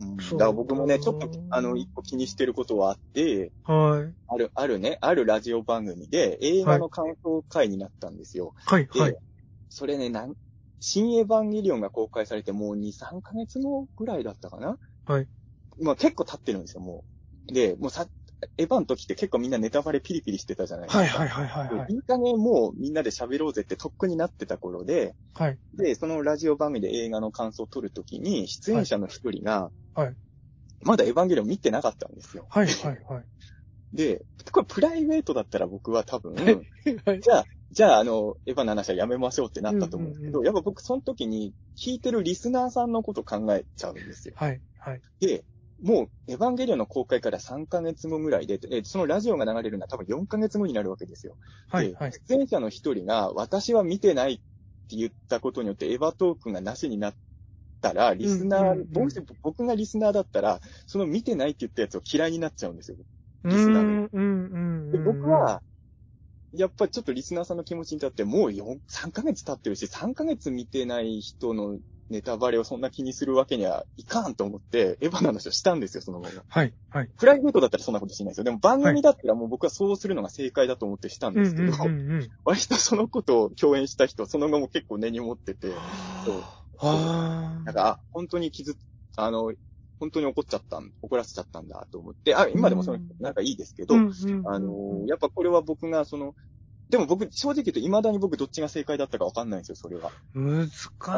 [0.00, 4.18] うん、だから僕もね、ちょっと、あの、一個気にしてることはあって、はい。
[4.28, 8.54] ある、あるね、あるラジオ番組で映画の感想会になったんですよ。
[8.66, 9.18] はい、はい。
[9.68, 10.34] それね、なん、
[10.80, 14.78] 新エヴァンゲリオンが公開されてもう2、3ヶ月後ぐらいだったかな？
[15.06, 15.28] はい。
[15.80, 17.04] まあ結構経ってるんですよ、も
[17.50, 17.52] う。
[17.54, 18.06] で、もうさ、
[18.56, 20.98] エヴァの時って結構みんなネタバレピリピリしてたじゃないですか。
[20.98, 21.92] はいはいはいはい、はい。
[21.92, 25.58] いい加減もうみんなで喋ろうぜってとっくになってた頃で、はい。
[25.74, 30.14] で、そのラジオ番組で映画の感想を取るときに、出演者の一人が、はい。
[30.82, 32.46] まだエヴァンゲリオン見てなかったんですよ。
[32.50, 33.24] はいはいはい。
[33.92, 36.42] で、これプライベートだったら僕は多分、は
[37.14, 44.34] い、じゃあ、じゃあ、あの、エヴァの話はやめましょうってなったと思うんですけど、うんうんうん、やっぱ僕その時に聞いてるリスナーさんのこと考えちゃうんですよ。
[44.36, 45.02] はいはい。
[45.20, 45.44] で、
[45.82, 51.36] もう、エヴァンゲリオンの公開から3ヶ月後ぐらいで、えそのラジオが流れるのは多分4ヶ月後になるわけですよ。
[51.68, 52.12] はい、はい。
[52.12, 54.36] 出演者の一人が、私は見てないっ
[54.88, 57.16] て言ったことによって、エヴァトークがなしになっ
[57.80, 62.96] たら、リスナー、うんうんうん、僕がリスナーだったら、その見てないって言ったやつを嫌いになっちゃうんですよ。
[63.44, 64.98] リスナーで。
[64.98, 65.62] で僕は、
[66.52, 71.78] やっぱりちょっとリスナーさんの気持ちに立って、もう4、3ヶ月経ってるし、3ヶ月見てない人の
[72.10, 76.44] ネタバレをそんな気にするわけにはいかんと思って、エヴァの話をしたんですよ、そのまま。
[76.48, 77.10] はい、はい。
[77.16, 78.44] プライベートだったらそんなことしないですよ。
[78.44, 81.72] でも番組だったらもう僕はそうするのが正解だと思ってしたんですけど、
[82.44, 85.68] 割とそのことを共演した人、その後も結構根に持ってて、
[86.24, 86.44] そう。
[87.64, 88.76] なんか、あ、本当に傷、
[89.16, 89.52] あの、
[89.98, 93.96] 本当に怒っちゃった怒らせちゃったんだと思って、あ、今でもその、なんかいいですけど、
[94.44, 96.34] あの、やっぱこれは僕がその、
[96.90, 100.10] でも僕、正直言うと未だに僕どっちが正解だったかわかんないんですよ、それは。
[100.34, 100.68] 難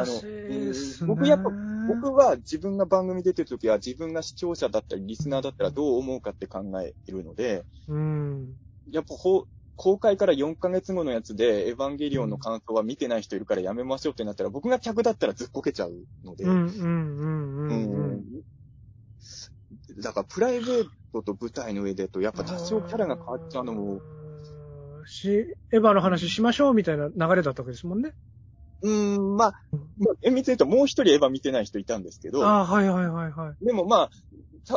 [0.05, 1.07] しいですね。
[1.07, 1.49] 僕やっぱ、
[1.87, 8.55] 僕は自分が番組出てるときは自分が視聴者だったりリスナーだったらどう思うかって考えるので、うん。
[8.91, 9.45] やっぱほ、
[9.75, 15.93] 公開から4ヶ月後のやつで、エヴァンゲリオンの感想は見てない人いるからやめましょうってなったら、僕が客だったらずっこけちゃう
[16.23, 16.43] ので。
[16.43, 18.23] うん、うん、うん、うん。
[20.01, 24.01] だから、プライベートと舞台の上でと、やっぱ多少キャラが変わっちゃうのも、
[25.05, 28.13] し、エヴァの話しましょうみたいな流れだったわけですもんね。
[28.81, 29.53] うーん、まあ、
[29.97, 32.45] まあ、厳密に言うともう一人エヴァ見てない人いたんですけど。
[32.45, 33.65] ああ、はいはいはいはい。
[33.65, 34.09] でもまあ、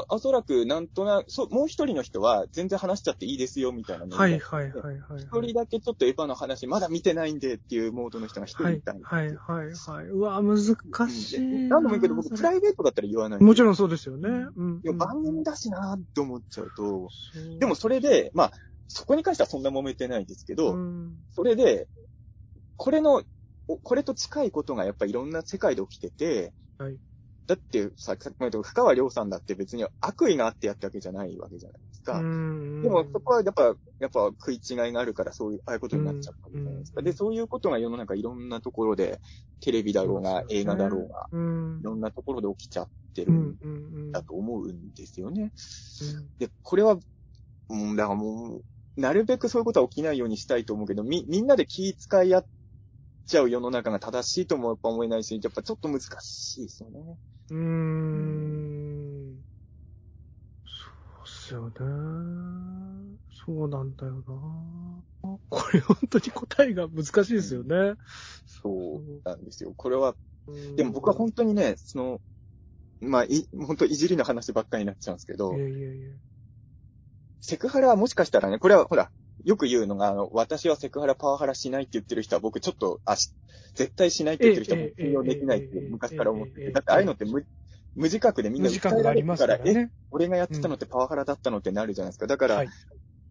[0.09, 5.23] おそらくなんとなく、そう、もう一人の人は全然話しちゃっていいですよみたいなのはいはいはいはい。
[5.23, 10.07] 一人だけちょっとエヴァの話まだ見てないんでっていうモードの人が一人いたんではいはいはい。
[10.07, 10.59] うわ、難
[11.09, 11.41] しい。
[11.69, 13.41] 何度も言うけど僕プライベートだったら言わない。
[13.41, 14.29] もちろんそうですよね。
[14.57, 14.99] うん。
[14.99, 17.09] 番組だしなって思っちゃうと。
[17.59, 18.53] でもそれで、まあ、
[18.89, 20.77] そこに関してはそんな揉めてないですけど、
[21.31, 21.89] それで、
[22.77, 23.23] これの、
[23.67, 26.99] これと近いことがやっぱりいろんな世界で起きてて、はい、
[27.47, 32.19] だって、さっきも言った深川亮さんだって別に悪意があってやったわけじゃないわけじゃないですか。
[32.19, 33.65] でもそこはやっぱ、
[34.01, 37.03] やっぱ食い違いがあるからそういう、ああいうことになっちゃったじゃないですか。
[37.03, 39.21] で、そういうことが世の中いろんなところで、
[39.61, 45.53] テレビだろうが、映画だろうが、いろんなところで起きちゃってるんだと思うんですよね。
[46.39, 46.99] で、これは、
[47.69, 48.65] うん、だからもう、
[48.97, 52.47] なるべくそういうことは起きないようにしたいと思うけど、み、みんなで気遣い合っ
[53.27, 57.19] ちゃう世の中が正しいともやっぱ思えないし、やっぱちょっと難しいですよね。
[57.51, 59.45] うーん。
[60.67, 60.91] そ
[61.21, 63.19] うっすよね。
[63.47, 65.05] そうなんだよな。
[65.49, 67.77] これ本当に答えが難しいですよね。
[67.77, 67.97] うん、
[68.47, 69.73] そうなんですよ。
[69.77, 70.17] これは、
[70.77, 72.21] でも僕は本当にね、その、
[73.01, 76.11] まあ、い、本当いじりの話ばっかりになっちゃうんですけど、いやいやいや
[77.47, 79.11] セクハラはもしかしたらね、これはほら、
[79.45, 83.35] よく言うのが、あの、私はセクハラ、パワハラしないって言ってる人は僕ちょっと、あし、
[83.75, 87.45] 絶対しないって言ってる人も信用できないって昔から思ってて、だってああいうのって無、
[87.95, 92.27] 無自覚でみんな訴えられるから、からね、え、俺がやってたのってパワハラだったのってなるじゃないですか。
[92.27, 92.69] だから、はい、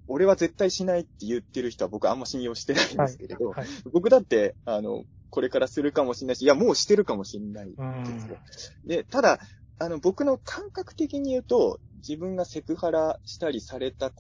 [0.08, 8.38] 俺は絶対しないって言ってる人は僕あんま信用してないんですけれど、はいはい、僕だって、あの、これからするかもしれないし、いや、もうしてるかもしれないんですよ。
[8.86, 9.40] で、ただ、
[9.80, 14.12] あの、僕の感覚的に言うと、自分がセクハラしたりされた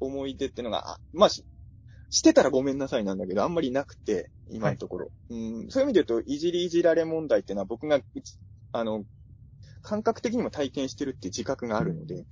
[0.00, 5.06] 思い出っていうのが、まあ、してたらごめんなさいなんだけど、あんまりなくて、今のところ。
[5.28, 5.70] はい、うん。
[5.70, 8.00] そういう意味で言うと、いじりいじられ問題っていうのは僕が、
[8.72, 9.04] あの、
[9.82, 12.26] 感覚的にも体験してるって自覚があるので、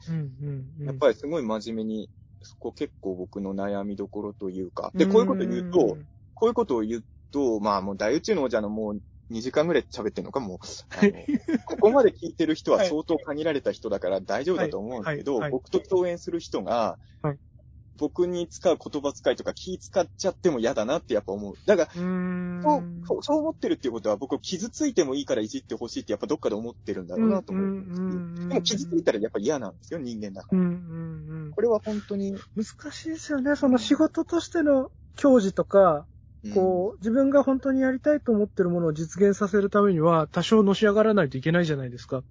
[0.81, 2.11] やっぱりすごい真面目に、
[2.43, 5.99] そこ結構僕の悩みどころというか、で、こういうこと言うと、
[6.35, 9.01] こういうことを言うと、まあもう大宇宙の王者のもう
[9.35, 10.59] 2時間ぐらい喋ってんのかもう、
[11.67, 16.99] ここまで聞いてる人は相当限られた人だから大丈夫だと思うんですけど、僕と共演する人が、
[17.97, 21.55] 僕に使う言葉遣いとか気使っちゃっても嫌だなってやっぱ思う。
[21.67, 21.91] だから、
[23.07, 30.63] そうそう思ってるっていうことは僕傷ついてもいいからいじってほしいってやっぱどっかで思ってるんだろうなと思うんですけど、でも傷ついたらやっぱ嫌なんですよ、人間だから。
[31.55, 32.35] これは本当に。
[32.57, 33.55] 難しいですよね。
[33.55, 36.07] その仕事としての教授とか、
[36.51, 42.23] こう、自分が本当にやりたいと思ってるものを実現させるためには、多少のし上がらないといけないじゃないですか。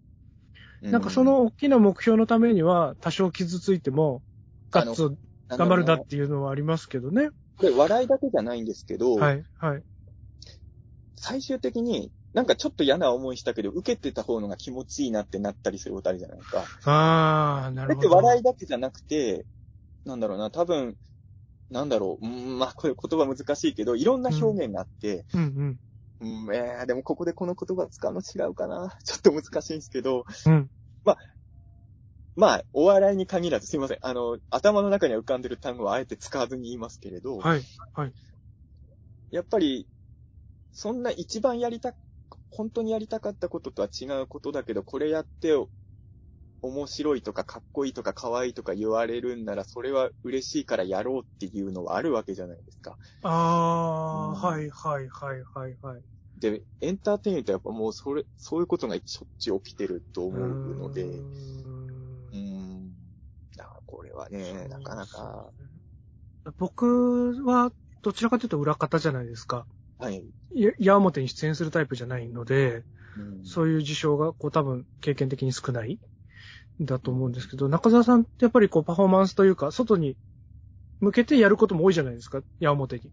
[0.82, 4.22] なんかその大きな目標のためには、多少傷ついても、
[4.72, 5.16] ガッツ
[5.50, 7.30] 頑張るだっていうのはありますけどね。
[7.58, 9.84] これ笑いだけじゃないんですけど、はい、はい。
[11.16, 16.64] 最終的に、なんかちょっと嫌な思いしたけど、受けてた方のが気持ちいいなってなったりすることあるじゃないですか。
[16.86, 18.10] ああ、なるほど。
[18.10, 19.46] だって笑いだけじゃなくて、
[20.06, 20.98] なんだろうな、多分、
[21.74, 25.80] なんだろう、うん、まあ、これ言葉難しいけど、いろんな表現があって、うん、
[26.22, 26.56] うん、うん。
[26.56, 28.96] えー、でもここでこの言葉使うの違うかな。
[29.04, 30.70] ちょっと難しいんですけど、うん。
[31.04, 31.18] まあ、
[32.36, 33.98] まあ、お笑いに限らず、すいません。
[34.02, 37.64] あの、頭の中に浮かんでる単語はあえて使わずに言いますけれど、はい、
[37.94, 38.14] はい。
[39.32, 39.88] やっぱり、
[40.72, 41.96] そんな一番やりた、
[42.52, 45.54] 本当にやりたかったこととは違うことだけど、これやって
[46.64, 52.98] 面白いとかかっこいいとか可愛いとか言われるんなら、それは嬉しいからやろうっていうのはあるわけじゃないですか。
[53.22, 56.02] ああ、うん、はいはいはいはいはい。
[56.40, 61.06] で、エンターテインメントはやっぱもうそれ、そういうことがしょっちゅう起きてると思うので、
[63.86, 65.52] これはね、なかなか。
[66.58, 67.72] 僕は、
[68.02, 69.66] どちらかというと裏方じゃないですか。
[70.00, 70.24] はい。
[70.56, 72.84] や、矢面に出演するタイプじゃないので、
[73.18, 75.98] うんそういう事象が、こう多分経験的に少ないん
[76.82, 80.18] だと思うんですけど、中澤さんってやっぱりこうパフォーマンスというか、外に
[81.00, 83.12] 向けてやることも多いじゃないですか、矢面に。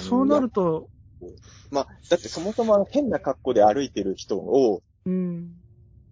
[0.00, 0.88] そうなると、
[1.70, 5.59] まあ、だってそもそも変な格好で歩いてる人を、うん。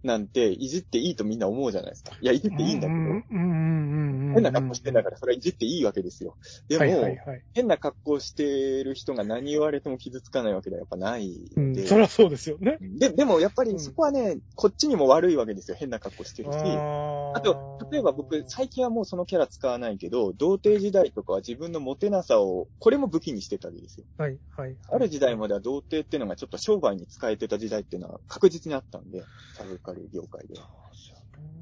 [0.03, 2.15] なんて、いじっていいとみんな思うじゃないですか。
[2.21, 4.33] いや、いじっていいんだけど、うんうんうんうんうん。
[4.33, 6.37] 変な格好してんだから、それはいじっていいわけですよ。
[6.67, 7.43] でも、はいはいはい。
[7.53, 11.85] 変な格好してる人が何言われても傷つかないわけではやっぱないうんん、で。
[11.87, 12.77] そりゃそうですよね。
[12.81, 15.77] で、でもやっぱりそこはね、こっちにも悪いわけですよ。
[15.77, 16.55] 変な格好してるし。
[16.57, 24.05] ああと、例えば僕、最近はもうそのキャラ使わないけど、童貞時代とかは自分のモテなさを、これも武器にしてたわけですよ。
[24.17, 24.75] はいはい。
[24.91, 29.23] ある時代までは童貞っていうのがちょっと商売に使えてた時代っていうのは確実にあったんで、
[29.55, 30.67] サブカル業界では。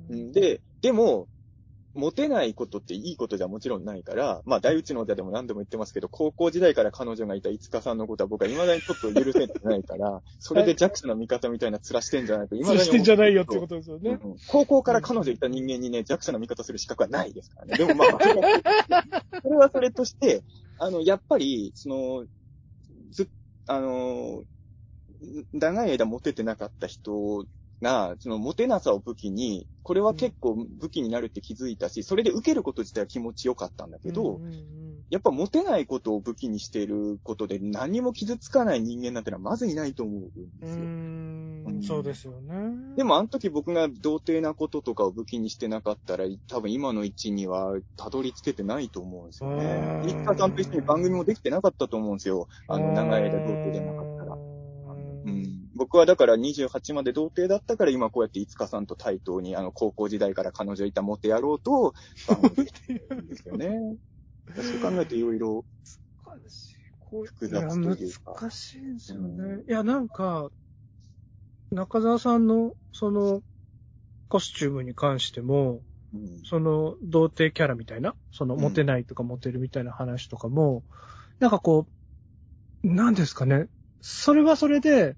[0.10, 1.28] うんで、でも、
[1.94, 14.20] モテないことっていいことじゃもちろんないから、まあ、大内の歌でも何度も言ってますけど、高校時代から彼女がいた五日さんのことは僕は未だにちょっと許せてないから、 それで弱者の味方みたいな面してんじゃないと、未だにしてんじゃないよってことですよね。
[14.24, 17.78] うん高校から彼女いた人間にね、弱者の味方する資格はないですからね。
[17.78, 18.10] でもまあ、
[19.42, 20.44] それはそれとして、
[20.78, 22.26] あの、やっぱり、その、
[23.10, 23.28] ず、
[23.66, 24.44] あの、
[25.54, 27.46] 長い間モテてなかった人
[27.82, 34.42] が、そのモテなさを武器に、これは結構武器になるって気づいたし、それで受けること自体は気持ちよかったんだけど、
[35.10, 40.26] やっぱモテないことを武器にしていることで何も傷つかない人間なんてのはまずいないと思うん
[40.62, 40.92] うですよ。
[41.66, 42.54] ーんそうですよね。
[42.96, 50.08] でもあの時僕が童貞なこととかを武器にしてなかったら、多分今の位置にはたどり着けてないと思うんですよねう。
[50.08, 52.48] ん一家さんと一緒に番組もできてなかったと思うんですよ。
[52.68, 54.07] あの、長い間童貞じゃなかった
[55.78, 61.94] 僕はだから28まで童貞だったから今こうやって五日さんと対等にあの高校時代から彼女いたモテ野郎と
[62.56, 63.96] できてるんですよね。
[64.56, 65.66] そう考えていろいろ。
[66.26, 66.76] 難しい。
[67.00, 69.44] こう複雑という難しいんですよね。
[69.44, 70.50] うんいや、なんか、
[71.72, 73.42] 中澤さんの、その、
[74.30, 75.82] コスチュームに関しても、
[76.14, 80.84] うんその、童貞キャラみたいな、その、うんモテないとかモテるみたいな話とかも、
[81.40, 81.88] なんかこ
[82.84, 83.68] う、なんですかね。
[84.02, 85.16] それはそれで、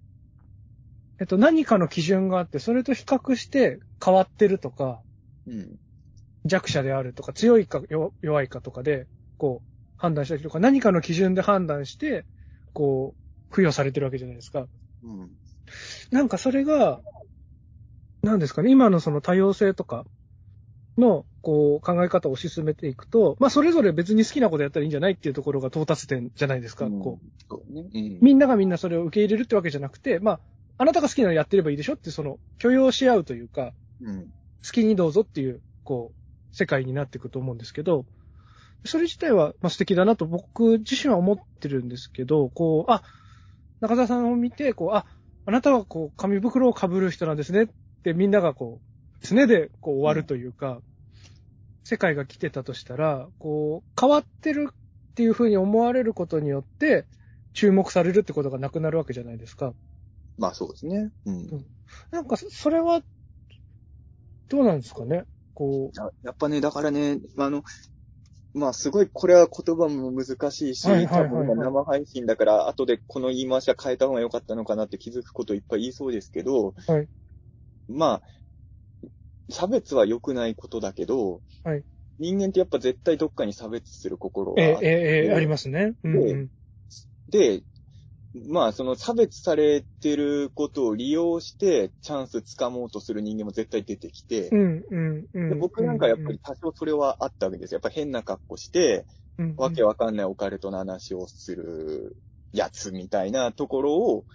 [1.20, 5.02] えっと、何かの基準があって、それと比較して変わってるとか、
[5.48, 5.76] うん。
[6.46, 12.26] 弱者であるとか、強いか弱弱いかとかで、こう、判断したりとか、何かの基準で判断して、
[12.74, 13.16] こ
[13.50, 14.66] う、付与されてるわけじゃないですか。
[15.04, 15.30] うん。
[16.12, 17.02] なんかそれが、
[18.24, 20.06] なんですかね、今のその多様性とか
[20.98, 27.20] の、こう、考え方を推し進めていくと、まあ、それぞれ別に好きなことやったらいいんじゃないっていうところが到達点じゃないですか、うんこ
[27.50, 27.82] そうね。
[27.94, 28.20] うんう。
[28.22, 30.40] みんながみんなそれを受け入れるってわけじゃなくて、まあ、
[30.80, 34.24] あなたが好きなのやってればいいでしょって、その、許容し合うというか、うん。
[34.66, 38.06] 好きにどうぞっていう、こう、世界になっていくと思うんですけど、
[38.86, 43.04] それ自体は、まあ、素敵だなと僕自身は思ってるんですけど、こう、あ、
[43.82, 45.06] 中澤さんを見て、こう、あ、
[45.46, 47.68] あなたはこう、紙袋を被る人なんですねっ
[48.04, 50.80] てみんながこう、ですねで、こう終わるというか、
[51.84, 57.06] 世界が来てたとしたら、こう、変わってるっていうふうに思われることによって、
[57.54, 59.74] 注目されるってことがなくなるわけじゃないですか。
[60.40, 61.12] まあそうですね。
[61.26, 61.48] うん。
[62.12, 63.02] なんか、そそれは、
[64.50, 65.26] どうなんですかね？
[65.54, 67.64] こややっぱね、だからね、あの、
[68.54, 77.08] まあすごい、これは言葉も難しいし、はいはいはいはい多分今生配信だから、後でこの言い回しは変えた方が良かったのかなって気づくこといっぱい言いそうですけど、はい
[77.88, 79.12] まあ、
[79.52, 81.84] 差別は良くないことだけど、はい
[82.22, 85.94] 人間ってやっぱ絶対どっかに差別する心う、えがえ、ええ、ええ、でありますね。
[86.04, 86.50] うんうん。
[87.30, 87.62] で、
[88.34, 95.50] まあ、その差別されてることを利用して、チャンスつかもうとする人間も絶対出てきて、うん、うん、うん。
[95.50, 97.78] で僕なんかやっぱり多少それはあったわけですよ。
[97.78, 99.06] やっぱ変な格好して、
[99.40, 102.18] うん、わけわかんないオカルトの話をする
[102.54, 104.26] やつみたいなところを、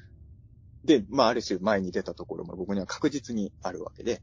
[0.84, 4.22] で、まあ、ある種前に出たところも僕には確実にあるわけで。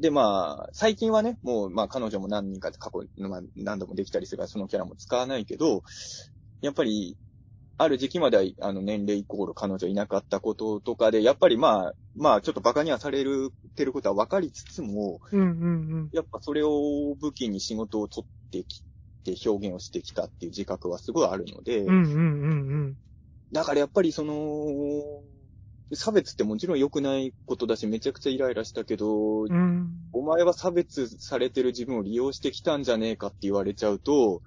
[0.00, 5.84] で、まあ、最近はね、もう、まあ、彼女も何人か過去、まあ、何度もできたりするから、そのキャラも使わないけど、
[6.60, 7.16] やっぱり、
[7.76, 15.50] ある時期までは、あの、年齢イコール彼女いなかったこととかで、やっぱりまあ、まあ、ちょっと馬鹿にはされる、てることは分かりつつも、うん、うん、う
[16.04, 16.08] ん。
[16.12, 18.84] やっぱそれを武器に仕事を取ってき
[19.24, 22.16] て表現をしてきたっていう自覚はすごいあるので、うん、うん、う
[22.90, 22.94] ん、
[23.50, 24.34] だからやっぱりその、
[25.92, 29.50] 差別ってもちろん良くないことだし、めちゃくちゃイライラしたけど、うん。
[29.50, 29.90] うん。
[30.12, 34.42] お前は差別されてる自分を利用してきたんじゃねえかって言われちゃうと、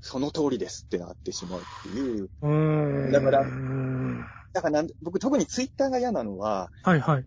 [0.00, 2.30] その通りですってなってしまうっていう。
[2.42, 3.12] うん。
[3.12, 7.24] だからうんだからなんで僕特にツイッターが嫌なのは、はい、はい。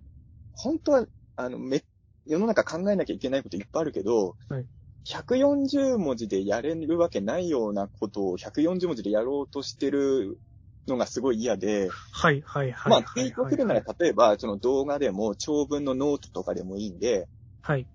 [0.54, 1.06] 本当は、
[1.38, 1.84] あの、め、
[2.26, 4.66] 世の中考えなきゃいけないこといっぱいあるけど、はい
[5.04, 10.40] 140文字でやれるわけないようなことを140文字でやろうとしてる
[10.88, 12.94] のがすごい嫌で、はいはいはい。
[12.94, 17.28] まあ、ツイートするなら、例えば、その動画でも、長文のノートとかでもいいんで、
[17.62, 17.88] はい。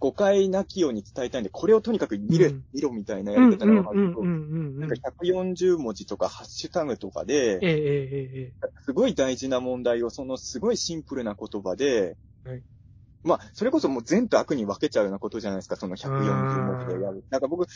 [0.00, 4.24] 誤解なきように伝えたいんで、これをとにかく見れ、うん見ろみたいなうんやり方があると。
[4.24, 8.68] なんか140文字とかハッシュタグとかで、ええええええ。
[8.84, 12.62] すごい大事な問題をそのすごいシンプルな言葉で、はい
[13.22, 17.24] まあ、それこそもう善と悪に分けちゃうようなことじゃないですか、その140文字でやる。
[17.28, 17.66] なんか僕、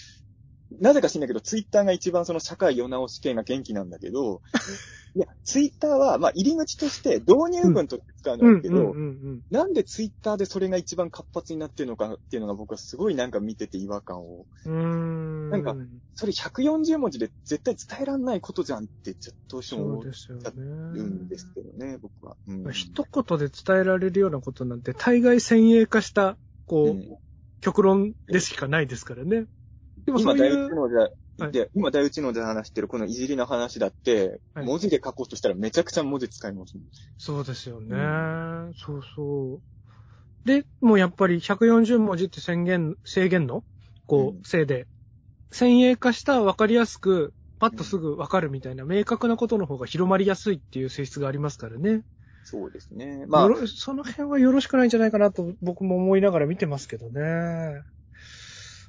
[0.80, 4.42] なぜか知んないけど、ツイッターが一番その社会世直し系が元気なんだけど、
[5.16, 8.94] いや、ツイッターは、まあ、入り口として導入文として使ううんんだけど、
[9.50, 14.46] なんでツイッターでそれが一番活発になってるのかっていうのが僕はすごいなんか見てて違和感を。
[14.66, 15.50] うん。
[15.50, 15.76] なんか
[16.14, 20.42] それ140文字で絶対伝えらんないことじゃんって、ちょっとどうしても思ですよね。
[20.56, 22.36] うんですけどね、僕は。
[22.48, 26.36] うん一言で伝えられるようなことなんて、大概先鋭化した、
[26.66, 27.18] こう、うん
[27.64, 29.46] 極論でしかないですからね。
[30.06, 36.86] でもそ今大ういう、知能で、はいで今大知能で話してるこのいじりの話だって、はい文字で書こうとしたらめちゃくちゃ文字使いますもん。
[37.18, 37.96] そうですよね。
[37.96, 40.48] うそうそう。
[40.48, 43.64] で、もうやっぱり140文字って宣言、制限の、
[44.06, 44.86] こうんう、せいで、
[45.50, 52.02] 先鋭化した分かりやすく、パッとすぐ分かるみたいな明確なことの方が広まりやすいっていう性質がありますからね。
[52.44, 53.24] そうですね。
[53.26, 57.82] まあよ、ろその辺はよろしくないんじゃないかなと僕も思いながら見てますけどね。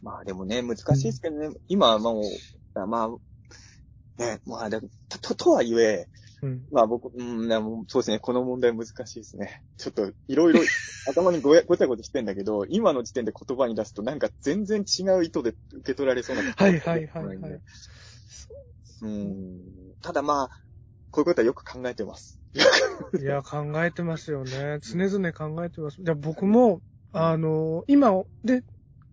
[0.06, 4.88] まあでもね、難しいですけどね、今はもう、まあ、ね、まあ、だと、
[5.20, 6.08] ととはいえ、
[6.44, 6.68] うん。
[6.72, 9.64] まあ僕、うん、でもそうですね、この問題難しいですね。
[9.78, 10.62] ちょっと、いろいろ
[11.10, 17.62] 頭にごやごちゃごちゃしてんだけど、今の時点で言葉に出すとなんか全然違う意図で受け取られそうなはいはいはいはい。
[19.02, 19.64] うん。
[20.04, 20.50] ただまあ、
[21.10, 22.40] こういうことはよく考えてます。
[23.20, 24.80] いや、考えてますよね。
[24.82, 25.98] 常々考えてます。
[26.00, 28.64] じゃあ僕も、あの、今を、で、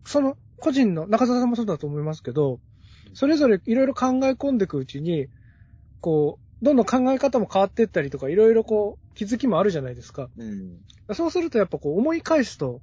[0.05, 2.61] その個人の、中澤さんもそうだと思いますけど、
[3.15, 5.27] それぞれいろいろ考え込んでいくうちに、
[6.01, 10.31] こう、どんどん考え方も変わっていったりとか、いろいろこう、気づきもあるじゃないですか。
[10.37, 10.79] うん。
[11.15, 12.81] そうするとやっぱこう、思い返すと、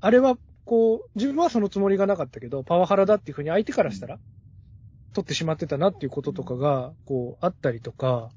[0.00, 4.20] あれは、こう、自分はそのつもりがなかったけど、パワハラだっていうふうに相手からしたら、
[5.12, 8.30] 取ってしまってたなっていうこととかが、こう、あったりとか、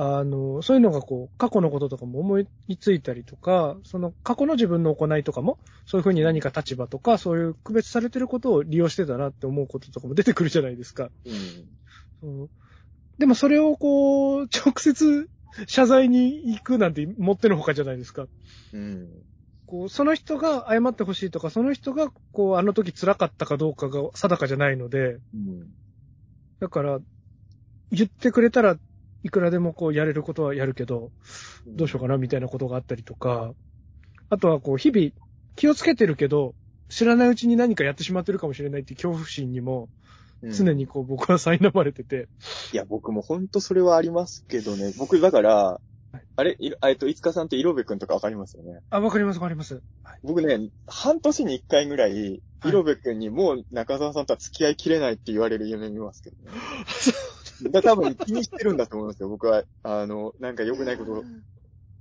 [0.00, 2.46] あの、そういうのがこう、過去のこととかも思い
[2.78, 11.10] ついたりとか、その過去の自分の行いとかも、そういうふうに何か立場とか、そういう区別されてることを利用してたなって思うこととかも出てくるじゃないですか。
[12.22, 12.40] うん。
[12.42, 12.48] うん
[13.18, 15.28] でもそれをこう、直接
[15.66, 18.28] 謝罪に行くなんてもってのほかじゃないですか。
[18.72, 19.08] うん。
[19.66, 25.66] こう、その人が謝ってほしいとか、その人が、こう、あの時辛かったかどうかが定かじゃないので、うん。
[26.60, 27.00] だから、
[27.90, 28.76] 言ってくれたら
[29.28, 31.10] いくらでもこうやれることはやるけど、
[31.66, 33.52] どうしようかなみたいなことがあったりとか、
[34.30, 35.10] あとはこう日々
[35.54, 36.54] 気をつけてるけど、
[36.88, 39.90] 知らないうちに何かやってしまってるかもしれないっていう恐怖心にも
[40.42, 42.28] うん常にこう僕は苛まれてて、
[42.72, 44.94] いや、僕も本当それはありますけどね。
[44.98, 45.80] 僕、だから、
[46.36, 48.78] あれ、いえっと、いつかさんって色部くんとかわかりますよね？
[48.88, 49.82] あ、わかりますわかります。
[50.02, 56.50] はい僕ね、半年に一回ぐらい色部くんにもう中澤さんとは付き合いきれないって言われる夢見ますけどね。
[57.62, 59.28] だ多分気にしてるんだと思いますよ。
[59.28, 61.24] 僕は、あの、なんか良くないことを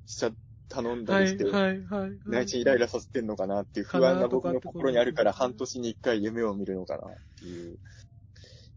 [0.05, 0.31] しちゃ、
[0.69, 2.11] 頼んだはいりして、はいはい。
[2.25, 7.79] 内心イライラさせてんのかなっていう不安が僕の心にあるから半年に一回夢を見るのかなっていう。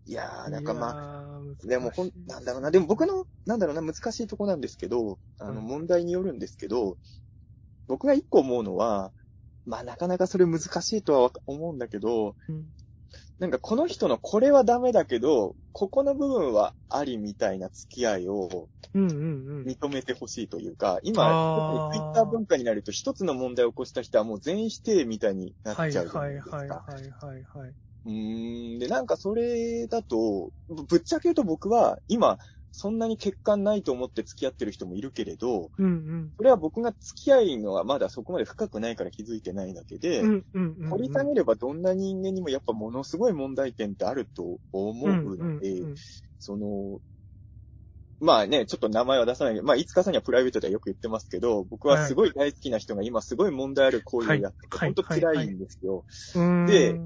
[0.06, 6.96] いやー、なんかまあ、あでもほん、なんだろうな、でも僕の、なんだろうな、難しいとこなんですけど、あの、うん問題によるんですけど、
[7.86, 9.12] 僕が一個思うのは、
[9.66, 12.66] まあなかなかそれ難しいとは思うんだけど、うん
[13.40, 19.66] なんかこの人のこれはダメだけど、ここの部分はありみたいな付き合いをうんうんうん。
[19.66, 26.84] 認めてほしいというか、今、あー特にツイッター文化になると一つの問題を起こした人はもう全否定みたいになっはいちゃうじゃなはいいですか。
[26.86, 27.76] はいはいはいはい。
[28.04, 28.78] うーん。
[28.78, 32.38] で、なんかそれだと、ぶぶっちゃけ言うと僕は、今、
[32.72, 36.32] そんなに欠陥ないと思って付き合ってる人もいるけれど、うんうん。
[36.36, 40.90] それは僕が付き合いのはまだそこまで深くないから気づいてないだけで、うんうんうん。
[40.90, 45.94] 掘り下げればどんな人間にもやっぱものすごい問題点ってあると思うので、うんうん
[46.42, 47.00] その、
[48.20, 56.04] まあね、ちょっと名前は出さないけど、まあ、いつかさんにはプライベートではよく言ってますけど、僕はすごい大好きな人が今すごい問題ある行為をやってて、はい本当辛いんですよ。
[56.34, 56.66] うん。
[56.66, 57.00] で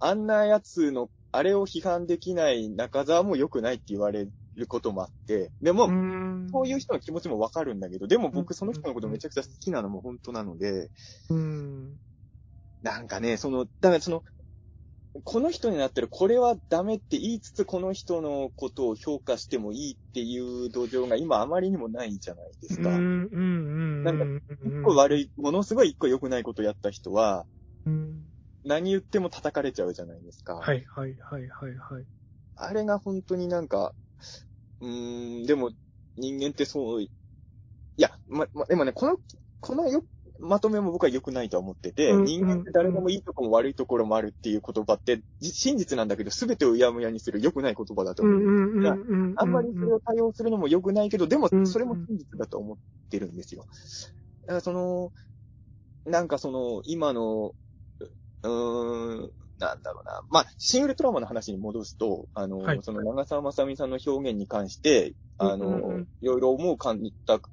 [0.00, 10.90] あんなやつの、あれを批判できない中澤も良くないって言われることもあって、でも、うん、そういう人の気持ちもわかるんだけど、でもうん僕その人のことめちゃくちゃ好きなのも本当なので、
[11.30, 11.96] うん。
[12.82, 14.22] なんかね、その、だからその、
[15.22, 22.88] この人になってるこれはダメって言いつつこの人のことを評価してもいいっていう土壌が今あまりにもないじゃないですか。
[22.88, 24.02] うん、うん、うん。
[24.02, 27.46] なんかか、一個悪い、ものすごい一個良くないことやった人は、
[27.86, 28.24] うん。
[28.64, 30.54] 何言っても叩かれちゃうじゃないですか。
[30.54, 32.04] はい、はい、はい、はい、はい。
[32.56, 33.94] あれが本当になんか、
[34.80, 35.70] うーん、でも、
[36.16, 37.10] 人間ってそう、い
[37.98, 39.18] や、ま、ま、でもね、この、
[39.60, 40.04] このよ、
[40.40, 48.34] まとめも僕は良くないとは思ってて、うんうん人間って誰でもいいところも悪いところもあるっていう言葉って、じ真実なんだけど、すべてをうやむやにする良くない言葉だと思う。
[48.36, 49.36] うんうんうんうんうん。
[49.38, 52.76] あんまりそれを多用するのも良くないけど、でもうん、それも真実だと思っ
[53.10, 53.66] てるんですよ。
[54.42, 55.12] だからその、
[56.06, 57.54] なんかその、今の、
[58.42, 60.22] うーん、なんだろうな。
[60.30, 62.80] まあ、シン・ウルトラマンの話に戻すと、あの、はい。
[62.82, 66.08] その長澤まさみさんの表現に関して、あの、うんうんうん。
[66.20, 66.94] いろいろ思う方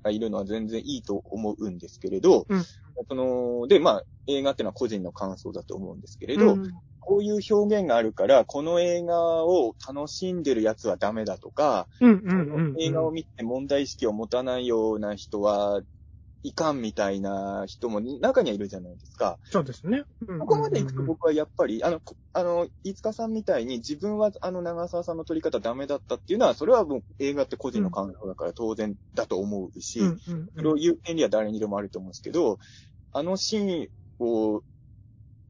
[0.04, 2.64] がいるのは全然いいと思うんですけれど、うん。
[3.08, 6.72] その、で、まあ、映画っていうのは個人の感想だと思うんですけれど、うん
[7.04, 12.74] こういう表現があるから、この映画を楽しんでるやつはダメだとか、うんうこんうん。
[12.74, 15.82] の映画を見て問題意識を持たないような人は
[16.44, 19.38] いかんみたいな人も中にはいるじゃないですか。
[19.44, 20.04] そうですね。
[20.40, 32.58] ここまで行くと僕はやっぱり、あの、こあの、飯塚さんみたいに自分はあの長澤さんの撮り方ダメだったっていうのは、それはもう映画って個人の感想だから当然だと思うし、うんうんそれを言う権利は誰にでもあると思うんですけど、
[33.12, 33.88] あのシーン
[34.20, 34.64] を、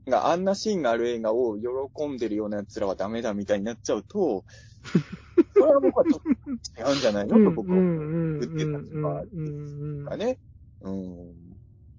[0.08, 4.44] があんなシーンがある映画を喜んでるような奴らはダメだみたいになっちゃうと、
[5.54, 7.78] それは僕はちょっと違うんじゃないのと僕は。
[7.78, 10.40] 言ってた立場うんがね。
[10.82, 11.34] うん。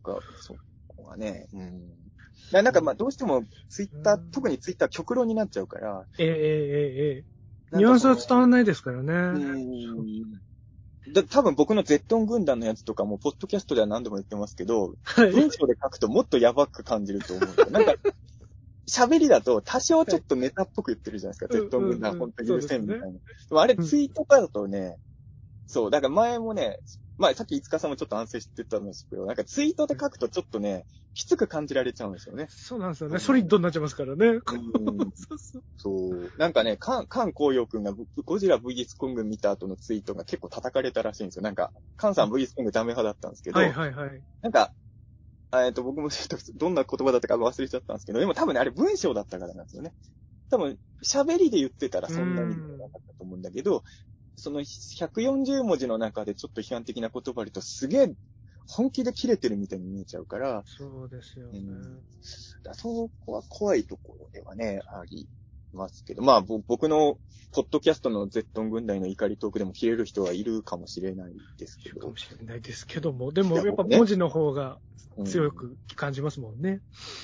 [0.04, 0.56] が、そ
[0.88, 1.48] こがね。
[1.52, 1.92] うん。
[2.52, 6.06] ななんかまあどうしてもツイッター、特にツイッター極論になっちゃうから。
[6.18, 6.34] ええええ
[7.16, 7.24] え
[7.72, 9.12] えニュアンスは伝わらないですからうね。
[9.12, 10.42] ん。
[11.14, 15.32] だ多分僕のゼットン軍団のやつとかも、ポッドキャストでは何度も言ってますけど、はい。
[15.32, 17.70] 文章で書くともっとやばく感じると思う。
[17.70, 17.94] なんか、
[18.88, 21.54] 喋りだと多少ちょっとネタっぽく言ってるじゃないですか。
[21.54, 23.06] はいゼットン軍団本当に許せんみたいな。
[23.06, 23.18] で
[23.50, 24.98] もあれツイートだとね、
[25.66, 26.78] そう、だから前もね、
[27.18, 32.46] まあさっき五日さんもちょっと反省してたんですけど、なんかツイートで書くとちょっとね、きつく感じられちゃうんですよね。
[32.48, 33.18] そうなんですよね。
[33.18, 34.26] ソリッドになっちゃいますからね。
[34.26, 35.62] うんそうそう。
[35.76, 36.32] そう。
[36.38, 41.42] なんかね、カン、カン紅葉くんがゴゴジラ VS コング見た後のツイートが結構叩かれたらしいんですよ。
[41.42, 44.22] なんか、カンさん VS コングダメ派だったんですけど、はいはいはい。
[44.40, 44.72] なんか、
[45.54, 49.92] えっと、僕もちょっとどんな言葉だったか忘れちゃったんですけど、でも多分ね、あれ文章だったからなんですよね。
[50.50, 53.84] 多分、喋りで言ってたらそんなになかったと思うんだけど、
[54.36, 58.14] その140文字の中でちょっと批判的な言葉を言うとすげえ
[58.66, 61.58] 本気で切れてるみたいに見えちゃうから、そうですよね。
[61.58, 62.00] うん
[62.64, 65.28] だそこは怖いところではね、あり
[65.72, 67.18] ますけど、まあぼ僕の
[67.50, 74.78] ポッドキャストのゼットン軍団の怒りトークでも切れる人はいるかもしれないですけどかも、しれないですけども、でもいややっぱ文字の方が
[75.16, 76.80] うん強く感じますもんね。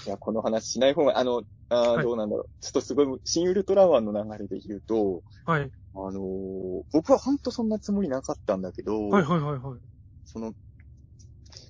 [0.07, 2.49] いや、この話しない方が、あの、あどうなんだろう。
[2.61, 5.71] ちょっとすごい、新ウルトラマンの流れで言うと、はい。
[6.07, 9.81] あのー僕は本当そんなつもりなかったんだけど、はいはいはいはい。
[10.25, 10.55] その、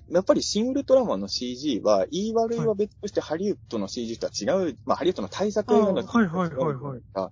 [0.09, 4.31] やっぱり新ウルトラマンの CG は、言い悪いは別としてハリウッドの CG とは
[4.65, 7.31] 違う、まあハリウッドの対策映画の CG とは違うはいはいはいはい。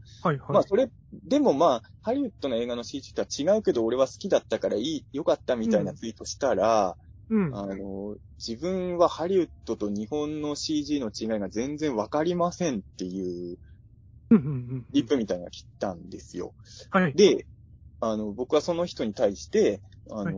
[0.54, 6.98] まあそれ、でもまあ、ハリウッドの映画の CG とは違うけど、俺は好きだったからいい、よかったみたいなツイートしたら、
[7.30, 7.56] うん。
[7.56, 8.16] あの、
[8.46, 13.58] 自分はハリウッドと日本の CG の違いが全然わかりませんっていう
[14.30, 16.54] リップみたいなのが来たんですよ。
[16.92, 17.14] はい。
[17.14, 17.46] で、
[18.00, 19.82] あの、僕はその人に対して、
[20.12, 20.32] あの、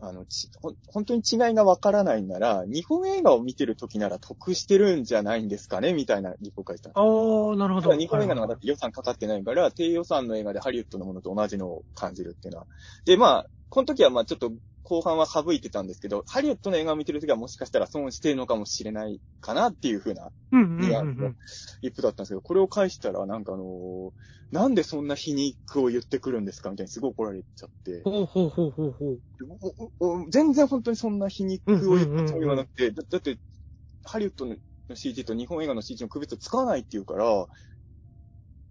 [0.00, 7.94] あの、ちほん本当に違いがわからないなら、日本映画を見てる時なら得してるんじゃないんですかねみたいなリポを書いてたああ、なるほど。
[7.94, 12.66] 日本映画の方がだって予算かかってないから、低予算の映画でハリウッドのものと同じのを感じるっていうのは。
[13.06, 14.52] で、まあ、この時はまあちょっと
[14.88, 21.36] 後半は省いてたんですけど、ハリウッドの映画を見てる時はもしかしたら損してるのかもしれないかなっていう風なうんうんうんニュアン。
[21.82, 24.10] リップだったんですけど、これを返したらなんかあのー
[24.50, 28.92] なんでそんな皮肉を言ってくるんですかみたいにすごい怒られちゃって、ほうほうほうほう
[29.98, 30.30] ほう。
[30.30, 33.38] 全然本当にそんな皮肉を言ったつもりはなくて、だだって、
[34.04, 34.56] ハリウッドの
[34.94, 37.46] CG と日本映画の CG の区別つかないっていうから、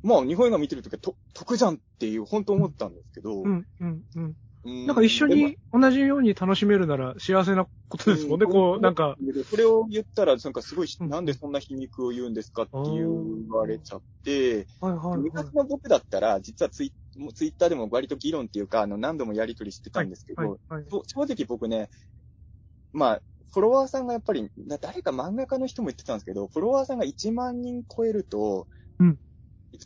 [0.01, 4.33] まあ日本映画見てるときはと得じゃんっていう、本当思ったんですけど、うんうんうん。
[4.63, 8.45] うんなんか一緒に同じように楽しめるなら幸せなことですもんね。
[8.45, 9.15] こう、なんか。。
[9.49, 15.17] それを言ったら、なんかすごい、うんなんでそんな皮肉を言うんですかって言われちゃって、はいはいはい。
[15.19, 21.89] 昔の僕だったら、実はツイもうツイッターでも割と議論っていうか、あの、何度もやり取りしてたんですけど、はい正直僕ね、
[22.93, 23.21] まあ、
[23.53, 28.67] フォロワーさんがやっぱり、な誰か漫画家の人も言ってたんですけど、フォロワーさんが1万人超えると、
[28.99, 29.17] うん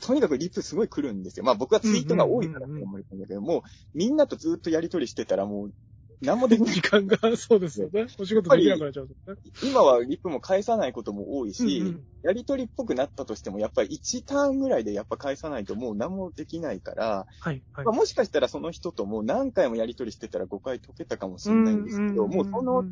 [0.02, 1.46] とにかくリプすごい来るんですよ。
[1.46, 3.62] まあ僕はツイートが多いからって思われてるんだけど、もう
[3.94, 5.74] みんなとずっとやり取りしてたらもう、
[6.22, 6.76] 何もできない。
[6.76, 8.08] 時間が、 そうですよね。
[8.20, 9.38] お仕事できなくなっちゃうとね。
[9.64, 17.96] 今はリプも返さないことも多いし、うんうんやり取りっぽくなったとしても、やっぱり1ターンぐらいでやっぱ返さないともう何もできないから、はいはいまあ、。
[17.96, 22.86] もしかしたらその人ともう何回もやり取りしてたら誤解解けたかもしれないんですけど、もうその、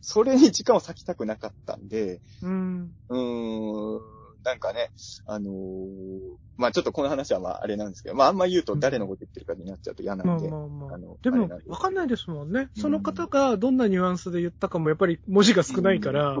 [0.00, 2.96] それに時間を割きたくなかったんで、うん。
[3.08, 4.00] うーん、
[4.46, 4.92] なんかね、
[5.26, 6.18] あのー
[6.56, 10.48] まあちょっとこの話はまああれなんですけど、まああんま言うと誰のこと言ってるかになっちゃうと嫌なまあんで。
[10.48, 11.18] まあまああの。
[11.20, 12.70] でもわかんないですもんね。
[12.76, 16.36] その方がどんなニュアンスで言ったかも、やっぱり文字が少ないから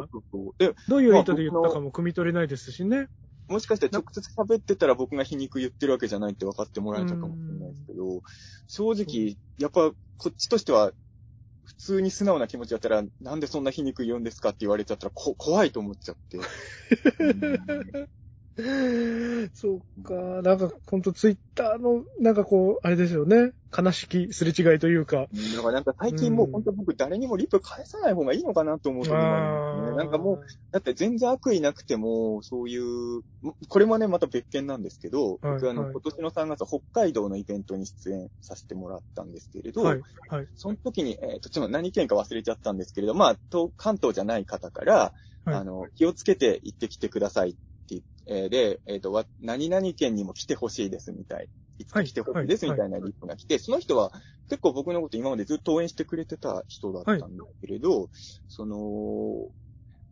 [0.88, 3.08] どういう意図で言ったかも汲み取れないですしね。
[3.48, 8.22] もしかして直接喋ってたら僕が皮肉言ってるわけじゃないって分かってもらえたかもしれないですけど、
[8.68, 10.92] 正直、やっぱこっちとしては、
[11.78, 16.38] 普通に素直な気持ちだったら、なんでそんな皮肉言うんですかって言われちゃったらこ怖いと思っちゃって。
[19.52, 20.14] そうか。
[20.42, 23.52] なんか、ほんとツイッターの、なんかこう、あれですよね。
[23.76, 25.26] 悲しきすれ違いというか。
[25.56, 29.96] だからなんか最近もう本当僕誰にもリプ返さない方がいいのかなと思う時もありますね。
[29.98, 33.22] なんかもう、だって全然悪意なくても、そういう、
[33.68, 40.48] これもね、また別件なんですけど、はい僕あの、はい今年の3月、北海道のイベントに出演させてもらったんですけれど、はい、はい。
[40.54, 45.12] その時に、えっ、と、ちょっと何県か忘れちゃったんですけれど、まあ、と関東じゃない方から、
[45.44, 47.56] はいあの、気をつけて行ってきてください
[47.94, 51.48] ってえーで、えっ、と、わ何々県にも来てほしいですみたい。
[51.78, 54.10] いつか来てほしいですはいみたいなリップが来て、その人は
[54.48, 58.10] 結構僕のこと今までずっと応援してくれてた人だったんですけれど、
[58.48, 58.76] その、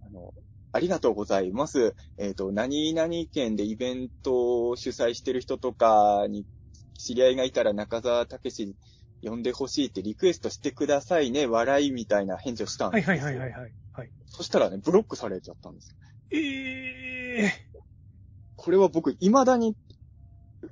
[0.06, 0.32] あの、
[0.72, 1.94] ありがとうございます。
[2.18, 6.44] えっ、と、何々県でイベントを主催してる人とかに
[6.98, 8.74] 知り合いがいたら中澤武史
[9.22, 13.16] 呼んでほしいってリクエストしてくださいね、笑いみたいな返事をしたんはい、ですよ。
[13.16, 13.74] はい、はい、はい、はい。
[13.92, 14.10] はい。
[14.26, 15.96] そしたらね、ブロックされちゃったんです。
[16.34, 17.52] ええ
[18.56, 19.76] これは僕、未だに、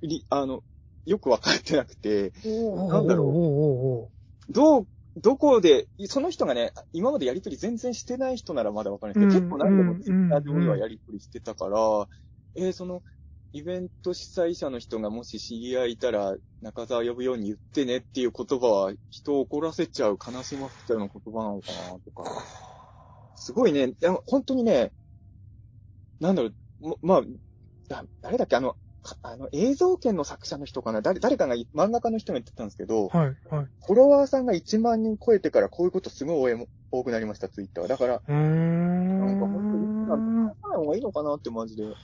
[0.03, 0.63] りあの、
[1.05, 2.89] よくわかってなくて、ー。
[2.89, 4.11] なんだろ
[4.49, 4.53] う。
[4.53, 4.87] どう、
[5.17, 12.09] どこで、その人がね、今までやりとり全然してない人ならまだわかるんですけど、うん結構何でもうんツイッター上ではやりとりしてたから、
[12.57, 13.03] えーその、
[13.53, 22.43] イベント主催者の人がもし知り合いいたら、中澤呼ぶように言ってねっていう言葉は、人を怒らせちゃう、悲しませちゃうような言葉なのかな、とか。
[23.35, 24.93] すごいね、いや本当にね、
[26.23, 26.51] なんだろ
[26.81, 27.23] う、もまあ、
[27.89, 31.03] だ誰だっけ、あの、かあの、映像権の作者の人かな？
[31.03, 33.67] 誰、誰かが、漫画家の人が言ってたんですけど、はい、はい。
[33.85, 37.89] フォロワーさんが1万人超えてからこういうことすごい応援も多くなりました、ツイッター。
[37.89, 39.19] だから、うーん。
[39.19, 41.83] なんか本当に、なんか、ない方がいいのかなってマジで。
[41.83, 41.97] うん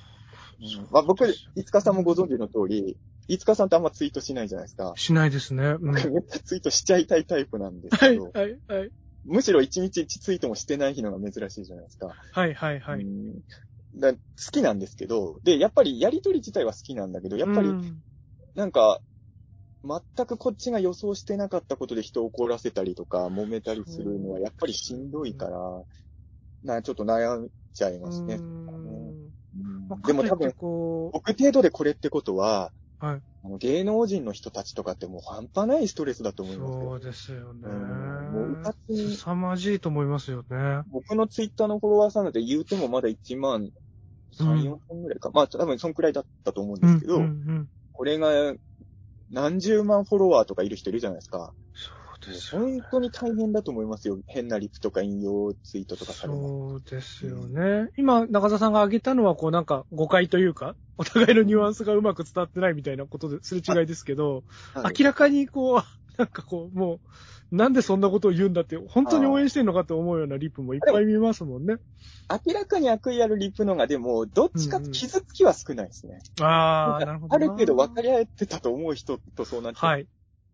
[0.90, 1.24] まあ僕、
[1.54, 4.94] いつかさんもご存知の通り、いつかさんってあんまツイートしないじゃないですか。
[4.96, 5.76] しないですね。
[5.80, 5.92] うん。
[5.92, 8.90] めっちゃツイートしちゃいたいタイプなんですけい、ど、はい、はい。
[9.24, 12.08] むしろ1日1ツイートもしてない日のが珍しいじゃないですか。
[12.32, 13.02] はい、はい、はい。
[13.02, 13.40] うん
[13.94, 14.18] だ好
[14.52, 18.02] きなんですけど、で、やっぱりやりとり自体は好きなんだけど、やっぱりうん
[18.54, 19.00] なんか、
[19.84, 25.84] 全くこっちが予想してなかったことで人を怒らせたりとか、揉めたりするのはやっぱりしんどいから、
[26.64, 28.38] な、ちょっと悩んじゃいますね。
[30.04, 30.52] でも多分
[31.12, 36.92] 僕程度でこれってことは、はいあの芸能人の人たちとかってもう半端ないストレスだとう、思いますよ。
[36.92, 37.68] そうですよね。
[37.68, 40.84] うんもううかつに凄まじいと思いますよね。
[40.86, 43.70] 僕のツイッターのフォロワーさんなんて言うてもまだ1万
[44.32, 45.30] 3、4本ぐらいか。
[45.32, 48.54] まあ多分そんくらいだったと思うんですけど、うんうんうんこれが
[49.30, 51.54] 何十万フォロワーとかいる人いるじゃないですか。
[52.20, 54.18] そうですよ本当に大変だと思いますよ。
[54.26, 56.32] 変なリプとか引用ツイートとかされ。
[56.32, 57.90] そうですよね。
[57.96, 65.82] 今、中田さんが挙げたのは、こうなんか誤解というか、お互いのニュアンスがうまく伝わってないみたいなことですれ違いですけど、はい明らかにこう、
[66.18, 67.00] なんかこう、も
[67.52, 71.76] う、なんでそんなことを言うんだって、本当に応援してんのかって思うようなリップもいっぱい見ますもんね。
[72.44, 76.18] 明らかに悪意あるリップのが、でも、どっちかと傷つきは少ないですね。
[76.40, 77.36] ああ、なるほど。
[77.36, 79.90] ある程度分かり合えてたと思う人とそうなっちゃう。
[79.90, 80.08] はい。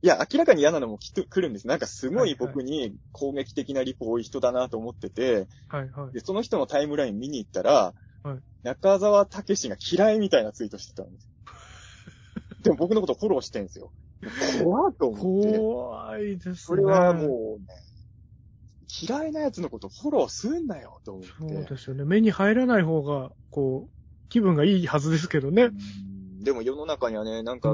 [0.04, 1.66] いや、明らかに嫌なのもきっと来るんです。
[1.66, 6.12] なんかすごはいい僕に攻撃的なリプ多い人だなと思ってて、はい、はい。
[6.12, 11.28] で、その人のタイムライン見に行ったら、はい中澤武史が嫌いみたいなツイートしてたんです。
[12.62, 13.92] でも僕のことフォローしてんですよ。
[14.62, 15.58] 怖いと思って。
[15.58, 16.54] 怖いですね。
[16.54, 17.66] それはもうね、
[19.02, 21.30] 嫌いな奴のことフォローすんなよと思って。
[21.38, 22.04] そうですよね。
[22.04, 25.64] 目に入らない方が、こう、気分がいいはずですけどね。
[25.64, 26.14] うん
[26.44, 27.72] でも世の中にはね、なんか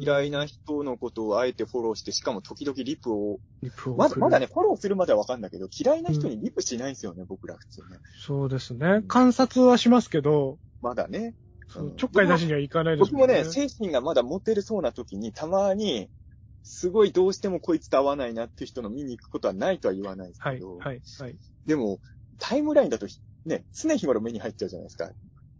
[0.00, 7.98] 嫌いな人のことをあえてフォローして、しかも時々リプを、リプをまだ、まだね、フォローするまではわかんないけど、嫌いな人にリプしないんですよね、僕ら普通ね。
[8.20, 9.02] そうですね。
[9.08, 11.34] 観察はしますけど、まだね。
[11.96, 16.08] ちょっかい出しにはいかないです僕もね、精神がまだ持てるそうな時に、たまに、
[16.62, 21.36] すごいどうしてもこいつと合わないなっていう人の見に行くことはないとは言わないですはい、けど、はい、はい。
[21.66, 22.00] でも、
[22.38, 23.06] タイムラインだと
[23.44, 25.10] ね、常日頃目に入っちゃうじゃないですか。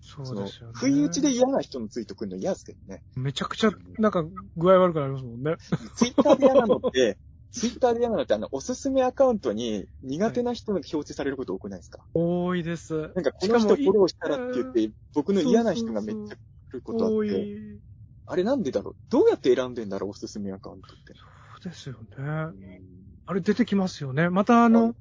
[0.09, 0.73] そうですよね。
[0.75, 3.03] 不意打ちで嫌な人のツイート来るの嫌ですけどね。
[3.17, 4.25] めちゃくちゃ、なんか、
[4.57, 5.57] 具合悪くなりますもんね。
[5.97, 7.19] ツイッターで嫌なのって、
[7.53, 12.95] ツイッターで嫌なのって、あの、おすすめアカウントに苦手な人が表示されること多くないですか、多いです。
[13.15, 16.41] なんか、この人フォローしたらって言って、僕の嫌な人がめっちゃ来
[16.73, 17.81] ることあ多って、い。
[18.27, 18.97] あれなんでだろう？
[19.11, 21.15] どうやって選んでんだろうおすすめアカウントって。
[21.15, 22.83] そうですよね。
[23.25, 24.29] あれ出てきますよね。
[24.29, 24.95] またあの、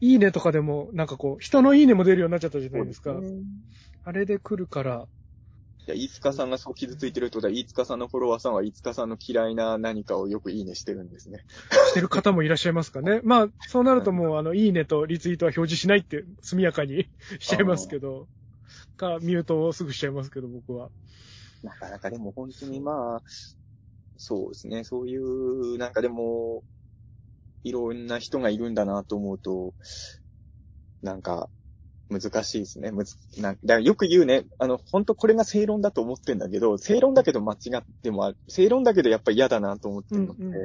[0.00, 3.16] いいねとかでも、なんかこう、人のいいねも出るようになっちゃったじゃないですか。
[4.04, 5.06] あれで来るから、
[5.86, 11.44] いや、飯塚さんがそう傷ついてるってことは、飯塚さんのフォロワーさんは飯塚さんの嫌いな何かをよくいいねしてるんですね。
[11.90, 13.20] してる方もいらっしゃいますかね。
[13.24, 17.08] まあ、そうなるともう、あの、いいねとリツイートは表示しないって 速やかに
[17.38, 18.28] しちゃいますけど、
[18.96, 20.90] か、ミュートをすぐしちゃいますけど、僕は。
[21.62, 23.22] なかなかでも本当にまあ、
[24.16, 26.62] そうですね、そういう、なんかでも、
[27.64, 29.74] いろんな人がいるんだなと思うと、
[31.02, 31.50] なんか、
[32.10, 32.90] 難しいですね。
[32.90, 38.38] むずなだよく言うね、あの、本当これが正論だと思ってんだけど、正論だけど間違ってもある。
[38.48, 40.56] 正論だけどやっぱり嫌だなと思ってうん、るのって、うん、う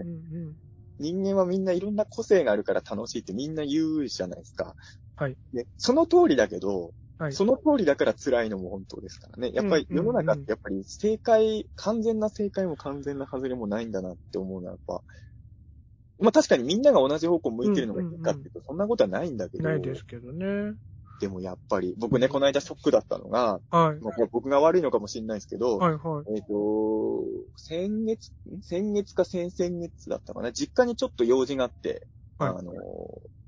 [0.52, 0.56] ん。
[0.98, 4.76] 人間はみんないろんな個性があるから楽しいってみんな言うじゃないですか。
[5.16, 5.36] はい。
[5.54, 7.34] で、その通りだけど、はい。
[7.34, 9.52] その通りだから辛いのも本当ですからね。
[9.54, 15.02] やっぱり世の中ってやっぱり正解、完全な正解も完全な外れもないんだなって思うのはやっぱ、
[16.20, 20.74] まあ確かにみんなが同じ方向向いてるのがいいかっていうと、そんなことはないんだけど、ないですけどね。
[21.20, 24.28] でもやっぱり、僕ね、この間ショックだったのが、はい。
[24.32, 26.34] 僕が悪いのかもしれないですけど、はい、はい。
[26.36, 27.24] えっ、と、
[27.56, 32.74] 先月、ん先月か先々月だったかな、実家にちょっと用事があって、はいあの、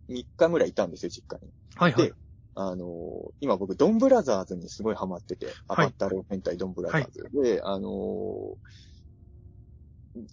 [0.09, 1.51] 3日ぐらいいたんですよ、実家に。
[1.75, 2.13] はい、はいで。
[2.55, 7.29] あの、今僕、ドンブラザーズにすごいハマってて、アはいバタロー変態ドンブラザーズ。
[7.43, 8.57] で、あの、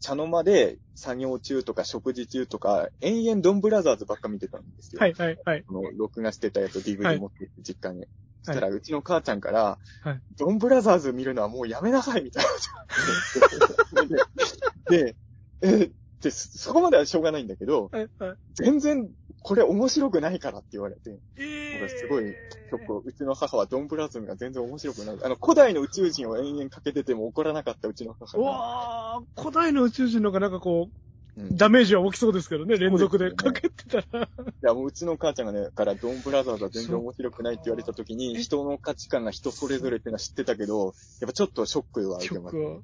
[0.00, 5.00] 茶の間で作業中とか食事中とか、延々ドンブラザーズばっか見てたんですよ。
[5.00, 5.64] はい、はい、はい。
[5.64, 8.06] この録画してたやつをは DVD い持ってって実家に。
[8.42, 14.04] そしたら、うちの母ちゃんから、はいドンブラザーズ見るのはもうやめなさいみたいな。
[14.90, 15.16] で、で、
[15.62, 15.90] え
[16.20, 18.36] で、そそこまではしょうがないんだけど、はい、はい。
[18.54, 19.10] 全然
[19.44, 25.18] これ面白くないからって言われて、え僕はすごい、結構、うちの母はドンブラズムが全然面白くない。
[25.22, 28.50] あの、古代の宇宙人を延々かけてても怒らなかったうちの母うが。
[28.50, 30.88] わー、古代の宇宙人のがなんかこ
[31.36, 33.32] う、うん、いダメージは大きそうですけどね、連続で。
[33.32, 34.30] かけてたら。
[34.62, 42.82] や、もううちの母ちゃんがね、からドンブラザーズは全然面白くないって言われた時に、人の価値観が人それぞれってのは知ってたけど、やっぱちょっとショックは受けました。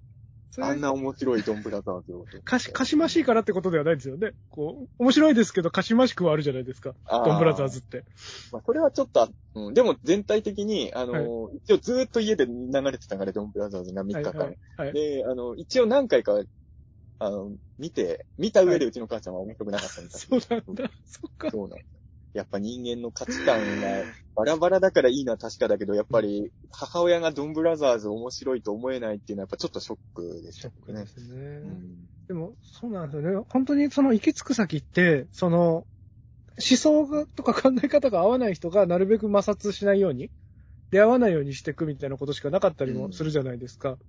[0.59, 2.25] あんれ、な面白いドンブラザーズを。
[2.45, 4.33] かし、かしましいからってことではないですよね。
[4.49, 6.95] こう、面白いですけど、かしましくはあるじゃないですか。
[7.09, 8.05] ドンブラザーズって。
[8.53, 14.33] まあ、それはちょっとあ、うん、でも全体的に、あの、一応ずーっと家で流れてたから、ドンブラザーズが3日間。
[14.33, 14.59] はい、はい。
[14.77, 14.93] はい。
[14.93, 16.43] で、あの、一応何回か、
[17.19, 20.91] あの、見て、見た上でうちの母ちゃんは面白くなかったみたいそうなんだ。
[21.05, 21.51] そっか。
[21.51, 22.00] そうなんです。
[22.33, 24.05] やっぱ人間の価値観が
[24.37, 31.07] バラバラだからいいのは確かだけど、やっぱり母親がドンブラザーズ面白いと思えないっていうのはやっぱちょっとショックでしたショックねで。
[31.07, 31.37] すね。
[31.37, 33.45] うんでも、そうなんですよね。
[33.49, 35.85] 本当にその行き着く先って、その、
[36.59, 40.31] 思想がとか考え方が合わない人がなるべく摩擦しないように、
[40.93, 43.91] 出会わないようにしていくみたいなことしかなかったりもするじゃないですか。
[43.91, 44.03] だか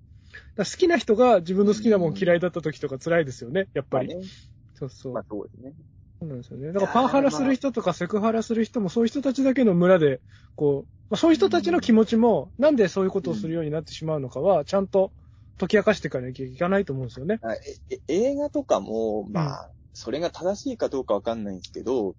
[0.57, 4.09] ら好きな人が自分の好きなもん嫌いだった時とか辛いですよね、やっぱり。
[4.09, 4.27] まあね。
[4.75, 5.13] そうそう。
[5.13, 5.73] まあそうですね。
[6.21, 6.71] そうなんですよね。
[6.71, 10.21] だからパワハラする人とかセクハラする人もそういう人たちだけの村で、
[10.55, 15.11] こう、まあ、そういう人たちの気持ちも、なんでそういうことをするようになってしまうのかは、ちゃんと
[15.57, 17.39] 解き明かしていかなきゃいけないと思うんですよね。
[17.41, 22.15] あええ映画とかも、まあ、それが正しいかどうかわかんないんですけど、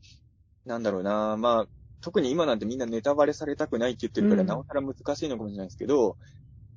[0.67, 1.67] なんだろうな、まあ、
[2.01, 6.17] 特に今なんてみんなネタバレされたくないって言ってるから、うんなおさら難しいのかもしれないですけど、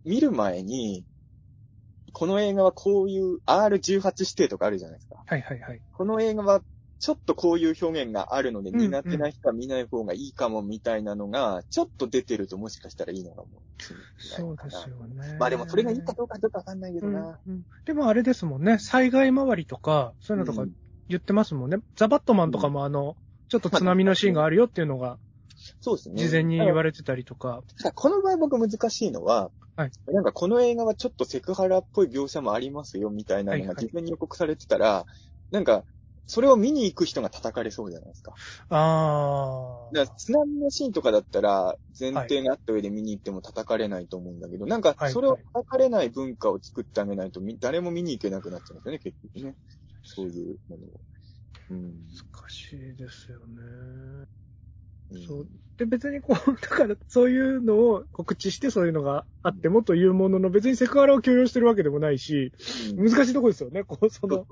[0.04, 1.04] 見る前に、
[2.14, 5.24] この映画はこういう R18 指定とかあるじゃないですか。
[5.26, 5.82] はいはいはい。
[5.92, 6.62] この映画は
[7.00, 13.48] ちょっとこういう表現があるのでうんうん苦手な人は見ない方がいいかもみたいなのが、ちょっと出てるともしかしたらいいのかも
[13.78, 14.84] しれそうでないかな。
[14.84, 15.38] すよね。
[15.40, 17.40] まあでもそれがいいかどうかちょっとわかんないけどうんな。
[17.48, 20.76] うんでもあれですもんね、災害周りとか、そういうのとかうん
[21.08, 21.78] 言ってますもんね。
[21.96, 23.16] ザ・バットマンとかもあの、
[23.50, 25.20] ちょっと津波のシーンがあるよっていうのが、
[25.82, 26.16] そうですね。
[26.16, 27.62] 事前に言われてたりとか。
[27.78, 35.06] ただこの場合僕難しいのは、はいなんかこの映画はちょっとセクハラっぽい描写もありますよみたいなのはいはいが事前に予告されてたら、
[35.52, 35.84] なんか、
[36.28, 38.34] それを見に行く人が叩かれそうじゃないですか。
[38.70, 49.56] あだから津波のシーンとかだったら、前提があった上で見に行っても叩かれないと思うんだけど、なんかはい、それを叩かれない文化を作ってあげないと、み誰も見に行けなくなっちゃうんですよね、結局ね。
[50.04, 51.02] そういうものを。
[51.70, 51.82] うん。
[51.82, 54.26] 難しいですよね。
[55.12, 55.48] うんそう。
[55.78, 62.52] で、別にこう、 だからそういうのを告知してそういうのがあってもというものの、別にセクハラを許容してるわけでもないし、
[62.98, 63.84] うん難しいとこですよね。
[63.84, 64.48] こう、その、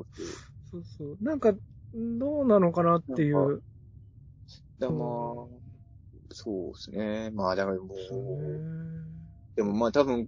[0.74, 1.18] そうそう。
[1.22, 1.54] なんか、
[1.94, 3.62] どうなのかなっていう。
[4.80, 5.00] だまあ、
[6.32, 7.30] そうですね。
[7.32, 8.64] まあ、だからもそう
[9.56, 10.28] でもまあ多分、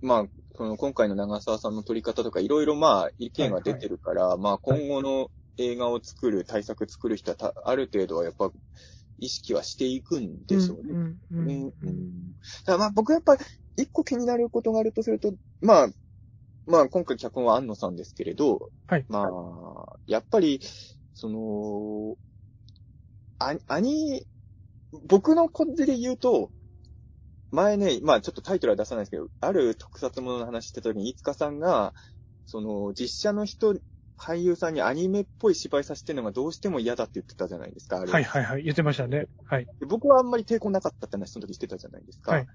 [0.00, 0.24] まあ、
[0.56, 8.50] その今回の長澤さんの撮り方とかいろいろまあ意見が出てるから、まあ今後の映画を作る、対策作る人はたある程度はやっぱ
[9.18, 10.92] 意識はしていくんでしょうね。
[10.92, 12.32] うんうんねううんん
[12.64, 13.36] だまあ僕やっぱ
[13.76, 15.88] 一個気になることがあるとすると、まあ、
[16.68, 20.60] まあ今回脚本は安野さんですけれど、はいまあ、やっぱり、
[21.14, 22.16] その、
[23.38, 24.26] アアニ、
[25.08, 26.50] 僕のコンデで言うと、
[27.50, 31.94] 前ね、まあちょっとタイトルは出さないですけど、ある特撮ものの話してた時に、いつかさんが、
[32.44, 33.74] その、実写の人、
[34.18, 38.12] 俳優さんにアニメっぽい芝居させてるのがどうしても嫌だって言ってたじゃないですか、あれ。
[38.12, 38.64] はいはいはい。
[38.64, 39.26] 言ってましたね。
[39.46, 39.66] はい。
[39.80, 42.32] で僕はあんまり抵抗なかったって話その時してたじゃないですか。
[42.32, 42.48] はいで、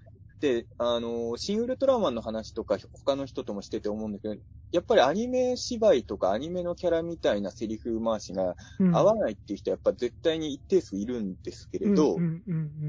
[0.77, 4.35] あの、シン・ウルトラマンの話とか他の人ともしてて思うんだけど、
[4.71, 8.95] やっぱりアニメ芝居とかアニメのキャラみたいなセリフ回しがうん。
[8.95, 12.17] 合わないっていう人はやっぱ絶対に一定数いるんですけれど、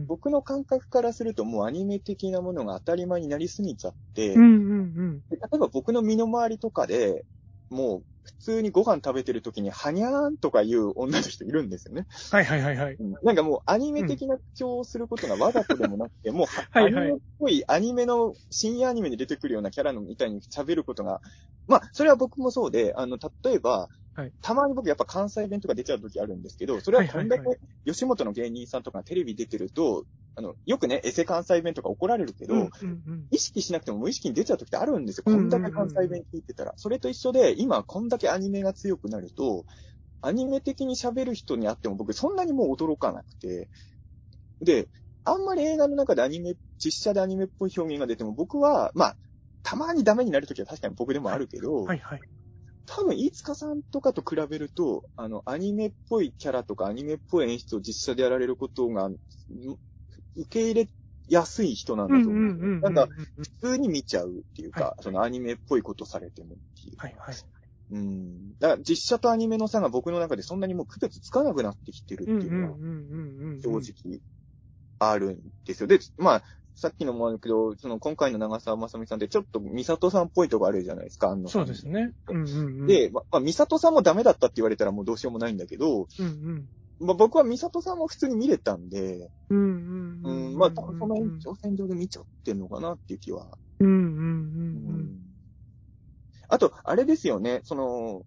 [0.09, 4.47] 僕の感覚からするともうアニメ的なものが当たり前になりすぎちゃって、
[5.31, 7.25] 例えば僕の身の回りとかで、
[7.71, 12.07] もう普通にご飯食べてる時にハニャーンとか言う女の人いるんですよね。
[12.31, 12.97] はいはいはいはい。
[13.23, 21.21] なんかもうアニメ的な口調をすることがわざとでもなくて、もうははいはいアニメっぽいアニメの、深夜アニメに出てくるようなキャラのみたいに喋ることが、
[21.67, 30.05] まあ、それは僕もそうで、あの、例えば、はいたまに僕やっぱ関西弁とか出ちゃう時あるんですけど、それはこんだけはい吉本の芸人さんとかがテレビ出てると、
[30.37, 35.25] あの、よくね、エセ関西弁とか怒られるけど、うんうんうん意識しなくても無意識に出ちゃう時ってあるんですよ。
[35.27, 36.75] うんうんうんこんだけ関西弁聞いてたら。
[36.77, 39.65] それと一緒で、今こんだけアニメが強くなると、
[40.21, 43.69] アニメ的に喋る人に会っても僕そんなにもう驚かなくて。
[44.61, 44.89] で、
[45.25, 49.17] あんまり映画の中でアニメ、実写でアニメっぽい表現が出ても僕は、まあ、
[49.63, 52.21] たまにダメになる時は確かに僕でもあるけど、はいはい。
[52.87, 59.17] 多分、飯塚さんとかと比べると、あの、アニメっぽいキャラとかアニメっぽい演出を実写でやられることが、ん
[60.37, 60.91] 受け入れ
[61.29, 62.81] やすい人なんだと思う。
[62.81, 66.97] なんか、普通に見ちゃうっていうか、はそのアニメっぽいことされてもっていう。
[66.99, 67.37] はいはい。
[67.91, 68.55] うん。
[68.59, 72.79] だから実写とアニメの差が僕の中でそんなにもう区別つかなくなってきてるっていううんのは。
[73.63, 74.21] 正直
[74.99, 75.87] あるんですよ。
[75.87, 76.45] で、まあ、
[76.75, 82.13] さっきのもあるけど、その今回の長澤まさみさんってちょっとミサトさんっぽいとこあるじゃないですか、あのそうですね。
[82.29, 82.87] うんうんうん。
[82.87, 86.69] で、ままあ、ミサトさんもダメだったって言われたらもうどうしようもないんだけど、うんうん。
[87.01, 90.55] まあ、僕はミサトさんも普通に見れたんで、うんうんううん。
[90.55, 95.25] ん、まあ、多分その延長線上で見ちゃってんのかなっていう気はうんうんうんうん
[96.49, 98.23] あと、あれですよね、その、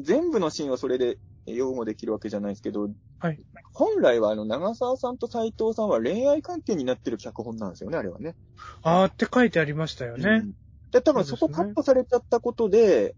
[0.00, 2.88] 全部のシーンをそれで擁護できるわけじゃないですけど、
[3.20, 3.38] はい
[3.72, 8.34] 本来はあの、長澤さんと斎藤さんは恋愛関係になってる脚本なんですよね、あれはね。
[8.82, 10.40] あーって書いてありましたようね。
[10.40, 10.52] ん
[10.90, 13.14] で、多分そこカットされちゃったことで、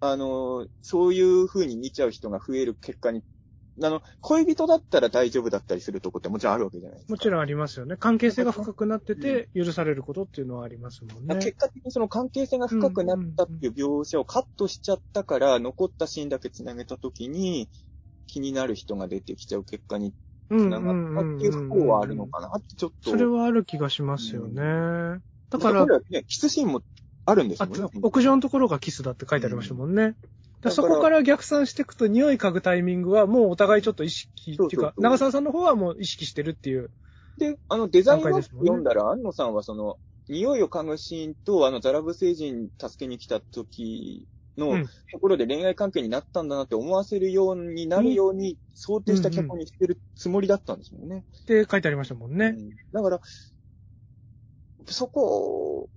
[0.00, 3.22] あの、そういう風に見ちゃう人が増える結果に、
[3.82, 7.12] あの、恋人だったら大丈夫だったりするとこってもちろんあるわけじゃないですか。
[7.14, 7.96] もちろんありますよね。
[7.96, 11.34] 関係性が深くなってて許されることっていうのはありますもんね。
[11.36, 17.68] 結果的にその関係性が深くなったっていう描写をカットしちゃったから、残ったシーンだけ繋げたときに、
[18.26, 20.14] 気になる人が出てきちゃう結果に
[20.50, 23.10] うん繋がったっていう不幸はあるのかなってちょっと。
[23.10, 24.62] それはある気がしますよね。
[25.50, 26.82] だだかからら、ね、キスシーンも
[27.26, 27.88] あるんですあもんね。
[28.02, 30.02] 屋上のところがキスだって書いてありましたもんね。
[30.02, 36.90] だだからそこから逆算していくと匂い嗅ぐタイミングはもうお互いちょっと意識っていうか、長澤さんの方はもう意識してるっていう。
[37.38, 39.96] で、あの、デザインを読んだら、安野さんはその、
[40.28, 44.26] 匂いを嗅ぐシーンと、あの、ザラブ星人助けに来た時
[44.56, 51.24] のうんところで恋愛関係になったんだなって思わせるようになるように想定した脚本にしてるつもりだったんですもんね。
[51.42, 52.54] って書いてありましたもんね。
[52.56, 53.20] うんだから、
[54.86, 55.88] そこ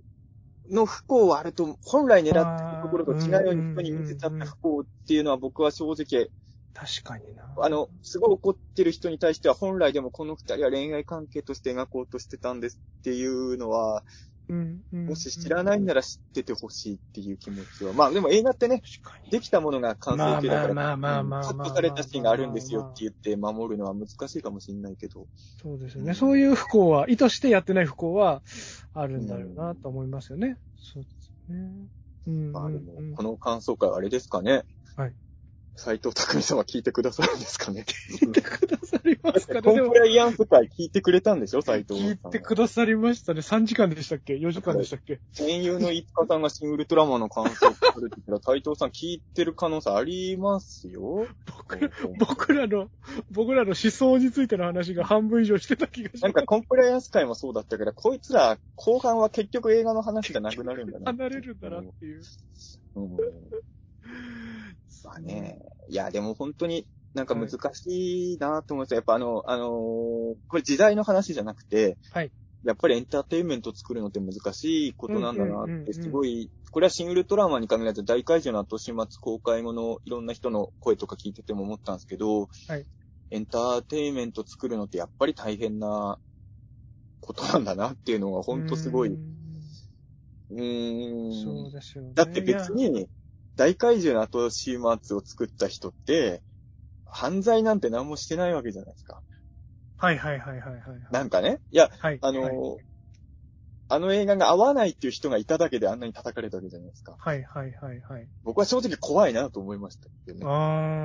[0.70, 6.30] の不幸はあると、本来狙ってるところと違うように人に見せちゃった不幸っていうのは僕は正直、
[6.74, 7.52] 確かにな。
[7.60, 14.04] あの、すごい怒ってる人に対しては本来でもこの二人は恋愛関係として描こうとしてたんですっていうのは、
[14.48, 17.92] うんうんもし知らないなら知っててほしいっていう気持ちは。
[17.92, 18.82] まあでも映画ってね。
[19.30, 25.26] できたものが完成形だから、まあまあまあカットされたシーンがあるんですよって言って守るのは難しいかもしれないけど。
[25.36, 26.14] そうですよね。
[26.14, 28.42] そういう不幸は、意図してやってない不幸は
[28.94, 30.58] あるんだろうなと思いますよね。
[30.76, 31.88] そうですね。
[32.26, 34.64] うんまあでもうんうん、この感想会はあれですかね。
[34.96, 35.14] はい。
[35.78, 37.84] 斎藤匠さんは聞いてくださるんですかね。
[37.86, 39.62] 聞いてくださりますかね。
[39.62, 42.14] コンプ、ライアンス会聞いてくれたんでしょ斎藤さんは。
[42.14, 43.40] 聞いてくださりましたね。
[43.40, 45.20] 3時間でしたっけ ?4 時間でしたっけ？
[45.32, 51.28] 戦友の五日さんが新ウルトラマンの感想をくれてたら、斎藤さん聞いてる可能性ありますよ。
[51.46, 52.88] 僕ら、僕らの、
[53.30, 56.22] 僕らの思想についての話が半分以上してた気がします。
[56.24, 61.06] なんかコンプライアンス会もそうだったけど、こいつら後半は結局映画の話じゃなくなるんだな。
[61.14, 62.22] 離れるんだなっていう。
[62.96, 63.16] うん。
[65.04, 65.58] まあね。
[65.88, 72.32] いや、でも本当になんか難しいなと思いますやっぱあの、あのーこれ時代の話じゃなくて、はい。
[72.64, 82.86] やっぱりエンターテインメント作るのって難しいことなんだなって、うんうんうんうんすごい、これはシン・ウルトラマンに限らず大怪獣の後始末公開後のいろんな人の声とか聞いてても思ったんですけど、はい
[83.30, 86.18] エンターテインメント作るのってやっぱり大変な
[87.20, 89.10] ことなんだなっていうのが本当すごい。
[89.10, 89.12] う
[90.50, 91.32] うーん。
[91.44, 92.12] そうですよね。
[92.14, 93.06] だって別に、
[93.58, 96.42] 大怪獣の後始末を作った人って、
[97.04, 99.20] 犯罪なんて何もしてないわけじゃないですか。
[99.96, 100.80] はいはいはいはいはい。
[101.10, 101.58] なんかね。
[101.72, 102.18] いや、はい。
[102.22, 102.54] あの、はい
[103.90, 107.16] あの映画が合わないっていう人がいただけであんなに叩かれたわけじゃないですか。
[107.18, 108.28] はいはいはいはい。
[108.44, 110.44] 僕は正直怖いなと思いましたけどね。
[110.44, 110.48] あ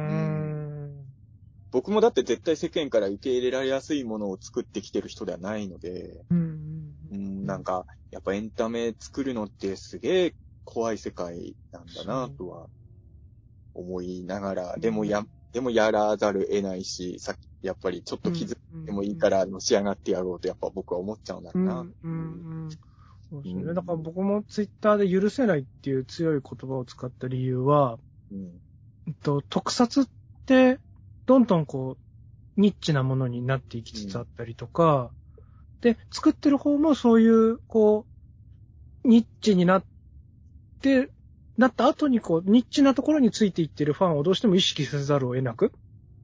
[0.10, 0.90] ー。
[1.72, 6.38] 僕もだって絶対世間から受け入れられやすいものを作ってきてる人ではないので、うん
[7.10, 12.69] ううんん、なんか、やっぱエンタメ作るのってすげえ怖い世界なんだなとは
[13.73, 21.88] 思いながら、でもや、でもやらざる得ないし、さっき、やっぱりちょっと気づいてもいいからのし上がってやろうとやっぱ僕は思っちゃうんだろううんな。
[22.03, 22.80] うんうん。
[23.30, 23.64] そうですね。
[23.64, 27.99] うんだから僕もツイッターで許せないっていう強い言葉を使った理由は、
[28.31, 28.61] うん。
[29.07, 30.06] えっと、特撮っ
[30.45, 30.80] て、
[31.26, 31.98] どんどんこ
[32.57, 35.14] う、ニッチなものになっていきつつあったりとか、
[35.81, 38.07] で、作ってる方もそういう、こ
[39.06, 39.88] う、ニッチになって、
[41.58, 45.72] なった後にこう、ニッチなところについていってるファンをどうしても意識せざるを得なく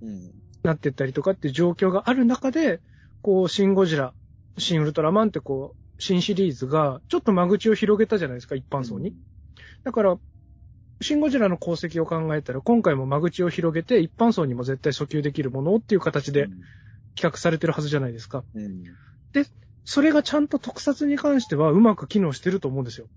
[0.02, 0.32] うん。
[0.64, 2.82] なってったりとかっていう状況がある中で、
[3.22, 4.14] こう、シン・ゴジラ、
[4.58, 9.14] シン・ウルトラマンってこう、新シリーズが、ちょっと間口を広げたじゃないですか、一般層に。
[9.84, 10.18] だから、
[11.02, 16.44] シン・ゴジラの功績を考えたら、今回も間口を広げて、一般層にも絶対訴求できるものっていう形で
[17.16, 18.44] 企画されてるはずじゃないですか。
[18.54, 18.84] うん。
[19.92, 23.08] それがちゃんと特撮に関してはうまく機能してると思うんですよ。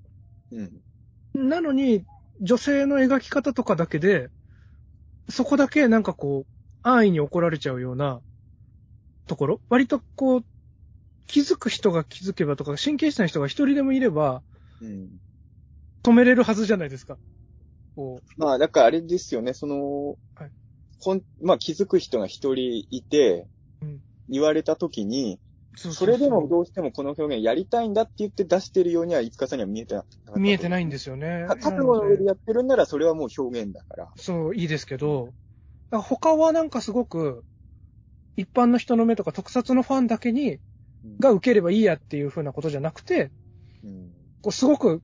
[0.52, 0.70] うん。
[1.34, 2.04] なのに、
[2.40, 4.28] 女性の描き方とかだけで、
[5.28, 6.46] そこだけなんかこう、
[6.82, 8.20] 安易に怒られちゃうような
[9.28, 10.44] ところ割とこう、
[11.26, 14.42] 気づく人が気づけばとか、神経質な人が一人でもいれば、
[14.80, 15.08] うん。
[16.02, 17.16] 止めれるはずじゃないですか。
[17.94, 20.50] こまあ、だからあれですよね、その、はい
[21.04, 23.48] こんまあ気づく人が一人いて、
[23.82, 23.86] う。
[23.86, 23.98] うん。
[24.28, 25.40] 言われたときに、
[25.74, 30.38] そそれでもどうしてもこの表現やりたいんだって言って出してるようには、いつかさんには見えてなかった。
[30.38, 30.68] 見えてい。
[30.68, 31.46] ないんですよね。
[31.48, 34.12] 覚悟の上でやってるんなら、それはもう表現だから。
[34.16, 35.32] そう、いいですけど、
[35.90, 37.44] 他はなんかすごく、
[38.36, 40.58] 一般の人の目とか特撮のファンだけに、
[41.18, 43.30] が受ければいいやっていう風なことじゃなくて、
[43.84, 45.02] うん、こうすごく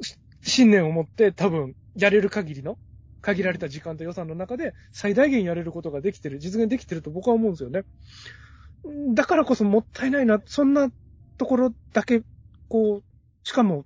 [0.00, 2.78] し信念を持って多分やれる限りの、
[3.20, 7.82] 限られた時間と予算の中で最大限やれることができてる、実現できてると僕は思うんですよね。
[9.14, 10.90] だからこそもったいないな、そんな
[11.36, 12.22] ところだけ、
[12.68, 13.02] こう、
[13.42, 13.84] しかも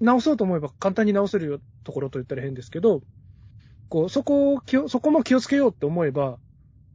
[0.00, 3.02] 直そうと思えば簡単に直せるよところと言ったら変ですけど、
[3.88, 6.38] こう、そこを気を、そこも気をつけようって思えば、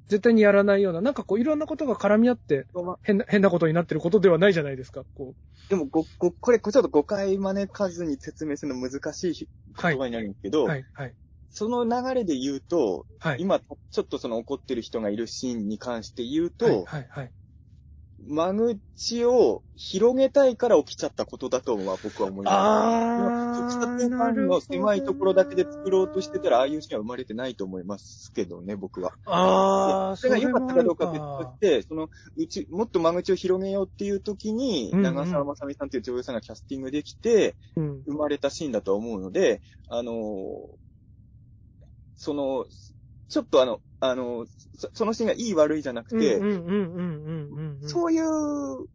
[0.07, 2.65] 絶対にやらないような、なんかこういろんなことが絡み合って
[3.03, 5.69] 変な、変なことになってることではないじゃないですか、こう。
[5.69, 11.13] でもご、ご、これ、ちょっと誤解招かずに説明するの難しいはい言葉になるんですけど、はい、はい、
[11.49, 13.37] その流れで言うと、はい。
[13.41, 17.31] 今、ちょっとその怒ってる人がいるシーンに関して言うと、はい、はい、はい。
[18.19, 18.53] 間
[18.95, 22.53] 口を広げたいから起きちゃったことだとは僕は思います。
[22.53, 29.13] あ特撮ファンの狭いところだけで作ろうとしてたら、ああいうシーンは生まれてないと思いますけどね、僕は。
[29.25, 38.01] ああ、それが良かったかどうか別とかして、その、うち、もっと間口を広げようっていう時に、うんうん長澤まさみさんという女優さんがキャスティングできて、うん。
[38.07, 40.15] 生まれたシーンだと思うので、あのー
[42.17, 42.65] その、
[43.29, 44.47] ちょっとあの、あのー
[44.77, 46.37] そそのシーンがいい悪いじゃなくて。
[47.87, 48.87] そういう、ん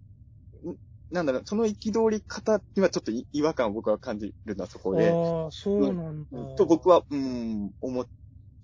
[1.11, 6.55] なんだろう、その憤り方にはちょっとい違和感を僕は感じるのはそこで、ああ、そうなんだ。
[6.57, 8.07] と僕は、うん、思っ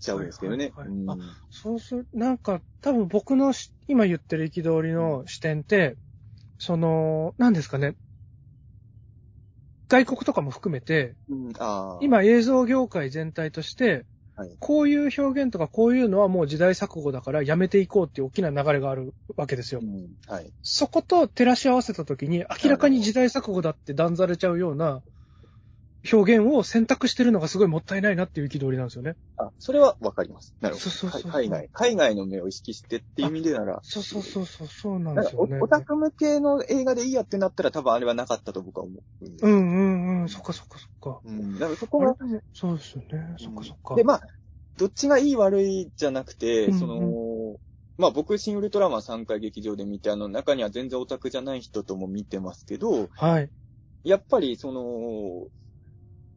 [0.01, 0.73] ちゃうんですけどね。
[0.75, 5.97] はいはいはいうんそうする、なんか、多分僕のし今言ってる憤りの視点って、
[6.59, 7.97] その、何ですかね。
[9.89, 11.53] 外国とかも含めて、うん
[12.01, 14.07] 今映像業界全体として、
[14.39, 19.85] はいこういう表現とかこういうのはもう時代錯誤だからやめていこうっていう大きな流れがあるわけですよう。
[19.85, 20.53] ん、はい。
[20.63, 25.03] そこと照らし合わせたときに明らかに時代錯誤だって断ざれちゃうような
[26.13, 29.17] 表現を選択してるのがすごいもったいないなっていう憤りなんですよね。
[29.37, 30.55] あ、それはわかります。
[30.61, 30.91] なるほど。
[30.91, 35.59] そうそうそうはい海外、海外の目を意識してっていう意味でなら、そうそうそうそう、そうなんですよね。
[35.61, 39.25] おオタク向けの映画でいいやってなったら多分あれはなかったと僕は思う。
[39.43, 41.21] うんうんうん、そっかそっかそっか。
[41.25, 41.55] うん。
[41.59, 42.17] だからそこは、
[42.53, 43.95] そうですよね、そっかそっか。
[43.95, 44.23] で、まあ、
[44.77, 47.57] どっちがいい悪いじゃなくて、うんうんその、
[47.99, 53.51] まあ僕、シン・ウルトラマン3回劇場で見て、あの、中には全然オタクじゃない人とも見てますけど、はい。
[54.05, 55.49] やっぱり、その、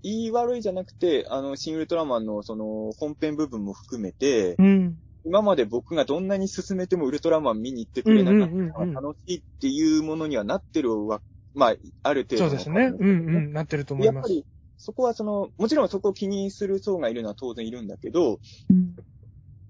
[0.04, 4.98] いい悪いじゃなくて、あの、シン・ウルトラマンのその、本編部分も含めて、うん。
[5.24, 11.22] 今まで僕がどんなに進めてもウルトラマン見に行ってくれなかったのが楽しいっていうものにはなってるわ、
[11.54, 12.50] まあ、ある程度の。
[12.50, 12.92] そうですね。
[12.98, 14.16] うんうん、なってると思います。
[14.16, 14.46] やっぱり、
[14.78, 18.40] そこはその、もちろんそこを気にする層がいるのは当然いるんだけど、
[18.70, 18.96] うん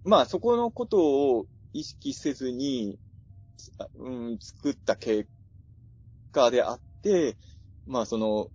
[0.03, 0.98] まあそこのこと
[1.38, 2.98] を意識せずに、
[3.77, 5.30] あうん、作った結
[6.32, 7.38] 果であって、
[7.85, 8.48] まあその、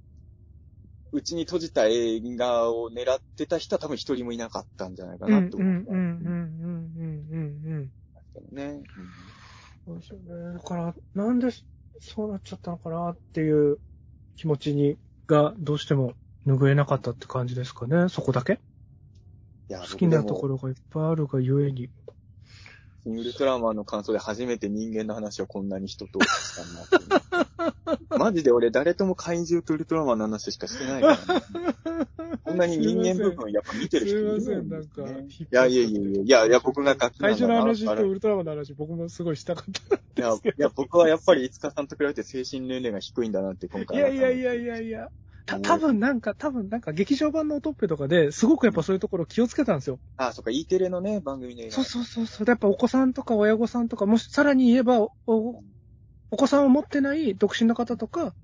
[1.16, 5.68] うちに閉じた映画を狙ってた人は多分一人もいなかったんじゃないかなんと思う。
[5.70, 7.90] うんうんうんうんうん
[8.52, 8.54] うん。
[8.54, 8.82] ね。
[9.86, 10.58] そうですよね。
[10.58, 11.48] だから、なんで
[12.00, 13.78] そうなっちゃったのかなっていう
[14.36, 16.12] 気持ちに、がどうしても
[16.46, 18.10] 拭えなかったって感じですかね。
[18.10, 18.60] そこだけ？
[19.68, 21.88] いや、好きなところがいっぱいあるがゆえに。
[23.06, 27.24] シン・ウルトラマンの感想で初めて人間の話をこんなに人としたんだ
[27.62, 28.18] って。
[28.18, 32.06] マジで俺誰とも怪獣とウルトラマンの話しかしてないから、ね。
[32.42, 35.02] こんなに人間部分やっぱ見てる人いるすいません、なんか。
[35.02, 39.96] いやいやいやいや、いやいや僕が楽器最初の話とウルトラマンの話、僕もすごいしたかった。
[39.96, 45.10] いや、いや僕はやっぱりいつかさんと比べて精神年齢が低いんだなって今い回やいやいやいやいや。
[45.46, 49.98] た、多分なんか、多分なんか劇場版のオトッペとかですごくやっぱそういうところ気をつけたんですよ。
[50.16, 51.70] あ、そっか、E テレのね、番組で。
[51.70, 52.46] そうそうそうそう。
[52.46, 55.62] でやっぱお子さんとか親御さんとか、もしさらに言えばお、お
[56.30, 58.34] お子さんを持ってない独身の方とか、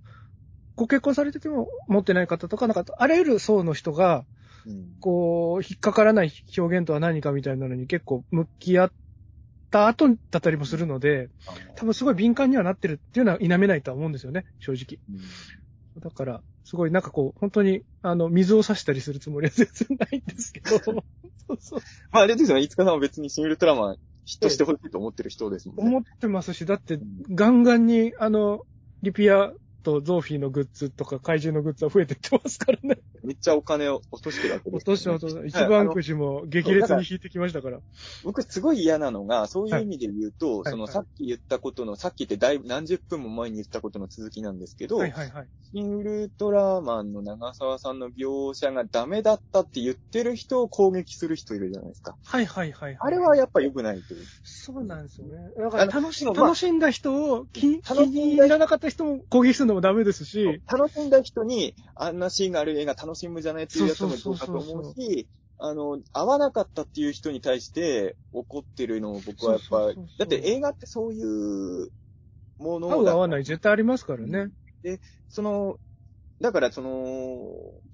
[0.76, 4.24] ご結婚されてても持ってない方とか、なんかあらゆる層の人が、
[4.64, 4.86] うん。
[5.00, 8.92] こう、引っかからない表現とは何かみたいなのに結構向き合っ
[9.70, 11.28] た後だったりもするので、
[11.76, 14.98] 多分すごい敏感にはなってるっていうのは否めないとは思うんですよね、正直。
[15.96, 21.04] うんだから、すごいなんかこう、本当に、あの、水を差したりするつもりは 全然ないんですけど、 そう
[21.58, 21.80] そう。
[22.10, 25.82] まああれですよね、いつかさんは別にシン・ウルトラマンヒットしてほしいと思ってる人ですもんね。
[25.84, 26.98] 思ってますし、だって、
[27.30, 28.62] ガンガンに、あの、
[29.02, 29.52] リピア
[29.82, 32.98] とゾーフィーのグッズとか怪獣のグッズは増えてってますからね。
[33.22, 37.78] めっちゃお金を落としてるわけですね、として落として、一番くじも激烈に引いてきましたから。
[38.24, 45.46] 僕すごい嫌なのが、そういう意味で言うと、はいそのはいさっき言ったことの、さっきってだいぶ何十分も前に言ったことの続きなんですけど、はいはいはい。
[45.72, 52.16] シン・ウルトラマンの長澤さんの描写がダメだったって言ってる人を攻撃する人いるじゃないですか。
[52.24, 52.96] はいはいはい。
[52.98, 54.24] あれはやっぱ良くないという。
[54.42, 55.32] そうなんですよね。
[55.56, 65.28] だから楽し楽しんだ人を気に入らなかった人も攻撃するのもダメですし、楽しんだ人に、あんなシーンがある映画楽しむじゃないっていうやつもどうかと思うし、
[65.58, 71.88] あの、合わなかったっていう人に対して怒ってるのを僕はやっぱだって映画ってそういう
[72.58, 73.30] もの合う合わい。
[73.30, 74.50] ない絶対ありますからね。
[75.28, 75.78] その、
[76.40, 76.90] だからその、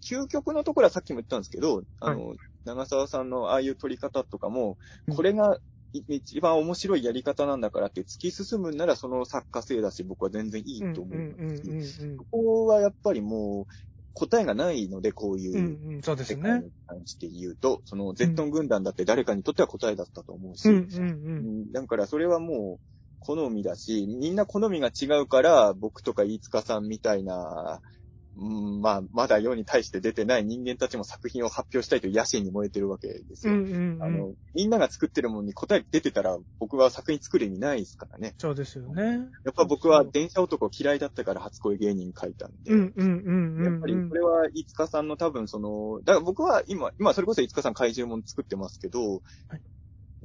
[0.02, 2.34] 究極のところはさっきも言ったんですけど、あの、
[2.64, 5.16] 長澤さんのああいう撮り方とかも、うん。
[5.16, 5.58] これがい
[5.92, 12.16] 一番面白いやり方なんだからって突き進むんならその作家性だし僕は全然いいと思う。
[12.18, 13.66] ここはやっぱりもう
[14.18, 16.66] 答えがないので、こういう世界ね。
[16.66, 20.68] に関して言うと、そのゼットン軍団だって誰かにとっては答えだったと思うし、
[21.72, 22.80] だからそれはもう
[23.20, 27.80] 好みだし、みんな好みが違うから、僕とか飯塚さんみたいな、
[28.40, 33.54] うん、まあ、まだ世に対して出てない人間たちも作品を発表したいという野心に燃えてるわけですよ。
[33.54, 34.02] うんうんうん。
[34.02, 38.34] あの、みんなが作ってるものに答え出てたら、僕は作品作る意味ないですからね。
[38.38, 39.02] そうですよね。
[39.44, 42.72] やっぱ僕は電車男嫌いだったから初恋芸人書いたんで。
[42.72, 43.64] うんうんうんうん。
[43.64, 49.62] やっぱりこれは、いつかさんの多分その、だから僕は今、今それこそいつかさん怪獣も作ってますけど、はい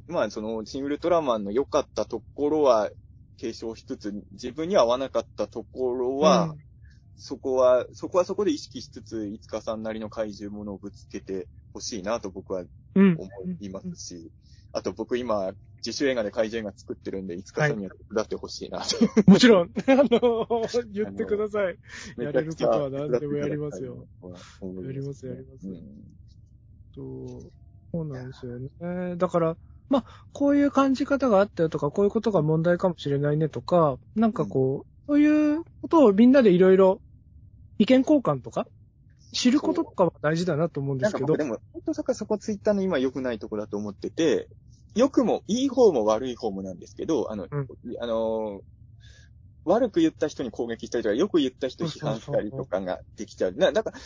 [0.06, 2.90] まあその、シン・ウルトラマンの良かったところは
[3.38, 6.54] 継承しつつ、自分には合わなかったところは、
[7.16, 13.28] そこは、そこはそこで意識しつつ、いつかさんなりの怪獣ものをぶつけてほしいなと僕はうん、思
[13.60, 14.30] いますし、
[14.72, 15.52] あと僕今、
[15.84, 18.96] 自主映画で怪獣映画作ってるんで、いつかさんには手伝ってほしいなと。
[19.30, 20.46] もちろん、 あの、
[20.92, 21.78] 言ってください。
[22.16, 24.08] やれることは何でもやりますよ。
[24.22, 25.66] やりますやります
[27.92, 29.16] そうなんですよね。
[29.16, 35.53] だから、まあ、こういう感じ方があったよとか、こういうことが問題かもしれないねとか、なんかこう、そういう
[35.84, 37.02] ことをみんなでいろいろ
[37.78, 38.66] 意見交換とか、
[39.34, 41.44] 知ることとかは大事だなと思うんですけどで。
[41.44, 44.48] も、本当そこそこツイッターの今良くないところだと思ってて、
[44.94, 47.66] 良くも、いい方も悪い方もなんですけど、あの、うん
[48.00, 48.62] あのー
[49.66, 53.52] 悪く言った人に攻撃したりとか、よく言った人に批判したりとかができちゃう。
[53.52, 53.98] な、だから、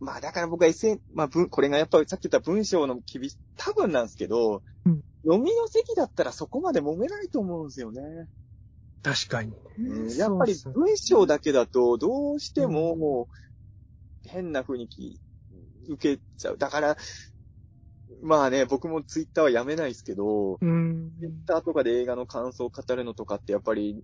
[0.00, 8.02] まあだから僕は SN、まあ文、これがやっぱりさっき言った文章の厳し、多分なんですけど、うん飲みの席だったらそこまで揉めないと思うんですよね。
[9.04, 9.52] 確かに。
[9.78, 13.28] うんやっぱり文章だけだと、どうしてもも
[14.24, 15.20] う、変な雰囲気
[15.88, 16.58] 受けちゃう。
[16.58, 16.96] だから、
[18.22, 21.12] まあね、僕もツイッターはやめないですけど、うん。
[21.20, 24.02] ツイッターとかで映画の感想を語るのとかってやっぱり、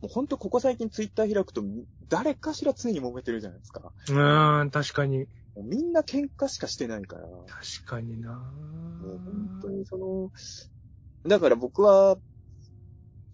[0.00, 1.62] もうほんとここ最近ツイッター開くと、
[2.08, 3.92] 誰かしら常に揉めてるじゃないですか。
[4.08, 5.18] うん、確かに。
[5.18, 5.26] も
[5.58, 7.28] うみんな喧嘩しかしてないから。
[7.28, 8.30] 確かにな
[9.00, 10.32] もう本当にその、
[11.28, 12.18] だから僕は、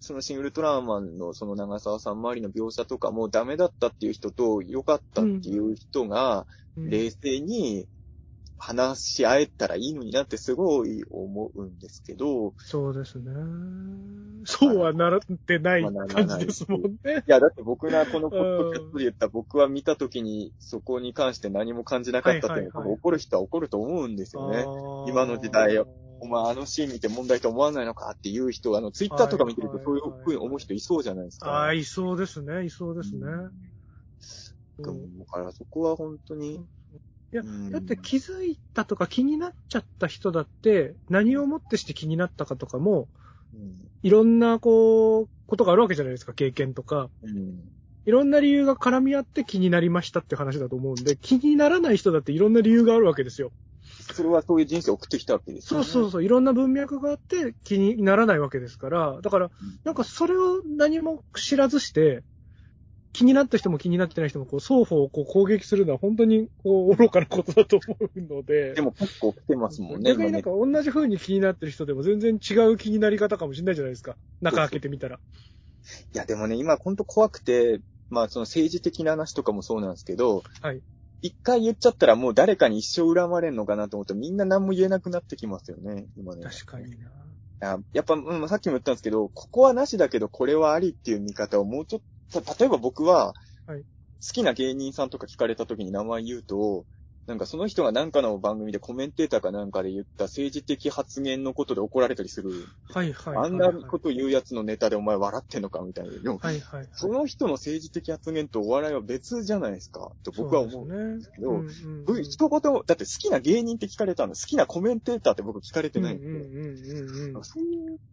[0.05, 6.45] そのシン・ウルトラマンのその長澤さん周りの描写とかもダメだったっていう人と良かったっていう人が
[6.77, 7.87] うん冷静に
[8.57, 13.31] 話し合えたらいいのになってすごい思うんですけど、そうですね。
[14.45, 17.23] そうはならってない感じですもんね。
[17.27, 24.63] いやだって僕がこのポッドキャストで言った僕は見た時にそこに関して何も感じなかったっていうのははいはいはい怒る人は怒ると思うんですよね。
[25.09, 25.77] 今の時代
[26.19, 31.49] お前あのシーン見て問題と思わないのかっていう人、あの、ツイッターとか見てるとそういうふうに思う人いそうじゃないですか。
[31.49, 33.25] ああ、いそうですね、いそうですね。
[34.79, 34.91] だ
[35.31, 36.55] からそこは本当に。
[36.55, 36.59] い
[37.31, 43.09] や、だって気づいたとか気になっちゃった人だって、何をもってして気になったかとかも、
[43.53, 47.09] うん、いろんな、こう、ことがあるわけじゃないですか、経験とか。
[47.23, 47.59] うん、
[48.05, 53.51] いろんな理由が絡み合って気になりましたって話だと思うんで、気にならない人だっていろんな理由があるわけですよ。
[54.13, 56.23] それはそういう人生を送ってきたわけですよ、ね、そうそうそう。
[56.23, 59.19] いろんな文脈があって気にならないわけですから。
[59.21, 59.51] だから、
[59.83, 62.23] なんかそれを何も知らずして、
[63.13, 68.73] 気になった人も気になってない人も、こう、双方をこう攻撃するのは本当に、こう、愚かなことだと思うので。
[68.73, 70.11] でも結構来てますもんね。
[70.11, 74.17] 逆になんか同じ風に気になってる人でも全然違う気になり方かもしれないじゃないですか。
[74.41, 75.21] 中開けてみたら。
[76.13, 80.81] いや、でもね、今本当怖くて、まあその政治的な話とかもそうなんですけど、はい。
[81.25, 86.43] 一回言っちゃったらもう誰かに一生恨まれんのかなと思ってみんな何も言えなくなってきますよね、今ね。
[86.43, 86.95] 確かに
[87.59, 87.79] な。
[87.93, 92.01] やっぱ、うん、さっきも言ったんですけど、ここはなしだけどこれはありっていう見方をもうちょっ
[92.43, 93.33] と、例えば僕は、
[93.65, 93.85] はい、好
[94.33, 96.85] きな芸人さんとか聞かれた時に名前言うと、
[97.27, 102.51] なんかその人が何かの番組でコメンテーターかなんかで言った政治的発言のことで怒られたりする。
[102.93, 106.11] はいはい、はい、あんなこと言うやつのネタでお前笑ってんのかみたいな。
[106.11, 110.11] でも、はいはい、はい、その人の政治的発言とお笑いは別じゃないですか。
[110.23, 111.73] と僕は思うんですけど、ね
[112.07, 117.55] うんうん、一言も、だって好きな芸人って聞かれたの、好きなコメンテーターって僕聞かれてないんで、うんうんうんうん、そ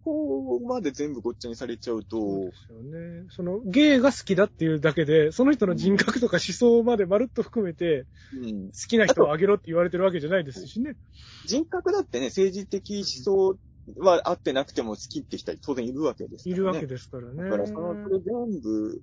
[0.04, 2.16] こまで全部ごっちゃにされちゃうと。
[2.16, 3.26] そうですよね。
[3.30, 10.96] その芸が好きだっていうだけで、その人の人格とか思想までまるっと含めて、うん、好きな人をあげろって言われてるわけじゃないですしね。
[11.46, 13.58] 人格だってね、政治的思想
[13.98, 16.56] はあってなくても好きって人は当然いるわけですからね。
[16.56, 17.44] いるわけですからね。
[17.44, 19.00] だからその、それ全部、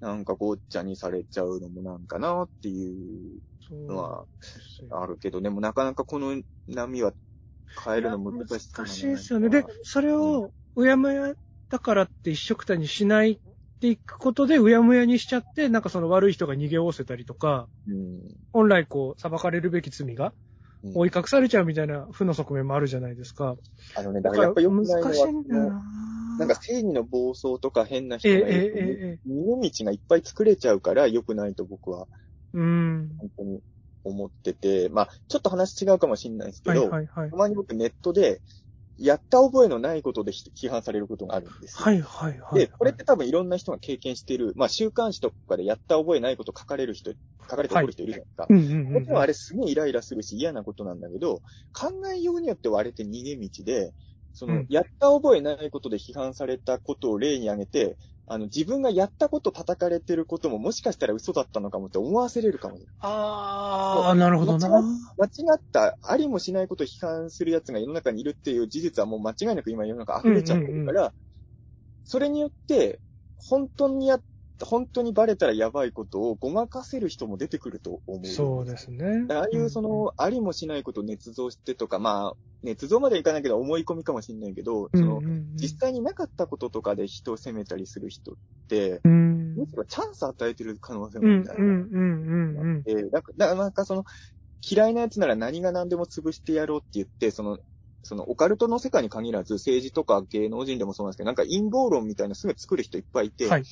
[0.00, 3.40] なんかごっちゃにされちゃうのもなんかなっていう
[3.88, 4.24] のは
[4.90, 7.12] あるけど、でもなかなかこの波は
[7.84, 8.72] 変えるの難しい。
[8.72, 9.48] 難しいですよね。
[9.48, 11.34] で、それを、うやむや
[11.68, 13.40] だからって一緒くたにしない
[13.78, 18.20] っていくことで、うやむやにしちゃって、なんかその悪い人が逃げおおせたりとか、うん、
[18.52, 20.32] 本来こう、裁かれるべき罪が、
[20.94, 23.56] 追い隠されちゃうみたいな負の側面もあるじゃないですか。
[23.94, 25.82] あのね、だからやっぱよくない難しいんだな。
[26.40, 32.06] なんか正義の暴走とか変な人がいると、えええ逃げ道がいっぱい作れちゃうから良くないと僕は、
[32.52, 33.10] うん。
[33.18, 33.60] 本当に
[34.04, 38.40] 思ってて、まあ、ちょっと話違うかもしれないですけど、はいはいはい、たまに僕ネットで、
[38.98, 41.84] やった覚えのないことで批判されることがあるんですよ。
[41.84, 47.12] はいはいはい、はい、で、これって多分いろんな人が経験している、まあ週刊誌とかでやった覚えないこと書かれる人、
[47.48, 48.42] 書かれて怒る人いるじゃないですか。
[48.42, 53.94] はい、うんうんうん、もあれすげえイライラするし嫌なことなんだけど、考えようによってはあれって逃げ道で、
[54.32, 57.98] その、やった覚えないことで批判されたことを例に挙げて、
[58.30, 62.78] あの、自分がやったこと叩かれてることももしかしたら嘘だったのかもって思わせれるかも。
[63.00, 64.68] ああ、なるほどな。
[64.68, 71.14] 間違った、ありもしないことを批判する奴が世の中にいるっていう事実はもう間違いなく今世の中溢れちゃってるから、
[72.04, 73.00] それによって、
[73.36, 74.22] 本当にやっ
[74.64, 78.26] 本当にバレたらやばいことをごまかせる人も出てくると思う。
[78.26, 79.26] そうですね。
[79.30, 85.20] ああいうその、ありもしないことを捏造してとか、まあ、捏造までいかないけど思い込みかもしれないけど、その、
[85.54, 88.34] 実際になかったこととかで人を責めたりする人っ
[88.68, 91.44] て、うん、むしろチャンス与えてる可能性もある。
[91.58, 92.82] うんうんうんうん。
[92.86, 94.04] えー、なんか、なんかその、
[94.68, 97.58] 嫌いな奴なら何が何でも潰してやろうって言って、その、
[98.02, 103.64] そのオカルトの世界に限らず政治とか芸能人でもそうなんですけど、なんか陰謀論みたいなすぐ作る人いっぱいいて、はい、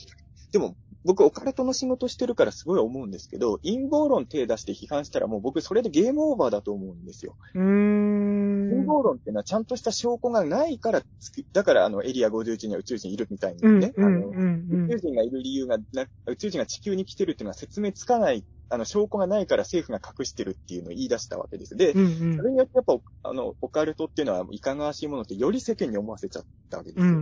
[0.52, 7.36] でも、僕、オカルトの仕事してるからすごい思うんですけど、陰謀論手出して批判したらもう僕それでゲームオーバーだと思うんですよ。
[7.54, 8.70] うーん。
[8.70, 11.02] 陰謀論っていうのはちゃんとした証拠がないから
[11.52, 15.78] だからあのエリア51には宇宙人いるみたいにね、あの、宇宙人がいる理由が
[16.26, 21.76] 宇宙人が地球に来てるっていうのは説明つかないあの、証拠がないから政府が隠してるっていうのを言い出したわけです。
[21.76, 27.12] で、うんうん、それによってやっぱ、あの、オカルトっていうのはいかがわしいものってより世間に思わせちゃったわけですよ。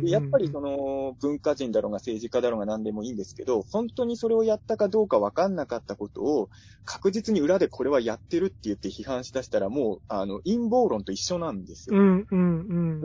[0.00, 6.48] でやっぱりその、文化人だろうが政治家だろうが何でもいいんですけど、本当にそれをやったかどうかわかんなかったことを、
[6.84, 11.96] 確実に裏でこれはやってるって言って批判しだしたらもう、あの、陰謀論と一緒なんですよ。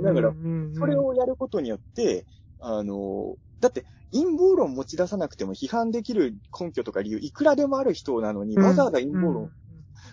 [0.01, 0.33] だから、
[0.73, 2.25] それをやることによって、
[2.65, 9.51] あの、だって、陰謀論持ち出さなくても批判できる根拠とか理由いくらでもある人なのに、わざわざ陰謀論、うん、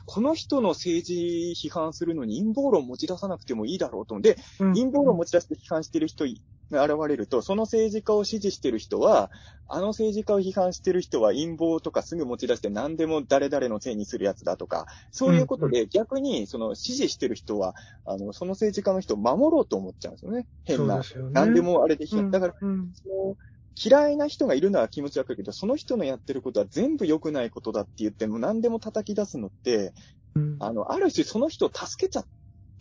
[0.06, 6.24] この人の政治批判するのに陰謀論持ち出さなくてもいいだろうと思って、うん、陰謀論持ち出して批判してる人
[6.70, 9.30] が現れると、その政治家を支持してる人は、
[9.68, 20.46] あの政治家を批判してる人は陰謀とかすぐ持ち出して何でも誰々のせいにするやつだとか、そういうことで逆にその支持してる人は、あの、その政治家の人を守ろうと思っちゃうんですよね。
[20.64, 20.98] 変な。
[20.98, 22.30] ね、何でもあれで批判。
[22.30, 23.36] だから、その
[23.82, 29.92] 嫌いな人がいるのは気持ちわかるけど、その人のやってることは全部良くないことだって言っても何でも叩き出すのって、
[30.34, 32.26] うん、あの、ある種その人を助けちゃっ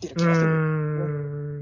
[0.00, 0.46] てる気がする。
[0.46, 1.60] うん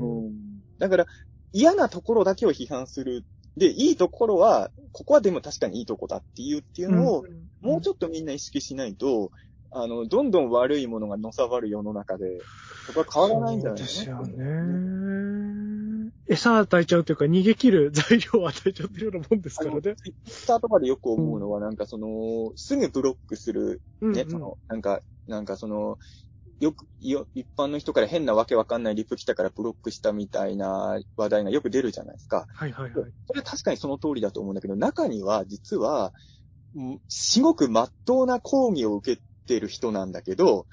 [0.78, 1.06] だから、
[1.52, 3.24] 嫌なところだけを批判する。
[3.56, 7.24] で、いいところは、ここはでも確かにいいとこだっていうっていうのを、
[7.60, 9.32] もうちょっとみんな意識しないと、
[9.72, 12.38] あの、どんどん悪いものがのさばる世の中で、
[12.86, 14.28] そこは変わらないんじゃないですか、ね。
[14.28, 15.47] ですよね。
[16.28, 19.80] 餌与えちゃうというか、逃げ切る材料を与えちゃってるようなもんですからね。
[19.82, 25.98] ツイッターとかでよく思うのは、なんかその、すぐブロックする、ね、うんうん、その、なんか、なんかその、
[26.60, 32.46] よく、よ、一般の人から変なわけわかんないリプ来たからブロックしたみたいな話題がよく出るじゃないですか。
[32.52, 32.92] はいはいはい。
[33.26, 36.12] それは確かにその通りだと思うんだけど、中には実は、
[37.08, 40.66] すごく真っ当な抗議を受けてる人なんだけど、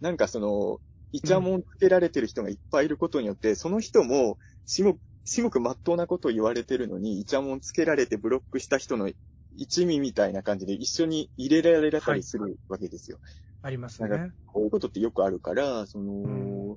[0.00, 0.80] なんかその、
[1.12, 9.10] イチャモンつけられてる人がいっぱいいることによって、うん、その人も、すごく、すごく真っ当なことを言われてるのに、イチャモンつけられてブロックした人の
[9.56, 13.18] 一味みたいな感じで一緒に入れられたりするわけですよ。
[13.22, 14.32] はいありますね。
[14.46, 16.76] こういうことってよくあるから、その、うん、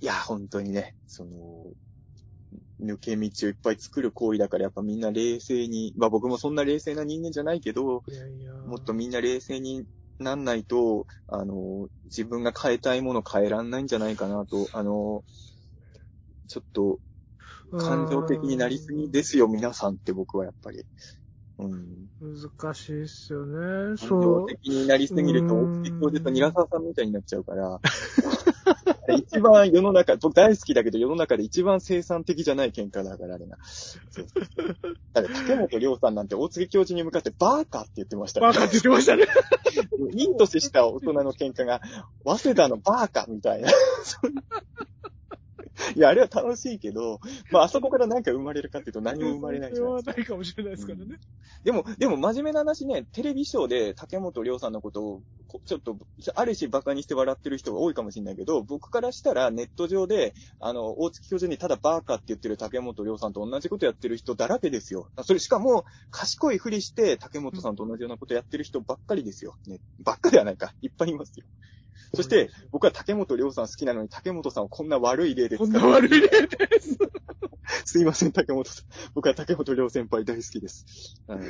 [0.00, 1.64] いや、本当にね、その、
[2.80, 9.86] 抜け道をいっぱい作る行為だから、やっぱみんな冷静に、まあ僕もそんな冷静な人間じゃないけど、いやいやもっとみんな冷静に
[10.18, 15.24] なんないと、あの、自分が変えたいもの変えらんないんじゃないかなと、あの、
[16.48, 16.98] ちょっと、
[17.78, 20.84] 感情的になりすぎですよ、皆さんって僕はやっぱり。
[21.58, 23.96] うん、難しいっすよね。
[23.96, 24.48] そう。
[24.48, 27.80] 的になりすぎると、大木教授とニラサワさんみたいになっちゃうから、
[29.16, 33.58] 一番世の中、僕大好きだけど世の中で一番生産的じゃない喧嘩だからあれな。
[33.64, 34.26] そう
[35.14, 38.46] だって竹本涼さんなんて大杉教授に向かってバーカって言ってましたね。
[38.46, 39.26] バーカって言ってましたね。
[40.12, 41.80] いい年した大人の喧嘩が、
[42.24, 43.70] 早稲田のバーカみたいな。
[45.96, 50.12] いや、あれは楽しいけど、まあ、あそこから何か生まれるかっていうと 何も生まれないじゃないですか。
[50.12, 51.18] ないかもしれないですからね、うん。
[51.64, 55.22] でも、でも真面目な話ね、テレビショーで竹本涼さんのことを、
[55.64, 55.96] ちょっと、
[56.34, 65.08] ある種馬鹿にして笑ってる人が多いかもしれないけど、僕からしたらネット上で、あの、大月教授にただバーカって言ってる竹本涼さんと同じことやってる人だらけですよ。
[65.22, 69.56] それしかも、賢いふりして竹本さんと同じようなことやってる人ばっかりですよ。
[69.66, 70.74] ね、ばっかではないか。
[70.82, 71.46] いっぱいいますよ。
[72.14, 76.98] そして、僕は竹本涼さん好きなのに、竹本さんをこんな悪い例でこんな悪い例です。
[77.84, 78.84] すいません、竹本さん。
[79.14, 80.86] 僕は竹本涼先輩大好きです。
[81.26, 81.40] はい。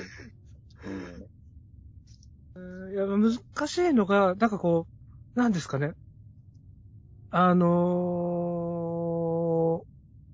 [2.56, 4.86] うん、いや、難しいのが、なんかこ
[5.36, 5.92] う、なんですかね。
[7.30, 7.66] あの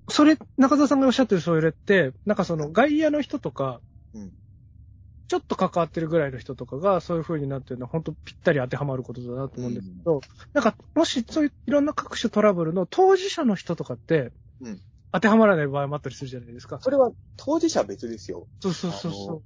[0.08, 3.80] ー、それ、中澤さんがおっしゃってるそれって、なんかその外野の人とか、
[4.14, 4.32] うん、
[5.26, 10.20] ちょっと関わってるぐらいの人とかがそういう風になってるのは本当ぴったり当てはまることだなと思うんですけど、うん、
[10.52, 14.80] なんかもしそういういろんな各種トラブルの当事者の人とかって、うん、
[15.12, 16.78] 当てはまらない場合もあったりするじゃないですか。
[16.80, 18.46] それは当事者別ですよ。
[18.60, 19.42] そうそうそうそ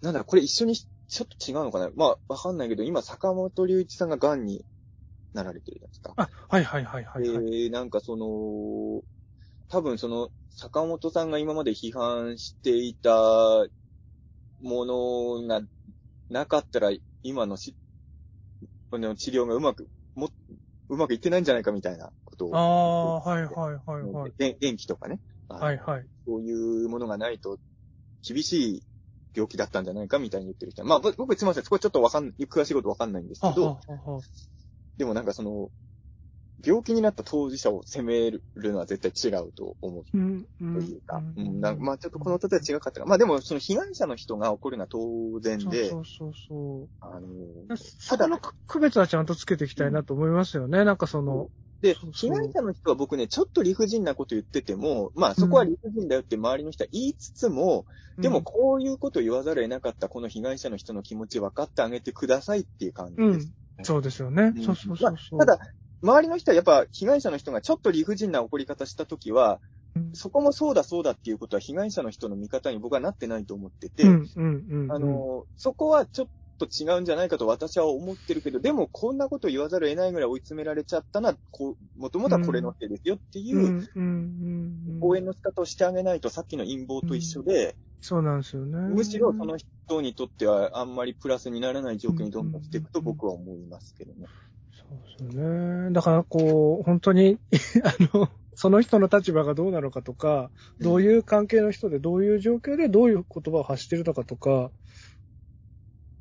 [0.00, 0.04] う。
[0.04, 1.90] なんだろ、これ一緒にちょっと違うのかな？
[1.94, 4.64] まあ、わかんないけど、今、坂本隆一さんが癌に
[5.32, 6.12] なられてるじゃないですか。
[6.16, 9.02] あ、はいはいはいはい、はい、えー、なんかその、
[9.68, 13.10] 多分その、坂本さんが今まで批判していた
[14.62, 15.60] ものが
[16.30, 16.90] なかったら、
[17.22, 17.76] 今のし、
[18.92, 20.30] の治療がうまく、も、
[20.88, 22.56] うまくいってないんじゃないかみたいなことを。
[22.56, 24.32] ああ、はいはいはいはい。
[24.38, 25.20] 電気とかね。
[25.48, 26.06] はいはい。
[26.26, 27.58] そういうものがないと、
[28.26, 28.82] 厳しい
[29.34, 30.84] 病気だったんじゃないかみたいに言ってる人。
[30.84, 31.64] まあ、僕すみません。
[31.64, 33.80] そこちょっとわかん、詳しいことわかんないんですけど、
[34.96, 35.70] でもなんかその、
[36.64, 40.04] 病気になった当事者を責めるのは絶対違うと思う。
[40.14, 40.46] うん。
[40.60, 41.22] というか。
[41.36, 41.60] うん。
[41.60, 43.06] まあちょっとこの例えは違かったか。
[43.06, 44.98] まあでもその被害者の人が起こるのは当
[45.40, 45.90] 然で。
[45.90, 50.80] そうそうそうあのー、そこの区別はちゃんとつけていきたいなと思いますよね。
[50.80, 51.50] うん、なんかその。
[51.82, 63.52] で、被害者の人は僕ね、ちょっと理不尽なこと言ってても、まあそこは理不尽だよって周りの人は言いつつも、うん、でもこういうこと言わざるを得なかったこの被害者の人の気持ち分かってあげてくださいっていう感じです。
[63.78, 64.54] うん、そうですよね。
[64.64, 65.58] そうそうそうそう、まあ、ただ、
[66.02, 69.60] 周りの人はやっぱ被害者の人がちょっと理不尽な起こり方したときは、
[70.14, 74.22] そこもそうだそうだっていうことは被害者の人の味方に僕はなってないと思ってて、
[74.88, 83.88] あの、そこはちょっと違うんじゃないかと私は思ってるけど、でもこんなこと言わざるを得ないぐらい追い詰められちゃったのは、こう、もともとはこれのせいですよっていう、
[85.00, 88.78] 応援の仕方をしてあげないとさっきの陰謀と一緒で、そうなんですよね。
[88.94, 94.26] むしろその人にとってはあんまりプラスにならない状況にどんどんしていくと僕は思いますけどね。
[95.18, 95.90] そうですね。
[95.92, 97.38] だからこう、本当に
[97.84, 104.70] あの、その人の立場がどうなのかとか、どういう関係の人で、どういう状況でどういう言葉を発してるのかとか、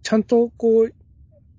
[0.03, 0.93] ちゃんとこう、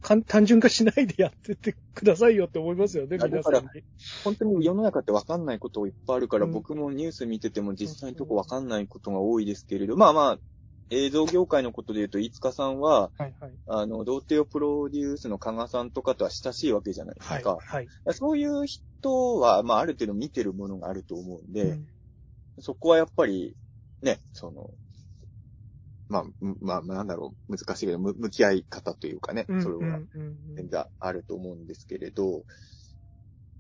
[0.03, 3.85] 単純化しないでやってってくださいよって思いますよね、皆さんに。
[4.25, 10.39] 本当に世の中って分かんないこといっぱいあるから、うん、僕もニュース見てても実際のとこ分かんないことが多いですけれど、まあまあ、
[10.93, 13.53] 映像業界のことで言うと、飯塚さんは、はいはい。
[13.67, 17.43] あの、童貞をプロデュースの加賀さんとかとは親しいわけじゃないですはい。
[17.43, 17.59] か。
[17.61, 17.89] はい。
[18.11, 21.89] そういう人は、まあ、ある程度見てるものがあると思うんで、うん
[22.59, 23.57] そこはやっぱり、
[24.03, 24.71] ね、その、
[26.09, 30.01] まあ、うんまあ、なんだろう、難しいけど、む向き合い方というかね、それは
[30.55, 32.45] 全然あると思うんですけれど、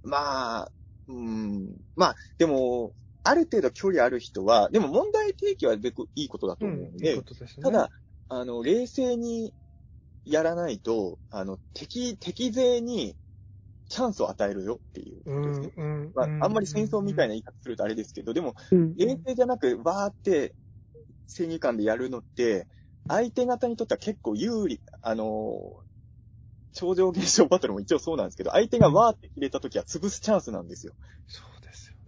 [0.02, 0.72] まあ、
[1.08, 2.92] うん、まあ、でも、
[3.24, 6.70] ある程度距離ある人は、でも問題提起は別にいいことだとうん。
[6.72, 7.62] 思うんでいいですね。
[7.62, 7.90] ただ、
[8.28, 9.54] あの、冷静に
[10.24, 13.16] やらないと、あの、敵、敵勢に
[13.88, 15.70] チャンスを与えるよっていうことですね。
[15.76, 16.14] うん、うん。
[16.14, 20.54] まあ、あんまり戦争みたいな、な言い方するとあれですけど、でも、うん冷静じゃなく、わーって、
[21.26, 22.68] 正義感でやるのって、
[23.08, 25.84] 相手方にとっては結構有利、あのー
[26.74, 30.94] 超常現象バトルも一応そうなんですけど、相手がわーって切れた時は潰すチャンスなんですよ。
[31.26, 31.51] そうですよ。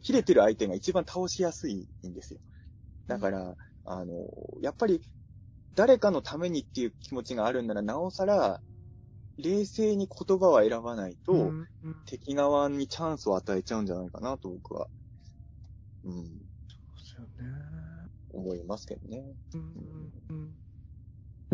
[0.04, 2.40] 切れてる相手が一番倒しやすいんですよ。
[3.08, 5.00] だから、あのーやっぱり、
[5.74, 8.60] 誰かのためにっていう気持ちがあるんなら、なおさら、
[9.38, 14.88] 冷静に言葉は選ばないと、うんうん敵側にチャンスを与えちゃうんじゃないかなと僕は、
[16.04, 16.26] うん、そう
[16.98, 17.50] ですよね。
[18.30, 19.24] 思いますけどね。
[19.54, 20.63] うんうんうん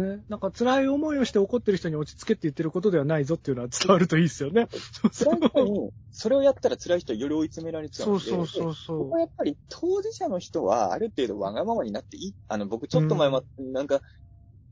[0.00, 4.68] ね、なんか辛い思いをして怒ってる人に落ち着けって言ってることではないぞっていうのは伝わるといいですよね。
[5.12, 8.20] そう辛い人に、それをやったら辛い人はより追い詰められちゃうんで。
[8.24, 12.34] そうそうそうそここはやっぱり当事者の人はある程度わがままになっていい。
[12.48, 14.00] あの、僕ちょっと前は、なんか、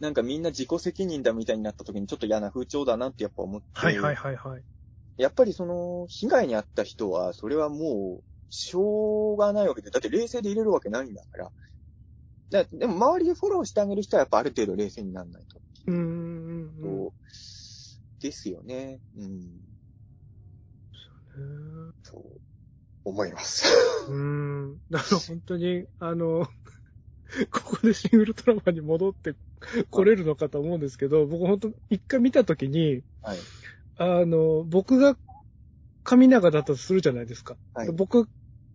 [0.01, 3.67] なんかみんな自己責任だみたいになった時にちょっと嫌な風潮だなってやっぱ思って。
[3.75, 3.85] う。
[3.85, 4.65] はいはいはいはい。
[5.17, 11.53] やっぱりその、被害に遭った人は、それはもう、しょうがないわけで、だって冷静で入れるわけないんだから。
[12.51, 15.61] だでも周りでフォローしてあげる人はやっぱある程度冷静にならないと。
[15.87, 17.11] うんうん
[18.21, 19.01] ですよね。
[19.17, 19.49] うん。
[19.49, 19.55] ね
[22.03, 22.41] そう、
[23.05, 23.65] 思います。
[24.11, 24.79] うん。
[24.91, 26.49] だから本当に、あの、
[27.51, 29.35] ここでシン・ウルトラマンに戻って
[29.91, 33.39] これるのかと思うんですけど、僕本当一回見たときに、はい。
[33.97, 35.19] あの、僕が
[36.03, 37.57] 神長だったとするじゃないですか。
[37.75, 38.29] はい僕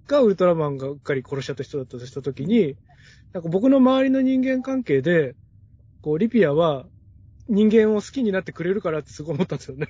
[0.05, 2.75] がウルトラマンがうっかり殺しちゃった人だったとしたときに、
[3.33, 5.35] なんか僕の周りの人間関係で、
[6.01, 6.85] こう、リピアは
[7.47, 9.87] 人間を好きになってくれるからってすごい思ったんですよね。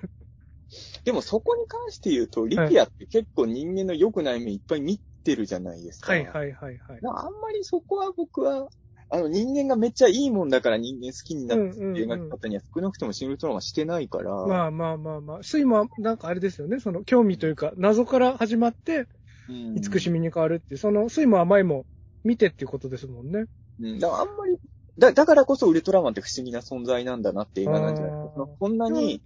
[1.04, 6.14] でもそこに関して言うと、リピアって結構人間の良くない面いっぱい見てるじゃないですか。
[6.14, 7.02] はいはいはいはい。
[7.02, 8.68] なあんまりそこは僕は、
[9.10, 14.32] あの人間がめっちゃいいもんだから人間好きになってっていう描き方には少なくともシン・ウルトラマンはしてないから。
[14.32, 15.44] まあまあまあまあ。
[15.44, 16.80] スイもなんかあれですよね。
[16.80, 19.08] その興味というか、謎から始まって、
[19.50, 21.86] うん慈しみに変わるっていう、その、スイも甘いも
[22.24, 23.46] 見てっていうことですもんね。
[23.80, 24.00] うん。
[24.00, 24.58] だからあんまり、
[24.98, 28.48] だ、だからこそウルトラマンって不思議な存在なんだなって映画なんじゃないですか。
[28.60, 29.22] こんなに、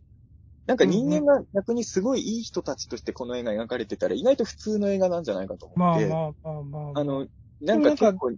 [0.66, 6.08] なんか人間が逆にすごいいい人たちとしてこの映画描かれてたら意外と普通の映画なんじゃないかと思って。
[6.08, 7.28] まあまあまあまあ、あの、
[7.62, 8.38] なんか結構、うん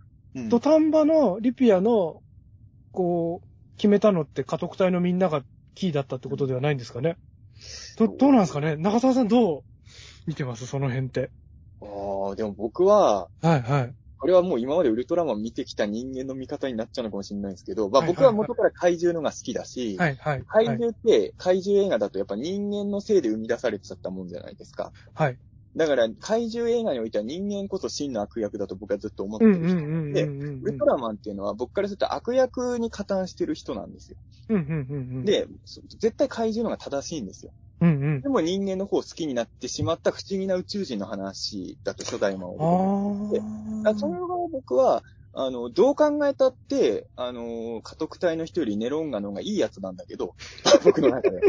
[0.49, 2.21] 土壇場のリピアの、
[2.91, 3.47] こう、
[3.77, 7.17] 決めたのって家督隊のみんながキーだったってことではないんですかね。
[7.97, 8.75] ど、どうなんですかね？
[8.77, 9.61] 中澤さんどう
[10.27, 10.67] 見てます？
[10.67, 11.31] その辺って。
[11.81, 13.93] ああ、でも僕は、はいはい。
[14.19, 20.43] これはもう今までウルトラマン見てきた人間の味方になっちゃうのかもしれないですけど、まあ僕は元から怪獣のが好きだし、はいはい。
[20.45, 24.91] 怪獣って怪獣映画だとやっぱ人間のせいで生み出されちゃったもんじゃないですか。
[25.13, 25.37] はい。
[25.75, 30.61] だから怪獣映画においては人間こそ真の悪役だと僕はずっと思ってうんる人で、うん。
[30.63, 34.17] ウルトラマンっていうのは僕からすると悪役に加担してる人なんですよ。
[35.23, 37.51] で、そ絶対怪獣のが正しいんですよ。
[37.81, 38.21] うんうん。
[38.21, 43.31] でも人間の方を好きになってしまった不思議な宇宙人の話だと初代マンを。
[43.85, 43.91] ああ。
[43.91, 45.03] あそれは僕は、
[45.41, 50.35] あの、どう考えたって、あの、家督隊の人よりネロンガの方がいいやつなんだけど、
[50.83, 51.39] 僕の中で。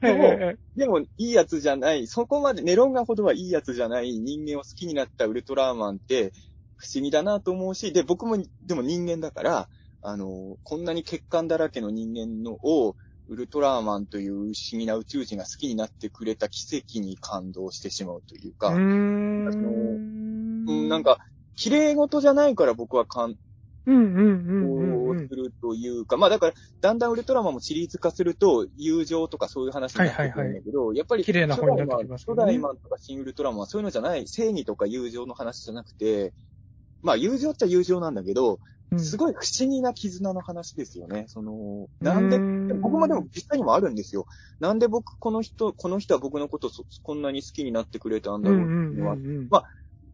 [0.00, 6.32] はいはいはいでも、いいやつじゃない、そこまでネロンガほどはいいやつじゃない人間を好きになったウルトラマンって
[6.74, 9.68] 不思議だなと思うし、で、僕も、でも人間だから、
[10.02, 12.96] あの、こんなに欠陥だらけの人間のを、
[13.28, 18.76] ウルトラマンという不思議な宇宙人が好きになってくれた奇跡に感動してしまうというか、う。
[18.76, 18.80] う
[20.72, 21.18] ん、なん、か、
[21.56, 23.36] 綺麗事じゃないから僕は感
[23.86, 36.34] うんうんうんうん動するというか、まあだから、だんだんウルトラマンもシリーズ化すると、友情とかそういう話になってくるんだけど、やっぱり、綺麗な方になってきますよね初代マンとか新ウルトラマンはそういうのじゃない、正義とか友情の話じゃなくて、
[37.02, 38.58] まあ友情っちゃ友情なんだけど、
[38.92, 39.00] うん。
[39.00, 41.24] すごい不思議な絆の話ですよね。
[41.26, 44.26] その、なんで、うん僕もでも実際にもあるんですよ。
[44.60, 49.64] なんで僕、この人、この人は僕のことそこんなに好きになってくれたんだろうっていうのは、んまあ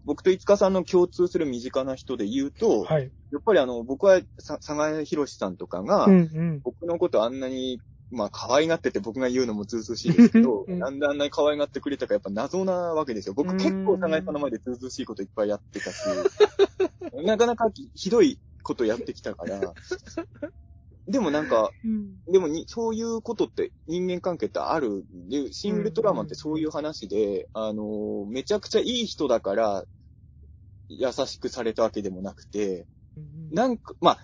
[0.04, 3.10] 僕と五日さんの共通する身近な人で言うと、はい。
[3.32, 6.60] やっぱりあの、僕はさ、佐賀博さんとかが、うんうん。
[6.62, 13.34] 僕のことあんなに、まあ、可愛がってて僕が言うのもずうずうしいですけど、うんなんであんなに可愛がってくれたかやっぱ謎なわけですよ。
[13.34, 15.96] 僕結構佐賀さんの前でずうずうしいこといっぱいやってたし、
[17.24, 19.72] なかなかひどいことやってきたから、
[21.06, 22.16] でもなんか、うん。
[22.30, 25.04] でもに、そういうことって人間関係ってある。
[25.28, 29.84] で、シン・ウルトラマンってそういう話で、あの、めちゃくちゃいい人だから、
[30.88, 32.86] 優しくされたわけでもなくて、
[33.50, 34.18] なんか、まあ、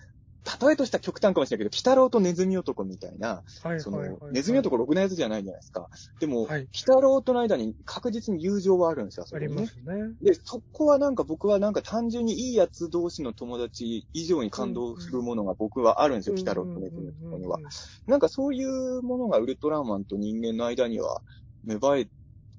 [0.61, 5.89] 例えとしたら極端かもしれないけど、鬼太郎とネズミ男みたいな、はいそのはいはい、ネズミ男ろくなやつじゃないじゃないですか。
[6.21, 9.53] でも、はい鬼太郎との間に確実に友情はあるんですよ、そこにね。
[9.53, 10.15] ありますね。
[10.23, 17.59] で、そこはなんか僕はなんか単純にいいやつ同士の友達以上に感動するものが僕はあるんですよ、鬼太郎とネズミ男には。
[18.07, 21.23] なんかそういうものがウルトラマンと人間の間には
[21.65, 22.13] 芽生え、だか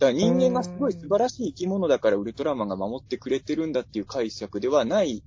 [0.08, 5.24] ら人間がすごい素晴らしい生き物だからウルトラマンが守ってくれてるんだっていう解釈ではない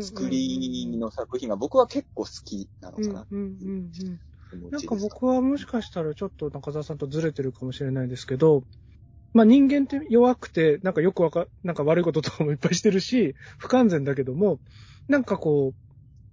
[0.00, 3.26] 作りの作品が僕は結構好きなのかな。
[3.30, 3.90] うんうんうん
[4.52, 4.70] うん。
[4.70, 8.62] なんか僕はもしかしたらちょっと中澤さんとずれてるかもしれないですけど、
[9.32, 14.60] まあ人間って弱くて、なんかよくわか、なんか悪いこととかもいっぱいしてるし、不完全だけども、
[15.08, 15.74] なんかこう、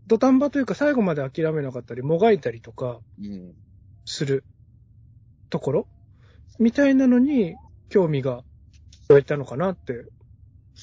[0.07, 3.53] 土壇場というか最後まで諦めなかったり、もがいたりとかうん。
[4.05, 4.45] する
[5.49, 5.87] ところ
[6.59, 7.55] みたいなのに
[7.89, 8.43] 興味が
[9.09, 10.05] 湧いたのかなって、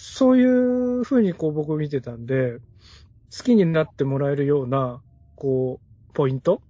[0.01, 2.61] そういうふうにこう僕見てたんで、
[3.37, 5.03] 好きになってもらえるような、
[5.35, 6.63] こう、ポイント？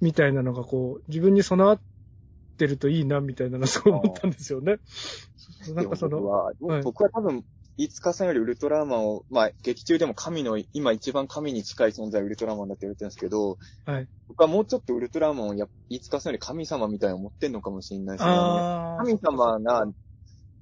[0.00, 1.80] みたいなのがこう、自分に備わっ
[2.58, 4.78] てるといいな、みたいなのそう思ったんですよね。
[5.74, 7.44] なんかその、僕は、はい僕は多分、
[7.76, 14.08] 飯塚さんよりウルトラマンを、まあ、劇中でも神の、今一番神に近い存在ウルトラマンだって言われてるんですけど、はい。
[14.28, 18.36] 僕はもうちょっとウルトラマンをや、飯塚さんより神様みたいに思ってんのかもしれないですね。
[18.98, 19.86] 神様が、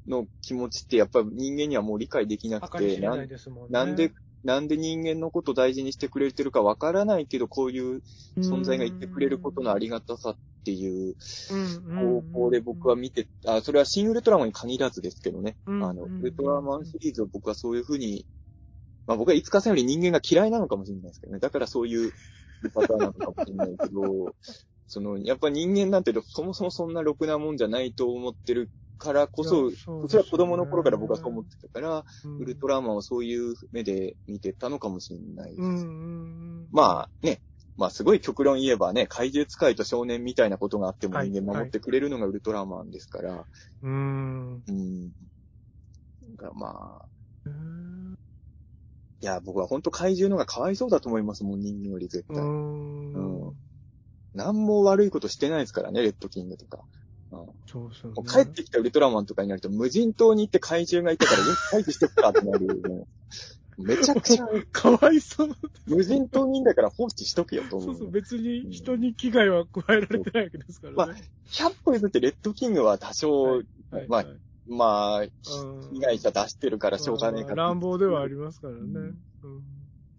[0.08, 3.38] の気持ちってやっぱり人間にはもう理解できなくて、なんで。
[3.70, 4.12] なんで、
[4.44, 8.02] なんで人間のこと大事にしてくれてるかわからないけど、こういう
[8.38, 11.16] 存在がいてくれることのありがたさっていう
[11.94, 15.56] 方向で僕は見て、あ、それはシン・ウルトラマンに限らずですけどね。
[15.66, 18.26] うんあの、ウルトラマンシリーズを僕はそういうふうに、
[19.06, 21.40] まあ僕は五日さんより人間が嫌いなのかもしれないですけどね。
[21.40, 22.12] だからそういう
[22.74, 24.34] パターンなのかもしれないけど、
[24.86, 35.86] その、やっぱ人間なんてそもそもそんなろくなもんじゃないと思ってるからこそ、それは子供の頃から僕はそう思ってたから、ウルトラマンをそういう目で見てたのかもしれないです。
[36.70, 37.40] まあね、
[37.76, 43.46] まあすごい極論言えばね、怪獣使いと少年みたいなことがあってもはい人間守ってくれるのがウルトラマンですから、
[43.82, 44.54] うん。
[44.54, 45.12] うん。
[46.36, 47.08] がまあ、
[47.46, 48.14] うん
[49.20, 52.36] いや、僕は本当怪獣の方がかわいそうだと思いますもん、人間より絶対。
[52.36, 53.54] うんうん
[54.34, 56.84] 何も悪いことしてないですからね、レッドキングとか。
[57.30, 63.04] うんそうそう、もう帰ってきたウルトラマンとかになると、無人島に行って怪獣がいたから、よく退治してくかってなるよね。
[63.78, 65.50] めちゃくちゃ、かわいそう。
[65.86, 67.86] 無人島にいんだから放置しとけよと思。
[67.86, 71.22] そううそう、別に人に危害は加えられてないわけですからね。
[71.46, 73.66] 100歩譲ってレッドキングは多少、はい
[74.08, 75.28] まあはいまあ、うん
[75.94, 78.80] 被害者出してるからしょうがねえかまあ乱暴ではありますからね。
[78.80, 79.14] うんうん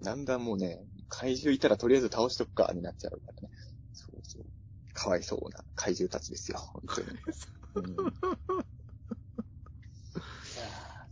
[0.01, 3.49] だんだんもうね、怪獣いたらとりあえず倒しとくか、になっちゃうからね。
[4.99, 7.07] かわいそうな怪獣たちですよ、本当に。
[7.75, 7.95] うん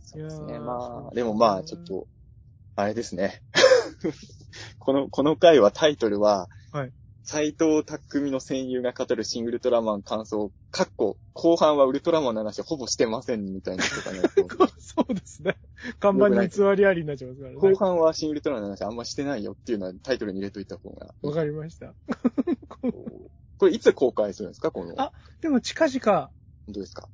[0.00, 0.58] そうですね。
[0.58, 2.06] まあ、でもまあ、ちょっと、
[2.76, 3.42] あれですね。
[4.78, 6.92] この、この回はタイトルは、はい
[7.30, 14.20] 斎藤匠の戦友が語る新ウルトラマン感想、かっこ、後半はウルトラマンの話ほぼしてません、みたいなとかね。
[14.80, 15.58] そうですね。
[16.00, 17.58] 看板に偽りありになっちゃいますからね。
[17.58, 21.14] 後半は新ウルトラマンの話あんましてないよっていうのはタイトルに入れといた方が。
[21.20, 21.92] わかりました。
[23.58, 24.70] これいつ公開するんですか？
[24.70, 24.94] この。
[24.96, 26.30] あでも近々
[26.66, 27.08] 本当ですか？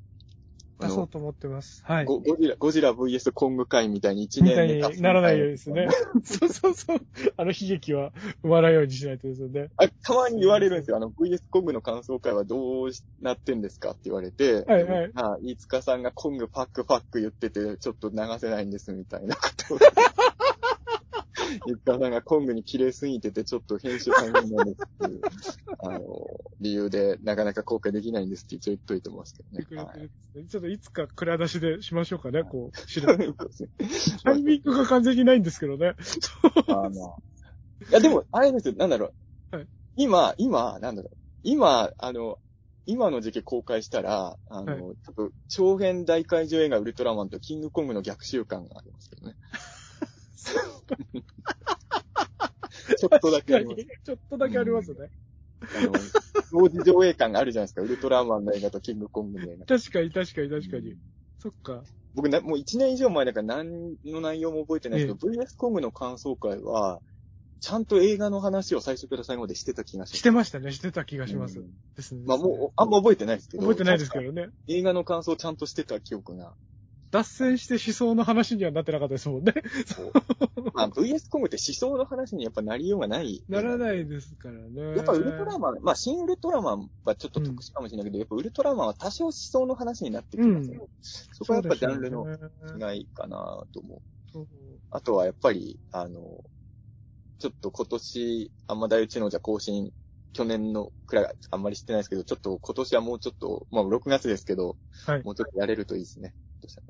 [0.77, 1.81] 出そうと思ってます。
[1.85, 2.05] はい。
[2.05, 5.87] ゴゴジラ、ゴジラ VS コング会みたいに1みたいにならないようにですね。
[6.25, 6.97] そうそうそう。
[7.37, 9.69] あの悲劇は生まないようにしないとですよね。
[9.77, 10.97] あ、たまに言われるんですよ。
[10.97, 12.89] あの、VS コングの感想会はどう
[13.21, 19.77] なってんですかって言われて、はいはいあ、飯塚さんがコングパックパック言ってて、ちょっと流せないんですみたいなこと
[21.65, 21.69] を。
[21.71, 25.21] 飯塚さんがコングに綺麗すぎてて、ちょっと編集大変なんですっていう、
[25.79, 26.01] あの、
[26.61, 29.83] 理由でなかなか公開できないんですって一応言っといてますけどね。
[29.83, 30.09] はい
[30.49, 33.07] ちょっといつか蔵出しでしましょうかね、こう、知る。
[33.39, 33.69] そうですね
[34.23, 35.95] タイミングが完全にないんですけどね。
[36.67, 37.15] あーまあ。
[37.89, 39.13] いや、でも、あれですよ、なんだろ
[39.51, 39.55] う。
[39.55, 39.67] はい
[39.97, 41.17] 今、今、なんだろう。
[41.43, 42.37] 今、あの、
[42.85, 49.35] 今の時期公開したら、あの、はい多分、長編大怪獣映画ウルトラマンとキングコングの逆襲感がありますけどね。
[52.97, 53.85] ちょっとだけあります。
[54.03, 55.09] ちょっとだけありますね。
[55.61, 55.93] あの、
[56.51, 57.81] 同時上映感があるじゃないですか。
[57.81, 59.65] ウルトラマンの映画とキングコングの映画。
[59.65, 60.95] 確かに確かに確かに。
[61.39, 61.83] そっか。
[62.13, 67.01] 僕な、もう1年以上前だから何の内容も覚えてないですけど、VS コングの感想会は、
[67.59, 70.17] ちゃんと映画の話を最初から最後までしてた気がします。
[70.17, 70.71] してましたね。
[70.71, 71.59] してた気がします。
[71.59, 72.21] うんですね。
[72.25, 73.63] まあもう、あんま覚えてないですけど。
[73.63, 74.49] 覚えてないですけどね。
[74.67, 76.53] 映画の感想をちゃんとしてた記憶が
[77.11, 79.53] 脱線して思想の話にはなってなかったですもんね。
[79.85, 80.11] そう。
[80.73, 83.43] まあ、VS コムって思想の話にやっぱなりようがない。
[83.47, 84.97] ならないですからね。
[84.97, 90.89] やっぱウルトラマン、まあ、新ウルトラマンはちょっと特殊かもしれないけど、やっぱウルトラマンは多少思想の話になってきますよ。
[91.01, 92.25] そこはやっぱジャンルの
[92.93, 94.47] 違いかなと思う。
[94.91, 96.43] あとはやっぱり、あの、
[97.39, 99.91] ちょっと今年、あんま大内のじゃ更新、
[100.33, 106.33] 去年のくらいあんまり知ってないですけど、ちょっと今年はもうちょっと、まあ6月ですけど、はいもうちょっとやれるといいですね。
[106.61, 106.87] どうしたね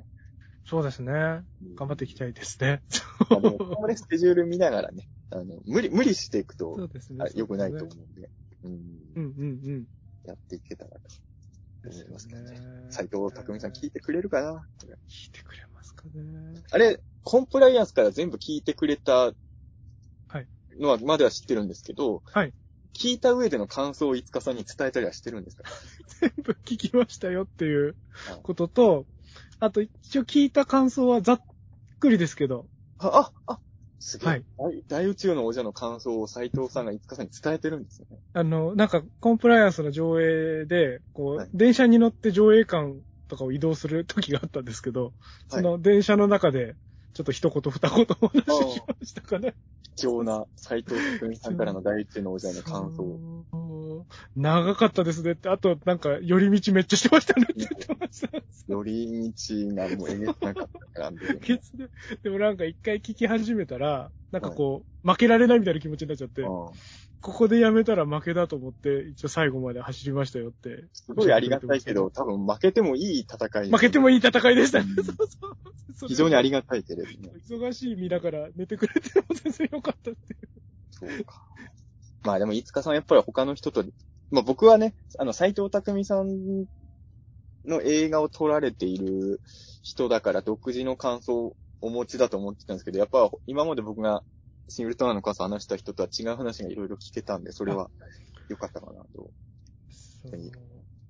[0.67, 1.11] そうですね。
[1.11, 2.81] 頑張っていきたいですね。
[3.29, 7.27] まあでも、ここでスケジュール見ながらね、あの、無理、無理していくと、そうですねあ。
[7.35, 8.31] 良くないと思うんで、
[8.63, 8.71] うん、
[9.15, 9.85] うんうんうん。
[10.23, 10.97] やっていけたらと
[11.87, 12.59] 思いますけどね。
[12.89, 14.65] 斎藤匠さん聞いてくれるかな？
[14.81, 16.63] 聞いてくれますかね。
[16.71, 19.33] あれ、コンプライアンスから全部聞いてくれた
[20.27, 20.47] はい
[20.79, 22.53] のは、までは知ってるんですけど、はい。
[22.97, 25.63] 聞いた上での感想をいつかさんに伝えたりはしてるんですか？
[26.21, 27.95] 全部聞きましたよっていう
[28.41, 29.05] ことと、
[29.59, 31.39] あと一応聞いた感想はざっ
[31.99, 32.65] くりですけど、
[32.99, 33.59] あ、あ、あ、
[33.99, 34.29] すげえ。
[34.29, 38.19] はい大大宇宙の王者の感想を斎藤さんがいつかさんに伝えてるんですね。
[38.33, 42.93] あの、なんかコンプライアンスの上映で、こう、はい電車に乗って上映館
[43.27, 45.13] とかを移動する時があったんですけど、
[45.49, 46.75] その電車の中で、
[47.15, 49.55] ちょっと一言二言お話ししましたかね。
[49.95, 54.05] 貴重な斎藤匠さんからの大宇宙の王者の感想。
[54.35, 58.37] 長かったですねって、あとなんか寄り道めっちゃしてましたねって言ってました。
[58.67, 61.87] 寄り道がもうえげつなかったから、ケツで
[62.21, 66.49] でもなんか一回聞き始めたら、なんかこう、負けられないみたいな気持ちになっちゃって、うん
[67.21, 70.85] ここでやめたら負けだと思って、一応最後まで走りましたよって。
[70.93, 73.71] すごいありがたいけど、多分負けてもいい戦い。
[73.71, 74.85] 負けてもいい戦いでしたね。
[74.97, 75.15] うんそう
[75.97, 77.31] そう非常にありがたいけれどね。
[77.49, 80.49] 忙しい身だから寝てくれても全然よかったっていう。
[80.91, 81.41] そうか。
[82.23, 83.85] まあでも、いつかさんやっぱり他の人と、
[84.29, 86.65] まあ僕はね、あの、斎藤匠さん
[87.65, 89.39] の映画を撮られている
[89.83, 94.23] 人だから独自の感想をお持ちだと思ってたんですけど、やっぱ今まで僕が
[94.69, 97.89] シングルトラーの傘話した人とは違う話がいろいろ聞けたんで、それは
[98.49, 99.31] 良かったかなと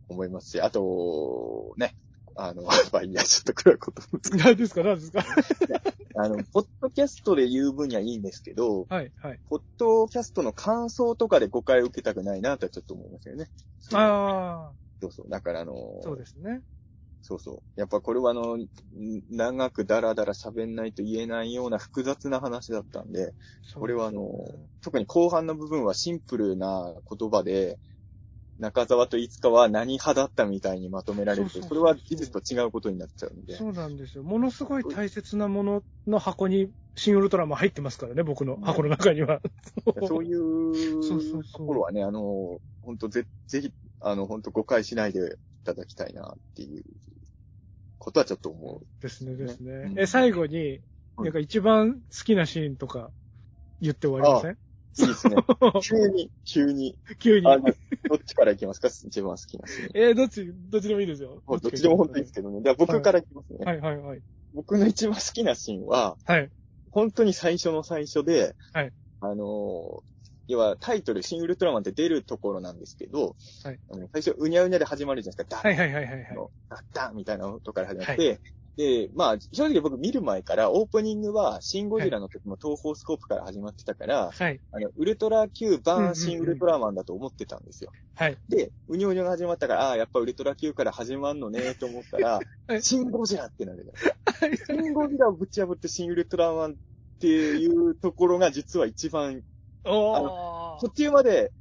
[0.10, 1.96] 思いますし、あと、ね、
[2.36, 2.70] あの、ま
[3.00, 4.84] あいいや、ちょっと暗いことも何ですか？
[4.84, 5.24] 何ですか？
[6.18, 9.40] あの、ポッドキャストで言う分にはいいんですけど、はい、はい。
[9.50, 13.50] ポッドキャストの感想とかで誤解を受けたくないなとはちょっと思いますよね。
[13.94, 15.30] あそうそう。
[15.30, 16.62] だからあのあ、そうですね。
[17.28, 17.80] そうそう。
[17.80, 18.68] やっぱこれはあの、ん
[19.32, 23.34] 長くダラダラ喋んないと言えないような複雑な話だったんで、
[23.74, 24.22] これはあの、
[24.80, 27.80] 特に後半の部分はシンプルな言葉で、
[28.60, 33.56] 中澤といつかは何派だったみたいにまとめられると、そうそうそうそれは事実と違うことになっちゃうんで。
[33.56, 34.24] そうなんですよ。
[34.24, 39.42] ものすごい大切なものの箱に、シン・ウルトラマン入ってますからね、僕の箱の中には。
[40.08, 45.22] そういうそうそうそうところはね、あの、本当ぜ、ぜひ、あの、本当誤解しないでい
[45.66, 46.84] ただきたいなっていう
[48.06, 49.02] ことはちょっと思う。
[49.02, 49.72] ですね、ですね。
[49.74, 53.10] うんえ、最後に、うんなんか一番好きなシーンとか
[53.80, 54.58] 言って終わりません？
[55.00, 55.38] いいですね。
[55.82, 56.98] 急に、急に。
[57.20, 57.46] 急に。
[57.46, 58.90] どっちからいきますか？
[58.90, 59.90] 一番好きなシーン。
[59.96, 61.42] えーどっち、どっちでもいいですよ。
[61.48, 62.62] どっちでも本当にいいですけどね。
[62.62, 63.60] では僕からいきますね。
[63.64, 64.22] はいはいはい。
[64.54, 66.50] 僕の一番好きなシーンは、はい。
[66.92, 70.15] 本当に最初の最初で、はいあのー
[70.48, 75.62] 要はタイトル、新ウルトラマンって出るところなんですけど、はいあの最初、うにゃうにゃで始まるじゃないですか。
[75.64, 76.36] ダッはいはいはいはいはい。
[76.36, 78.40] の、ダッダンみたいな音から始まって、
[78.78, 84.60] で、まあ、正直僕見る前から、オープニングは、シンゴジラの時も東方スコープから始まってたから、はい。
[84.72, 87.92] あの、ウルトラ Q 版新ウルトラマンだと思ってたんですよ。
[88.16, 88.38] はい。
[88.50, 96.76] で、うにょうにょが始まったから、ああー、やっぱウルトラ Q から始まんのね、と思ったらは、いシンゴジラってなるじゃないシンゴジラをぶち破って新ウルトラマンっ
[97.20, 99.42] ていうところが実は一番、
[99.86, 100.80] おー。
[100.82, 101.52] 途中まで、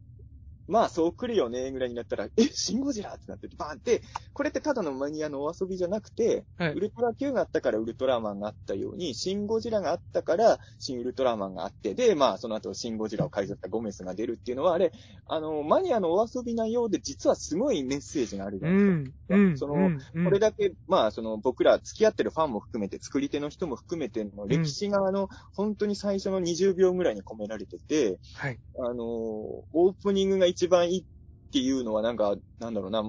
[0.67, 4.03] まあそう来るよね、ぐらいになったら、え、シンゴジラってなってて、バーンって、
[4.33, 14.93] これってただのマニアのお遊びじゃなくて、はいウルトラ Q があったからウルトラマンがあったように、シンゴジラがあったから、シンウルトラマンがあって、で、まあその後シンゴジラを改造したゴメスが出るっていうのは、あれ、
[15.27, 19.37] あの、マニアのお遊びなようで、実はすごいメッセージがあるじゃうないですか。
[19.37, 19.41] ん。
[19.41, 19.59] うん。
[19.59, 28.59] そのうんうんこれだけ、まあ、その、僕ら付き合ってるファンも含めて、作り手の人も含めての歴史が、あの、本当に最初の20秒ぐらいに込められてて、はい。
[28.79, 31.05] あの、オープニングが一番いいっ
[31.53, 33.03] ていうのは、なんか、なんだろうな、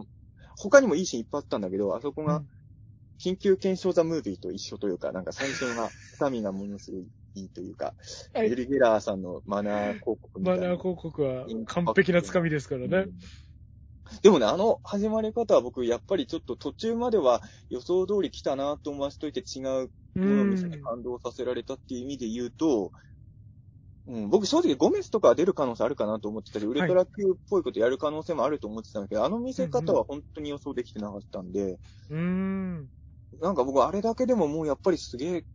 [0.57, 2.43] 他にもいいシーンいっぱいあったんだけど、あそこが、
[3.23, 7.93] 緊急検証ザムービーと一緒というか、なんか最初が、 深みがものすごいいいというか、
[8.33, 10.61] はいユリ・ゲラーさんのマナー広告みたいな。
[10.63, 13.07] マナー広告は完璧なつかみですからね。
[14.21, 20.81] でもね、あの始まり方は僕、やっぱりちょっと途中までは予想通り来たなと思わせといて違ううものを見せてん。
[20.81, 22.91] 感動させられたっていう意味で言うと、
[24.07, 32.87] うん、僕正直ゴメスとかは出る可能性あるかなと思ってたり、ウルトラ Q っぽいことやる可能性もあると思ってたんだけど、あの見せ方は本当に予想できてなかったんで、うん。
[33.41, 35.45] なんか僕あれだけでももうやっぱりすげえ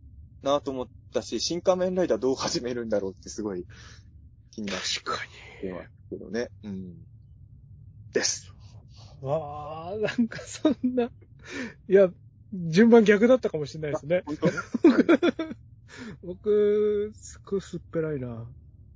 [0.43, 3.65] なと思ったし、新仮面ライダーどう始めるんだろうってすごい
[4.51, 5.11] 気になって確か
[5.63, 6.49] ますけどね。
[6.63, 6.95] うん。
[8.13, 8.53] です。
[9.21, 9.27] に。
[9.27, 12.09] わあ、なんかそんな、いや、
[12.53, 14.23] 順番逆だったかもしれないですね。
[14.25, 14.47] 本当？
[16.23, 18.47] 僕、すごいすっぺらいな。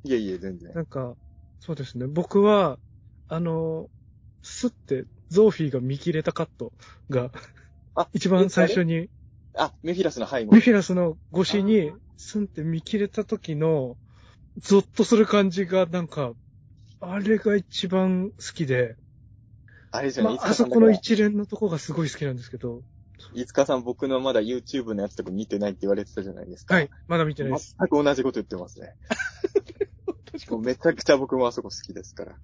[0.03, 0.73] いえいえ、全然。
[0.73, 1.15] なんか、
[1.59, 2.07] そうですね。
[2.07, 2.79] 僕は、
[3.27, 3.89] あの、
[4.43, 6.71] スって、ゾーフィーが見切れたカット
[7.09, 7.31] が、
[7.95, 9.09] あ 一番最初に、
[9.57, 10.59] あ、メフィラスの背後メ。
[10.59, 13.97] フィラスの越しに、スンって見切れた時の、
[14.57, 16.33] ゾッとする感じが、なんか、
[16.99, 18.95] あれが一番好きで、
[19.91, 22.81] あれですよね、まあ、あそこの一連のとこがすごい好きなんですけど、
[23.35, 26.75] いつかさん僕のまだ YouTube のやつとか見てないって言われてたじゃないですか。
[26.75, 27.75] はい、まだ見てないです。
[27.79, 28.93] 全く同じこと言ってますね。
[30.49, 32.35] もうめちゃくちゃ僕もあそこ好きですから。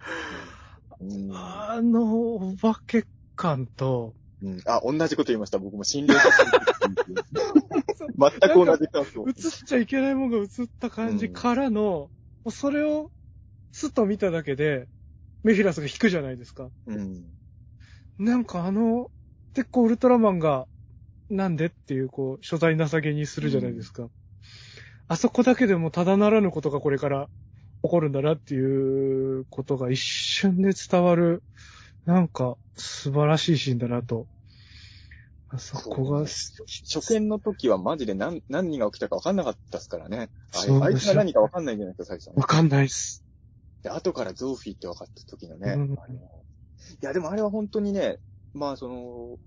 [1.01, 3.05] うんあの、お化け
[3.35, 4.13] 感と、
[4.43, 5.59] うん、あ、同じこと言いました。
[5.59, 6.51] 僕も心霊写真
[8.17, 9.25] 全く同じ感想。
[9.27, 9.33] 映っ
[9.65, 12.09] ちゃいけないものが映った感じからの、も
[12.45, 13.11] うそれを、
[13.71, 14.87] スッと見ただけで、
[15.43, 16.69] メフィラスが引くじゃないですか。
[16.87, 17.25] うん。
[18.17, 19.09] なんかあの、
[19.53, 20.67] 結構ウルトラマンが、
[21.31, 24.09] なんでっていう、こう、所在なさげにするじゃないですか。
[25.07, 27.27] あそこだけでもただならぬことがこれから
[27.83, 31.43] 起こるんだなっていうことが一瞬で伝わる、
[32.05, 34.27] なんか素晴らしいシーンだなと。
[35.49, 40.29] あそこが、初見の時はマジで何、何が起きたか分かんなかったですからね。
[40.81, 43.25] あいつが何か分かんないんじゃないですか、最初わかんないっす。
[43.83, 45.73] で、後からゾーフィーって分かった時のね。
[45.73, 46.15] うんあの
[47.01, 48.19] いや、でもあれは本当にね、
[48.53, 49.37] まあその、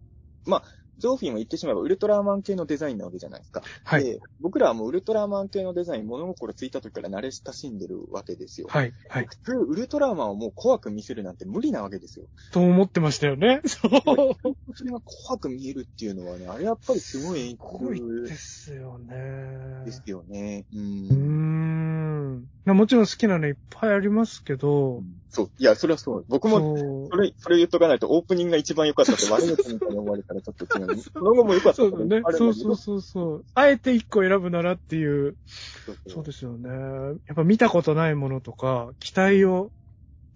[0.46, 0.64] まあ、
[0.98, 3.62] ゾーフィーも言ってしまえばウルトラマン系のデザインなわけじゃないですか。
[3.84, 4.04] はい。
[4.04, 8.68] で、僕らはもうウルトラマン系のデザイン、物心ついた時から慣れ親しんでるわけですよ。
[8.70, 8.92] はい。
[9.08, 9.26] はい。
[9.26, 12.26] 普通、ウルトラマンをもう怖く見せるなんて無理なわけですよ。
[12.52, 13.60] と思ってましたよね。
[13.66, 13.92] そう。
[14.74, 19.84] それが怖く見えるっていうのはね、あれやっぱりすごい演すごい出ですよね。
[19.84, 20.66] ですよね。
[20.72, 21.34] うん。
[22.38, 22.46] ん。
[22.64, 25.02] まあもちろん好きなのいっぱいありますけど、
[25.34, 25.50] そう。
[25.58, 26.24] いや、それはそう。
[26.28, 30.96] 僕も、それ、それ言っとかないと、オープニングが一番良かった って悪口みたいに思われたらちょっと違う。
[30.98, 33.44] その後も良かったそうだねそうそうそうそう。
[33.54, 35.36] あえて一個選ぶならっていう。
[35.84, 36.68] そうそうですよね。
[37.26, 39.72] やっぱ見たことないものとか、期待を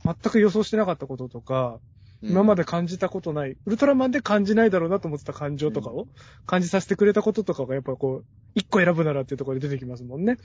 [0.05, 1.81] 全く予想してなかったこととか、
[2.23, 2.59] 今まで。
[2.59, 6.09] で感じたことない、ウルトラマンで感じないだろうなと思ってた感情とかを
[6.45, 8.25] 感じさせてくれたこととかがやっぱこう、
[8.55, 10.39] 一個選ぶならっていうところで出てきますもんね。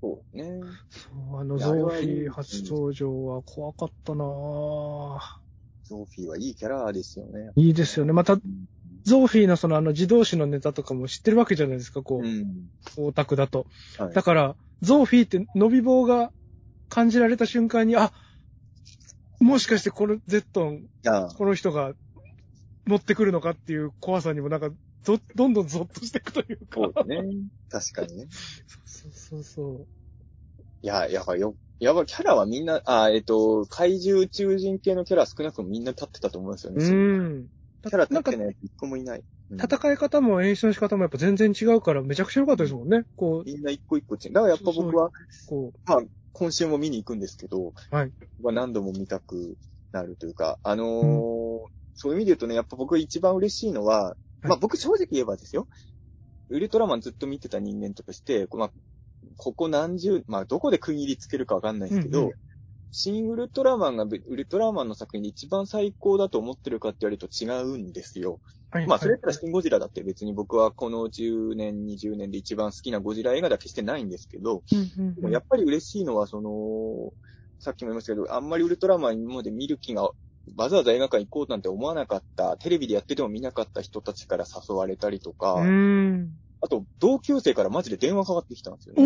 [0.00, 0.60] そうね。
[0.88, 5.18] そう、あのゾーフィー初登場は怖かったなぁ。
[5.84, 7.50] ゾーフィーはいいキャラですよね。
[7.56, 8.12] いいですよね。
[8.12, 8.42] また、うん。
[9.02, 12.68] ゾーフィーのそのあの自動詞のネタとかも知ってるわけじゃないですか、こう、うん。
[12.98, 13.66] オタクだと。
[13.98, 16.30] はいだから、ゾーフィーって伸び棒が
[16.88, 18.12] 感じられた瞬間に、あ、
[19.40, 21.94] もしかしてこのゼットン、あこの人が
[22.86, 24.70] 持ってくるのかっていう怖さにもなんか、
[25.04, 26.80] ど、どんどんゾッとしていくというか。
[26.80, 27.22] そうだね。
[27.70, 28.26] 確かにね。
[28.84, 29.86] そうそうそう。
[30.82, 31.54] いや、やばいよ。
[31.78, 36.84] やばい、キャラはみんな、あ、えっと、怪獣宇宙人系のキャラは少なくともみんな立ってたと思うんですよね。
[36.84, 37.46] うん。
[37.82, 39.18] キャラ立なんかって、ない一個もいない。
[39.18, 43.04] うん戦い方も演出の仕方もやっぱ全然違うから、めちゃくちゃ良かったですもんね。
[43.16, 44.32] こう、みんな一個一個違う。
[44.34, 45.10] だからやっぱ僕は、
[45.48, 46.02] こまあ、
[46.38, 48.12] 今週も見に行くんですけど、はい。
[48.38, 49.56] 僕は何度も見たく
[49.90, 51.68] なるというか、あのー
[52.00, 55.66] そういう意味で言うとね、やっぱ僕が一番嬉しいのは、まあ僕正直言えばですよ、
[56.48, 58.72] ウルトラマンずっと見てた人間として、まあ、
[59.36, 62.32] ここ何十、まあどこで区切りつけるかわかんないですけど、うんうん
[62.90, 68.40] 新ウルトラマンがウルトラマンの作品で一番最高だと思ってるかって言われると違うんですよ。
[68.72, 77.12] う、はいまあ、それやったらシンゴジラだって別に僕はこの10年、20年で一番好きなゴジラ映画では決してないんですけど、うんうんうんでもやっぱり嬉しいのは、その、
[77.58, 80.10] さっきも言いましたけど、あんまりウルトラマン今まで見る気が、
[80.56, 85.56] わざわざ映画館行こうなんて思わなかった、テレビでやってても見なかった人たちから誘われたりとか。
[86.60, 89.02] あと、同級生からマジで電話かかってきたんですよね。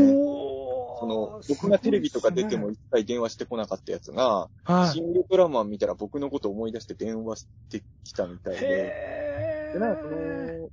[1.02, 4.92] その、僕がテレビとか出ても一切電話してこなかったやつが、はい。
[4.92, 10.68] シン・ウルトラマン見たら僕のこと思い出して電話してきたみたいで、へで、なんかその、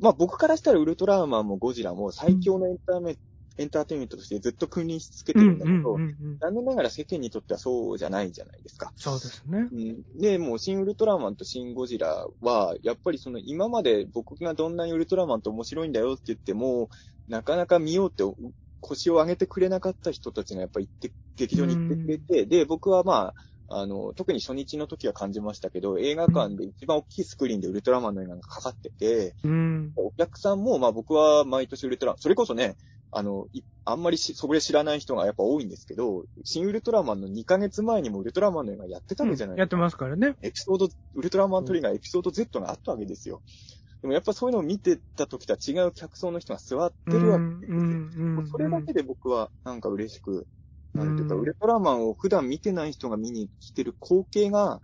[0.00, 3.16] まあ僕からしたらウルトラマンもゴジラも最強のエンタメ、
[3.58, 6.38] エンターテインメントとしてずっと君臨し続けてうんるんだけど、うんうんうん。
[6.38, 8.92] 残念ながら世間にとってはそうじゃないじゃないですか。
[8.94, 9.68] そうですね。
[9.72, 16.88] うん、で、もう、シン・ウルトラマンとシン・ゴジラは、やっぱりその、今まで僕がどんなにウルトラマンと面白いんだよって言っても、
[17.28, 18.24] なかなか見ようって
[18.80, 23.34] 腰を上げてくれなかった人たちがやっぱ行って、劇場に行ってくれて、で、僕はまあ、
[23.72, 29.92] あの、特に初日の時は感じましたけど、映画館で一番大きいスクリーンでウルトラマンの映画がかかってて、うん。
[29.96, 32.76] お客さんも、まあ僕は毎年ウルトラ、それこそね、
[33.12, 40.36] あの、いあんまりし、それ知らない人がやっぱ多いんですけど、新ウルトラマンの2ヶ月前にもウルトラマンの映画やってたわけじゃないやってますからね。
[40.42, 43.42] エピソード、ウルトラマントリガーエピソード Z があったわけですよ。
[44.02, 47.78] でもやっぱそういうのを見てた時とは違う客層の人が座ってるわけですよ。
[47.78, 50.46] うんうんうんそれだけで僕はなんか嬉しく、
[50.94, 54.80] なんていうか、うんウルトラマンを普段見てない人が見に来てる光景が、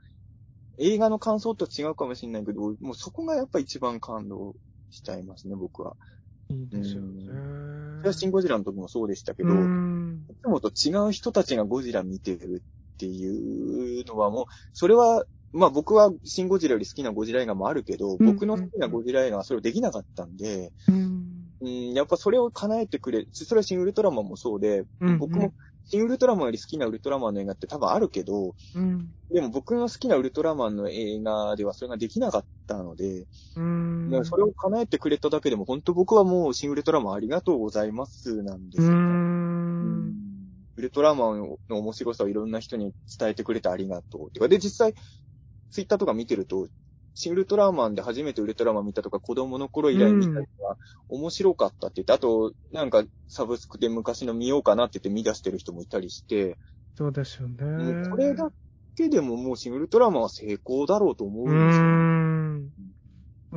[0.79, 4.55] 映画の感想とは違うかもしれないけど、もうそこがやっぱ一番感動
[4.91, 5.97] しちゃいますね、僕は。
[6.51, 7.25] いいですよね。
[7.25, 12.63] それはシン・ゴジラの時もそうでしたけど、うんいつもと違う人たちがゴジラ見てる
[12.95, 15.25] っていうのはもう、それは、
[15.57, 25.55] まあ僕はシン・ゴジラより好きなゴジラ映画もあるけど、うん僕の好きなゴジラ映画はそれをできなかったんで、うんうん、やっぱそれを叶えてくれ、それはシン・ウルトラマンもそうで、うん僕も、
[25.89, 29.09] シン・ウルトラマンより好きなウルトラマンの映画って多分あるけど、うん。
[29.31, 33.27] でも僕の好きなウルトラマンの映画ではそれができなかったので、
[33.57, 34.11] うん。
[34.11, 38.97] だからそれを叶えてくれただけでも本当僕はもうシン・ウルトラマンありがとうございますなんですうよ、ね。
[38.99, 40.27] ん。
[40.77, 44.31] ウルトラマンの面白さをいろんな人に伝えてくれてありがとう。
[44.31, 44.95] てか、で、実際、
[45.71, 46.69] ツイッターとか見てると、
[47.15, 50.77] シン・ウルトラマンで初めてウルトラマン見たとか、子供の頃以来見たとか、
[51.09, 56.59] 面白かったって言って、あと、なんか、サブスクで昔の見ようかなって言って見出してる人もいたりして、
[56.95, 57.57] そうですよね。
[57.61, 58.51] うこれだ
[58.97, 61.85] けでももうシン・ウルトラマンは成功だろうと思うんですよ。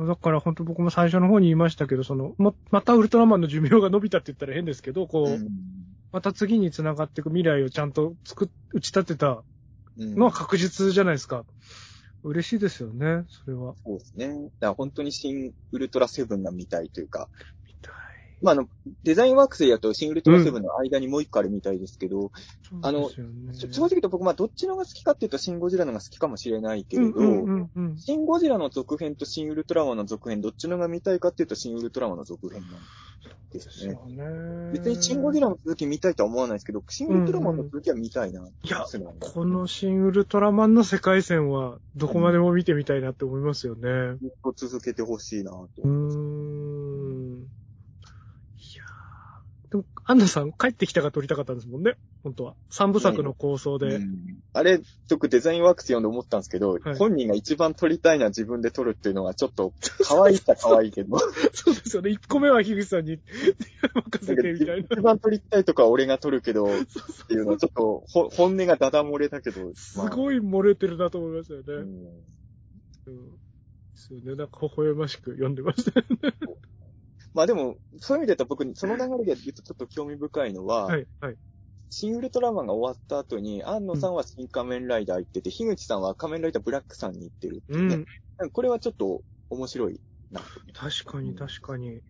[0.04, 0.06] ん。
[0.06, 5.48] だから本当僕も最初の方に言いましたけど、その、ま、またウルトラマンの寿命が伸びたって言ったら変ですけど、こう、うん
[6.12, 9.44] また次に繋がっていく未来をちゃんと作っ、打ち立てた
[9.96, 11.44] のは確実じゃないですか。
[12.22, 13.74] 嬉しいですよね、それは。
[13.84, 14.28] そうですね。
[14.28, 17.30] だから本当に新・ウルトラセブンが見たいというか、
[18.42, 18.68] まあ、あの、
[19.02, 22.32] デザインワークスでやるとシン・ウルトラセブンの間にもう一個あるみたいですけど、
[22.82, 27.98] あのそうですよね正直言うと僕、まあ、どっちのが好きかっていうと、シン・ゴジラのが好きかもしれないけれど、うんうんうんうん。
[27.98, 32.70] シン・ゴジラの続編とシン・ウルトラマンの続編、どっちのが見たいかっていうと、シン・ウルトラマンの続編なん
[33.52, 33.92] ですね。
[33.92, 34.72] よね。
[34.72, 38.40] 別にシン・ゴジラの続き見たいとは思わないですけど、シン・ウルトラマンの続きは見たいな。
[38.40, 38.84] いや
[39.20, 44.16] この新ウルトラマンの世界線は、どこまでも見てみたいなって思いますよね。
[44.20, 45.68] ずっと続けてほしいなと。
[45.82, 47.46] うーん。
[48.58, 51.94] いやーでも、アンナさん帰ってきたが撮りたかったんですもんね。
[52.24, 52.54] 本当は。
[52.70, 53.96] 三部作の構想で。
[53.96, 61.18] うんあれ、僕デザインワークス読んで思ったんですけど、はい本人が一番撮りたいのは自分で撮るっていうのはちょっと可愛いっちゃ可愛いけど、
[61.52, 62.10] そうですよね。
[62.10, 63.20] 一個目は樋口さんに
[63.94, 64.76] 任せてみたいな。
[64.76, 66.68] 一番撮りたいとかは俺が撮るけど、っ
[67.28, 71.66] ていうのはちょっとほ本音がダダ漏れだけど、すまあごい漏れてるなと思いましたよね。
[71.66, 71.80] うん
[73.06, 73.38] うん。
[73.94, 74.34] そうね。
[74.34, 76.34] なんか微笑ましく読んでましたよね。
[77.34, 81.36] まあでも、そういう意味で言うと僕、その流れで言うとちょっと興味深いのは、はい、はい。
[81.90, 88.04] 新ウルトラマンが終わった後に、安野さんは新仮面ライダー行ってて、樋口さんは仮面ライダーブラックさんに行ってるっていうね。
[88.38, 88.50] うん。
[88.50, 90.00] これはちょっと面白い
[90.30, 90.40] な。
[90.72, 92.00] 確かに、確かに。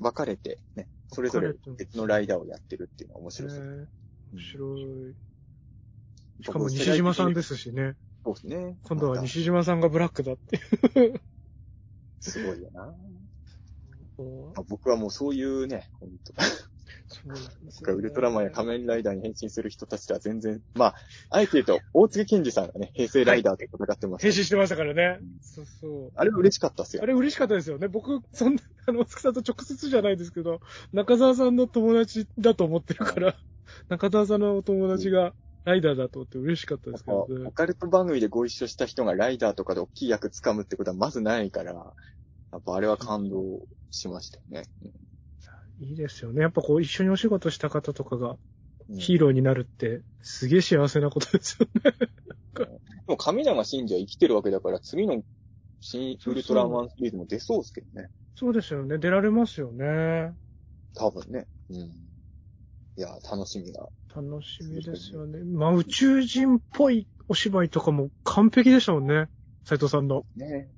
[0.00, 3.88] 分かれて、ね、それぞれ別のライダーをやってるっていうのは面ね白そう。
[4.32, 5.14] 面白い。
[6.42, 7.94] しか僕も西島さんですしね。
[8.24, 8.78] そうですね。
[8.84, 11.20] 今度は西島さんがブラックだっていう。
[12.20, 12.94] すごいよな。
[14.20, 16.32] そあ僕はもうそういうね、本当
[17.24, 20.94] うなんです僕はウルトラマンや仮面ライダーに変身する人たちとは全然、まあ、
[21.30, 25.28] あえて言うと、大槻健二さんがね、平成ライダーと戦ってます、変身してましたからねうん。
[25.40, 26.12] そうそう。
[26.14, 27.06] あれ嬉しかったっすよあ。
[27.06, 27.88] れ嬉しかったですよね。
[27.88, 30.60] 僕、そんな、 あの、つくさんと直接じゃないですけど、
[30.92, 33.36] 中澤さんの友達だと思ってるから、
[33.88, 35.34] 中澤さんのお友達が
[35.64, 37.50] ライダーだと思って嬉しかったですけどオね。
[37.52, 41.94] カルト番組でご一緒した人がライダーとかで大きい役掴むってことはまずないから、
[42.52, 44.64] やっぱあれは感動しましたよね。
[45.80, 46.42] いいですよね。
[46.42, 48.36] やっぱこう、一緒にお仕事した方とかが
[48.88, 51.92] うんヒーローになるって、すげえ幸せなことですよね。
[52.52, 52.66] で
[53.06, 55.22] も神長真司は生きてるわけだから、次の
[55.80, 58.08] 新ウルトラマンシリーズも出そうですけどね。
[58.34, 58.98] そうですよね。
[58.98, 60.34] 出られますよね。
[60.94, 61.46] 多分ね。
[61.70, 61.76] うん。
[61.76, 63.88] いや、楽しみが。
[64.14, 65.38] 楽しみですよね。
[65.44, 69.28] まあ、宇宙人っぽいお芝居とかも完璧でしたもんね。
[69.64, 70.24] 斉藤さんの。
[70.36, 70.68] ね。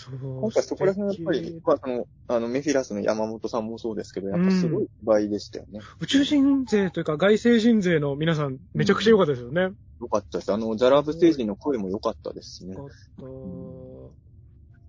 [0.00, 0.42] そう。
[0.42, 5.80] なんかそこら辺やっぱり、まあ、あの、あの、メフィラスの山本さんもそうですけど、やっぱすごい芝居でしたよね。
[6.00, 9.72] 宇宙人勢というか外星人勢の皆さん、めちゃくちゃ良かったですよね。
[10.00, 10.52] よかったです。
[10.52, 12.76] あの、ザラブ星人の声も良かったですしね。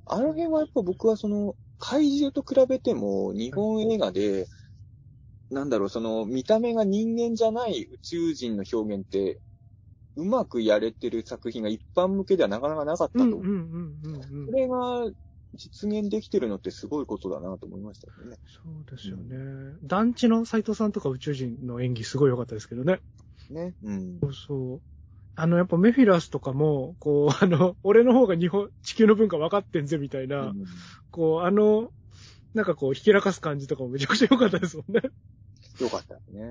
[0.06, 4.48] あの辺はやっぱ僕はその、怪獣と比べても、日本映画で、
[5.50, 9.42] なんだろう、その、見た目が人間じゃない宇宙人の表現って、
[10.16, 13.24] うまくやれてる作品が一般向けではなかなかなかったと。
[13.24, 14.52] うんうんうんうんうんそ。
[14.52, 15.12] れが
[15.54, 18.38] 実現できてるのってすごいことだなと思いましたよね。
[18.46, 19.78] そうですよね。
[19.84, 23.00] 団地の斉藤さんとか宇宙人の演技すごい良かったですけどね。
[23.50, 23.74] ね。
[23.84, 24.20] うん。
[24.22, 24.82] そうそう。
[25.36, 30.64] あの、やっぱメフィラスとかも、こう、あの、俺の方が日本、地球の文化分かってんぜみたいな、うん
[31.10, 31.90] こう、あの、
[32.54, 35.02] なんかこう、ひきらかす感じとかもめちゃくちゃ良かったですもんね。
[35.80, 36.42] よかったですね。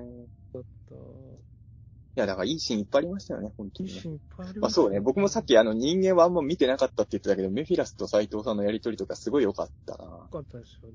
[2.15, 3.95] や、だからいいシーンいっぱいありましたよね、本当に、ね。
[3.95, 10.03] いいシーンいっぱいありまあそうね、僕もさっきあの人間はあんま見てなかったって言ってたけど、メフィラスと斎藤さんのやりとりとかすごい良かったな。
[10.03, 10.89] よかったですよ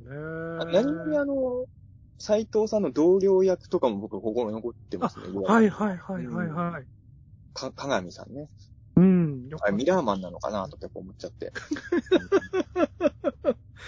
[0.60, 0.72] あね。
[0.72, 1.66] 何にあの、
[2.18, 5.26] 斎藤さんの同僚役とかも僕心に残ってますね。
[5.44, 6.86] はいはいはいはいはい。
[7.54, 8.48] か、鏡さんね。
[8.96, 9.48] うん。
[9.60, 11.52] あれミラーマンなのかなとか思っちゃって。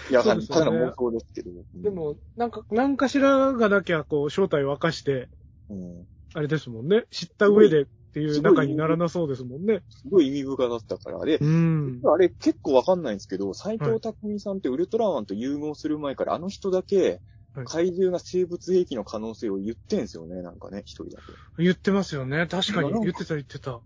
[0.09, 1.51] いや、ただの妄想ですけど。
[1.75, 5.29] でも、なんか、何かしらがなきゃ、こう、正体を明かして、
[5.69, 7.05] うん、あれですもんね。
[7.11, 9.81] 知った上でっていう仲にならなそうですもんね。
[9.89, 11.25] すごい意味深だったから。
[11.25, 12.01] で、うん。
[12.03, 17.21] あれ結構わかんないんですけど、斎藤匠さんってウルトラマンと融合する前からあの人だけ
[17.55, 21.21] はい、怪獣が生物兵器の可能性を言ってんすよね、なんかね、一人だ
[21.57, 21.63] け。
[21.63, 22.45] 言ってますよね。
[22.45, 22.91] 確かに。
[22.91, 23.81] 言ってた言ってた。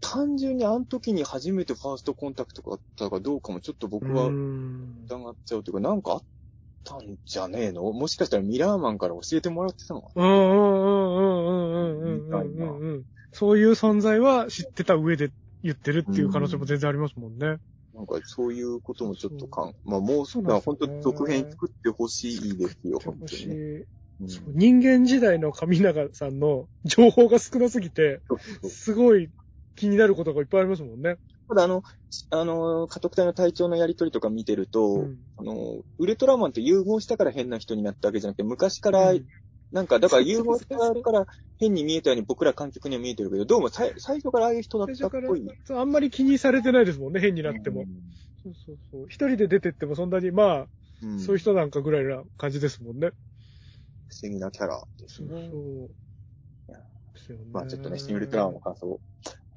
[0.00, 6.22] 単純にあの時に初めてファーストコンタクトがあったかどうかもちょっと僕はうん疑っちゃうというか、なんかあっ
[6.84, 7.92] たんじゃねえの？
[7.92, 13.04] もしかしたらミラーマンから教えてもらってたのかうんうんうんうんうんうんうんうんうんうん。
[13.32, 15.30] そういう存在は知ってた上で
[15.62, 17.58] 言ってるっていう可能性も全然ありますもんね。
[17.92, 23.54] なんかそういうこともちょっとかん、まあもう、そうなん本当続編作ってほしいですよ、本当私にね。
[24.20, 28.20] うん人間時代の上永さんの情報が少なすぎて、
[28.68, 29.30] すごい
[29.76, 31.16] 気になることがいっぱいありますもんね。
[31.50, 31.82] ただあの、
[32.30, 39.26] あの、家督隊の隊長のやりとりとか見てると、うんあの、ウルトラマンって融合したから変な人になったわけじゃなくて、昔から、うん
[39.72, 45.46] なんか、だから融合したから変に見えたように僕ら観客には見えてるけど、どうもさい最初からああいう人だったっぽい。
[45.64, 47.84] そうあんまり気にされてないですもんね、変になっても。
[48.42, 49.06] そうそうそう。
[49.06, 50.66] 一人で出てってもそんなに、まあ、
[51.02, 53.10] うん、そういう人なんかぐらいな感じですもんね。
[54.08, 55.50] 不思議なキャラですそうそうね。。
[57.14, 57.44] ですよね。
[57.52, 59.00] まあちょっとね、シン・ウルトラマンの感想、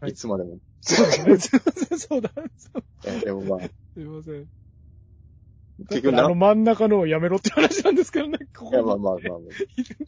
[0.03, 0.57] はいい、つまでも。
[0.81, 1.39] すいません、
[1.97, 2.29] そうだ。
[2.57, 3.59] そうえでもまあ、
[3.93, 4.45] すいません。
[5.89, 8.37] 結局あの真ん中のをやめろって話なんですけどね。
[8.53, 9.37] ここやまあまあまあま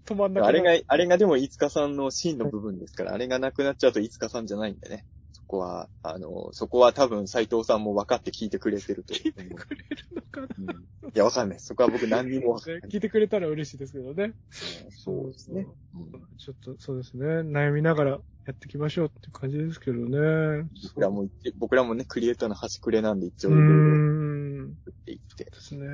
[0.05, 5.05] 止まんなあ、 くなあれが、あれがでも、いつかさんのシーンの部分ですから、あれがなくなっちゃうといつかさんじゃないんでね。
[5.45, 9.43] そこは、あの、そこは多分斎藤さんも分かって聞いてくれてると聞いて。
[9.43, 10.73] くれるのかな？
[10.73, 11.59] うんいや、わかんない。
[11.59, 12.81] そこは僕何にもわかんない。
[12.89, 14.33] 聞いてくれたら嬉しいですけどね。
[14.89, 15.67] そうですね。
[15.93, 17.25] うんちょっと、そうですね。
[17.41, 18.17] 悩みながらや
[18.51, 20.67] っていきましょうって感じですけどね。
[20.95, 23.67] 僕らも一、僕らもね、クリエイターの端くれなんで一応ういろい
[24.59, 25.43] ろっていって。
[25.45, 25.85] ですね。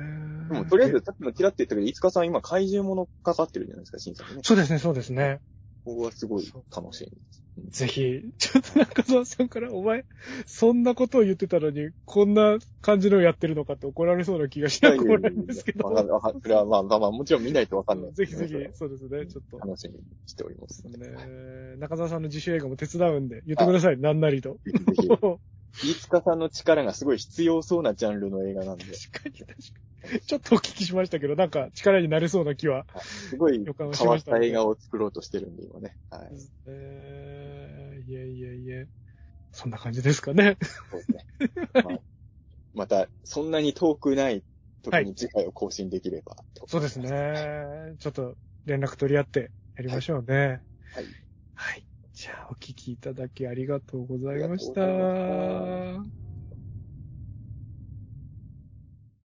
[0.50, 4.40] でも、とりあえず、さっきもちらっと言ったけど、いつかさん今怪獣ものかかってるじゃないですか、新作ね。
[4.42, 5.40] そうですね、そうですね。
[5.84, 7.42] ここはすごい楽しみです。
[7.70, 10.04] ぜひ、ちょっと中澤さんから、お前、
[10.46, 15.88] そんなことを言ってたのに、こんな感じのをやってるのかって怒られそうな気がしなくもないんですけど。
[15.88, 18.12] わかんないわかんそれはまあまあまあ、もちろん見ないとわかんない。
[18.14, 19.58] ぜひぜひ、そうですね、ちょっと。
[19.58, 20.82] 楽しみにしております。
[20.82, 24.56] ぜね中澤さんの自主映画も手伝うんで、言ってください、なんなりと。
[24.64, 25.08] ひぜひ。
[25.82, 30.20] 飯塚さんの力がすごい必要そうなジャンルの映画なんで、確かに確かに。
[30.20, 32.86] ちょっとお聞きしましたけど、なんか力になれそうな気は。
[32.98, 33.64] すごい
[33.98, 35.96] 変わった映画を作ろうとしてるんで、今ね。
[36.10, 36.28] はい。
[36.66, 38.88] えー、いえいえいえ。
[39.52, 40.58] そんな感じですかね。
[40.90, 41.26] そうですね。
[41.82, 42.00] まあ
[42.74, 44.42] また、そんなに遠くない
[44.82, 46.98] 時に次回を更新できればと、そうです。
[46.98, 47.96] ね。
[47.98, 50.62] ちょっと連絡取り合ってやりましょうね。
[50.94, 51.06] はい。
[51.54, 51.86] はい。
[52.22, 56.21] じゃあ、お聞きいただきありがとうございました。